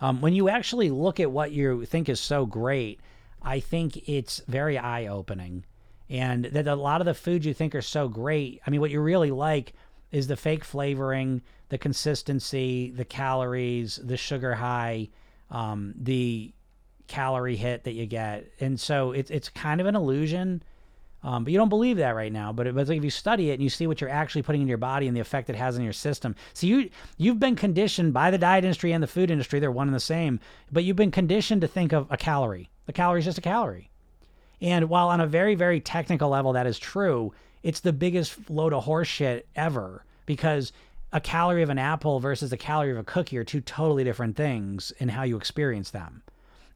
Um, 0.00 0.20
when 0.20 0.34
you 0.34 0.50
actually 0.50 0.90
look 0.90 1.20
at 1.20 1.30
what 1.30 1.52
you 1.52 1.86
think 1.86 2.10
is 2.10 2.20
so 2.20 2.44
great, 2.44 3.00
I 3.42 3.60
think 3.60 4.08
it's 4.08 4.42
very 4.46 4.76
eye 4.76 5.06
opening, 5.06 5.64
and 6.10 6.44
that 6.44 6.66
a 6.66 6.74
lot 6.74 7.00
of 7.00 7.06
the 7.06 7.14
foods 7.14 7.46
you 7.46 7.54
think 7.54 7.74
are 7.74 7.82
so 7.82 8.08
great. 8.08 8.60
I 8.66 8.70
mean, 8.70 8.82
what 8.82 8.90
you 8.90 9.00
really 9.00 9.30
like 9.30 9.72
is 10.12 10.26
the 10.26 10.36
fake 10.36 10.64
flavoring, 10.64 11.40
the 11.70 11.78
consistency, 11.78 12.90
the 12.90 13.06
calories, 13.06 13.96
the 13.96 14.18
sugar 14.18 14.54
high, 14.54 15.08
um, 15.50 15.94
the 15.98 16.52
calorie 17.06 17.56
hit 17.56 17.84
that 17.84 17.92
you 17.92 18.04
get, 18.04 18.52
and 18.60 18.78
so 18.78 19.12
it's 19.12 19.30
it's 19.30 19.48
kind 19.48 19.80
of 19.80 19.86
an 19.86 19.96
illusion 19.96 20.62
um, 21.22 21.44
but 21.44 21.52
you 21.52 21.58
don't 21.58 21.68
believe 21.68 21.96
that 21.96 22.14
right 22.14 22.32
now. 22.32 22.52
But, 22.52 22.68
it, 22.68 22.74
but 22.74 22.88
like 22.88 22.98
if 22.98 23.04
you 23.04 23.10
study 23.10 23.50
it 23.50 23.54
and 23.54 23.62
you 23.62 23.70
see 23.70 23.86
what 23.86 24.00
you're 24.00 24.10
actually 24.10 24.42
putting 24.42 24.62
in 24.62 24.68
your 24.68 24.78
body 24.78 25.08
and 25.08 25.16
the 25.16 25.20
effect 25.20 25.50
it 25.50 25.56
has 25.56 25.76
on 25.76 25.82
your 25.82 25.92
system, 25.92 26.36
so 26.54 26.66
you 26.66 26.90
you've 27.16 27.40
been 27.40 27.56
conditioned 27.56 28.12
by 28.12 28.30
the 28.30 28.38
diet 28.38 28.64
industry 28.64 28.92
and 28.92 29.02
the 29.02 29.08
food 29.08 29.30
industry. 29.30 29.58
They're 29.58 29.72
one 29.72 29.88
and 29.88 29.94
the 29.94 30.00
same. 30.00 30.38
But 30.70 30.84
you've 30.84 30.96
been 30.96 31.10
conditioned 31.10 31.60
to 31.62 31.68
think 31.68 31.92
of 31.92 32.06
a 32.10 32.16
calorie. 32.16 32.70
A 32.86 32.92
calorie 32.92 33.18
is 33.20 33.24
just 33.24 33.38
a 33.38 33.42
calorie. 33.42 33.90
And 34.60 34.88
while 34.88 35.08
on 35.08 35.20
a 35.20 35.26
very 35.26 35.54
very 35.54 35.80
technical 35.80 36.30
level 36.30 36.52
that 36.52 36.66
is 36.66 36.78
true, 36.78 37.32
it's 37.62 37.80
the 37.80 37.92
biggest 37.92 38.48
load 38.48 38.72
of 38.72 38.84
horseshit 38.84 39.42
ever 39.56 40.04
because 40.24 40.72
a 41.12 41.20
calorie 41.20 41.62
of 41.62 41.70
an 41.70 41.78
apple 41.78 42.20
versus 42.20 42.52
a 42.52 42.56
calorie 42.56 42.92
of 42.92 42.98
a 42.98 43.04
cookie 43.04 43.38
are 43.38 43.44
two 43.44 43.60
totally 43.60 44.04
different 44.04 44.36
things 44.36 44.92
in 44.98 45.08
how 45.08 45.22
you 45.22 45.36
experience 45.36 45.90
them 45.90 46.22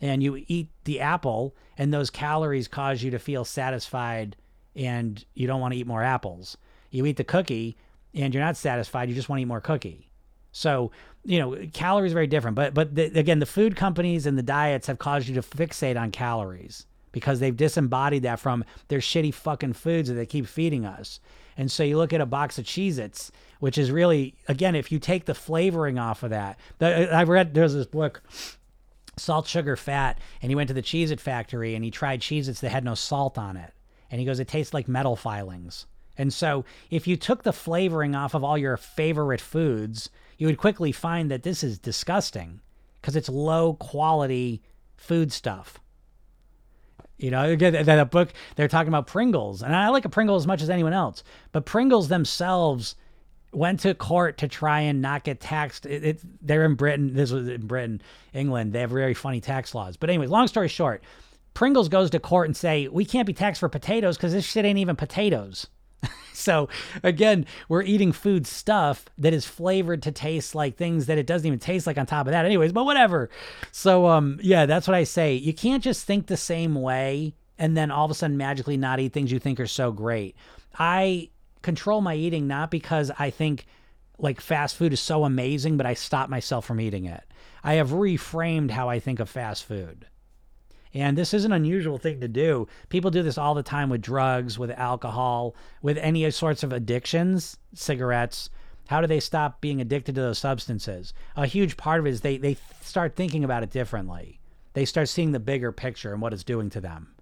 and 0.03 0.23
you 0.23 0.45
eat 0.49 0.69
the 0.85 1.01
apple 1.01 1.55
and 1.79 1.95
those 1.95 2.11
calories 2.11 2.69
cause 2.69 3.03
you 3.03 3.11
to 3.13 3.19
feel 3.19 3.45
satisfied 3.45 4.37
and 4.77 5.25
you 5.35 5.47
don't 5.47 5.61
want 5.61 5.73
to 5.73 5.79
eat 5.79 5.87
more 5.87 6.03
apples. 6.03 6.59
You 6.91 7.07
eat 7.07 7.17
the 7.17 7.25
cookie 7.25 7.79
and 8.13 8.35
you're 8.35 8.43
not 8.43 8.57
satisfied, 8.59 9.09
you 9.09 9.15
just 9.15 9.31
want 9.31 9.39
to 9.39 9.43
eat 9.43 9.47
more 9.47 9.61
cookie. 9.61 10.11
So, 10.51 10.91
you 11.25 11.39
know, 11.39 11.57
calories 11.73 12.13
are 12.13 12.15
very 12.15 12.27
different, 12.27 12.57
but 12.57 12.75
but 12.75 12.95
the, 12.95 13.05
again, 13.19 13.39
the 13.39 13.47
food 13.47 13.77
companies 13.77 14.27
and 14.27 14.37
the 14.37 14.43
diets 14.43 14.89
have 14.89 14.99
caused 14.99 15.29
you 15.29 15.35
to 15.37 15.43
fixate 15.43 15.99
on 15.99 16.11
calories 16.11 16.85
because 17.13 17.41
they've 17.41 17.57
disembodied 17.57 18.25
that 18.25 18.41
from 18.41 18.65
their 18.89 18.99
shitty 18.99 19.33
fucking 19.33 19.75
foods 19.75 20.09
that 20.09 20.15
they 20.15 20.27
keep 20.27 20.47
feeding 20.47 20.85
us. 20.85 21.21
And 21.57 21.71
so 21.71 21.85
you 21.85 21.97
look 21.97 22.13
at 22.13 22.21
a 22.21 22.27
box 22.27 22.59
of 22.59 22.65
Cheez 22.65 22.99
Its, 22.99 23.31
which 23.61 23.79
is 23.79 23.91
really, 23.91 24.35
again, 24.49 24.75
if 24.75 24.91
you 24.91 24.99
take 24.99 25.27
the 25.27 25.35
flavoring 25.35 25.99
off 25.99 26.23
of 26.23 26.31
that, 26.31 26.59
I've 26.81 27.29
read, 27.29 27.55
there's 27.55 27.75
this 27.75 27.87
book, 27.87 28.23
salt, 29.17 29.47
sugar, 29.47 29.77
fat. 29.77 30.19
And 30.41 30.51
he 30.51 30.57
went 30.57 30.69
to 30.69 30.75
the 30.75 30.83
Cheez 30.83 31.11
It 31.11 31.21
factory 31.21 31.75
and 31.75 31.85
he 31.85 31.91
tried 31.91 32.21
Cheez 32.21 32.49
Its 32.49 32.61
that 32.61 32.71
had 32.71 32.85
no 32.85 32.95
salt 32.95 33.39
on 33.39 33.57
it. 33.57 33.73
And 34.11 34.21
he 34.21 34.27
goes, 34.27 34.41
it 34.41 34.49
tastes 34.49 34.75
like 34.75 34.89
metal 34.89 35.17
filings. 35.17 35.87
And 36.19 36.33
so 36.33 36.65
if 36.91 37.07
you 37.07 37.17
took 37.17 37.43
the 37.43 37.53
flavoring 37.53 38.15
off 38.15 38.35
of 38.35 38.45
all 38.45 38.59
your 38.59 38.77
favorite 38.77 39.41
foods, 39.41 40.11
you 40.37 40.47
would 40.47 40.59
quickly 40.59 40.93
find 40.93 41.31
that 41.31 41.43
this 41.43 41.63
is 41.63 41.79
disgusting 41.79 42.61
because 43.01 43.17
it's 43.17 43.29
low 43.29 43.75
quality 43.75 44.63
food 44.97 45.33
stuff. 45.33 45.79
You 47.17 47.31
know, 47.31 47.57
that 47.57 48.11
book 48.11 48.33
they're 48.57 48.69
talking 48.69 48.89
about 48.89 49.07
Pringles, 49.07 49.63
and 49.63 49.75
I 49.75 49.89
like 49.89 50.05
a 50.05 50.11
Pringle 50.11 50.37
as 50.37 50.47
much 50.47 50.63
as 50.63 50.71
anyone 50.71 50.93
else, 50.93 51.23
but 51.53 51.65
Pringles 51.65 52.09
themselves 52.09 52.97
went 53.53 53.81
to 53.81 53.95
court 53.95 54.39
to 54.39 54.49
try 54.49 54.81
and 54.81 55.03
not 55.03 55.25
get 55.25 55.41
taxed. 55.41 55.87
It, 55.87 56.05
it, 56.05 56.21
they're 56.41 56.65
in 56.65 56.75
Britain. 56.75 57.15
This 57.15 57.31
was 57.31 57.49
in 57.49 57.67
Britain, 57.67 58.03
England. 58.33 58.73
They 58.73 58.81
have 58.81 58.91
very 58.91 59.15
funny 59.15 59.41
tax 59.41 59.75
laws. 59.75 59.97
But 59.97 60.11
anyways, 60.11 60.31
long 60.31 60.49
story 60.49 60.69
short, 60.69 61.03
Pringles 61.55 61.89
goes 61.89 62.11
to 62.11 62.19
court 62.19 62.49
and 62.49 62.57
say 62.57 62.89
we 62.89 63.05
can't 63.05 63.27
be 63.27 63.35
taxed 63.35 63.61
for 63.61 63.69
potatoes 63.69 64.17
because 64.17 64.33
this 64.33 64.45
shit 64.45 64.65
ain't 64.65 64.79
even 64.79 64.97
potatoes. 64.97 65.67
so 66.33 66.69
again, 67.03 67.47
we're 67.69 67.83
eating 67.83 68.13
food 68.13 68.47
stuff 68.47 69.05
that 69.19 69.35
is 69.35 69.45
flavored 69.45 70.03
to 70.03 70.13
taste 70.13 70.55
like 70.55 70.77
things 70.77 71.07
that 71.07 71.19
it 71.19 71.27
doesn't 71.27 71.47
even 71.47 71.59
taste 71.59 71.87
like 71.87 71.99
on 71.99 72.07
top 72.07 72.27
of 72.27 72.33
that. 72.33 72.47
Anyways, 72.47 72.73
but 72.73 72.85
whatever. 72.85 73.29
So 73.71 74.07
um, 74.07 74.39
yeah, 74.43 74.67
that's 74.67 74.89
what 74.89 74.95
I 74.95 75.05
say. 75.05 75.35
You 75.35 75.53
can't 75.53 75.85
just 75.85 76.07
think 76.07 76.27
the 76.27 76.37
same 76.37 76.75
way 76.75 77.35
and 77.59 77.77
then 77.77 77.91
all 77.91 78.05
of 78.05 78.11
a 78.11 78.15
sudden 78.15 78.37
magically 78.37 78.77
not 78.77 78.99
eat 78.99 79.13
things 79.13 79.31
you 79.31 79.39
think 79.39 79.61
are 79.61 79.67
so 79.67 79.93
great. 79.93 80.35
I 80.79 81.29
control 81.63 82.01
my 82.01 82.15
eating 82.15 82.47
not 82.47 82.71
because 82.71 83.11
I 83.19 83.31
think 83.31 83.67
like 84.19 84.41
fast 84.41 84.77
food 84.77 84.93
is 84.93 85.01
so 85.01 85.25
amazing, 85.25 85.77
but 85.77 85.87
I 85.87 85.95
stop 85.95 86.29
myself 86.29 86.65
from 86.65 86.81
eating 86.81 87.05
it. 87.07 87.25
I 87.65 87.75
have 87.75 87.91
reframed 87.91 88.71
how 88.71 88.89
I 88.89 89.01
think 89.01 89.21
of 89.21 89.29
fast 89.29 89.65
food. 89.65 90.07
And 90.95 91.17
this 91.17 91.33
is 91.33 91.45
an 91.45 91.53
unusual 91.53 91.99
thing 91.99 92.21
to 92.21 92.29
do. 92.29 92.69
People 92.89 93.11
do 93.11 93.23
this 93.23 93.39
all 93.39 93.55
the 93.55 93.63
time 93.63 93.89
with 93.89 94.03
drugs, 94.03 94.59
with 94.59 94.71
alcohol, 94.71 95.55
with 95.81 95.97
any 95.99 96.31
sorts 96.31 96.63
of 96.63 96.73
addictions, 96.73 97.57
cigarettes. 97.75 98.51
How 98.89 99.01
do 99.01 99.07
they 99.07 99.21
stop 99.21 99.61
being 99.61 99.81
addicted 99.81 100.15
to 100.17 100.21
those 100.21 100.39
substances? 100.39 101.15
A 101.35 101.47
huge 101.47 101.77
part 101.77 102.01
of 102.01 102.07
it 102.07 102.11
is 102.11 102.21
they, 102.21 102.37
they 102.37 102.59
start 102.83 103.17
thinking 103.17 103.43
about 103.43 103.63
it 103.63 103.71
differently. 103.71 104.39
They 104.75 104.85
start 104.85 105.09
seeing 105.09 105.33
the 105.33 105.41
bigger 105.41 105.73
picture 105.73 106.13
and 106.13 106.21
what 106.21 106.33
it's 106.33 106.45
doing 106.45 106.69
to 106.71 106.81
them. 106.81 107.15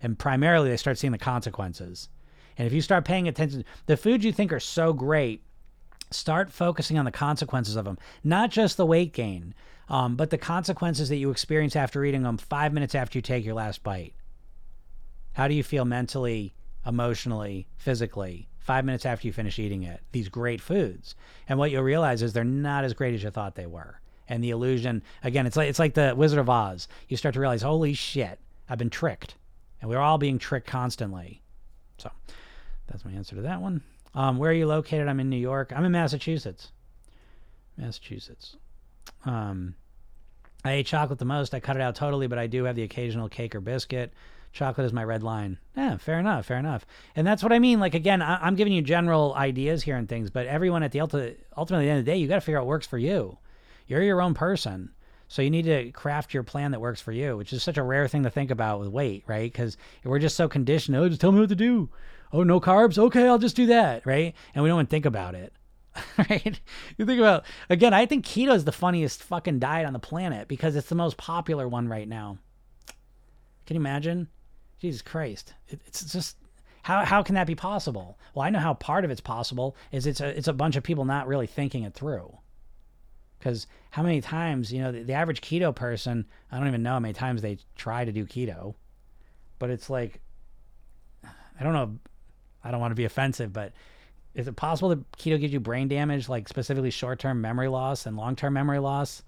And 0.00 0.18
primarily, 0.18 0.70
they 0.70 0.76
start 0.76 0.96
seeing 0.96 1.12
the 1.12 1.18
consequences. 1.18 2.08
And 2.58 2.66
if 2.66 2.72
you 2.72 2.80
start 2.82 3.04
paying 3.04 3.28
attention, 3.28 3.64
the 3.86 3.96
foods 3.96 4.24
you 4.24 4.32
think 4.32 4.52
are 4.52 4.60
so 4.60 4.92
great, 4.92 5.42
start 6.10 6.50
focusing 6.50 6.98
on 6.98 7.04
the 7.04 7.12
consequences 7.12 7.76
of 7.76 7.84
them, 7.84 7.98
not 8.24 8.50
just 8.50 8.76
the 8.76 8.86
weight 8.86 9.12
gain, 9.12 9.54
um, 9.88 10.16
but 10.16 10.30
the 10.30 10.38
consequences 10.38 11.08
that 11.08 11.16
you 11.16 11.30
experience 11.30 11.76
after 11.76 12.04
eating 12.04 12.22
them 12.24 12.36
five 12.36 12.72
minutes 12.72 12.94
after 12.94 13.16
you 13.16 13.22
take 13.22 13.44
your 13.44 13.54
last 13.54 13.82
bite. 13.82 14.12
How 15.34 15.48
do 15.48 15.54
you 15.54 15.62
feel 15.62 15.84
mentally, 15.84 16.52
emotionally, 16.84 17.68
physically, 17.76 18.48
five 18.58 18.84
minutes 18.84 19.06
after 19.06 19.26
you 19.26 19.32
finish 19.32 19.58
eating 19.58 19.84
it? 19.84 20.02
These 20.10 20.28
great 20.28 20.60
foods. 20.60 21.14
And 21.48 21.58
what 21.58 21.70
you'll 21.70 21.84
realize 21.84 22.22
is 22.22 22.32
they're 22.32 22.44
not 22.44 22.84
as 22.84 22.92
great 22.92 23.14
as 23.14 23.22
you 23.22 23.30
thought 23.30 23.54
they 23.54 23.66
were. 23.66 24.00
And 24.28 24.42
the 24.42 24.50
illusion, 24.50 25.02
again, 25.22 25.46
it's 25.46 25.56
like 25.56 25.70
it's 25.70 25.78
like 25.78 25.94
the 25.94 26.12
Wizard 26.14 26.38
of 26.38 26.50
Oz. 26.50 26.88
You 27.08 27.16
start 27.16 27.34
to 27.34 27.40
realize, 27.40 27.62
holy 27.62 27.94
shit, 27.94 28.40
I've 28.68 28.78
been 28.78 28.90
tricked. 28.90 29.36
And 29.80 29.88
we're 29.88 29.98
all 29.98 30.18
being 30.18 30.38
tricked 30.38 30.66
constantly. 30.66 31.40
So 31.98 32.10
that's 32.88 33.04
my 33.04 33.12
answer 33.12 33.36
to 33.36 33.42
that 33.42 33.60
one. 33.60 33.82
Um, 34.14 34.38
where 34.38 34.50
are 34.50 34.54
you 34.54 34.66
located? 34.66 35.08
I'm 35.08 35.20
in 35.20 35.30
New 35.30 35.36
York. 35.36 35.72
I'm 35.74 35.84
in 35.84 35.92
Massachusetts. 35.92 36.72
Massachusetts. 37.76 38.56
Um, 39.24 39.74
I 40.64 40.72
ate 40.72 40.86
chocolate 40.86 41.18
the 41.18 41.24
most. 41.24 41.54
I 41.54 41.60
cut 41.60 41.76
it 41.76 41.82
out 41.82 41.94
totally, 41.94 42.26
but 42.26 42.38
I 42.38 42.46
do 42.46 42.64
have 42.64 42.76
the 42.76 42.82
occasional 42.82 43.28
cake 43.28 43.54
or 43.54 43.60
biscuit. 43.60 44.12
Chocolate 44.52 44.86
is 44.86 44.92
my 44.92 45.04
red 45.04 45.22
line. 45.22 45.58
Yeah, 45.76 45.98
fair 45.98 46.18
enough, 46.18 46.46
fair 46.46 46.58
enough. 46.58 46.86
And 47.14 47.26
that's 47.26 47.42
what 47.42 47.52
I 47.52 47.58
mean. 47.58 47.80
Like 47.80 47.94
again, 47.94 48.22
I, 48.22 48.46
am 48.46 48.56
giving 48.56 48.72
you 48.72 48.82
general 48.82 49.34
ideas 49.34 49.82
here 49.82 49.96
and 49.96 50.08
things, 50.08 50.30
but 50.30 50.46
everyone 50.46 50.82
at 50.82 50.90
the 50.90 51.00
ultimate, 51.00 51.46
ultimately, 51.56 51.84
at 51.84 51.86
the 51.86 51.90
end 51.92 51.98
of 52.00 52.06
the 52.06 52.12
day, 52.12 52.16
you 52.18 52.28
got 52.28 52.36
to 52.36 52.40
figure 52.40 52.58
out 52.58 52.64
what 52.64 52.70
works 52.70 52.86
for 52.86 52.98
you. 52.98 53.38
You're 53.86 54.02
your 54.02 54.22
own 54.22 54.34
person. 54.34 54.90
So 55.28 55.42
you 55.42 55.50
need 55.50 55.66
to 55.66 55.92
craft 55.92 56.32
your 56.32 56.42
plan 56.42 56.70
that 56.70 56.80
works 56.80 57.02
for 57.02 57.12
you, 57.12 57.36
which 57.36 57.52
is 57.52 57.62
such 57.62 57.76
a 57.76 57.82
rare 57.82 58.08
thing 58.08 58.22
to 58.22 58.30
think 58.30 58.50
about 58.50 58.80
with 58.80 58.88
weight, 58.88 59.24
right? 59.26 59.52
Because 59.52 59.76
we're 60.02 60.18
just 60.18 60.36
so 60.36 60.48
conditioned. 60.48 60.96
Oh, 60.96 61.06
just 61.06 61.20
tell 61.20 61.32
me 61.32 61.40
what 61.40 61.50
to 61.50 61.54
do 61.54 61.90
oh, 62.32 62.42
no 62.42 62.60
carbs? 62.60 62.98
Okay, 62.98 63.26
I'll 63.26 63.38
just 63.38 63.56
do 63.56 63.66
that, 63.66 64.04
right? 64.06 64.34
And 64.54 64.62
we 64.62 64.68
don't 64.68 64.78
even 64.78 64.86
think 64.86 65.06
about 65.06 65.34
it. 65.34 65.52
right? 66.18 66.60
You 66.96 67.06
think 67.06 67.18
about 67.18 67.44
again, 67.68 67.92
I 67.92 68.06
think 68.06 68.24
keto 68.24 68.54
is 68.54 68.64
the 68.64 68.72
funniest 68.72 69.22
fucking 69.22 69.58
diet 69.58 69.86
on 69.86 69.92
the 69.92 69.98
planet 69.98 70.46
because 70.46 70.76
it's 70.76 70.88
the 70.88 70.94
most 70.94 71.16
popular 71.16 71.66
one 71.66 71.88
right 71.88 72.06
now. 72.06 72.38
Can 73.66 73.74
you 73.74 73.80
imagine? 73.80 74.28
Jesus 74.78 75.02
Christ. 75.02 75.54
It, 75.66 75.80
it's 75.86 76.04
just 76.12 76.36
how 76.82 77.04
how 77.04 77.22
can 77.24 77.34
that 77.34 77.48
be 77.48 77.56
possible? 77.56 78.16
Well, 78.32 78.46
I 78.46 78.50
know 78.50 78.60
how 78.60 78.74
part 78.74 79.04
of 79.04 79.10
it's 79.10 79.20
possible 79.20 79.76
is 79.90 80.06
it's 80.06 80.20
a 80.20 80.36
it's 80.36 80.46
a 80.46 80.52
bunch 80.52 80.76
of 80.76 80.84
people 80.84 81.04
not 81.04 81.26
really 81.26 81.48
thinking 81.48 81.82
it 81.82 81.94
through. 81.94 82.36
Because 83.38 83.66
how 83.90 84.02
many 84.02 84.20
times, 84.20 84.72
you 84.72 84.80
know, 84.80 84.92
the, 84.92 85.02
the 85.02 85.12
average 85.14 85.40
keto 85.40 85.74
person, 85.74 86.26
I 86.52 86.58
don't 86.58 86.68
even 86.68 86.82
know 86.82 86.94
how 86.94 87.00
many 87.00 87.14
times 87.14 87.42
they 87.42 87.58
try 87.76 88.04
to 88.04 88.12
do 88.12 88.24
keto 88.24 88.74
but 89.58 89.70
it's 89.70 89.90
like 89.90 90.20
I 91.24 91.64
don't 91.64 91.72
know. 91.72 91.98
I 92.68 92.70
don't 92.70 92.80
want 92.80 92.90
to 92.90 92.96
be 92.96 93.06
offensive, 93.06 93.50
but 93.50 93.72
is 94.34 94.46
it 94.46 94.54
possible 94.54 94.90
that 94.90 95.12
keto 95.12 95.40
gives 95.40 95.54
you 95.54 95.58
brain 95.58 95.88
damage, 95.88 96.28
like 96.28 96.46
specifically 96.46 96.90
short 96.90 97.18
term 97.18 97.40
memory 97.40 97.68
loss 97.68 98.04
and 98.04 98.14
long 98.14 98.36
term 98.36 98.52
memory 98.52 98.78
loss? 98.78 99.22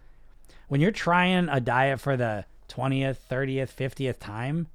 When 0.68 0.82
you're 0.82 0.90
trying 0.90 1.48
a 1.48 1.58
diet 1.58 2.00
for 2.00 2.18
the 2.18 2.44
20th, 2.68 3.16
30th, 3.30 3.74
50th 3.74 4.18
time, 4.18 4.66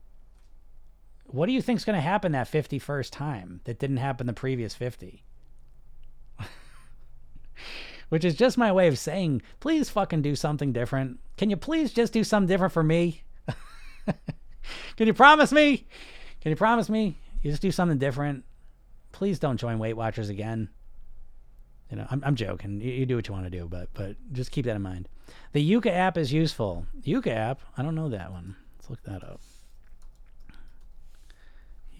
what 1.28 1.46
do 1.46 1.52
you 1.52 1.62
think's 1.62 1.86
going 1.86 1.96
to 1.96 2.02
happen 2.02 2.32
that 2.32 2.52
51st 2.52 3.12
time 3.12 3.62
that 3.66 3.78
didn't 3.78 3.98
happen 3.98 4.26
the 4.26 4.34
previous 4.34 4.74
50? 4.74 5.24
Which 8.10 8.26
is 8.26 8.34
just 8.34 8.58
my 8.58 8.72
way 8.72 8.88
of 8.88 8.98
saying, 8.98 9.44
please 9.60 9.92
fucking 9.92 10.24
do 10.24 10.36
something 10.36 10.74
different. 10.74 11.20
Can 11.38 11.52
you 11.52 11.56
please 11.56 11.94
just 11.94 12.14
do 12.14 12.24
something 12.24 12.48
different 12.48 12.74
for 12.74 12.84
me? 12.84 13.22
Can 14.98 15.06
you 15.06 15.14
promise 15.14 15.52
me? 15.52 15.86
Can 16.42 16.50
you 16.50 16.56
promise 16.56 16.90
me? 16.90 17.20
You 17.44 17.52
just 17.52 17.62
do 17.62 17.72
something 17.72 18.00
different. 18.00 18.44
Please 19.16 19.40
don't 19.40 19.56
join 19.56 19.80
Weight 19.80 19.94
Watchers 19.94 20.28
again. 20.28 20.68
You 21.90 21.96
know, 21.96 22.06
I'm, 22.10 22.22
I'm 22.26 22.36
joking. 22.36 22.82
You, 22.82 22.92
you 22.92 23.06
do 23.06 23.16
what 23.16 23.26
you 23.30 23.34
want 23.34 23.46
to 23.46 23.50
do, 23.50 23.66
but 23.66 23.88
but 23.94 24.18
just 24.34 24.52
keep 24.52 24.66
that 24.66 24.76
in 24.76 24.82
mind. 24.82 25.08
The 25.54 25.72
Yuka 25.72 25.90
app 25.90 26.18
is 26.18 26.34
useful. 26.34 26.86
Yuka 27.02 27.34
app, 27.34 27.62
I 27.78 27.82
don't 27.82 27.96
know 27.96 28.10
that 28.10 28.34
one. 28.34 28.58
Let's 28.78 28.90
look 28.90 29.02
that 29.04 29.24
up. 29.24 29.40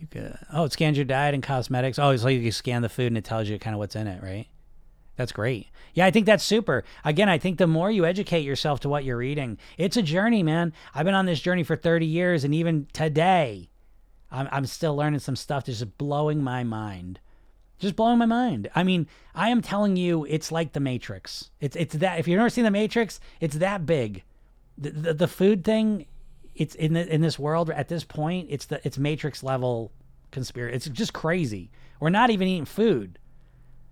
Yuka. 0.04 0.46
Oh, 0.52 0.66
it 0.66 0.74
scans 0.74 0.98
your 0.98 1.06
diet 1.06 1.34
and 1.34 1.42
cosmetics. 1.42 1.98
Oh, 2.00 2.14
so 2.18 2.28
you 2.28 2.42
can 2.42 2.52
scan 2.52 2.82
the 2.82 2.90
food 2.90 3.08
and 3.08 3.18
it 3.18 3.24
tells 3.24 3.48
you 3.48 3.58
kind 3.60 3.74
of 3.74 3.80
what's 3.80 3.96
in 3.96 4.08
it, 4.08 4.22
right? 4.22 4.48
That's 5.16 5.32
great. 5.32 5.68
Yeah, 5.94 6.06
I 6.08 6.12
think 6.12 6.26
that's 6.26 6.44
super. 6.44 6.84
Again, 7.06 7.30
I 7.30 7.38
think 7.38 7.60
the 7.60 7.66
more 7.66 7.90
you 7.90 8.06
educate 8.06 8.42
yourself 8.42 8.82
to 8.82 8.90
what 8.90 9.06
you're 9.06 9.24
eating, 9.24 9.58
it's 9.78 9.96
a 9.96 10.02
journey, 10.02 10.44
man. 10.44 10.74
I've 10.94 11.06
been 11.06 11.16
on 11.16 11.28
this 11.28 11.40
journey 11.40 11.64
for 11.64 11.78
30 11.78 12.06
years, 12.06 12.44
and 12.44 12.54
even 12.54 12.88
today, 12.92 13.70
I'm, 14.36 14.50
I'm 14.52 14.66
still 14.66 14.96
learning 14.96 15.20
some 15.22 15.36
stuff 15.36 15.66
that's 15.66 15.80
just 15.80 15.98
blowing 15.98 16.44
my 16.44 16.64
mind. 16.64 17.20
Just 17.80 17.96
blowing 17.96 18.20
my 18.20 18.26
mind. 18.26 18.70
I 18.76 18.84
mean, 18.84 19.08
I 19.34 19.50
am 19.50 19.62
telling 19.62 19.96
you, 19.96 20.26
it's 20.26 20.52
like 20.52 20.74
the 20.74 20.80
Matrix. 20.80 21.52
It's 21.60 21.76
it's 21.76 21.96
that. 21.96 22.20
If 22.20 22.28
you've 22.28 22.38
never 22.38 22.50
seen 22.50 22.64
the 22.64 22.72
Matrix, 22.72 23.20
it's 23.40 23.58
that 23.58 23.86
big. 23.86 24.24
The 24.78 24.92
the, 24.92 25.14
the 25.14 25.28
food 25.28 25.64
thing, 25.64 26.06
it's 26.54 26.76
in 26.76 26.94
the, 26.94 27.14
in 27.14 27.22
this 27.22 27.40
world 27.40 27.70
at 27.70 27.88
this 27.88 28.04
point. 28.04 28.48
It's 28.50 28.66
the 28.66 28.86
it's 28.86 28.98
Matrix 28.98 29.44
level 29.44 29.92
conspiracy. 30.32 30.76
It's 30.76 30.88
just 30.88 31.14
crazy. 31.14 31.72
We're 32.00 32.10
not 32.10 32.30
even 32.30 32.48
eating 32.48 32.66
food. 32.66 33.20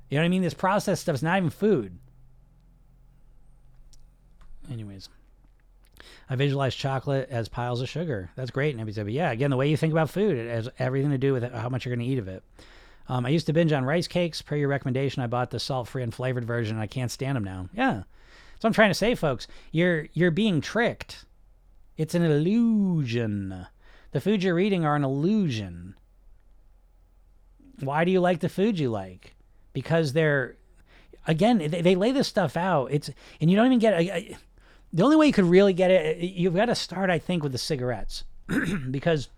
You 0.10 0.18
know 0.18 0.24
what 0.24 0.28
I 0.28 0.30
mean? 0.30 0.42
This 0.42 0.54
processed 0.54 1.02
stuff's 1.02 1.24
not 1.24 1.38
even 1.38 1.50
food. 1.50 1.98
Anyways. 4.72 5.10
I 6.30 6.36
visualize 6.36 6.74
chocolate 6.76 7.28
as 7.30 7.48
piles 7.48 7.82
of 7.82 7.90
sugar. 7.90 8.32
That's 8.36 8.52
great. 8.52 8.72
And 8.72 8.80
everybody 8.80 8.96
said, 8.96 9.06
but 9.06 9.14
yeah, 9.14 9.32
again, 9.32 9.50
the 9.50 9.58
way 9.58 9.70
you 9.70 9.78
think 9.78 9.92
about 9.92 10.10
food, 10.10 10.38
it 10.38 10.50
has 10.50 10.70
everything 10.80 11.12
to 11.12 11.18
do 11.18 11.34
with 11.34 11.52
how 11.52 11.70
much 11.70 11.86
you're 11.86 11.96
going 11.96 12.06
to 12.06 12.12
eat 12.12 12.20
of 12.20 12.28
it. 12.28 12.44
Um, 13.10 13.26
I 13.26 13.30
used 13.30 13.48
to 13.48 13.54
binge 13.54 13.74
on 13.74 13.84
rice 13.84 14.08
cakes. 14.08 14.42
Per 14.42 14.56
your 14.56 14.70
recommendation, 14.70 15.22
I 15.22 15.28
bought 15.28 15.52
the 15.52 15.60
salt-free 15.60 16.04
and 16.04 16.14
flavored 16.14 16.46
version. 16.46 16.78
And 16.78 16.82
I 16.82 16.88
can't 16.88 17.12
stand 17.12 17.36
them 17.36 17.44
now. 17.44 17.70
Yeah, 17.74 18.04
so 18.60 18.68
I'm 18.68 18.74
trying 18.74 18.92
to 18.92 18.96
say, 18.96 19.14
folks, 19.14 19.46
you're 19.74 20.08
you're 20.14 20.32
being 20.32 20.62
tricked. 20.62 21.26
It's 21.98 22.16
an 22.16 22.24
illusion. 22.24 23.68
The 24.12 24.22
foods 24.22 24.46
you're 24.46 24.60
eating 24.60 24.86
are 24.86 24.96
an 24.96 25.04
illusion. 25.04 25.96
Why 27.82 28.06
do 28.06 28.12
you 28.12 28.22
like 28.22 28.40
the 28.40 28.48
food 28.48 28.80
you 28.80 28.90
like? 28.90 29.36
Because 29.74 30.14
they're, 30.14 30.56
again, 31.28 31.58
they, 31.58 31.82
they 31.82 31.96
lay 31.96 32.14
this 32.14 32.30
stuff 32.30 32.56
out. 32.56 32.92
It's 32.92 33.10
and 33.42 33.52
you 33.52 33.58
don't 33.58 33.66
even 33.66 33.80
get. 33.80 33.94
A, 33.96 34.16
a, 34.16 34.38
the 34.94 35.04
only 35.04 35.16
way 35.16 35.26
you 35.26 35.34
could 35.34 35.46
really 35.46 35.74
get 35.74 35.92
it, 35.92 36.18
uh, 36.18 36.20
you've 36.20 36.56
got 36.56 36.66
to 36.66 36.76
start, 36.76 37.10
I 37.10 37.20
think, 37.20 37.44
with 37.44 37.52
the 37.52 37.58
cigarettes, 37.58 38.24
because 38.92 39.30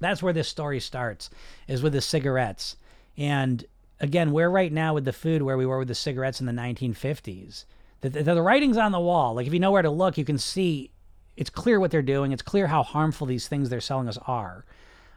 that's 0.00 0.22
where 0.22 0.32
this 0.32 0.48
story 0.48 0.80
starts, 0.80 1.30
is 1.66 1.82
with 1.82 1.92
the 1.92 2.00
cigarettes. 2.00 2.76
And 3.16 3.64
again, 4.00 4.32
we're 4.32 4.50
right 4.50 4.72
now 4.72 4.94
with 4.94 5.04
the 5.04 5.12
food 5.12 5.42
where 5.42 5.56
we 5.56 5.66
were 5.66 5.78
with 5.78 5.88
the 5.88 5.94
cigarettes 5.94 6.40
in 6.40 6.46
the 6.46 6.52
1950s. 6.52 7.64
The, 8.00 8.08
the, 8.10 8.22
the 8.22 8.42
writing's 8.42 8.76
on 8.76 8.92
the 8.92 9.00
wall. 9.00 9.34
Like 9.34 9.46
if 9.46 9.52
you 9.52 9.60
know 9.60 9.72
where 9.72 9.82
to 9.82 9.90
look, 9.90 10.16
you 10.16 10.24
can 10.24 10.38
see 10.38 10.90
it's 11.36 11.50
clear 11.50 11.80
what 11.80 11.90
they're 11.90 12.02
doing. 12.02 12.32
It's 12.32 12.42
clear 12.42 12.68
how 12.68 12.82
harmful 12.82 13.26
these 13.26 13.48
things 13.48 13.68
they're 13.68 13.80
selling 13.80 14.08
us 14.08 14.18
are. 14.26 14.64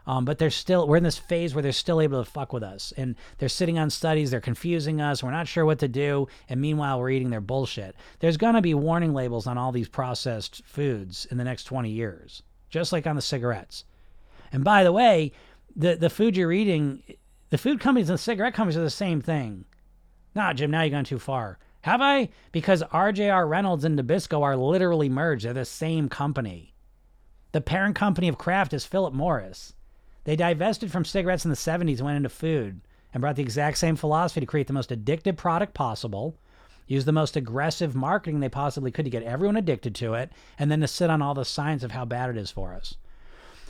Um, 0.08 0.24
but 0.24 0.38
they're 0.38 0.50
still 0.50 0.88
we're 0.88 0.98
in 0.98 1.04
this 1.04 1.18
phase 1.18 1.54
where 1.54 1.62
they're 1.62 1.74
still 1.74 2.00
able 2.00 2.24
to 2.24 2.30
fuck 2.30 2.54
with 2.54 2.64
us. 2.64 2.94
And 2.96 3.16
they're 3.38 3.50
sitting 3.50 3.78
on 3.78 3.90
studies 3.90 4.32
they're 4.32 4.40
confusing 4.40 5.02
us 5.02 5.22
we're 5.22 5.32
not 5.32 5.50
sure 5.50 5.66
what 5.66 5.80
to 5.80 5.90
do 5.90 6.28
and 6.48 6.62
meanwhile 6.62 6.98
we're 6.98 7.10
eating 7.10 7.30
their 7.30 7.42
bullshit. 7.42 7.96
There's 8.20 8.38
to 8.38 8.62
be 8.62 8.74
warning 8.74 9.14
labels 9.14 9.48
on 9.48 9.58
all 9.58 9.74
these 9.74 9.90
processed 9.90 10.64
foods 10.66 11.28
in 11.30 11.38
the 11.38 11.44
next 11.44 11.66
20 11.66 11.92
years 11.92 12.42
just 12.70 12.94
like 12.94 13.06
on 13.06 13.18
the 13.18 13.22
cigarettes. 13.22 13.84
And 14.54 14.64
by 14.64 14.86
the 14.86 14.94
way 14.94 15.34
the 15.76 15.96
the 15.96 16.10
food 16.10 16.38
you're 16.38 16.54
eating 16.54 17.04
the 17.50 17.58
food 17.58 17.82
companies 17.82 18.10
and 18.10 18.18
the 18.18 18.24
cigarette 18.24 18.54
companies 18.54 18.78
are 18.78 18.82
the 18.82 18.90
same 18.90 19.22
thing. 19.22 19.66
Nah 20.34 20.54
jim 20.54 20.72
now 20.72 20.84
you've 20.84 20.94
gone 20.94 21.04
too 21.04 21.20
far. 21.20 21.60
Have 21.82 22.00
i? 22.02 22.30
Because 22.54 22.82
rjr 22.82 23.50
reynolds 23.50 23.84
and 23.84 24.00
nabisco 24.00 24.42
are 24.42 24.56
literally 24.56 25.10
merged. 25.10 25.44
They're 25.44 25.54
the 25.54 25.66
same 25.66 26.08
company. 26.08 26.74
The 27.52 27.60
parent 27.60 27.96
company 27.96 28.30
of 28.30 28.38
kraft 28.38 28.74
is 28.74 28.86
philip 28.86 29.14
morris 29.14 29.74
they 30.28 30.36
divested 30.36 30.92
from 30.92 31.06
cigarettes 31.06 31.46
in 31.46 31.52
the 31.52 31.56
70s 31.56 32.00
and 32.00 32.02
went 32.02 32.18
into 32.18 32.28
food 32.28 32.82
and 33.14 33.22
brought 33.22 33.38
the 33.38 33.42
exact 33.42 33.78
same 33.78 33.96
philosophy 33.96 34.42
to 34.42 34.46
create 34.46 34.68
the 34.68 34.74
most 34.74 34.90
addictive 34.90 35.38
product 35.38 35.74
possible, 35.74 36.36
use 36.86 37.06
the 37.06 37.14
most 37.14 37.38
aggressive 37.38 37.96
marketing 37.96 38.42
they 38.42 38.50
possibly 38.50 38.92
could 38.92 39.06
to 39.06 39.10
get 39.10 39.24
everyone 39.24 39.56
addicted 39.56 39.96
to 39.96 40.16
it, 40.16 40.30
and 40.60 40.70
then 40.70 40.82
to 40.82 40.88
sit 40.88 41.10
on 41.10 41.22
all 41.22 41.34
the 41.34 41.46
signs 41.46 41.82
of 41.82 41.92
how 41.92 42.04
bad 42.04 42.30
it 42.30 42.36
is 42.36 42.52
for 42.52 42.74
us. 42.74 42.96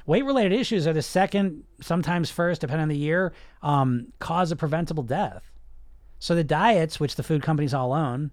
Weight 0.07 0.25
related 0.25 0.51
issues 0.51 0.87
are 0.87 0.93
the 0.93 1.03
second, 1.03 1.63
sometimes 1.79 2.31
first, 2.31 2.61
depending 2.61 2.81
on 2.81 2.89
the 2.89 2.97
year, 2.97 3.33
um, 3.61 4.11
cause 4.17 4.51
of 4.51 4.57
preventable 4.57 5.03
death. 5.03 5.51
So 6.17 6.33
the 6.33 6.43
diets, 6.43 6.99
which 6.99 7.17
the 7.17 7.23
food 7.23 7.43
companies 7.43 7.75
all 7.75 7.93
own, 7.93 8.31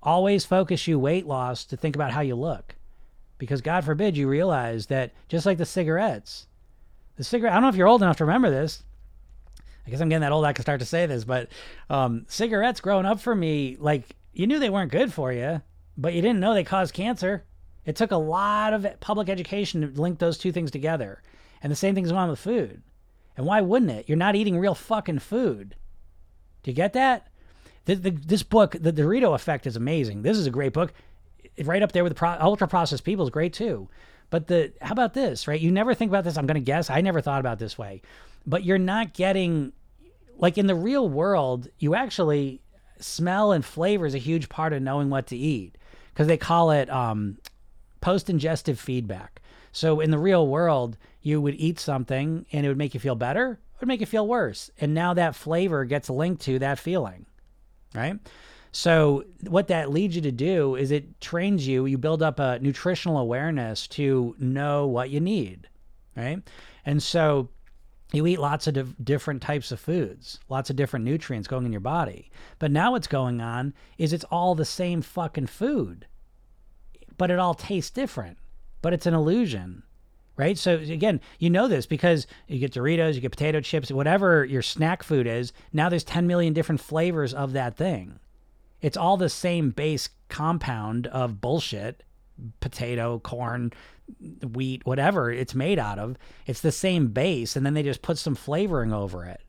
always 0.00 0.44
focus 0.44 0.86
you 0.86 0.96
weight 0.96 1.26
loss 1.26 1.64
to 1.64 1.76
think 1.76 1.96
about 1.96 2.12
how 2.12 2.20
you 2.20 2.36
look. 2.36 2.76
Because 3.36 3.60
God 3.60 3.84
forbid 3.84 4.16
you 4.16 4.28
realize 4.28 4.86
that 4.86 5.10
just 5.26 5.44
like 5.44 5.58
the 5.58 5.66
cigarettes, 5.66 6.46
the 7.16 7.24
cigarette. 7.24 7.52
I 7.52 7.56
don't 7.56 7.62
know 7.62 7.68
if 7.68 7.76
you're 7.76 7.88
old 7.88 8.02
enough 8.02 8.18
to 8.18 8.24
remember 8.24 8.50
this. 8.50 8.82
I 9.86 9.90
guess 9.90 10.00
I'm 10.00 10.08
getting 10.08 10.22
that 10.22 10.32
old. 10.32 10.44
I 10.44 10.52
can 10.52 10.62
start 10.62 10.80
to 10.80 10.86
say 10.86 11.06
this, 11.06 11.24
but 11.24 11.48
um, 11.90 12.24
cigarettes 12.28 12.80
growing 12.80 13.06
up 13.06 13.20
for 13.20 13.34
me, 13.34 13.76
like 13.80 14.14
you 14.32 14.46
knew 14.46 14.58
they 14.58 14.70
weren't 14.70 14.92
good 14.92 15.12
for 15.12 15.32
you, 15.32 15.60
but 15.96 16.14
you 16.14 16.22
didn't 16.22 16.40
know 16.40 16.54
they 16.54 16.64
caused 16.64 16.94
cancer. 16.94 17.44
It 17.84 17.96
took 17.96 18.12
a 18.12 18.16
lot 18.16 18.74
of 18.74 18.86
public 19.00 19.28
education 19.28 19.80
to 19.80 20.00
link 20.00 20.18
those 20.18 20.38
two 20.38 20.52
things 20.52 20.70
together. 20.70 21.20
And 21.62 21.70
the 21.70 21.76
same 21.76 21.94
thing's 21.94 22.10
going 22.10 22.22
on 22.22 22.30
with 22.30 22.38
food. 22.38 22.82
And 23.36 23.46
why 23.46 23.60
wouldn't 23.60 23.90
it? 23.90 24.08
You're 24.08 24.18
not 24.18 24.36
eating 24.36 24.58
real 24.58 24.74
fucking 24.74 25.18
food. 25.20 25.74
Do 26.62 26.70
you 26.70 26.74
get 26.74 26.92
that? 26.92 27.28
The, 27.86 27.96
the, 27.96 28.10
this 28.10 28.42
book, 28.42 28.76
The 28.78 28.92
Dorito 28.92 29.34
Effect, 29.34 29.66
is 29.66 29.74
amazing. 29.74 30.22
This 30.22 30.38
is 30.38 30.46
a 30.46 30.50
great 30.50 30.72
book. 30.72 30.92
Right 31.64 31.82
up 31.82 31.92
there 31.92 32.04
with 32.04 32.12
the 32.12 32.18
pro- 32.18 32.38
ultra 32.38 32.68
processed 32.68 33.04
people 33.04 33.24
is 33.24 33.30
great 33.30 33.52
too. 33.52 33.88
But 34.32 34.46
the 34.46 34.72
how 34.80 34.92
about 34.92 35.12
this, 35.12 35.46
right? 35.46 35.60
You 35.60 35.70
never 35.70 35.92
think 35.92 36.10
about 36.10 36.24
this. 36.24 36.38
I'm 36.38 36.46
going 36.46 36.54
to 36.54 36.60
guess. 36.60 36.88
I 36.88 37.02
never 37.02 37.20
thought 37.20 37.40
about 37.40 37.58
this 37.58 37.76
way. 37.76 38.00
But 38.46 38.64
you're 38.64 38.78
not 38.78 39.12
getting 39.12 39.74
like 40.38 40.56
in 40.56 40.66
the 40.66 40.74
real 40.74 41.06
world, 41.06 41.68
you 41.78 41.94
actually 41.94 42.62
smell 42.98 43.52
and 43.52 43.62
flavor 43.62 44.06
is 44.06 44.14
a 44.14 44.18
huge 44.18 44.48
part 44.48 44.72
of 44.72 44.80
knowing 44.80 45.10
what 45.10 45.26
to 45.26 45.36
eat 45.36 45.76
because 46.14 46.28
they 46.28 46.38
call 46.38 46.70
it 46.70 46.88
um, 46.88 47.36
post 48.00 48.28
ingestive 48.28 48.78
feedback. 48.78 49.42
So 49.70 50.00
in 50.00 50.10
the 50.10 50.18
real 50.18 50.48
world, 50.48 50.96
you 51.20 51.38
would 51.42 51.54
eat 51.56 51.78
something 51.78 52.46
and 52.52 52.64
it 52.64 52.70
would 52.70 52.78
make 52.78 52.94
you 52.94 53.00
feel 53.00 53.14
better, 53.14 53.60
it 53.74 53.80
would 53.82 53.88
make 53.88 54.00
you 54.00 54.06
feel 54.06 54.26
worse. 54.26 54.70
And 54.80 54.94
now 54.94 55.12
that 55.12 55.36
flavor 55.36 55.84
gets 55.84 56.08
linked 56.08 56.40
to 56.44 56.58
that 56.60 56.78
feeling, 56.78 57.26
right? 57.94 58.18
So 58.72 59.24
what 59.48 59.68
that 59.68 59.90
leads 59.90 60.16
you 60.16 60.22
to 60.22 60.32
do 60.32 60.76
is 60.76 60.90
it 60.90 61.20
trains 61.20 61.68
you, 61.68 61.84
you 61.84 61.98
build 61.98 62.22
up 62.22 62.38
a 62.38 62.58
nutritional 62.58 63.18
awareness 63.18 63.86
to 63.88 64.34
know 64.38 64.86
what 64.86 65.10
you 65.10 65.20
need, 65.20 65.68
right? 66.16 66.42
And 66.86 67.02
so 67.02 67.50
you 68.14 68.26
eat 68.26 68.38
lots 68.38 68.66
of 68.66 69.04
different 69.04 69.42
types 69.42 69.72
of 69.72 69.80
foods, 69.80 70.40
lots 70.48 70.70
of 70.70 70.76
different 70.76 71.04
nutrients 71.04 71.48
going 71.48 71.66
in 71.66 71.72
your 71.72 71.82
body. 71.82 72.30
But 72.58 72.70
now 72.70 72.92
what's 72.92 73.06
going 73.06 73.42
on 73.42 73.74
is 73.98 74.12
it's 74.14 74.24
all 74.24 74.54
the 74.54 74.64
same 74.64 75.02
fucking 75.02 75.46
food, 75.48 76.06
but 77.18 77.30
it 77.30 77.38
all 77.38 77.54
tastes 77.54 77.90
different. 77.90 78.38
But 78.80 78.94
it's 78.94 79.06
an 79.06 79.14
illusion, 79.14 79.82
right? 80.36 80.56
So 80.56 80.76
again, 80.76 81.20
you 81.38 81.50
know 81.50 81.68
this 81.68 81.84
because 81.84 82.26
you 82.48 82.58
get 82.58 82.72
Doritos, 82.72 83.14
you 83.14 83.20
get 83.20 83.32
potato 83.32 83.60
chips, 83.60 83.92
whatever 83.92 84.46
your 84.46 84.62
snack 84.62 85.02
food 85.02 85.26
is. 85.26 85.52
Now 85.74 85.90
there's 85.90 86.04
10 86.04 86.26
million 86.26 86.54
different 86.54 86.80
flavors 86.80 87.34
of 87.34 87.52
that 87.52 87.76
thing. 87.76 88.18
It's 88.82 88.96
all 88.96 89.16
the 89.16 89.30
same 89.30 89.70
base 89.70 90.10
compound 90.28 91.06
of 91.06 91.40
bullshit 91.40 92.02
potato, 92.60 93.18
corn, 93.18 93.72
wheat, 94.54 94.84
whatever 94.84 95.30
it's 95.30 95.54
made 95.54 95.78
out 95.78 95.98
of. 95.98 96.16
It's 96.46 96.60
the 96.60 96.72
same 96.72 97.08
base, 97.08 97.56
and 97.56 97.64
then 97.64 97.74
they 97.74 97.82
just 97.82 98.02
put 98.02 98.18
some 98.18 98.34
flavoring 98.34 98.92
over 98.92 99.24
it. 99.24 99.40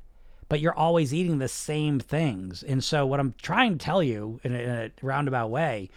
But 0.50 0.60
you're 0.60 0.78
always 0.78 1.14
eating 1.14 1.40
the 1.40 1.48
same 1.48 2.00
things. 2.00 2.64
And 2.64 2.84
so, 2.84 3.06
what 3.06 3.20
I'm 3.20 3.34
trying 3.42 3.78
to 3.78 3.84
tell 3.84 4.04
you 4.04 4.40
in 4.44 4.54
a, 4.54 4.60
in 4.60 4.70
a 4.70 4.92
roundabout 5.02 5.50
way 5.50 5.90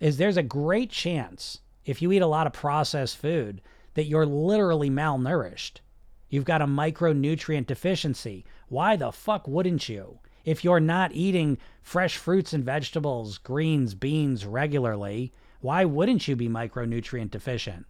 is 0.00 0.16
there's 0.16 0.36
a 0.36 0.42
great 0.42 0.90
chance 0.90 1.60
if 1.84 2.02
you 2.02 2.12
eat 2.12 2.22
a 2.22 2.26
lot 2.26 2.46
of 2.46 2.52
processed 2.52 3.16
food 3.16 3.62
that 3.94 4.04
you're 4.04 4.26
literally 4.26 4.90
malnourished. 4.90 5.80
You've 6.28 6.44
got 6.44 6.62
a 6.62 6.66
micronutrient 6.66 7.66
deficiency. 7.66 8.44
Why 8.68 8.96
the 8.96 9.12
fuck 9.12 9.46
wouldn't 9.46 9.88
you? 9.88 10.18
If 10.44 10.64
you're 10.64 10.80
not 10.80 11.12
eating 11.12 11.58
fresh 11.82 12.16
fruits 12.16 12.52
and 12.52 12.64
vegetables, 12.64 13.38
greens, 13.38 13.94
beans 13.94 14.44
regularly, 14.44 15.32
why 15.60 15.84
wouldn't 15.84 16.26
you 16.26 16.36
be 16.36 16.48
micronutrient 16.48 17.30
deficient? 17.30 17.86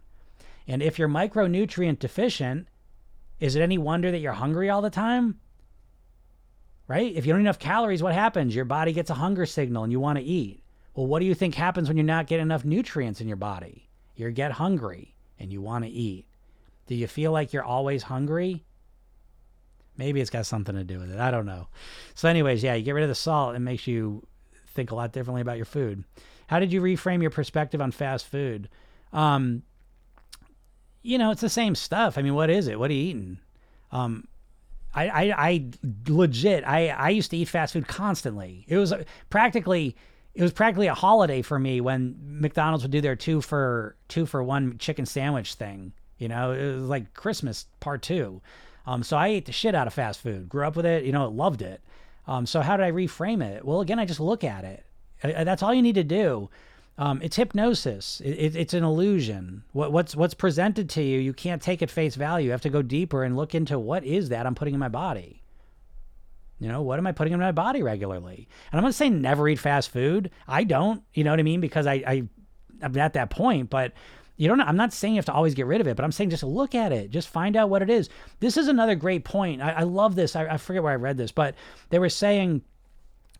And 0.67 0.81
if 0.81 0.97
you're 0.97 1.09
micronutrient 1.09 1.99
deficient, 1.99 2.67
is 3.39 3.55
it 3.55 3.61
any 3.61 3.77
wonder 3.77 4.11
that 4.11 4.19
you're 4.19 4.33
hungry 4.33 4.69
all 4.69 4.81
the 4.81 4.89
time? 4.89 5.39
Right? 6.87 7.13
If 7.15 7.25
you 7.25 7.33
don't 7.33 7.41
eat 7.41 7.45
enough 7.45 7.59
calories, 7.59 8.03
what 8.03 8.13
happens? 8.13 8.55
Your 8.55 8.65
body 8.65 8.93
gets 8.93 9.09
a 9.09 9.15
hunger 9.15 9.45
signal 9.45 9.83
and 9.83 9.91
you 9.91 9.99
want 9.99 10.19
to 10.19 10.23
eat. 10.23 10.63
Well, 10.95 11.07
what 11.07 11.19
do 11.19 11.25
you 11.25 11.33
think 11.33 11.55
happens 11.55 11.87
when 11.87 11.97
you're 11.97 12.05
not 12.05 12.27
getting 12.27 12.43
enough 12.45 12.65
nutrients 12.65 13.19
in 13.19 13.27
your 13.27 13.37
body? 13.37 13.89
You 14.15 14.29
get 14.31 14.51
hungry 14.51 15.15
and 15.39 15.51
you 15.51 15.61
want 15.61 15.85
to 15.85 15.89
eat. 15.89 16.27
Do 16.85 16.95
you 16.95 17.07
feel 17.07 17.31
like 17.31 17.51
you're 17.51 17.63
always 17.63 18.03
hungry? 18.03 18.63
Maybe 19.97 20.21
it's 20.21 20.29
got 20.29 20.45
something 20.45 20.75
to 20.75 20.83
do 20.83 20.99
with 20.99 21.11
it. 21.11 21.19
I 21.19 21.31
don't 21.31 21.45
know. 21.45 21.67
So, 22.15 22.27
anyways, 22.27 22.63
yeah, 22.63 22.73
you 22.73 22.83
get 22.83 22.93
rid 22.93 23.03
of 23.03 23.09
the 23.09 23.15
salt. 23.15 23.55
It 23.55 23.59
makes 23.59 23.85
you 23.87 24.25
think 24.67 24.91
a 24.91 24.95
lot 24.95 25.13
differently 25.13 25.41
about 25.41 25.57
your 25.57 25.65
food. 25.65 26.03
How 26.47 26.59
did 26.59 26.73
you 26.73 26.81
reframe 26.81 27.21
your 27.21 27.31
perspective 27.31 27.81
on 27.81 27.91
fast 27.91 28.27
food? 28.27 28.69
Um, 29.11 29.63
you 31.03 31.17
know, 31.17 31.31
it's 31.31 31.41
the 31.41 31.49
same 31.49 31.75
stuff. 31.75 32.17
I 32.17 32.21
mean, 32.21 32.33
what 32.33 32.49
is 32.49 32.67
it? 32.67 32.79
What 32.79 32.89
are 32.89 32.93
you 32.93 33.03
eating? 33.03 33.37
Um, 33.91 34.27
I, 34.95 35.07
I, 35.07 35.49
I 35.49 35.65
legit, 36.07 36.63
I, 36.65 36.89
I 36.89 37.09
used 37.09 37.31
to 37.31 37.37
eat 37.37 37.49
fast 37.49 37.73
food 37.73 37.87
constantly. 37.87 38.65
It 38.67 38.77
was 38.77 38.93
practically, 39.29 39.95
it 40.33 40.41
was 40.41 40.53
practically 40.53 40.87
a 40.87 40.93
holiday 40.93 41.41
for 41.41 41.59
me 41.59 41.81
when 41.81 42.15
McDonald's 42.21 42.83
would 42.83 42.91
do 42.91 43.01
their 43.01 43.15
two 43.15 43.41
for 43.41 43.95
two 44.07 44.25
for 44.25 44.43
one 44.43 44.77
chicken 44.77 45.05
sandwich 45.05 45.55
thing. 45.55 45.93
You 46.17 46.27
know, 46.27 46.51
it 46.51 46.75
was 46.75 46.89
like 46.89 47.13
Christmas 47.13 47.65
part 47.79 48.01
two. 48.01 48.41
Um, 48.85 49.03
so 49.03 49.17
I 49.17 49.27
ate 49.27 49.45
the 49.45 49.51
shit 49.51 49.75
out 49.75 49.87
of 49.87 49.93
fast 49.93 50.21
food. 50.21 50.49
Grew 50.49 50.65
up 50.67 50.75
with 50.75 50.85
it. 50.85 51.03
You 51.03 51.11
know, 51.11 51.27
loved 51.29 51.61
it. 51.61 51.81
Um, 52.27 52.45
so 52.45 52.61
how 52.61 52.77
did 52.77 52.85
I 52.85 52.91
reframe 52.91 53.43
it? 53.43 53.65
Well, 53.65 53.81
again, 53.81 53.99
I 53.99 54.05
just 54.05 54.19
look 54.19 54.43
at 54.43 54.63
it. 54.63 54.85
I, 55.23 55.43
that's 55.43 55.63
all 55.63 55.73
you 55.73 55.81
need 55.81 55.95
to 55.95 56.03
do. 56.03 56.49
Um, 56.97 57.21
it's 57.23 57.35
hypnosis. 57.35 58.21
It, 58.23 58.31
it, 58.31 58.55
it's 58.55 58.73
an 58.73 58.83
illusion. 58.83 59.63
What, 59.71 59.91
what's 59.91 60.15
what's 60.15 60.35
presented 60.35 60.89
to 60.91 61.01
you, 61.01 61.19
you 61.19 61.33
can't 61.33 61.61
take 61.61 61.81
at 61.81 61.89
face 61.89 62.15
value. 62.15 62.45
You 62.45 62.51
have 62.51 62.61
to 62.61 62.69
go 62.69 62.81
deeper 62.81 63.23
and 63.23 63.35
look 63.35 63.55
into 63.55 63.79
what 63.79 64.03
is 64.03 64.29
that 64.29 64.45
I'm 64.45 64.55
putting 64.55 64.75
in 64.75 64.79
my 64.79 64.89
body. 64.89 65.41
You 66.59 66.67
know, 66.69 66.81
what 66.81 66.99
am 66.99 67.07
I 67.07 67.11
putting 67.11 67.33
in 67.33 67.39
my 67.39 67.51
body 67.51 67.81
regularly? 67.81 68.47
And 68.71 68.79
I'm 68.79 68.85
not 68.85 68.93
saying 68.93 69.21
never 69.21 69.49
eat 69.49 69.59
fast 69.59 69.89
food. 69.89 70.29
I 70.47 70.63
don't. 70.63 71.03
You 71.13 71.23
know 71.23 71.31
what 71.31 71.39
I 71.39 71.43
mean? 71.43 71.61
Because 71.61 71.87
I, 71.87 71.93
I 71.93 72.23
I'm 72.81 72.95
at 72.97 73.13
that 73.13 73.31
point, 73.31 73.69
but 73.69 73.93
you 74.37 74.47
don't 74.47 74.61
i'm 74.61 74.75
not 74.75 74.93
saying 74.93 75.13
you 75.13 75.17
have 75.17 75.25
to 75.25 75.33
always 75.33 75.53
get 75.53 75.65
rid 75.65 75.81
of 75.81 75.87
it 75.87 75.95
but 75.95 76.03
i'm 76.03 76.11
saying 76.11 76.29
just 76.29 76.43
look 76.43 76.75
at 76.75 76.91
it. 76.91 77.09
Just 77.09 77.29
find 77.29 77.55
out 77.55 77.69
what 77.69 77.81
it 77.81 77.89
is. 77.89 78.09
This 78.39 78.57
is 78.57 78.67
another 78.67 78.95
great 78.95 79.23
point. 79.23 79.61
I, 79.61 79.71
I 79.71 79.83
love 79.83 80.15
this. 80.15 80.35
I, 80.35 80.45
I 80.45 80.57
forget 80.57 80.83
where 80.83 80.91
i 80.91 80.95
read 80.95 81.17
this 81.17 81.31
but 81.31 81.55
they 81.89 81.99
were 81.99 82.09
saying 82.09 82.61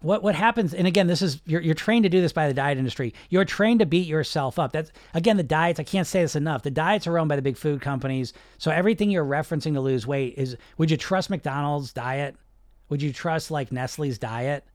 what 0.02 0.22
what 0.22 0.36
happens 0.36 0.74
and 0.74 0.86
again 0.86 1.08
this 1.08 1.22
is 1.22 1.42
you're, 1.46 1.62
you're 1.62 1.74
trained 1.74 2.04
to 2.04 2.10
do 2.10 2.22
this 2.22 2.34
by 2.34 2.48
the 2.48 2.54
diet 2.54 2.78
industry. 2.78 3.14
You're 3.30 3.46
trained 3.46 3.80
to 3.80 3.86
beat 3.86 4.08
yourself 4.08 4.60
up. 4.60 4.72
That's 4.74 4.92
again 5.14 5.38
the 5.38 5.44
diets 5.44 5.80
i 5.80 5.84
can't 5.84 6.08
say 6.08 6.22
this 6.22 6.36
enough. 6.36 6.64
The 6.64 6.72
diets 6.72 7.08
are 7.08 7.18
owned 7.18 7.30
by 7.30 7.36
the 7.36 7.42
big 7.42 7.58
food 7.58 7.82
companies. 7.82 8.34
So 8.58 8.72
everything 8.72 9.10
you're 9.10 9.26
referencing 9.26 9.74
to 9.74 9.82
lose 9.82 10.06
weight 10.06 10.36
is 10.38 10.58
would 10.78 10.92
you 10.92 10.98
trust 10.98 11.30
mcdonald's 11.30 11.94
diet? 11.94 12.36
Would 12.90 13.02
you 13.02 13.14
trust 13.14 13.50
like 13.50 13.72
nestle's 13.72 14.18
diet? 14.18 14.66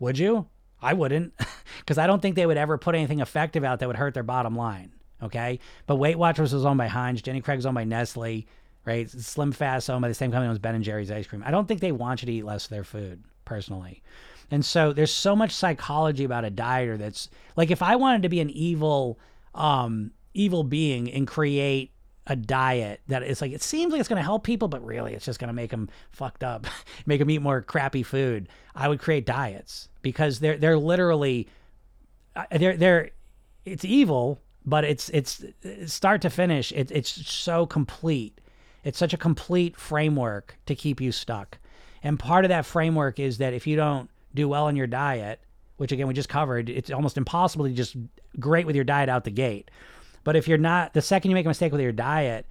Would 0.00 0.18
you? 0.18 0.48
I 0.80 0.94
wouldn't 0.94 1.34
because 1.78 1.98
i 1.98 2.06
don't 2.06 2.22
think 2.22 2.36
they 2.36 2.46
would 2.46 2.56
ever 2.56 2.78
put 2.78 2.94
anything 2.94 3.20
effective 3.20 3.64
out 3.64 3.80
that 3.80 3.88
would 3.88 3.96
hurt 3.96 4.14
their 4.14 4.22
bottom 4.22 4.56
line 4.56 4.92
Okay. 5.22 5.58
But 5.86 5.96
Weight 5.96 6.18
Watchers 6.18 6.52
was 6.52 6.64
owned 6.64 6.78
by 6.78 6.88
Heinz. 6.88 7.22
Jenny 7.22 7.40
Craig 7.40 7.58
was 7.58 7.66
owned 7.66 7.74
by 7.74 7.84
Nestle, 7.84 8.46
right? 8.84 9.10
Slim 9.10 9.52
Fast 9.52 9.90
owned 9.90 10.02
by 10.02 10.08
the 10.08 10.14
same 10.14 10.30
company 10.30 10.50
as 10.50 10.58
Ben 10.58 10.74
and 10.74 10.84
Jerry's 10.84 11.10
ice 11.10 11.26
cream. 11.26 11.42
I 11.44 11.50
don't 11.50 11.66
think 11.66 11.80
they 11.80 11.92
want 11.92 12.22
you 12.22 12.26
to 12.26 12.32
eat 12.32 12.44
less 12.44 12.64
of 12.64 12.70
their 12.70 12.84
food, 12.84 13.22
personally. 13.44 14.02
And 14.50 14.64
so 14.64 14.92
there's 14.92 15.12
so 15.12 15.36
much 15.36 15.52
psychology 15.52 16.24
about 16.24 16.44
a 16.44 16.50
dieter 16.50 16.96
that's 16.96 17.28
like 17.56 17.70
if 17.70 17.82
I 17.82 17.96
wanted 17.96 18.22
to 18.22 18.28
be 18.28 18.40
an 18.40 18.50
evil, 18.50 19.18
um, 19.54 20.12
evil 20.32 20.64
being 20.64 21.10
and 21.12 21.26
create 21.26 21.92
a 22.26 22.36
diet 22.36 23.00
that 23.08 23.22
is 23.22 23.40
like 23.40 23.52
it 23.52 23.62
seems 23.62 23.90
like 23.90 24.00
it's 24.00 24.08
going 24.08 24.18
to 24.18 24.22
help 24.22 24.44
people, 24.44 24.68
but 24.68 24.84
really 24.84 25.14
it's 25.14 25.24
just 25.24 25.38
going 25.38 25.48
to 25.48 25.54
make 25.54 25.70
them 25.70 25.88
fucked 26.10 26.44
up, 26.44 26.66
make 27.06 27.18
them 27.18 27.30
eat 27.30 27.42
more 27.42 27.62
crappy 27.62 28.02
food. 28.02 28.48
I 28.74 28.88
would 28.88 29.00
create 29.00 29.26
diets 29.26 29.88
because 30.02 30.38
they're 30.38 30.56
they're 30.56 30.78
literally 30.78 31.48
uh, 32.36 32.44
they're 32.52 32.76
they're 32.76 33.10
it's 33.64 33.84
evil 33.84 34.40
but 34.68 34.84
it's 34.84 35.08
it's 35.10 35.44
start 35.86 36.20
to 36.22 36.30
finish 36.30 36.72
it, 36.72 36.90
it's 36.90 37.10
so 37.10 37.64
complete. 37.64 38.38
It's 38.84 38.98
such 38.98 39.14
a 39.14 39.18
complete 39.18 39.76
framework 39.76 40.56
to 40.66 40.74
keep 40.74 41.00
you 41.00 41.10
stuck. 41.10 41.58
And 42.02 42.18
part 42.18 42.44
of 42.44 42.50
that 42.50 42.66
framework 42.66 43.18
is 43.18 43.38
that 43.38 43.54
if 43.54 43.66
you 43.66 43.76
don't 43.76 44.10
do 44.34 44.48
well 44.48 44.68
in 44.68 44.76
your 44.76 44.86
diet 44.86 45.40
which 45.78 45.92
again 45.92 46.06
we 46.06 46.14
just 46.14 46.28
covered 46.28 46.68
it's 46.68 46.90
almost 46.90 47.16
impossible 47.16 47.64
to 47.64 47.72
just 47.72 47.96
great 48.38 48.66
with 48.66 48.76
your 48.76 48.84
diet 48.84 49.08
out 49.08 49.24
the 49.24 49.30
gate. 49.30 49.70
But 50.22 50.36
if 50.36 50.46
you're 50.46 50.58
not 50.58 50.92
the 50.92 51.02
second 51.02 51.30
you 51.30 51.34
make 51.34 51.46
a 51.46 51.48
mistake 51.48 51.72
with 51.72 51.80
your 51.80 51.92
diet 51.92 52.46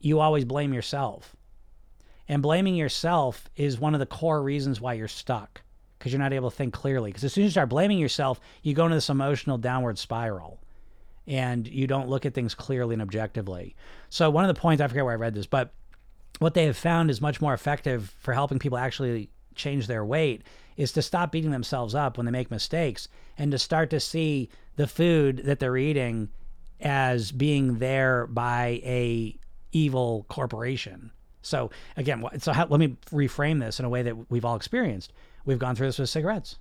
you 0.00 0.20
always 0.20 0.44
blame 0.44 0.72
yourself. 0.72 1.34
And 2.28 2.40
blaming 2.40 2.76
yourself 2.76 3.48
is 3.56 3.80
one 3.80 3.94
of 3.94 4.00
the 4.00 4.06
core 4.06 4.42
reasons 4.42 4.80
why 4.80 4.92
you're 4.92 5.08
stuck 5.08 5.62
because 5.98 6.12
you're 6.12 6.22
not 6.22 6.32
able 6.32 6.50
to 6.50 6.56
think 6.56 6.72
clearly. 6.72 7.10
Because 7.10 7.24
as 7.24 7.32
soon 7.32 7.42
as 7.42 7.48
you 7.48 7.52
start 7.52 7.68
blaming 7.68 7.98
yourself 7.98 8.40
you 8.62 8.74
go 8.74 8.84
into 8.84 8.94
this 8.94 9.10
emotional 9.10 9.58
downward 9.58 9.98
spiral 9.98 10.60
and 11.28 11.68
you 11.68 11.86
don't 11.86 12.08
look 12.08 12.24
at 12.24 12.32
things 12.34 12.54
clearly 12.54 12.94
and 12.94 13.02
objectively. 13.02 13.76
So 14.08 14.30
one 14.30 14.44
of 14.44 14.54
the 14.54 14.60
points 14.60 14.80
I 14.80 14.88
forget 14.88 15.04
where 15.04 15.12
I 15.12 15.16
read 15.16 15.34
this, 15.34 15.46
but 15.46 15.72
what 16.38 16.54
they 16.54 16.64
have 16.64 16.76
found 16.76 17.10
is 17.10 17.20
much 17.20 17.40
more 17.40 17.52
effective 17.52 18.14
for 18.18 18.32
helping 18.32 18.58
people 18.58 18.78
actually 18.78 19.28
change 19.54 19.86
their 19.86 20.04
weight 20.04 20.42
is 20.76 20.92
to 20.92 21.02
stop 21.02 21.30
beating 21.30 21.50
themselves 21.50 21.94
up 21.94 22.16
when 22.16 22.24
they 22.24 22.32
make 22.32 22.50
mistakes 22.50 23.08
and 23.36 23.50
to 23.50 23.58
start 23.58 23.90
to 23.90 24.00
see 24.00 24.48
the 24.76 24.86
food 24.86 25.42
that 25.44 25.58
they're 25.58 25.76
eating 25.76 26.30
as 26.80 27.30
being 27.30 27.78
there 27.78 28.26
by 28.28 28.80
a 28.84 29.36
evil 29.72 30.24
corporation. 30.28 31.10
So 31.42 31.70
again, 31.96 32.24
so 32.38 32.52
how, 32.52 32.66
let 32.66 32.80
me 32.80 32.96
reframe 33.10 33.60
this 33.60 33.78
in 33.78 33.84
a 33.84 33.88
way 33.88 34.02
that 34.02 34.30
we've 34.30 34.44
all 34.44 34.56
experienced. 34.56 35.12
We've 35.44 35.58
gone 35.58 35.74
through 35.74 35.88
this 35.88 35.98
with 35.98 36.08
cigarettes, 36.08 36.56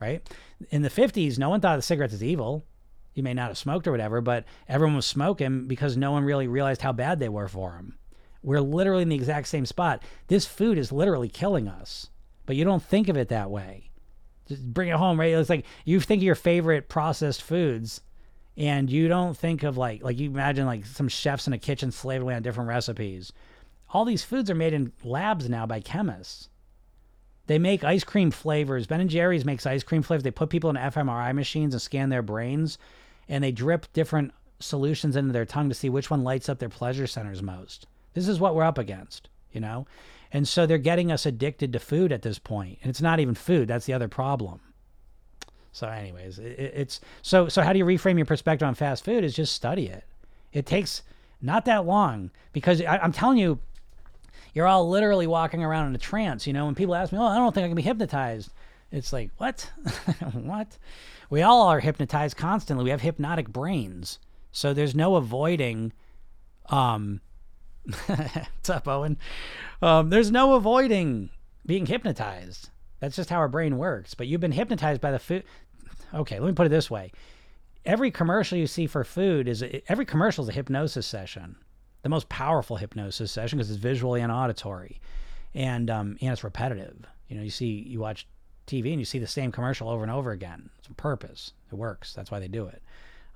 right? 0.00 0.28
In 0.70 0.82
the 0.82 0.90
50s, 0.90 1.38
no 1.38 1.48
one 1.48 1.60
thought 1.60 1.76
the 1.76 1.82
cigarettes 1.82 2.12
is 2.12 2.22
evil 2.22 2.64
you 3.14 3.22
may 3.22 3.34
not 3.34 3.48
have 3.48 3.58
smoked 3.58 3.86
or 3.86 3.92
whatever, 3.92 4.20
but 4.20 4.44
everyone 4.68 4.96
was 4.96 5.06
smoking 5.06 5.66
because 5.66 5.96
no 5.96 6.12
one 6.12 6.24
really 6.24 6.48
realized 6.48 6.82
how 6.82 6.92
bad 6.92 7.18
they 7.18 7.28
were 7.28 7.48
for 7.48 7.72
them. 7.72 7.96
We're 8.42 8.60
literally 8.60 9.02
in 9.02 9.08
the 9.08 9.16
exact 9.16 9.48
same 9.48 9.64
spot. 9.64 10.02
This 10.26 10.44
food 10.44 10.76
is 10.76 10.92
literally 10.92 11.28
killing 11.28 11.68
us, 11.68 12.10
but 12.44 12.56
you 12.56 12.64
don't 12.64 12.82
think 12.82 13.08
of 13.08 13.16
it 13.16 13.28
that 13.28 13.50
way. 13.50 13.90
Just 14.46 14.62
bring 14.74 14.90
it 14.90 14.96
home, 14.96 15.18
right? 15.18 15.32
It's 15.32 15.48
like 15.48 15.64
you 15.84 16.00
think 16.00 16.20
of 16.20 16.24
your 16.24 16.34
favorite 16.34 16.88
processed 16.88 17.42
foods, 17.42 18.02
and 18.56 18.90
you 18.90 19.08
don't 19.08 19.36
think 19.36 19.62
of 19.62 19.78
like 19.78 20.02
like 20.02 20.18
you 20.18 20.28
imagine 20.28 20.66
like 20.66 20.84
some 20.84 21.08
chefs 21.08 21.46
in 21.46 21.54
a 21.54 21.58
kitchen 21.58 21.90
slaving 21.90 22.22
away 22.22 22.34
on 22.34 22.42
different 22.42 22.68
recipes. 22.68 23.32
All 23.90 24.04
these 24.04 24.24
foods 24.24 24.50
are 24.50 24.54
made 24.54 24.74
in 24.74 24.92
labs 25.02 25.48
now 25.48 25.64
by 25.64 25.80
chemists. 25.80 26.50
They 27.46 27.58
make 27.58 27.84
ice 27.84 28.04
cream 28.04 28.30
flavors. 28.30 28.86
Ben 28.86 29.00
and 29.00 29.10
Jerry's 29.10 29.44
makes 29.44 29.66
ice 29.66 29.82
cream 29.82 30.02
flavors. 30.02 30.24
They 30.24 30.30
put 30.30 30.50
people 30.50 30.70
in 30.70 30.76
fMRI 30.76 31.34
machines 31.34 31.74
and 31.74 31.80
scan 31.80 32.08
their 32.08 32.22
brains 32.22 32.78
and 33.28 33.42
they 33.42 33.52
drip 33.52 33.92
different 33.92 34.32
solutions 34.60 35.16
into 35.16 35.32
their 35.32 35.44
tongue 35.44 35.68
to 35.68 35.74
see 35.74 35.88
which 35.88 36.10
one 36.10 36.24
lights 36.24 36.48
up 36.48 36.58
their 36.58 36.68
pleasure 36.68 37.06
centers 37.06 37.42
most. 37.42 37.86
This 38.14 38.28
is 38.28 38.40
what 38.40 38.54
we're 38.54 38.64
up 38.64 38.78
against, 38.78 39.28
you 39.52 39.60
know? 39.60 39.86
And 40.32 40.48
so 40.48 40.66
they're 40.66 40.78
getting 40.78 41.12
us 41.12 41.26
addicted 41.26 41.72
to 41.72 41.78
food 41.78 42.12
at 42.12 42.22
this 42.22 42.38
point. 42.38 42.78
And 42.82 42.90
it's 42.90 43.02
not 43.02 43.20
even 43.20 43.34
food, 43.34 43.68
that's 43.68 43.86
the 43.86 43.92
other 43.92 44.08
problem. 44.08 44.60
So 45.74 45.88
anyways, 45.88 46.38
it, 46.38 46.58
it's 46.58 47.00
so 47.20 47.48
so 47.48 47.60
how 47.62 47.72
do 47.72 47.80
you 47.80 47.84
reframe 47.84 48.16
your 48.16 48.26
perspective 48.26 48.66
on 48.66 48.74
fast 48.74 49.04
food 49.04 49.24
is 49.24 49.34
just 49.34 49.52
study 49.52 49.88
it. 49.88 50.04
It 50.52 50.66
takes 50.66 51.02
not 51.42 51.64
that 51.64 51.84
long 51.84 52.30
because 52.52 52.80
I, 52.80 52.98
I'm 52.98 53.10
telling 53.10 53.38
you 53.38 53.58
you're 54.54 54.68
all 54.68 54.88
literally 54.88 55.26
walking 55.26 55.64
around 55.64 55.88
in 55.88 55.94
a 55.96 55.98
trance, 55.98 56.46
you 56.46 56.52
know, 56.52 56.66
when 56.66 56.76
people 56.76 56.94
ask 56.94 57.12
me, 57.12 57.18
"Oh, 57.18 57.24
I 57.24 57.36
don't 57.36 57.52
think 57.52 57.64
I 57.64 57.68
can 57.68 57.74
be 57.74 57.82
hypnotized." 57.82 58.52
It's 58.92 59.12
like, 59.12 59.30
"What? 59.38 59.68
what?" 60.32 60.78
We 61.30 61.42
all 61.42 61.68
are 61.68 61.80
hypnotized 61.80 62.36
constantly. 62.36 62.84
We 62.84 62.90
have 62.90 63.00
hypnotic 63.00 63.48
brains. 63.48 64.18
So 64.52 64.72
there's 64.72 64.94
no 64.94 65.16
avoiding 65.16 65.92
um 66.70 67.20
what's 68.06 68.70
up, 68.70 68.88
Owen? 68.88 69.18
Um, 69.82 70.08
there's 70.08 70.30
no 70.30 70.54
avoiding 70.54 71.30
being 71.66 71.86
hypnotized. 71.86 72.70
That's 73.00 73.16
just 73.16 73.28
how 73.28 73.36
our 73.36 73.48
brain 73.48 73.76
works. 73.76 74.14
But 74.14 74.26
you've 74.26 74.40
been 74.40 74.52
hypnotized 74.52 75.00
by 75.00 75.10
the 75.10 75.18
food. 75.18 75.44
Okay, 76.14 76.38
let 76.38 76.46
me 76.46 76.54
put 76.54 76.66
it 76.66 76.70
this 76.70 76.90
way. 76.90 77.12
Every 77.84 78.10
commercial 78.10 78.56
you 78.56 78.66
see 78.66 78.86
for 78.86 79.04
food 79.04 79.46
is 79.46 79.62
every 79.88 80.06
commercial 80.06 80.44
is 80.44 80.48
a 80.48 80.52
hypnosis 80.52 81.06
session, 81.06 81.56
the 82.02 82.08
most 82.08 82.28
powerful 82.30 82.76
hypnosis 82.76 83.30
session 83.30 83.58
because 83.58 83.70
it's 83.70 83.78
visually 83.78 84.22
and 84.22 84.32
auditory, 84.32 85.00
and 85.54 85.90
um, 85.90 86.16
and 86.22 86.32
it's 86.32 86.44
repetitive. 86.44 87.04
You 87.28 87.36
know, 87.36 87.42
you 87.42 87.50
see, 87.50 87.84
you 87.86 88.00
watch 88.00 88.26
TV 88.66 88.90
and 88.90 88.98
you 88.98 89.04
see 89.04 89.18
the 89.18 89.26
same 89.26 89.52
commercial 89.52 89.88
over 89.88 90.02
and 90.02 90.12
over 90.12 90.32
again. 90.32 90.70
It's 90.78 90.88
a 90.88 90.94
purpose. 90.94 91.52
It 91.70 91.74
works. 91.74 92.12
That's 92.12 92.30
why 92.30 92.40
they 92.40 92.48
do 92.48 92.66
it. 92.66 92.82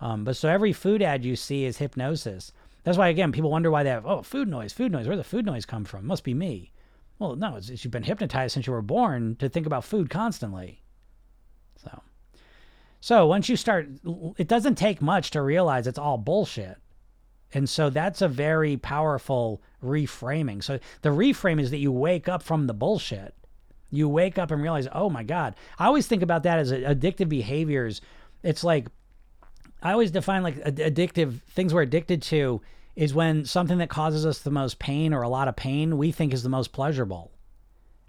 Um, 0.00 0.24
but 0.24 0.36
so 0.36 0.48
every 0.48 0.72
food 0.72 1.02
ad 1.02 1.24
you 1.24 1.36
see 1.36 1.64
is 1.64 1.78
hypnosis. 1.78 2.52
That's 2.84 2.98
why 2.98 3.08
again 3.08 3.32
people 3.32 3.50
wonder 3.50 3.70
why 3.70 3.82
they 3.82 3.90
have 3.90 4.06
oh 4.06 4.22
food 4.22 4.48
noise, 4.48 4.72
food 4.72 4.92
noise. 4.92 5.06
Where 5.06 5.16
the 5.16 5.24
food 5.24 5.44
noise 5.44 5.66
come 5.66 5.84
from? 5.84 6.06
Must 6.06 6.24
be 6.24 6.34
me. 6.34 6.72
Well, 7.18 7.34
no, 7.34 7.56
it's, 7.56 7.68
it's 7.68 7.84
you've 7.84 7.90
been 7.90 8.04
hypnotized 8.04 8.54
since 8.54 8.66
you 8.66 8.72
were 8.72 8.82
born 8.82 9.36
to 9.36 9.48
think 9.48 9.66
about 9.66 9.84
food 9.84 10.08
constantly. 10.08 10.82
So, 11.82 12.02
so 13.00 13.26
once 13.26 13.48
you 13.48 13.56
start, 13.56 13.88
it 14.36 14.48
doesn't 14.48 14.76
take 14.76 15.02
much 15.02 15.32
to 15.32 15.42
realize 15.42 15.86
it's 15.86 15.98
all 15.98 16.18
bullshit. 16.18 16.78
And 17.52 17.68
so 17.68 17.90
that's 17.90 18.22
a 18.22 18.28
very 18.28 18.76
powerful 18.76 19.62
reframing. 19.82 20.62
So 20.62 20.78
the 21.02 21.08
reframe 21.08 21.60
is 21.60 21.70
that 21.70 21.78
you 21.78 21.90
wake 21.90 22.28
up 22.28 22.42
from 22.42 22.66
the 22.66 22.74
bullshit. 22.74 23.34
You 23.90 24.08
wake 24.08 24.38
up 24.38 24.50
and 24.50 24.62
realize, 24.62 24.88
oh 24.92 25.08
my 25.08 25.22
God. 25.22 25.54
I 25.78 25.86
always 25.86 26.06
think 26.06 26.22
about 26.22 26.42
that 26.42 26.58
as 26.58 26.72
addictive 26.72 27.28
behaviors. 27.28 28.00
It's 28.42 28.62
like, 28.62 28.88
I 29.82 29.92
always 29.92 30.10
define 30.10 30.42
like 30.42 30.56
addictive 30.64 31.40
things 31.50 31.72
we're 31.72 31.82
addicted 31.82 32.22
to 32.22 32.60
is 32.96 33.14
when 33.14 33.44
something 33.44 33.78
that 33.78 33.88
causes 33.88 34.26
us 34.26 34.40
the 34.40 34.50
most 34.50 34.78
pain 34.78 35.14
or 35.14 35.22
a 35.22 35.28
lot 35.28 35.46
of 35.48 35.54
pain 35.54 35.96
we 35.96 36.10
think 36.10 36.34
is 36.34 36.42
the 36.42 36.48
most 36.48 36.72
pleasurable. 36.72 37.30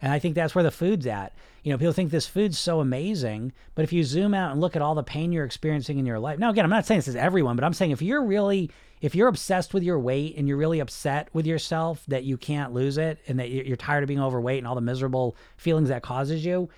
And 0.01 0.13
I 0.13 0.19
think 0.19 0.35
that's 0.35 0.55
where 0.55 0.63
the 0.63 0.71
food's 0.71 1.07
at. 1.07 1.33
You 1.63 1.71
know, 1.71 1.77
people 1.77 1.93
think 1.93 2.11
this 2.11 2.27
food's 2.27 2.57
so 2.57 2.79
amazing, 2.79 3.51
but 3.75 3.83
if 3.83 3.91
you 3.91 4.03
zoom 4.03 4.33
out 4.33 4.51
and 4.51 4.61
look 4.61 4.75
at 4.75 4.81
all 4.81 4.95
the 4.95 5.03
pain 5.03 5.31
you're 5.31 5.45
experiencing 5.45 5.99
in 5.99 6.05
your 6.05 6.19
life. 6.19 6.39
Now, 6.39 6.49
again, 6.51 6.63
I'm 6.63 6.71
not 6.71 6.85
saying 6.85 6.99
this 6.99 7.09
is 7.09 7.15
everyone, 7.15 7.57
but 7.57 7.65
I'm 7.65 7.73
saying 7.73 7.91
if 7.91 8.01
you're 8.01 8.23
really, 8.23 8.71
if 9.01 9.13
you're 9.13 9.27
obsessed 9.27 9.73
with 9.73 9.83
your 9.83 9.99
weight 9.99 10.35
and 10.37 10.47
you're 10.47 10.57
really 10.57 10.79
upset 10.79 11.27
with 11.33 11.45
yourself 11.45 12.03
that 12.07 12.23
you 12.23 12.37
can't 12.37 12.73
lose 12.73 12.97
it 12.97 13.19
and 13.27 13.39
that 13.39 13.49
you're 13.49 13.75
tired 13.75 14.03
of 14.03 14.07
being 14.07 14.21
overweight 14.21 14.59
and 14.59 14.67
all 14.67 14.75
the 14.75 14.81
miserable 14.81 15.35
feelings 15.57 15.89
that 15.89 16.01
causes 16.01 16.45
you, 16.45 16.69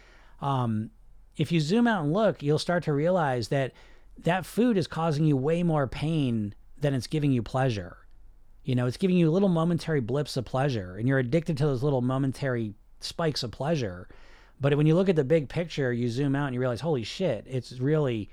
um, 0.42 0.90
if 1.38 1.52
you 1.52 1.60
zoom 1.60 1.88
out 1.88 2.04
and 2.04 2.14
look, 2.14 2.42
you'll 2.42 2.60
start 2.60 2.84
to 2.84 2.94
realize 2.94 3.50
that 3.50 3.74
that 4.24 4.46
food 4.46 4.78
is 4.78 4.88
causing 4.88 5.26
you 5.26 5.38
way 5.38 5.64
more 5.64 5.88
pain 5.88 6.54
than 6.80 6.94
it's 6.94 7.08
giving 7.08 7.32
you 7.32 7.42
pleasure. 7.44 7.98
You 8.64 8.76
know, 8.76 8.86
it's 8.86 8.98
giving 8.98 9.18
you 9.18 9.32
little 9.32 9.50
momentary 9.50 10.02
blips 10.02 10.38
of 10.38 10.46
pleasure, 10.46 10.96
and 10.98 11.08
you're 11.08 11.20
addicted 11.20 11.58
to 11.58 11.66
those 11.66 11.82
little 11.82 12.02
momentary 12.02 12.76
spikes 13.04 13.44
of 13.44 13.52
pleasure. 13.52 14.08
But 14.60 14.76
when 14.78 14.86
you 14.86 14.96
look 14.96 15.10
at 15.10 15.16
the 15.16 15.24
big 15.24 15.50
picture, 15.50 15.92
you 15.92 16.10
zoom 16.10 16.36
out 16.36 16.48
and 16.48 16.54
you 16.54 16.60
realize, 16.60 16.82
holy 16.82 17.04
shit, 17.04 17.46
it's 17.50 17.74
really 17.80 18.30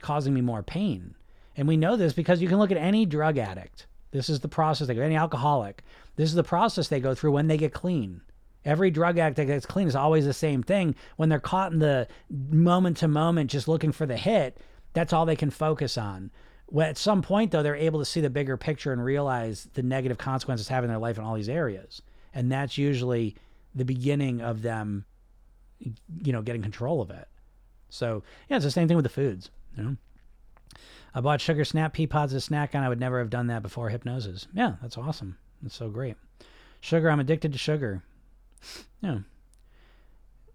causing 0.00 0.32
me 0.32 0.40
more 0.40 0.62
pain. 0.62 1.14
And 1.56 1.68
we 1.68 1.76
know 1.76 1.96
this 1.96 2.12
because 2.12 2.40
you 2.40 2.48
can 2.48 2.58
look 2.58 2.70
at 2.70 2.78
any 2.78 3.06
drug 3.06 3.38
addict. 3.38 3.86
This 4.10 4.28
is 4.28 4.40
the 4.40 4.48
process 4.48 4.88
they 4.88 4.94
go, 4.94 5.02
any 5.02 5.16
alcoholic. 5.16 5.82
This 6.16 6.30
is 6.30 6.34
the 6.34 6.42
process 6.42 6.88
they 6.88 7.00
go 7.00 7.14
through 7.14 7.32
when 7.32 7.48
they 7.48 7.58
get 7.58 7.72
clean. 7.72 8.22
Every 8.64 8.90
drug 8.90 9.18
addict 9.18 9.36
that 9.36 9.46
gets 9.46 9.66
clean 9.66 9.86
is 9.86 9.94
always 9.94 10.24
the 10.24 10.32
same 10.32 10.62
thing. 10.62 10.94
When 11.16 11.28
they're 11.28 11.38
caught 11.38 11.72
in 11.72 11.78
the 11.78 12.08
moment 12.30 12.96
to 12.98 13.08
moment, 13.08 13.50
just 13.50 13.68
looking 13.68 13.92
for 13.92 14.06
the 14.06 14.16
hit, 14.16 14.58
that's 14.92 15.12
all 15.12 15.26
they 15.26 15.36
can 15.36 15.50
focus 15.50 15.96
on. 15.96 16.30
At 16.80 16.98
some 16.98 17.22
point, 17.22 17.52
though, 17.52 17.62
they're 17.62 17.76
able 17.76 18.00
to 18.00 18.04
see 18.04 18.20
the 18.20 18.30
bigger 18.30 18.56
picture 18.56 18.92
and 18.92 19.04
realize 19.04 19.68
the 19.74 19.82
negative 19.82 20.18
consequences 20.18 20.68
having 20.68 20.88
their 20.88 20.98
life 20.98 21.16
in 21.16 21.24
all 21.24 21.34
these 21.34 21.48
areas. 21.48 22.02
And 22.34 22.50
that's 22.50 22.76
usually 22.76 23.36
the 23.76 23.84
beginning 23.84 24.40
of 24.40 24.62
them, 24.62 25.04
you 25.78 26.32
know, 26.32 26.42
getting 26.42 26.62
control 26.62 27.00
of 27.00 27.10
it. 27.10 27.28
So, 27.88 28.24
yeah, 28.48 28.56
it's 28.56 28.64
the 28.64 28.70
same 28.70 28.88
thing 28.88 28.96
with 28.96 29.04
the 29.04 29.10
foods, 29.10 29.50
you 29.76 29.84
know. 29.84 29.96
I 31.14 31.20
bought 31.20 31.40
Sugar 31.40 31.64
Snap 31.64 31.92
pea 31.92 32.06
pods 32.06 32.34
as 32.34 32.42
a 32.42 32.46
snack, 32.46 32.74
and 32.74 32.84
I 32.84 32.88
would 32.88 33.00
never 33.00 33.20
have 33.20 33.30
done 33.30 33.46
that 33.46 33.62
before 33.62 33.88
hypnosis. 33.88 34.48
Yeah, 34.52 34.74
that's 34.82 34.98
awesome. 34.98 35.38
That's 35.62 35.76
so 35.76 35.88
great. 35.88 36.16
Sugar, 36.80 37.08
I'm 37.08 37.20
addicted 37.20 37.52
to 37.52 37.58
sugar. 37.58 38.02
Yeah, 39.02 39.18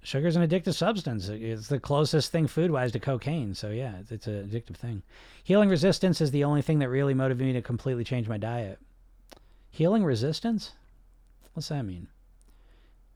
sugar 0.04 0.28
is 0.28 0.36
an 0.36 0.48
addictive 0.48 0.74
substance. 0.74 1.30
It's 1.30 1.68
the 1.68 1.80
closest 1.80 2.32
thing 2.32 2.48
food 2.48 2.72
wise 2.72 2.92
to 2.94 3.00
cocaine. 3.00 3.54
So, 3.54 3.70
yeah, 3.70 3.98
it's, 4.00 4.12
it's 4.12 4.28
an 4.28 4.50
addictive 4.50 4.76
thing. 4.76 5.04
Healing 5.44 5.70
resistance 5.70 6.22
is 6.22 6.32
the 6.32 6.44
only 6.44 6.62
thing 6.62 6.80
that 6.80 6.90
really 6.90 7.14
motivated 7.14 7.48
me 7.48 7.54
to 7.54 7.62
completely 7.62 8.04
change 8.04 8.28
my 8.28 8.38
diet. 8.38 8.80
Healing 9.70 10.04
resistance? 10.04 10.72
What's 11.54 11.70
that 11.70 11.84
mean? 11.84 12.08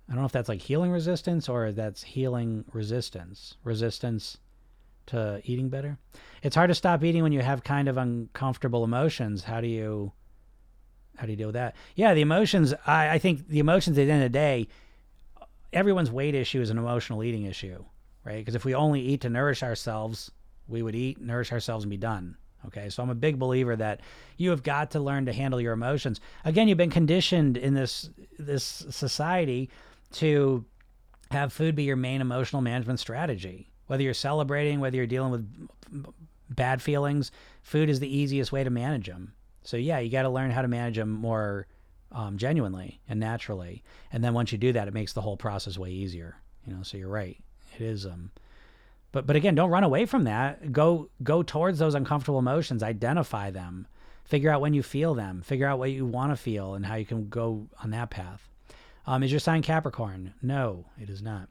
I 0.08 0.14
don't 0.14 0.22
know 0.22 0.26
if 0.26 0.32
that's 0.32 0.50
like 0.50 0.62
healing 0.62 0.92
resistance 0.92 1.50
or 1.50 1.72
that's 1.72 2.04
healing 2.04 2.66
resistance. 2.72 3.56
Resistance 3.64 4.38
to 5.08 5.42
eating 5.44 5.70
better. 5.70 5.98
It's 6.44 6.56
hard 6.56 6.70
to 6.70 6.76
stop 6.76 7.04
eating 7.04 7.24
when 7.24 7.32
you 7.32 7.42
have 7.42 7.64
kind 7.64 7.88
of 7.88 7.98
uncomfortable 7.98 8.84
emotions. 8.84 9.44
How 9.44 9.62
do 9.62 9.68
you 9.68 10.12
how 11.18 11.26
do 11.26 11.32
you 11.32 11.38
deal 11.38 11.48
with 11.48 11.56
that? 11.56 11.76
Yeah, 11.96 12.14
the 12.14 12.22
emotions 12.22 12.74
I, 12.86 13.12
I 13.12 13.20
think 13.20 13.48
the 13.48 13.60
emotions 13.60 13.98
at 13.98 14.06
the 14.06 14.12
end 14.12 14.24
of 14.24 14.32
the 14.32 14.38
day, 14.38 14.68
everyone's 15.74 16.12
weight 16.12 16.36
issue 16.36 16.62
is 16.62 16.70
an 16.70 16.78
emotional 16.78 17.24
eating 17.24 17.44
issue, 17.44 17.84
right? 18.24 18.38
Because 18.38 18.56
if 18.56 18.66
we 18.66 18.76
only 18.76 19.02
eat 19.02 19.22
to 19.22 19.30
nourish 19.30 19.64
ourselves, 19.64 20.32
we 20.68 20.82
would 20.82 20.96
eat, 20.96 21.22
nourish 21.22 21.52
ourselves, 21.52 21.84
and 21.84 21.90
be 21.90 21.98
done. 21.98 22.38
Okay, 22.68 22.90
so 22.90 23.04
I'm 23.04 23.12
a 23.12 23.16
big 23.16 23.38
believer 23.38 23.76
that 23.76 24.02
you 24.38 24.50
have 24.50 24.64
got 24.64 24.92
to 24.92 25.00
learn 25.00 25.28
to 25.28 25.34
handle 25.34 25.62
your 25.62 25.74
emotions. 25.74 26.20
Again, 26.44 26.68
you've 26.68 26.80
been 26.80 26.90
conditioned 26.90 27.58
in 27.58 27.76
this 27.76 28.10
this 28.40 28.64
society 28.90 29.70
to 30.14 30.66
have 31.32 31.54
food 31.54 31.76
be 31.76 31.84
your 31.84 31.96
main 31.96 32.22
emotional 32.22 32.62
management 32.62 33.00
strategy. 33.00 33.70
Whether 33.88 34.04
you're 34.04 34.14
celebrating, 34.14 34.80
whether 34.80 34.96
you're 34.98 35.06
dealing 35.06 35.32
with 35.32 36.06
bad 36.50 36.82
feelings, 36.82 37.32
food 37.64 37.90
is 37.90 38.00
the 38.00 38.18
easiest 38.18 38.52
way 38.52 38.64
to 38.64 38.70
manage 38.70 39.08
them. 39.08 39.34
So 39.64 39.78
yeah, 39.78 40.00
you 40.00 40.10
got 40.10 40.24
to 40.24 40.30
learn 40.30 40.52
how 40.52 40.62
to 40.62 40.68
manage 40.68 40.96
them 40.96 41.12
more 41.12 41.68
um, 42.12 42.38
genuinely 42.38 43.02
and 43.08 43.20
naturally. 43.20 43.84
And 44.12 44.24
then 44.24 44.34
once 44.34 44.52
you 44.52 44.58
do 44.58 44.74
that, 44.74 44.88
it 44.88 44.94
makes 44.94 45.14
the 45.14 45.22
whole 45.22 45.38
process 45.38 45.78
way 45.78 45.92
easier. 45.92 46.36
You 46.66 46.74
know, 46.74 46.84
so 46.84 46.98
you're 46.98 47.10
right. 47.10 47.38
It 47.76 47.82
is. 47.82 48.06
Um, 48.06 48.32
but 49.12 49.28
but 49.28 49.36
again, 49.36 49.56
don't 49.56 49.70
run 49.70 49.84
away 49.84 50.06
from 50.06 50.24
that. 50.26 50.72
Go 50.72 51.10
go 51.24 51.44
towards 51.44 51.80
those 51.80 51.96
uncomfortable 51.96 52.40
emotions. 52.40 52.84
Identify 52.84 53.52
them. 53.52 53.88
Figure 54.24 54.50
out 54.50 54.62
when 54.62 54.74
you 54.74 54.82
feel 54.82 55.14
them. 55.14 55.42
Figure 55.42 55.68
out 55.68 55.80
what 55.80 55.92
you 55.92 56.06
want 56.06 56.32
to 56.32 56.36
feel 56.36 56.74
and 56.74 56.86
how 56.86 56.96
you 56.96 57.06
can 57.06 57.30
go 57.30 57.68
on 57.84 57.92
that 57.92 58.10
path. 58.10 58.50
Um, 59.08 59.24
is 59.24 59.32
your 59.32 59.40
sign 59.40 59.62
Capricorn? 59.62 60.34
No, 60.42 60.86
it 61.00 61.10
is 61.10 61.22
not. 61.22 61.50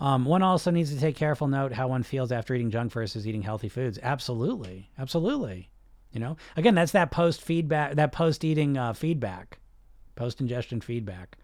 Um, 0.00 0.24
one 0.24 0.42
also 0.42 0.70
needs 0.70 0.92
to 0.92 0.98
take 0.98 1.16
careful 1.16 1.46
note 1.46 1.72
how 1.72 1.88
one 1.88 2.02
feels 2.02 2.32
after 2.32 2.54
eating 2.54 2.70
junk 2.70 2.92
versus 2.92 3.26
eating 3.26 3.42
healthy 3.42 3.68
foods. 3.68 3.98
Absolutely, 4.02 4.90
absolutely. 4.98 5.70
You 6.12 6.20
know, 6.20 6.36
again, 6.56 6.74
that's 6.74 6.92
that 6.92 7.10
post 7.10 7.42
feedback, 7.42 7.94
that 7.94 8.12
post 8.12 8.44
eating 8.44 8.76
uh, 8.76 8.92
feedback 8.92 9.58
post 10.16 10.40
ingestion 10.40 10.80
feedback. 10.80 11.36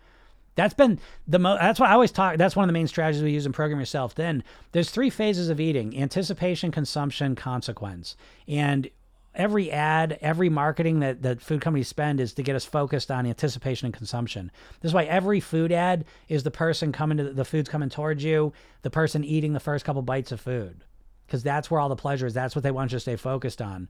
That's 0.57 0.75
been 0.75 0.99
the 1.27 1.39
most. 1.39 1.61
that's 1.61 1.81
what 1.81 1.89
I 1.89 1.95
always 1.95 2.13
talk 2.13 2.37
that's 2.37 2.57
one 2.57 2.65
of 2.65 2.69
the 2.69 2.73
main 2.73 2.89
strategies 2.89 3.23
we 3.23 3.31
use 3.31 3.47
in 3.47 3.53
program 3.53 3.79
yourself 3.79 4.13
thin. 4.13 4.39
There 4.39 4.45
there's 4.73 4.91
three 4.91 5.11
phases 5.11 5.49
of 5.49 5.61
eating: 5.61 5.97
anticipation, 5.97 6.71
consumption, 6.71 7.35
consequence. 7.35 8.17
And 8.47 8.91
every 9.35 9.71
ad, 9.71 10.19
every 10.21 10.49
marketing 10.49 11.01
that, 11.01 11.23
that 11.23 11.41
food 11.41 11.61
companies 11.61 11.89
spend 11.89 12.21
is 12.21 12.35
to 12.35 12.43
get 12.43 12.57
us 12.57 12.65
focused 12.65 13.11
on 13.11 13.27
anticipation 13.27 13.87
and 13.87 13.95
consumption. 13.95 14.51
This 14.81 14.91
is 14.91 14.95
why 14.95 15.05
every 15.05 15.41
food 15.41 15.73
ad 15.73 16.05
is 16.29 16.43
the 16.43 16.51
person 16.51 16.93
coming 16.93 17.19
to 17.19 17.33
the, 17.33 17.45
food's 17.45 17.69
coming 17.69 17.89
towards 17.89 18.25
you, 18.25 18.53
the 18.83 18.91
person 18.91 19.25
eating 19.25 19.53
the 19.53 19.61
first 19.61 19.85
couple 19.85 20.03
bites 20.03 20.33
of 20.33 20.41
food. 20.41 20.85
Because 21.27 21.43
that's 21.43 21.71
where 21.71 21.81
all 21.81 21.89
the 21.89 21.97
pleasure 21.97 22.27
is. 22.27 22.35
That's 22.35 22.57
what 22.57 22.65
they 22.65 22.73
want 22.73 22.91
you 22.91 22.97
to 22.97 23.01
stay 23.01 23.17
focused 23.17 23.63
on. 23.63 23.89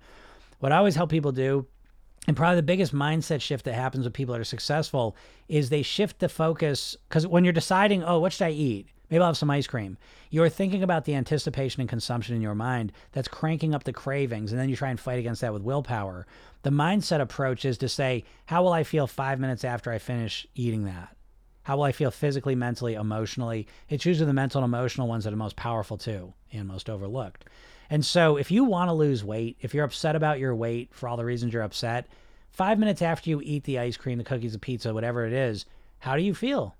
What 0.58 0.72
I 0.72 0.76
always 0.76 0.94
help 0.94 1.10
people 1.10 1.32
do 1.32 1.66
and 2.26 2.36
probably 2.36 2.56
the 2.56 2.62
biggest 2.62 2.94
mindset 2.94 3.40
shift 3.40 3.64
that 3.64 3.74
happens 3.74 4.04
with 4.04 4.12
people 4.12 4.34
that 4.34 4.40
are 4.40 4.44
successful 4.44 5.16
is 5.48 5.70
they 5.70 5.82
shift 5.82 6.18
the 6.18 6.28
focus 6.28 6.96
because 7.08 7.26
when 7.26 7.44
you're 7.44 7.52
deciding, 7.52 8.04
oh, 8.04 8.18
what 8.18 8.32
should 8.32 8.44
I 8.44 8.50
eat? 8.50 8.88
Maybe 9.10 9.20
I'll 9.20 9.28
have 9.28 9.36
some 9.36 9.50
ice 9.50 9.66
cream. 9.66 9.98
You're 10.30 10.48
thinking 10.48 10.84
about 10.84 11.04
the 11.04 11.16
anticipation 11.16 11.80
and 11.80 11.90
consumption 11.90 12.36
in 12.36 12.42
your 12.42 12.54
mind 12.54 12.92
that's 13.12 13.26
cranking 13.26 13.74
up 13.74 13.82
the 13.82 13.92
cravings, 13.92 14.52
and 14.52 14.60
then 14.60 14.68
you 14.68 14.76
try 14.76 14.90
and 14.90 15.00
fight 15.00 15.18
against 15.18 15.40
that 15.40 15.52
with 15.52 15.62
willpower. 15.62 16.26
The 16.62 16.70
mindset 16.70 17.20
approach 17.20 17.64
is 17.64 17.76
to 17.78 17.88
say, 17.88 18.24
how 18.46 18.62
will 18.62 18.72
I 18.72 18.84
feel 18.84 19.06
five 19.06 19.40
minutes 19.40 19.64
after 19.64 19.90
I 19.90 19.98
finish 19.98 20.46
eating 20.54 20.84
that? 20.84 21.16
How 21.64 21.76
will 21.76 21.84
I 21.84 21.92
feel 21.92 22.10
physically, 22.10 22.54
mentally, 22.54 22.94
emotionally? 22.94 23.66
It's 23.88 24.06
usually 24.06 24.26
the 24.26 24.32
mental 24.32 24.62
and 24.62 24.68
emotional 24.68 25.08
ones 25.08 25.24
that 25.24 25.32
are 25.32 25.36
most 25.36 25.56
powerful 25.56 25.98
too 25.98 26.32
and 26.52 26.66
most 26.66 26.88
overlooked. 26.88 27.44
And 27.90 28.04
so 28.06 28.36
if 28.36 28.50
you 28.50 28.64
want 28.64 28.88
to 28.88 28.94
lose 28.94 29.24
weight, 29.24 29.58
if 29.60 29.74
you're 29.74 29.84
upset 29.84 30.16
about 30.16 30.38
your 30.38 30.54
weight 30.54 30.90
for 30.92 31.08
all 31.08 31.16
the 31.16 31.24
reasons 31.24 31.52
you're 31.52 31.62
upset, 31.62 32.06
five 32.50 32.78
minutes 32.78 33.02
after 33.02 33.28
you 33.28 33.40
eat 33.44 33.64
the 33.64 33.78
ice 33.78 33.96
cream, 33.96 34.18
the 34.18 34.24
cookies, 34.24 34.52
the 34.52 34.58
pizza, 34.58 34.94
whatever 34.94 35.26
it 35.26 35.32
is, 35.32 35.66
how 35.98 36.16
do 36.16 36.22
you 36.22 36.34
feel? 36.34 36.76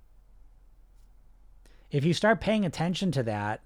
If 1.90 2.04
you 2.04 2.14
start 2.14 2.40
paying 2.40 2.64
attention 2.64 3.10
to 3.12 3.22
that, 3.24 3.62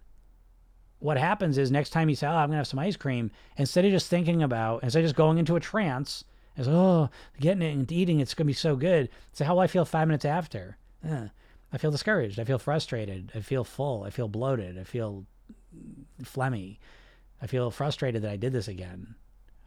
what 0.98 1.18
happens 1.18 1.58
is 1.58 1.70
next 1.70 1.90
time 1.90 2.08
you 2.08 2.16
say, 2.16 2.26
Oh, 2.26 2.30
I'm 2.30 2.50
to 2.50 2.56
have 2.56 2.66
some 2.66 2.78
ice 2.78 2.96
cream, 2.96 3.30
instead 3.56 3.84
of 3.84 3.90
just 3.90 4.08
thinking 4.08 4.42
about, 4.42 4.82
instead 4.82 5.00
of 5.00 5.04
just 5.04 5.16
going 5.16 5.38
into 5.38 5.56
a 5.56 5.60
trance, 5.60 6.24
as 6.56 6.68
oh, 6.68 7.10
getting 7.40 7.62
it 7.62 7.72
and 7.72 7.90
eating 7.90 8.20
it's 8.20 8.34
to 8.34 8.44
be 8.44 8.52
so 8.52 8.76
good. 8.76 9.08
So 9.32 9.44
how 9.44 9.54
will 9.54 9.60
I 9.60 9.66
feel 9.66 9.84
five 9.84 10.08
minutes 10.08 10.24
after? 10.24 10.76
I 11.72 11.78
feel 11.78 11.90
discouraged. 11.90 12.38
I 12.38 12.44
feel 12.44 12.58
frustrated. 12.58 13.32
I 13.34 13.40
feel 13.40 13.64
full. 13.64 14.04
I 14.04 14.10
feel 14.10 14.28
bloated. 14.28 14.78
I 14.78 14.84
feel 14.84 15.26
phlegmy. 16.22 16.78
I 17.42 17.46
feel 17.46 17.70
frustrated 17.70 18.22
that 18.22 18.30
I 18.30 18.36
did 18.36 18.52
this 18.52 18.68
again. 18.68 19.16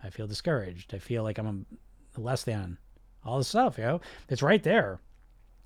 I 0.04 0.10
feel 0.10 0.26
discouraged. 0.26 0.94
I 0.94 1.00
feel 1.00 1.24
like 1.24 1.38
I'm 1.38 1.66
less 2.16 2.44
than. 2.44 2.78
All 3.26 3.38
this 3.38 3.50
stuff, 3.50 3.78
you 3.78 3.84
know, 3.84 4.02
it's 4.30 4.42
right 4.42 4.64
there. 4.64 5.00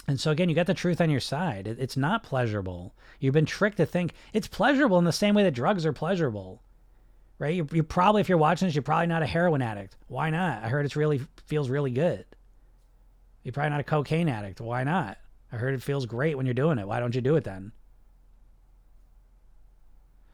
And 0.07 0.19
so 0.19 0.31
again, 0.31 0.49
you 0.49 0.55
got 0.55 0.67
the 0.67 0.73
truth 0.73 0.99
on 0.99 1.09
your 1.09 1.19
side. 1.19 1.67
It's 1.67 1.95
not 1.95 2.23
pleasurable. 2.23 2.95
You've 3.19 3.33
been 3.33 3.45
tricked 3.45 3.77
to 3.77 3.85
think 3.85 4.13
it's 4.33 4.47
pleasurable 4.47 4.97
in 4.97 5.05
the 5.05 5.11
same 5.11 5.35
way 5.35 5.43
that 5.43 5.53
drugs 5.53 5.85
are 5.85 5.93
pleasurable. 5.93 6.61
right? 7.41 7.55
You're, 7.55 7.67
you're 7.73 7.83
probably, 7.83 8.21
if 8.21 8.29
you're 8.29 8.37
watching 8.37 8.67
this, 8.67 8.75
you're 8.75 8.83
probably 8.83 9.07
not 9.07 9.23
a 9.23 9.27
heroin 9.27 9.63
addict. 9.63 9.97
Why 10.07 10.29
not? 10.29 10.63
I 10.63 10.69
heard 10.69 10.85
it's 10.85 10.95
really 10.95 11.21
feels 11.47 11.69
really 11.69 11.89
good. 11.89 12.23
You're 13.43 13.51
probably 13.51 13.71
not 13.71 13.79
a 13.79 13.83
cocaine 13.83 14.29
addict. 14.29 14.61
Why 14.61 14.83
not? 14.83 15.17
I 15.51 15.55
heard 15.57 15.73
it 15.73 15.81
feels 15.81 16.05
great 16.05 16.37
when 16.37 16.45
you're 16.45 16.53
doing 16.53 16.77
it. 16.77 16.87
Why 16.87 16.99
don't 16.99 17.15
you 17.15 17.21
do 17.21 17.35
it 17.35 17.43
then? 17.43 17.71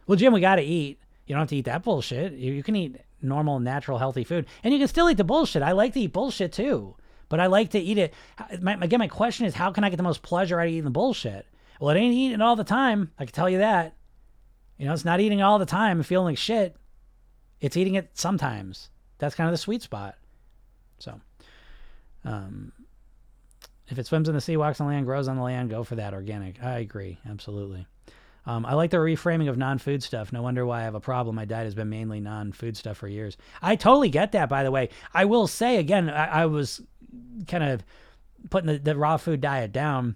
Well, 0.06 0.18
Jim, 0.18 0.34
we 0.34 0.42
got 0.42 0.58
to 0.58 0.62
eat. 0.62 1.00
You 1.26 1.34
don't 1.34 1.42
have 1.44 1.50
to 1.50 1.56
eat 1.56 1.66
that 1.66 1.84
bullshit. 1.84 2.34
You, 2.34 2.52
you 2.52 2.62
can 2.62 2.76
eat 2.76 2.98
normal, 3.22 3.60
natural, 3.62 3.98
healthy 3.98 4.26
food, 4.26 4.46
and 4.64 4.74
you 4.74 4.80
can 4.80 4.90
still 4.90 5.10
eat 5.10 5.18
the 5.18 5.24
bullshit. 5.24 5.64
I 5.64 5.72
like 5.72 5.94
to 5.94 6.02
eat 6.02 6.12
bullshit 6.14 6.52
too, 6.52 6.96
but 7.30 7.40
I 7.40 7.48
like 7.48 7.72
to 7.72 7.80
eat 7.80 7.98
it. 7.98 8.14
My, 8.62 8.74
again, 8.74 9.00
my 9.00 9.08
question 9.08 9.46
is, 9.46 9.54
how 9.54 9.72
can 9.72 9.84
I 9.84 9.90
get 9.90 9.98
the 9.98 10.04
most 10.04 10.22
pleasure 10.22 10.60
out 10.60 10.68
of 10.68 10.72
eating 10.72 10.84
the 10.84 10.90
bullshit? 10.90 11.46
Well, 11.80 11.96
it 11.96 12.00
ain't 12.00 12.14
eating 12.14 12.36
it 12.36 12.42
all 12.42 12.56
the 12.56 12.64
time. 12.64 13.12
I 13.20 13.26
can 13.26 13.34
tell 13.34 13.50
you 13.50 13.60
that. 13.60 13.96
You 14.78 14.86
know, 14.86 14.94
it's 14.94 15.06
not 15.06 15.20
eating 15.20 15.42
all 15.42 15.60
the 15.60 15.66
time 15.66 15.98
and 15.98 16.06
feeling 16.06 16.28
like 16.28 16.38
shit. 16.38 16.76
It's 17.60 17.78
eating 17.78 17.96
it 17.96 18.12
sometimes. 18.14 18.90
That's 19.18 19.36
kind 19.36 19.48
of 19.48 19.54
the 19.54 19.58
sweet 19.58 19.82
spot. 19.82 20.16
So, 21.00 21.20
um, 22.24 22.72
if 23.88 23.98
it 23.98 24.06
swims 24.06 24.30
in 24.30 24.36
the 24.36 24.42
sea, 24.42 24.58
walks 24.58 24.80
on 24.82 24.88
land, 24.88 25.06
grows 25.06 25.28
on 25.28 25.38
the 25.38 25.44
land, 25.44 25.70
go 25.70 25.84
for 25.84 25.96
that 25.96 26.14
organic. 26.14 26.62
I 26.62 26.80
agree. 26.80 27.20
Absolutely. 27.28 27.88
Um, 28.48 28.66
I 28.66 28.76
like 28.76 28.92
the 28.92 28.98
reframing 28.98 29.50
of 29.50 29.58
non 29.58 29.78
food 29.78 30.02
stuff. 30.02 30.32
No 30.32 30.42
wonder 30.42 30.66
why 30.66 30.80
I 30.80 30.84
have 30.84 30.96
a 30.96 31.02
problem. 31.02 31.36
My 31.36 31.44
diet 31.44 31.66
has 31.66 31.76
been 31.76 31.90
mainly 31.90 32.22
non 32.22 32.54
food 32.54 32.78
stuff 32.78 32.98
for 32.98 33.10
years. 33.10 33.36
I 33.62 33.76
totally 33.76 34.10
get 34.10 34.32
that, 34.32 34.48
by 34.48 34.64
the 34.64 34.72
way. 34.72 34.90
I 35.14 35.26
will 35.26 35.48
say 35.48 35.78
again, 35.78 36.10
I, 36.10 36.44
I 36.44 36.46
was 36.46 36.82
kind 37.48 37.64
of 37.64 37.84
putting 38.50 38.68
the, 38.68 38.80
the, 38.80 38.96
raw 38.96 39.18
food 39.18 39.42
diet 39.42 39.74
down, 39.74 40.16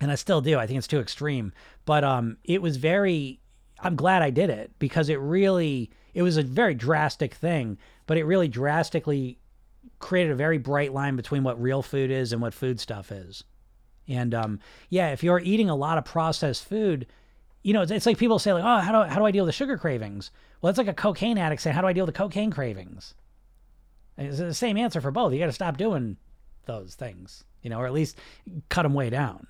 and 0.00 0.12
I 0.12 0.14
still 0.14 0.40
do. 0.40 0.56
I 0.56 0.68
think 0.68 0.78
it's 0.78 0.86
too 0.86 1.00
extreme. 1.00 1.52
But 1.84 2.04
um, 2.04 2.36
it 2.44 2.62
was 2.62 2.76
very, 2.76 3.40
I'm 3.80 3.96
glad 3.96 4.22
I 4.22 4.30
did 4.30 4.50
it 4.50 4.70
because 4.78 5.08
it 5.08 5.18
really, 5.18 5.90
it 6.14 6.22
was 6.22 6.36
a 6.36 6.44
very 6.44 6.76
drastic 6.76 7.34
thing, 7.34 7.76
but 8.06 8.16
it 8.18 8.24
really 8.24 8.48
drastically 8.48 9.40
created 9.98 10.30
a 10.30 10.36
very 10.36 10.58
bright 10.58 10.92
line 10.92 11.16
between 11.16 11.42
what 11.42 11.60
real 11.60 11.82
food 11.82 12.12
is 12.12 12.32
and 12.32 12.40
what 12.40 12.54
food 12.54 12.78
stuff 12.78 13.10
is. 13.10 13.42
And 14.06 14.32
um, 14.32 14.60
yeah, 14.90 15.10
if 15.10 15.24
you're 15.24 15.40
eating 15.40 15.68
a 15.68 15.74
lot 15.74 15.98
of 15.98 16.04
processed 16.04 16.64
food, 16.64 17.06
you 17.62 17.72
know, 17.72 17.82
it's, 17.82 17.90
it's, 17.90 18.06
like 18.06 18.18
people 18.18 18.38
say 18.38 18.52
like, 18.52 18.64
oh, 18.64 18.78
how 18.78 18.92
do, 18.92 19.08
how 19.08 19.18
do 19.18 19.26
I 19.26 19.30
deal 19.30 19.44
with 19.44 19.54
the 19.54 19.56
sugar 19.56 19.76
cravings? 19.76 20.30
Well, 20.60 20.70
it's 20.70 20.78
like 20.78 20.88
a 20.88 20.94
cocaine 20.94 21.38
addict 21.38 21.62
saying, 21.62 21.74
how 21.74 21.82
do 21.82 21.88
I 21.88 21.92
deal 21.92 22.06
with 22.06 22.14
the 22.14 22.18
cocaine 22.18 22.50
cravings? 22.50 23.14
It's 24.16 24.38
the 24.38 24.54
same 24.54 24.76
answer 24.76 25.00
for 25.00 25.10
both. 25.10 25.32
You 25.32 25.38
got 25.38 25.46
to 25.46 25.52
stop 25.52 25.76
doing 25.76 26.16
those 26.66 26.94
things, 26.94 27.44
you 27.62 27.70
know, 27.70 27.78
or 27.78 27.86
at 27.86 27.92
least 27.92 28.18
cut 28.68 28.82
them 28.82 28.94
way 28.94 29.10
down, 29.10 29.46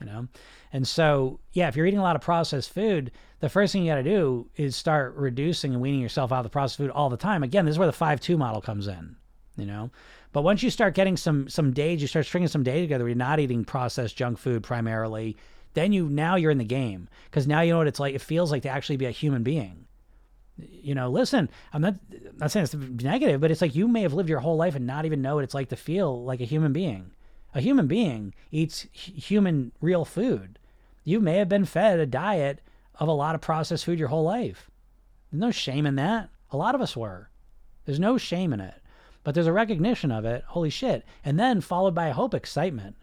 you 0.00 0.06
know? 0.06 0.28
And 0.72 0.86
so, 0.86 1.40
yeah, 1.52 1.68
if 1.68 1.76
you're 1.76 1.86
eating 1.86 1.98
a 1.98 2.04
lot 2.04 2.16
of 2.16 2.22
processed 2.22 2.72
food, 2.72 3.10
the 3.40 3.48
first 3.48 3.72
thing 3.72 3.82
you 3.82 3.90
got 3.90 3.96
to 3.96 4.02
do 4.02 4.48
is 4.56 4.76
start 4.76 5.14
reducing 5.16 5.72
and 5.72 5.82
weaning 5.82 6.00
yourself 6.00 6.32
out 6.32 6.38
of 6.38 6.44
the 6.44 6.50
processed 6.50 6.78
food 6.78 6.90
all 6.90 7.10
the 7.10 7.16
time. 7.16 7.42
Again, 7.42 7.64
this 7.64 7.74
is 7.74 7.78
where 7.78 7.90
the 7.90 7.96
5-2 7.96 8.38
model 8.38 8.60
comes 8.60 8.86
in 8.86 9.16
you 9.56 9.66
know. 9.66 9.90
But 10.32 10.42
once 10.42 10.62
you 10.62 10.70
start 10.70 10.94
getting 10.94 11.16
some 11.16 11.48
some 11.48 11.72
days, 11.72 12.00
you 12.00 12.08
start 12.08 12.26
stringing 12.26 12.48
some 12.48 12.62
day 12.62 12.80
together 12.80 13.04
where 13.04 13.10
you're 13.10 13.16
not 13.16 13.40
eating 13.40 13.64
processed 13.64 14.16
junk 14.16 14.38
food 14.38 14.62
primarily, 14.62 15.36
then 15.74 15.92
you 15.92 16.08
now 16.08 16.36
you're 16.36 16.50
in 16.50 16.58
the 16.58 16.64
game 16.64 17.08
because 17.30 17.46
now 17.46 17.60
you 17.60 17.72
know 17.72 17.78
what 17.78 17.86
it's 17.86 18.00
like. 18.00 18.14
It 18.14 18.20
feels 18.20 18.50
like 18.50 18.62
to 18.62 18.68
actually 18.68 18.96
be 18.96 19.06
a 19.06 19.10
human 19.10 19.42
being. 19.42 19.86
You 20.56 20.94
know, 20.94 21.10
listen, 21.10 21.48
I'm 21.72 21.82
not 21.82 21.94
I'm 22.12 22.38
not 22.38 22.50
saying 22.50 22.64
it's 22.64 22.74
negative, 22.74 23.40
but 23.40 23.50
it's 23.50 23.62
like 23.62 23.74
you 23.74 23.88
may 23.88 24.02
have 24.02 24.14
lived 24.14 24.28
your 24.28 24.40
whole 24.40 24.56
life 24.56 24.74
and 24.74 24.86
not 24.86 25.04
even 25.04 25.22
know 25.22 25.36
what 25.36 25.44
it's 25.44 25.54
like 25.54 25.68
to 25.70 25.76
feel 25.76 26.24
like 26.24 26.40
a 26.40 26.44
human 26.44 26.72
being. 26.72 27.12
A 27.54 27.60
human 27.60 27.86
being 27.86 28.34
eats 28.50 28.86
human 28.92 29.72
real 29.80 30.04
food. 30.04 30.58
You 31.04 31.20
may 31.20 31.36
have 31.36 31.48
been 31.48 31.64
fed 31.64 31.98
a 31.98 32.06
diet 32.06 32.60
of 32.94 33.08
a 33.08 33.12
lot 33.12 33.34
of 33.34 33.40
processed 33.40 33.84
food 33.84 33.98
your 33.98 34.08
whole 34.08 34.24
life. 34.24 34.70
There's 35.30 35.40
no 35.40 35.50
shame 35.50 35.86
in 35.86 35.96
that. 35.96 36.30
A 36.50 36.56
lot 36.56 36.74
of 36.74 36.80
us 36.80 36.96
were. 36.96 37.30
There's 37.84 37.98
no 37.98 38.16
shame 38.18 38.52
in 38.52 38.60
it 38.60 38.82
but 39.24 39.34
there's 39.34 39.46
a 39.46 39.52
recognition 39.52 40.10
of 40.10 40.24
it. 40.24 40.44
Holy 40.48 40.70
shit. 40.70 41.04
And 41.24 41.38
then 41.38 41.60
followed 41.60 41.94
by 41.94 42.08
a 42.08 42.12
hope 42.12 42.34
excitement. 42.34 42.96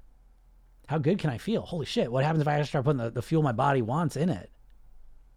How 0.90 0.98
good 0.98 1.20
can 1.20 1.30
I 1.30 1.38
feel? 1.38 1.62
Holy 1.62 1.86
shit. 1.86 2.12
What 2.12 2.24
happens 2.24 2.42
if 2.42 2.48
I 2.48 2.60
start 2.64 2.84
putting 2.84 2.98
the, 2.98 3.12
the 3.12 3.22
fuel 3.22 3.44
my 3.44 3.52
body 3.52 3.84
wants 3.84 4.16
in 4.16 4.28
it? 4.28 4.50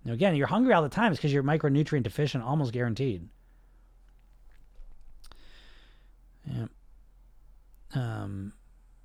Now, 0.02 0.14
again, 0.14 0.34
you're 0.34 0.46
hungry 0.46 0.72
all 0.72 0.82
the 0.82 0.88
time. 0.88 1.12
Because 1.12 1.30
you're 1.30 1.42
micronutrient 1.42 2.04
deficient, 2.04 2.42
almost 2.42 2.72
guaranteed. 2.72 3.28
Yeah. 6.50 6.68
Um, 7.94 8.54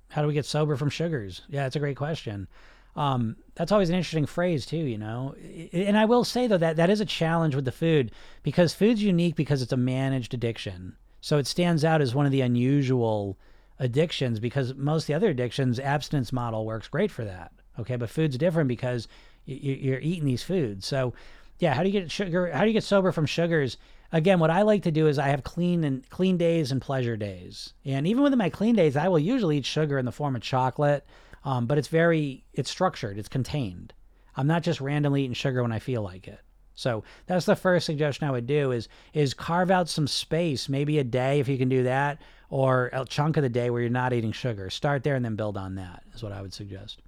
how 0.08 0.22
do 0.22 0.28
we 0.28 0.32
get 0.32 0.46
sober 0.46 0.74
from 0.76 0.88
sugars? 0.88 1.42
Yeah, 1.50 1.64
that's 1.64 1.76
a 1.76 1.80
great 1.80 1.98
question. 1.98 2.48
Um, 2.96 3.36
that's 3.54 3.70
always 3.70 3.90
an 3.90 3.96
interesting 3.96 4.24
phrase 4.24 4.64
too, 4.64 4.78
you 4.78 4.96
know. 4.96 5.34
And 5.74 5.98
I 5.98 6.06
will 6.06 6.24
say 6.24 6.46
though 6.46 6.56
that 6.56 6.76
that 6.76 6.88
is 6.88 7.02
a 7.02 7.04
challenge 7.04 7.56
with 7.56 7.66
the 7.66 7.72
food 7.72 8.10
because 8.42 8.72
food's 8.72 9.02
unique 9.02 9.36
because 9.36 9.60
it's 9.60 9.72
a 9.72 9.76
managed 9.76 10.32
addiction. 10.32 10.96
So 11.20 11.36
it 11.36 11.46
stands 11.46 11.84
out 11.84 12.00
as 12.00 12.14
one 12.14 12.24
of 12.24 12.32
the 12.32 12.40
unusual 12.40 13.38
addictions 13.78 14.40
because 14.40 14.74
most 14.74 15.06
the 15.06 15.14
other 15.14 15.30
addictions, 15.30 15.78
abstinence 15.78 16.32
model 16.32 16.64
works 16.64 16.88
great 16.88 17.10
for 17.10 17.24
that. 17.24 17.52
Okay, 17.78 17.96
but 17.96 18.10
food's 18.10 18.36
different 18.36 18.68
because 18.68 19.06
you're 19.46 20.00
eating 20.00 20.24
these 20.24 20.42
foods. 20.42 20.86
So, 20.86 21.14
yeah, 21.58 21.74
how 21.74 21.82
do 21.82 21.88
you 21.88 22.00
get 22.00 22.10
sugar? 22.10 22.50
How 22.52 22.62
do 22.62 22.66
you 22.66 22.72
get 22.72 22.84
sober 22.84 23.12
from 23.12 23.26
sugars? 23.26 23.76
Again, 24.12 24.38
what 24.38 24.50
I 24.50 24.62
like 24.62 24.82
to 24.84 24.90
do 24.90 25.06
is 25.06 25.18
I 25.18 25.28
have 25.28 25.44
clean 25.44 25.84
and 25.84 26.08
clean 26.08 26.36
days 26.38 26.72
and 26.72 26.80
pleasure 26.80 27.16
days. 27.16 27.74
And 27.84 28.06
even 28.06 28.22
within 28.22 28.38
my 28.38 28.50
clean 28.50 28.74
days, 28.74 28.96
I 28.96 29.08
will 29.08 29.18
usually 29.18 29.58
eat 29.58 29.66
sugar 29.66 29.98
in 29.98 30.06
the 30.06 30.12
form 30.12 30.34
of 30.34 30.42
chocolate, 30.42 31.06
um, 31.44 31.66
but 31.66 31.78
it's 31.78 31.88
very 31.88 32.44
it's 32.52 32.70
structured, 32.70 33.18
it's 33.18 33.28
contained. 33.28 33.92
I'm 34.36 34.46
not 34.46 34.62
just 34.62 34.80
randomly 34.80 35.22
eating 35.22 35.34
sugar 35.34 35.62
when 35.62 35.72
I 35.72 35.78
feel 35.78 36.02
like 36.02 36.28
it. 36.28 36.40
So 36.74 37.02
that's 37.26 37.44
the 37.44 37.56
first 37.56 37.86
suggestion 37.86 38.28
I 38.28 38.30
would 38.30 38.46
do 38.46 38.70
is 38.70 38.88
is 39.12 39.34
carve 39.34 39.70
out 39.70 39.88
some 39.88 40.06
space, 40.06 40.68
maybe 40.68 40.98
a 40.98 41.04
day 41.04 41.40
if 41.40 41.48
you 41.48 41.58
can 41.58 41.68
do 41.68 41.82
that, 41.82 42.20
or 42.50 42.90
a 42.92 43.04
chunk 43.04 43.36
of 43.36 43.42
the 43.42 43.48
day 43.48 43.70
where 43.70 43.80
you're 43.80 43.90
not 43.90 44.12
eating 44.12 44.32
sugar. 44.32 44.70
Start 44.70 45.02
there 45.02 45.14
and 45.14 45.24
then 45.24 45.36
build 45.36 45.56
on 45.56 45.74
that 45.76 46.02
is 46.14 46.22
what 46.22 46.32
I 46.32 46.42
would 46.42 46.54
suggest. 46.54 47.02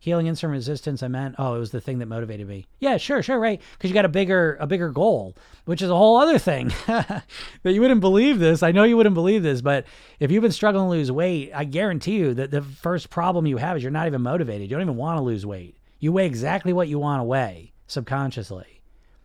Healing 0.00 0.26
insulin 0.26 0.52
resistance, 0.52 1.02
I 1.02 1.08
meant. 1.08 1.34
Oh, 1.38 1.56
it 1.56 1.58
was 1.58 1.72
the 1.72 1.80
thing 1.80 1.98
that 1.98 2.06
motivated 2.06 2.46
me. 2.46 2.66
Yeah, 2.78 2.98
sure, 2.98 3.20
sure, 3.20 3.40
right. 3.40 3.60
Because 3.72 3.90
you 3.90 3.94
got 3.94 4.04
a 4.04 4.08
bigger 4.08 4.56
a 4.60 4.66
bigger 4.66 4.90
goal, 4.90 5.34
which 5.64 5.82
is 5.82 5.90
a 5.90 5.96
whole 5.96 6.18
other 6.18 6.38
thing. 6.38 6.72
that 6.86 7.24
you 7.64 7.80
wouldn't 7.80 8.00
believe 8.00 8.38
this. 8.38 8.62
I 8.62 8.70
know 8.70 8.84
you 8.84 8.96
wouldn't 8.96 9.16
believe 9.16 9.42
this, 9.42 9.60
but 9.60 9.86
if 10.20 10.30
you've 10.30 10.42
been 10.42 10.52
struggling 10.52 10.86
to 10.86 10.90
lose 10.90 11.10
weight, 11.10 11.50
I 11.52 11.64
guarantee 11.64 12.16
you 12.16 12.34
that 12.34 12.52
the 12.52 12.62
first 12.62 13.10
problem 13.10 13.46
you 13.46 13.56
have 13.56 13.76
is 13.76 13.82
you're 13.82 13.90
not 13.90 14.06
even 14.06 14.22
motivated. 14.22 14.70
You 14.70 14.76
don't 14.76 14.82
even 14.82 14.96
want 14.96 15.18
to 15.18 15.22
lose 15.22 15.44
weight. 15.44 15.76
You 15.98 16.12
weigh 16.12 16.26
exactly 16.26 16.72
what 16.72 16.86
you 16.86 17.00
want 17.00 17.18
to 17.18 17.24
weigh 17.24 17.72
subconsciously. 17.88 18.80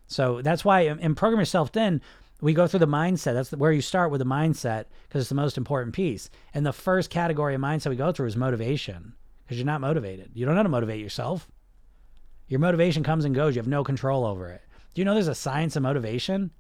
So 0.08 0.42
that's 0.42 0.66
why 0.66 0.82
in 0.82 1.16
Program 1.16 1.40
Yourself 1.40 1.70
Thin, 1.70 2.02
we 2.44 2.53
go 2.53 2.68
through 2.68 2.82
the 2.82 2.88
mindset. 2.88 3.34
That's 3.34 3.52
where 3.53 3.72
you 3.72 3.82
start 3.82 4.11
with 4.11 4.20
the 4.20 4.26
mindset 4.26 4.86
because 5.07 5.22
it's 5.22 5.30
the 5.30 5.36
most 5.36 5.57
important 5.57 5.95
piece. 5.95 6.30
And 6.53 6.65
the 6.65 6.74
first 6.74 7.10
category 7.10 7.56
of 7.56 7.61
mindset 7.61 7.90
we 7.90 7.95
go 7.95 8.11
through 8.11 8.28
is 8.28 8.36
motivation 8.36 9.14
because 9.44 9.57
you're 9.57 9.65
not 9.65 9.80
motivated. 9.80 10.32
You 10.34 10.45
don't 10.45 10.53
know 10.56 10.60
how 10.60 10.64
to 10.64 10.70
motivate 10.70 10.99
yourself. 10.99 11.48
Your 12.49 12.60
motivation 12.60 13.02
comes 13.02 13.24
and 13.24 13.34
goes. 13.34 13.56
You 13.56 13.61
have 13.61 13.68
no 13.68 13.86
control 13.86 14.26
over 14.26 14.49
it. 14.49 14.61
Do 14.94 14.99
you 14.99 15.06
know 15.06 15.14
there's 15.14 15.30
a 15.30 15.36
science 15.36 15.78
of 15.78 15.84
motivation? 15.84 16.52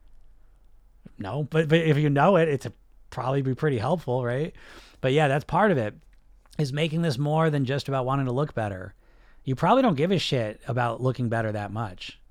No, 1.19 1.43
but, 1.43 1.67
but 1.67 1.79
if 1.79 1.97
you 1.97 2.09
know 2.09 2.37
it, 2.37 2.47
it's 2.47 2.65
a, 2.65 2.71
probably 3.09 3.41
be 3.41 3.53
pretty 3.53 3.77
helpful, 3.77 4.23
right? 4.23 4.53
But 5.01 5.11
yeah, 5.11 5.27
that's 5.27 5.43
part 5.43 5.71
of 5.71 5.77
it 5.77 5.95
is 6.57 6.71
making 6.71 7.01
this 7.01 7.17
more 7.17 7.49
than 7.49 7.65
just 7.65 7.89
about 7.89 8.05
wanting 8.05 8.27
to 8.27 8.31
look 8.31 8.53
better. 8.53 8.93
You 9.43 9.55
probably 9.55 9.81
don't 9.81 9.97
give 9.97 10.11
a 10.11 10.17
shit 10.17 10.61
about 10.65 11.01
looking 11.01 11.27
better 11.27 11.51
that 11.51 11.73
much 11.73 12.21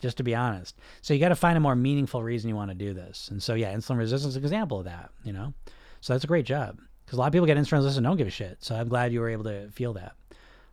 just 0.00 0.16
to 0.18 0.22
be 0.22 0.34
honest. 0.34 0.78
So 1.02 1.14
you 1.14 1.20
got 1.20 1.30
to 1.30 1.36
find 1.36 1.56
a 1.56 1.60
more 1.60 1.76
meaningful 1.76 2.22
reason 2.22 2.48
you 2.48 2.56
want 2.56 2.70
to 2.70 2.74
do 2.74 2.94
this. 2.94 3.28
And 3.28 3.42
so, 3.42 3.54
yeah, 3.54 3.72
insulin 3.72 3.98
resistance 3.98 4.32
is 4.32 4.36
an 4.36 4.42
example 4.42 4.78
of 4.78 4.84
that, 4.84 5.10
you 5.24 5.32
know? 5.32 5.54
So 6.00 6.12
that's 6.12 6.24
a 6.24 6.28
great 6.28 6.46
job 6.46 6.78
because 7.04 7.16
a 7.16 7.20
lot 7.20 7.28
of 7.28 7.32
people 7.32 7.46
get 7.46 7.56
insulin 7.56 7.72
resistant 7.72 7.98
and 7.98 8.06
don't 8.06 8.16
give 8.16 8.26
a 8.26 8.30
shit. 8.30 8.58
So 8.60 8.74
I'm 8.74 8.88
glad 8.88 9.12
you 9.12 9.20
were 9.20 9.30
able 9.30 9.44
to 9.44 9.70
feel 9.70 9.94
that. 9.94 10.14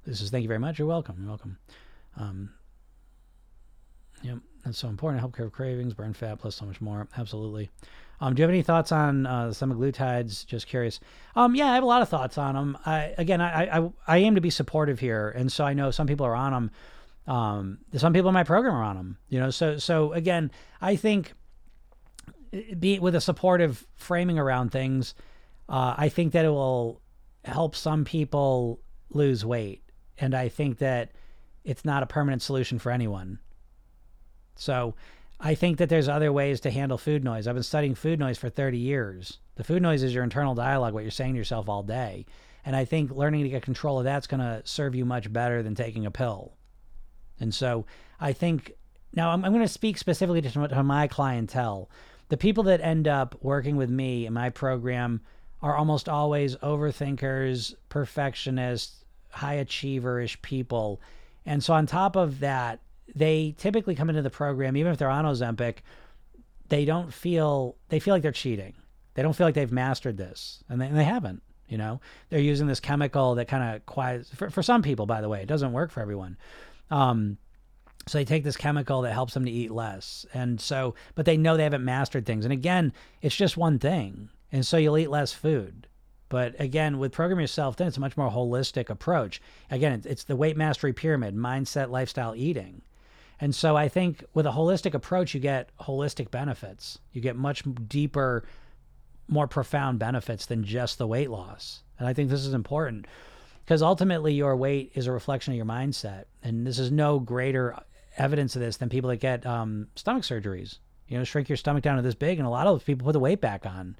This 0.05 0.21
is 0.21 0.31
thank 0.31 0.41
you 0.41 0.47
very 0.47 0.59
much. 0.59 0.79
You're 0.79 0.87
welcome. 0.87 1.15
You're 1.19 1.29
welcome. 1.29 1.57
Um, 2.17 2.49
yep, 4.23 4.39
that's 4.65 4.77
so 4.77 4.87
important. 4.87 5.19
Help 5.19 5.33
curb 5.33 5.51
cravings, 5.51 5.93
burn 5.93 6.13
fat, 6.13 6.39
plus 6.39 6.55
so 6.55 6.65
much 6.65 6.81
more. 6.81 7.07
Absolutely. 7.17 7.69
Um, 8.19 8.35
do 8.35 8.41
you 8.41 8.43
have 8.43 8.51
any 8.51 8.61
thoughts 8.61 8.91
on 8.91 9.25
uh, 9.25 9.47
semaglutides? 9.47 10.45
Just 10.45 10.67
curious. 10.67 10.99
Um, 11.35 11.55
yeah, 11.55 11.71
I 11.71 11.75
have 11.75 11.83
a 11.83 11.87
lot 11.87 12.01
of 12.01 12.09
thoughts 12.09 12.37
on 12.37 12.55
them. 12.55 12.77
I, 12.85 13.13
again, 13.17 13.41
I, 13.41 13.79
I 13.79 13.89
I 14.07 14.17
aim 14.17 14.35
to 14.35 14.41
be 14.41 14.51
supportive 14.51 14.99
here, 14.99 15.29
and 15.29 15.51
so 15.51 15.65
I 15.65 15.73
know 15.73 15.89
some 15.91 16.07
people 16.07 16.25
are 16.25 16.35
on 16.35 16.51
them 16.51 16.71
um, 17.27 17.79
some 17.95 18.13
people 18.13 18.29
in 18.29 18.33
my 18.33 18.43
program 18.43 18.75
are 18.75 18.83
on 18.83 18.95
them, 18.95 19.17
you 19.29 19.39
know. 19.39 19.49
So 19.49 19.77
so 19.77 20.13
again, 20.13 20.51
I 20.81 20.95
think 20.95 21.33
be 22.79 22.99
with 22.99 23.15
a 23.15 23.21
supportive 23.21 23.87
framing 23.95 24.37
around 24.37 24.71
things, 24.71 25.13
uh, 25.69 25.95
I 25.97 26.09
think 26.09 26.33
that 26.33 26.45
it 26.45 26.49
will 26.49 27.01
help 27.45 27.75
some 27.75 28.05
people 28.05 28.81
lose 29.09 29.45
weight, 29.45 29.83
and 30.17 30.33
I 30.33 30.49
think 30.49 30.79
that 30.79 31.11
it's 31.63 31.85
not 31.85 32.03
a 32.03 32.07
permanent 32.07 32.41
solution 32.41 32.79
for 32.79 32.91
anyone. 32.91 33.39
So 34.55 34.95
I 35.39 35.55
think 35.55 35.77
that 35.77 35.89
there's 35.89 36.07
other 36.07 36.31
ways 36.31 36.59
to 36.61 36.71
handle 36.71 36.97
food 36.97 37.23
noise. 37.23 37.47
I've 37.47 37.55
been 37.55 37.63
studying 37.63 37.95
food 37.95 38.19
noise 38.19 38.37
for 38.37 38.49
30 38.49 38.77
years. 38.77 39.39
The 39.55 39.63
food 39.63 39.81
noise 39.81 40.03
is 40.03 40.13
your 40.13 40.23
internal 40.23 40.53
dialogue, 40.53 40.93
what 40.93 41.03
you're 41.03 41.11
saying 41.11 41.33
to 41.33 41.37
yourself 41.37 41.67
all 41.67 41.83
day. 41.83 42.25
And 42.63 42.75
I 42.75 42.85
think 42.85 43.11
learning 43.11 43.43
to 43.43 43.49
get 43.49 43.63
control 43.63 43.97
of 43.97 44.03
that's 44.03 44.27
going 44.27 44.39
to 44.39 44.61
serve 44.65 44.93
you 44.93 45.03
much 45.03 45.31
better 45.33 45.63
than 45.63 45.73
taking 45.73 46.05
a 46.05 46.11
pill. 46.11 46.53
And 47.41 47.53
so 47.53 47.85
I 48.19 48.33
think 48.33 48.73
now 49.13 49.31
I'm, 49.31 49.43
I'm 49.43 49.51
going 49.51 49.65
to 49.65 49.71
speak 49.71 49.97
specifically 49.97 50.41
to, 50.41 50.67
to 50.67 50.83
my 50.83 51.07
clientele. 51.07 51.89
The 52.29 52.37
people 52.37 52.63
that 52.65 52.79
end 52.81 53.07
up 53.07 53.35
working 53.41 53.75
with 53.75 53.89
me 53.89 54.25
in 54.25 54.33
my 54.33 54.49
program 54.49 55.21
are 55.61 55.75
almost 55.75 56.07
always 56.07 56.55
overthinkers, 56.57 57.75
perfectionists, 57.89 59.03
high 59.29 59.55
achieverish 59.55 60.41
people. 60.41 61.01
And 61.45 61.63
so 61.63 61.73
on 61.73 61.85
top 61.85 62.15
of 62.15 62.39
that, 62.39 62.79
they 63.13 63.55
typically 63.57 63.95
come 63.95 64.09
into 64.09 64.21
the 64.21 64.29
program, 64.29 64.77
even 64.77 64.91
if 64.91 64.97
they're 64.97 65.09
on 65.09 65.25
Ozempic, 65.25 65.77
they 66.69 66.85
don't 66.85 67.13
feel 67.13 67.75
they 67.89 67.99
feel 67.99 68.13
like 68.13 68.23
they're 68.23 68.31
cheating. 68.31 68.73
They 69.13 69.23
don't 69.23 69.33
feel 69.33 69.45
like 69.45 69.55
they've 69.55 69.71
mastered 69.71 70.15
this, 70.15 70.63
and 70.69 70.79
they, 70.79 70.87
and 70.87 70.97
they 70.97 71.03
haven't. 71.03 71.43
You 71.67 71.77
know, 71.77 72.01
they're 72.29 72.39
using 72.39 72.67
this 72.67 72.79
chemical 72.79 73.35
that 73.35 73.47
kind 73.47 73.75
of 73.75 73.85
quiets 73.85 74.29
for, 74.33 74.49
for 74.49 74.63
some 74.63 74.81
people. 74.81 75.05
By 75.05 75.21
the 75.21 75.29
way, 75.29 75.41
it 75.41 75.47
doesn't 75.47 75.73
work 75.73 75.91
for 75.91 75.99
everyone. 76.01 76.37
Um, 76.91 77.37
so 78.07 78.17
they 78.17 78.25
take 78.25 78.43
this 78.43 78.57
chemical 78.57 79.01
that 79.01 79.13
helps 79.13 79.33
them 79.33 79.45
to 79.45 79.51
eat 79.51 79.71
less, 79.71 80.25
and 80.33 80.59
so 80.59 80.95
but 81.15 81.25
they 81.25 81.37
know 81.37 81.55
they 81.55 81.63
haven't 81.63 81.85
mastered 81.85 82.25
things. 82.25 82.45
And 82.45 82.51
again, 82.51 82.93
it's 83.21 83.35
just 83.35 83.57
one 83.57 83.79
thing, 83.79 84.29
and 84.51 84.65
so 84.65 84.77
you'll 84.77 84.97
eat 84.97 85.09
less 85.09 85.33
food. 85.33 85.87
But 86.29 86.55
again, 86.59 86.97
with 86.97 87.11
Program 87.11 87.39
Yourself 87.39 87.75
Thin, 87.75 87.87
it's 87.87 87.97
a 87.97 87.99
much 88.01 88.17
more 88.17 88.31
holistic 88.31 88.89
approach. 88.89 89.41
Again, 89.69 90.01
it's 90.05 90.23
the 90.23 90.35
weight 90.35 90.57
mastery 90.57 90.93
pyramid, 90.93 91.35
mindset, 91.35 91.89
lifestyle, 91.89 92.35
eating. 92.35 92.81
And 93.41 93.53
so 93.53 93.75
I 93.75 93.89
think 93.89 94.23
with 94.33 94.45
a 94.45 94.51
holistic 94.51 94.93
approach, 94.93 95.33
you 95.33 95.39
get 95.39 95.75
holistic 95.77 96.31
benefits. 96.31 96.99
You 97.11 97.21
get 97.21 97.35
much 97.35 97.63
deeper, 97.87 98.45
more 99.27 99.47
profound 99.47 99.99
benefits 99.99 100.45
than 100.45 100.63
just 100.63 100.97
the 100.97 101.07
weight 101.07 101.29
loss. 101.29 101.83
And 101.99 102.07
I 102.07 102.13
think 102.13 102.29
this 102.29 102.45
is 102.45 102.53
important 102.53 103.07
because 103.71 103.81
ultimately 103.81 104.33
your 104.33 104.53
weight 104.57 104.91
is 104.95 105.07
a 105.07 105.13
reflection 105.13 105.53
of 105.53 105.55
your 105.55 105.65
mindset. 105.65 106.25
And 106.43 106.67
this 106.67 106.77
is 106.77 106.91
no 106.91 107.19
greater 107.19 107.73
evidence 108.17 108.53
of 108.57 108.61
this 108.61 108.75
than 108.75 108.89
people 108.89 109.09
that 109.11 109.21
get 109.21 109.45
um, 109.45 109.87
stomach 109.95 110.23
surgeries. 110.23 110.79
You 111.07 111.17
know, 111.17 111.23
shrink 111.23 111.47
your 111.47 111.55
stomach 111.55 111.81
down 111.81 111.95
to 111.95 112.01
this 112.01 112.13
big, 112.13 112.37
and 112.37 112.45
a 112.45 112.51
lot 112.51 112.67
of 112.67 112.83
people 112.83 113.05
put 113.05 113.13
the 113.13 113.21
weight 113.21 113.39
back 113.39 113.65
on. 113.65 113.95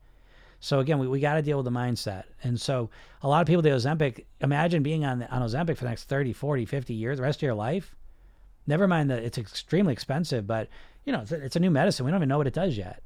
So 0.59 0.81
again, 0.81 0.99
we, 0.99 1.07
we 1.07 1.21
got 1.21 1.35
to 1.35 1.41
deal 1.41 1.55
with 1.55 1.63
the 1.63 1.71
mindset. 1.71 2.25
And 2.43 2.59
so 2.59 2.89
a 3.21 3.29
lot 3.29 3.39
of 3.39 3.47
people 3.47 3.61
do 3.61 3.69
Ozempic. 3.69 4.25
Imagine 4.41 4.83
being 4.83 5.05
on, 5.05 5.23
on 5.23 5.41
Ozempic 5.41 5.77
for 5.77 5.85
the 5.85 5.89
next 5.89 6.09
30, 6.09 6.33
40, 6.33 6.65
50 6.65 6.93
years, 6.93 7.19
the 7.19 7.23
rest 7.23 7.37
of 7.37 7.43
your 7.43 7.53
life. 7.53 7.95
Never 8.67 8.89
mind 8.89 9.09
that 9.09 9.23
it's 9.23 9.37
extremely 9.37 9.93
expensive, 9.93 10.45
but 10.45 10.67
you 11.05 11.13
know, 11.13 11.21
it's 11.21 11.31
a, 11.31 11.41
it's 11.41 11.55
a 11.55 11.61
new 11.61 11.71
medicine. 11.71 12.05
We 12.05 12.11
don't 12.11 12.19
even 12.19 12.27
know 12.27 12.39
what 12.39 12.47
it 12.47 12.53
does 12.53 12.75
yet. 12.75 13.01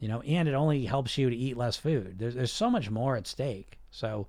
You 0.00 0.08
know, 0.08 0.22
and 0.22 0.48
it 0.48 0.54
only 0.54 0.86
helps 0.86 1.16
you 1.16 1.30
to 1.30 1.36
eat 1.36 1.56
less 1.56 1.76
food. 1.76 2.18
There's 2.18 2.34
there's 2.34 2.52
so 2.52 2.68
much 2.68 2.90
more 2.90 3.16
at 3.16 3.28
stake. 3.28 3.78
So, 3.92 4.26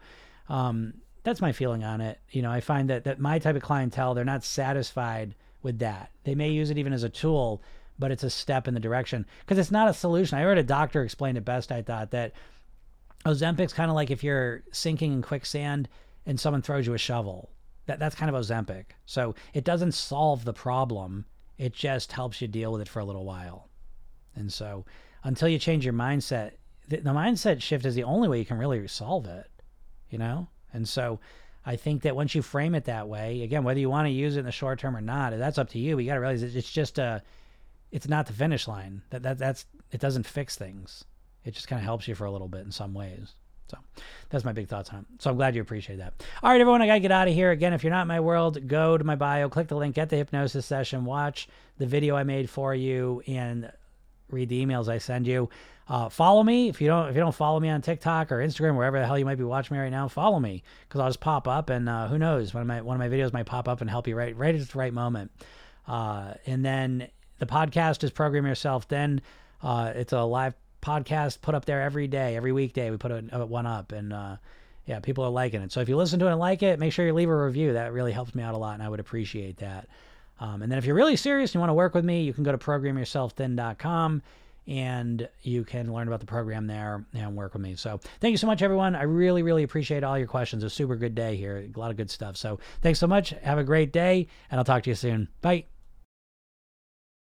um, 0.48 0.94
that's 1.24 1.42
my 1.42 1.52
feeling 1.52 1.84
on 1.84 2.02
it. 2.02 2.20
You 2.32 2.42
know, 2.42 2.52
I 2.52 2.62
find 2.62 2.90
that 2.90 3.04
that 3.04 3.20
my 3.20 3.40
type 3.40 3.56
of 3.56 3.62
clientele, 3.62 4.14
they're 4.14 4.26
not 4.26 4.44
satisfied 4.44 5.36
with 5.62 5.80
that. 5.80 6.12
They 6.24 6.36
may 6.36 6.50
use 6.50 6.70
it 6.70 6.78
even 6.78 6.94
as 6.94 7.04
a 7.04 7.10
tool, 7.10 7.62
but 8.00 8.12
it's 8.12 8.24
a 8.24 8.30
step 8.30 8.68
in 8.68 8.74
the 8.74 8.80
direction 8.80 9.26
because 9.42 9.58
it's 9.58 9.72
not 9.72 9.88
a 9.88 9.94
solution. 9.94 10.38
I 10.38 10.42
heard 10.42 10.58
a 10.58 10.64
doctor 10.64 11.04
explain 11.04 11.38
it 11.38 11.46
best. 11.46 11.72
I 11.72 11.82
thought 11.82 12.12
that 12.12 12.34
Ozempic's 13.26 13.74
kind 13.74 13.92
of 13.92 13.96
like 13.96 14.10
if 14.10 14.24
you're 14.24 14.64
sinking 14.72 15.14
in 15.14 15.22
quicksand 15.22 15.88
and 16.26 16.40
someone 16.40 16.62
throws 16.62 16.88
you 16.88 16.94
a 16.94 16.98
shovel. 16.98 17.50
That, 17.86 18.00
that's 18.00 18.16
kind 18.16 18.34
of 18.34 18.40
Ozempic. 18.40 18.86
So 19.06 19.36
it 19.54 19.64
doesn't 19.64 19.94
solve 19.94 20.46
the 20.46 20.54
problem. 20.54 21.26
It 21.58 21.74
just 21.74 22.12
helps 22.12 22.42
you 22.42 22.48
deal 22.48 22.72
with 22.72 22.82
it 22.82 22.88
for 22.88 23.00
a 23.00 23.06
little 23.06 23.26
while. 23.26 23.70
And 24.36 24.52
so 24.52 24.86
until 25.24 25.48
you 25.48 25.60
change 25.60 25.84
your 25.84 25.94
mindset, 25.94 26.54
the, 26.88 26.98
the 26.98 27.12
mindset 27.12 27.62
shift 27.62 27.86
is 27.86 27.96
the 27.96 28.04
only 28.04 28.28
way 28.28 28.40
you 28.40 28.46
can 28.46 28.58
really 28.58 28.88
solve 28.88 29.28
it, 29.28 29.50
you 30.10 30.18
know? 30.18 30.48
And 30.74 30.88
so 30.88 31.20
I 31.66 31.76
think 31.76 32.04
that 32.04 32.16
once 32.16 32.34
you 32.34 32.42
frame 32.42 32.76
it 32.76 32.86
that 32.86 33.08
way, 33.08 33.44
again, 33.44 33.64
whether 33.64 33.80
you 33.80 33.90
want 33.90 34.08
to 34.08 34.12
use 34.12 34.36
it 34.36 34.40
in 34.40 34.46
the 34.46 34.52
short 34.52 34.80
term 34.80 34.96
or 34.96 35.02
not, 35.02 35.38
that's 35.38 35.58
up 35.58 35.70
to 35.70 35.80
you. 35.80 35.96
But 35.96 36.04
you 36.04 36.10
got 36.10 36.16
to 36.16 36.22
realize 36.22 36.44
it's 36.44 36.72
just 36.72 36.98
a, 37.00 37.22
it's 37.92 38.08
not 38.08 38.26
the 38.26 38.34
finish 38.34 38.68
line. 38.68 39.02
That 39.10 39.24
that 39.24 39.38
that's 39.38 39.66
it 39.92 40.00
doesn't 40.00 40.26
fix 40.26 40.56
things. 40.56 41.04
It 41.44 41.54
just 41.54 41.68
kind 41.68 41.80
of 41.80 41.86
helps 41.86 42.08
you 42.08 42.16
for 42.16 42.26
a 42.26 42.32
little 42.32 42.48
bit 42.48 42.66
in 42.66 42.72
some 42.72 42.94
ways. 42.94 43.34
So 43.68 43.78
that's 44.30 44.44
my 44.44 44.52
big 44.52 44.68
thoughts 44.68 44.90
on 44.90 45.00
it. 45.00 45.22
So 45.22 45.30
I'm 45.30 45.38
glad 45.38 45.56
you 45.56 45.62
appreciate 45.62 45.98
that. 45.98 46.14
All 46.44 46.52
right, 46.52 46.60
everyone, 46.60 46.82
I 46.82 46.88
got 46.88 46.96
to 46.96 47.00
get 47.00 47.12
out 47.12 47.30
of 47.30 47.34
here. 47.34 47.52
Again, 47.52 47.74
if 47.74 47.84
you're 47.84 47.92
not 47.92 48.02
in 48.02 48.08
my 48.10 48.20
world, 48.20 48.68
go 48.68 48.98
to 48.98 49.04
my 49.04 49.16
bio, 49.16 49.48
click 49.48 49.70
the 49.70 49.78
link, 49.78 49.96
get 49.96 50.10
the 50.10 50.18
hypnosis 50.18 50.66
session, 50.66 51.06
watch 51.06 51.48
the 51.78 51.86
video 51.86 52.18
I 52.18 52.24
made 52.24 52.50
for 52.50 52.76
you, 52.76 53.24
and 53.28 53.72
read 54.32 54.50
the 54.50 54.66
emails 54.66 54.88
I 54.88 54.98
send 54.98 55.28
you. 55.28 55.50
Uh, 55.88 56.08
follow 56.10 56.44
me 56.44 56.70
if 56.70 56.80
you 56.80 56.88
don't 56.88 57.10
if 57.10 57.16
you 57.16 57.22
don't 57.22 57.36
follow 57.36 57.60
me 57.60 57.70
on 57.70 57.82
TikTok 57.82 58.32
or 58.32 58.38
Instagram, 58.38 58.76
wherever 58.76 59.00
the 59.00 59.06
hell 59.06 59.20
you 59.20 59.26
might 59.26 59.38
be 59.38 59.44
watching 59.44 59.76
me 59.76 59.82
right 59.82 59.92
now. 59.92 60.08
Follow 60.08 60.40
me 60.40 60.64
because 60.88 61.02
I'll 61.02 61.10
just 61.10 61.20
pop 61.20 61.48
up, 61.48 61.70
and 61.70 61.90
uh, 61.90 62.08
who 62.08 62.18
knows, 62.18 62.54
one 62.54 62.62
of 62.62 62.68
my 62.68 62.82
one 62.82 63.00
of 63.00 63.12
my 63.12 63.16
videos 63.16 63.34
might 63.34 63.46
pop 63.46 63.68
up 63.68 63.82
and 63.82 63.90
help 63.90 64.08
you 64.08 64.16
right 64.16 64.36
right 64.38 64.56
at 64.56 64.68
the 64.68 64.78
right 64.78 64.94
moment. 64.94 65.32
Uh, 65.88 66.36
and 66.46 66.64
then 66.64 67.08
the 67.40 67.46
podcast 67.46 68.04
is 68.04 68.12
Program 68.12 68.46
Yourself 68.46 68.86
Thin. 68.86 69.22
uh, 69.62 69.92
it's 69.96 70.14
a 70.14 70.22
live 70.22 70.54
podcast 70.82 71.42
put 71.42 71.56
up 71.56 71.66
there 71.66 71.82
every 71.82 72.08
day, 72.08 72.36
every 72.36 72.52
weekday. 72.52 72.90
We 72.90 72.98
put 72.98 73.12
a, 73.12 73.46
one 73.46 73.66
up, 73.66 73.92
and 73.92 74.14
uh, 74.14 74.38
yeah, 74.86 75.00
people 75.00 75.24
are 75.24 75.30
liking 75.30 75.62
it. 75.62 75.72
So 75.72 75.82
if 75.82 75.90
you 75.90 75.98
listen 75.98 76.20
to 76.20 76.28
it 76.28 76.32
and 76.32 76.40
like 76.40 76.64
it, 76.64 76.80
make 76.80 76.94
sure 76.94 77.06
you 77.06 77.14
leave 77.14 77.30
a 77.30 77.46
review. 77.46 77.74
That 77.74 77.94
really 77.94 78.12
helps 78.12 78.34
me 78.34 78.44
out 78.44 78.54
a 78.54 78.58
lot, 78.58 78.76
and 78.76 78.84
I 78.84 78.90
would 78.90 79.00
appreciate 79.00 79.58
that. 79.58 79.88
Um, 80.42 80.64
and 80.64 80.72
then 80.72 80.80
if 80.80 80.86
you're 80.86 80.96
really 80.96 81.16
serious 81.16 81.52
and 81.52 81.56
you 81.56 81.60
want 81.60 81.70
to 81.70 81.76
work 81.76 81.94
with 81.94 82.04
me, 82.04 82.24
you 82.24 82.34
can 82.34 82.44
go 82.44 82.52
to 82.52 82.58
programyourselfthin.com 82.58 84.24
and 84.68 85.30
you 85.44 85.64
can 85.64 85.94
learn 85.94 86.08
about 86.08 86.20
the 86.20 86.26
program 86.26 86.68
there 86.68 87.06
and 87.14 87.36
work 87.36 87.54
with 87.54 87.62
me. 87.62 87.76
So 87.76 88.00
thank 88.20 88.32
you 88.32 88.38
so 88.38 88.48
much, 88.48 88.62
everyone. 88.62 88.96
I 88.96 89.04
really, 89.04 89.44
really 89.44 89.64
appreciate 89.64 90.04
all 90.04 90.18
your 90.18 90.28
questions. 90.28 90.64
A 90.64 90.70
super 90.70 90.96
good 90.96 91.16
day 91.16 91.36
here. 91.36 91.70
A 91.74 91.80
lot 91.80 91.92
of 91.92 91.98
good 91.98 92.10
stuff. 92.10 92.38
So 92.38 92.60
thanks 92.82 93.00
so 93.00 93.08
much. 93.08 93.30
Have 93.44 93.58
a 93.58 93.64
great 93.64 93.94
day, 93.94 94.28
and 94.50 94.60
I'll 94.60 94.66
talk 94.66 94.84
to 94.84 94.90
you 94.90 94.96
soon. 94.96 95.30
Bye. 95.42 95.71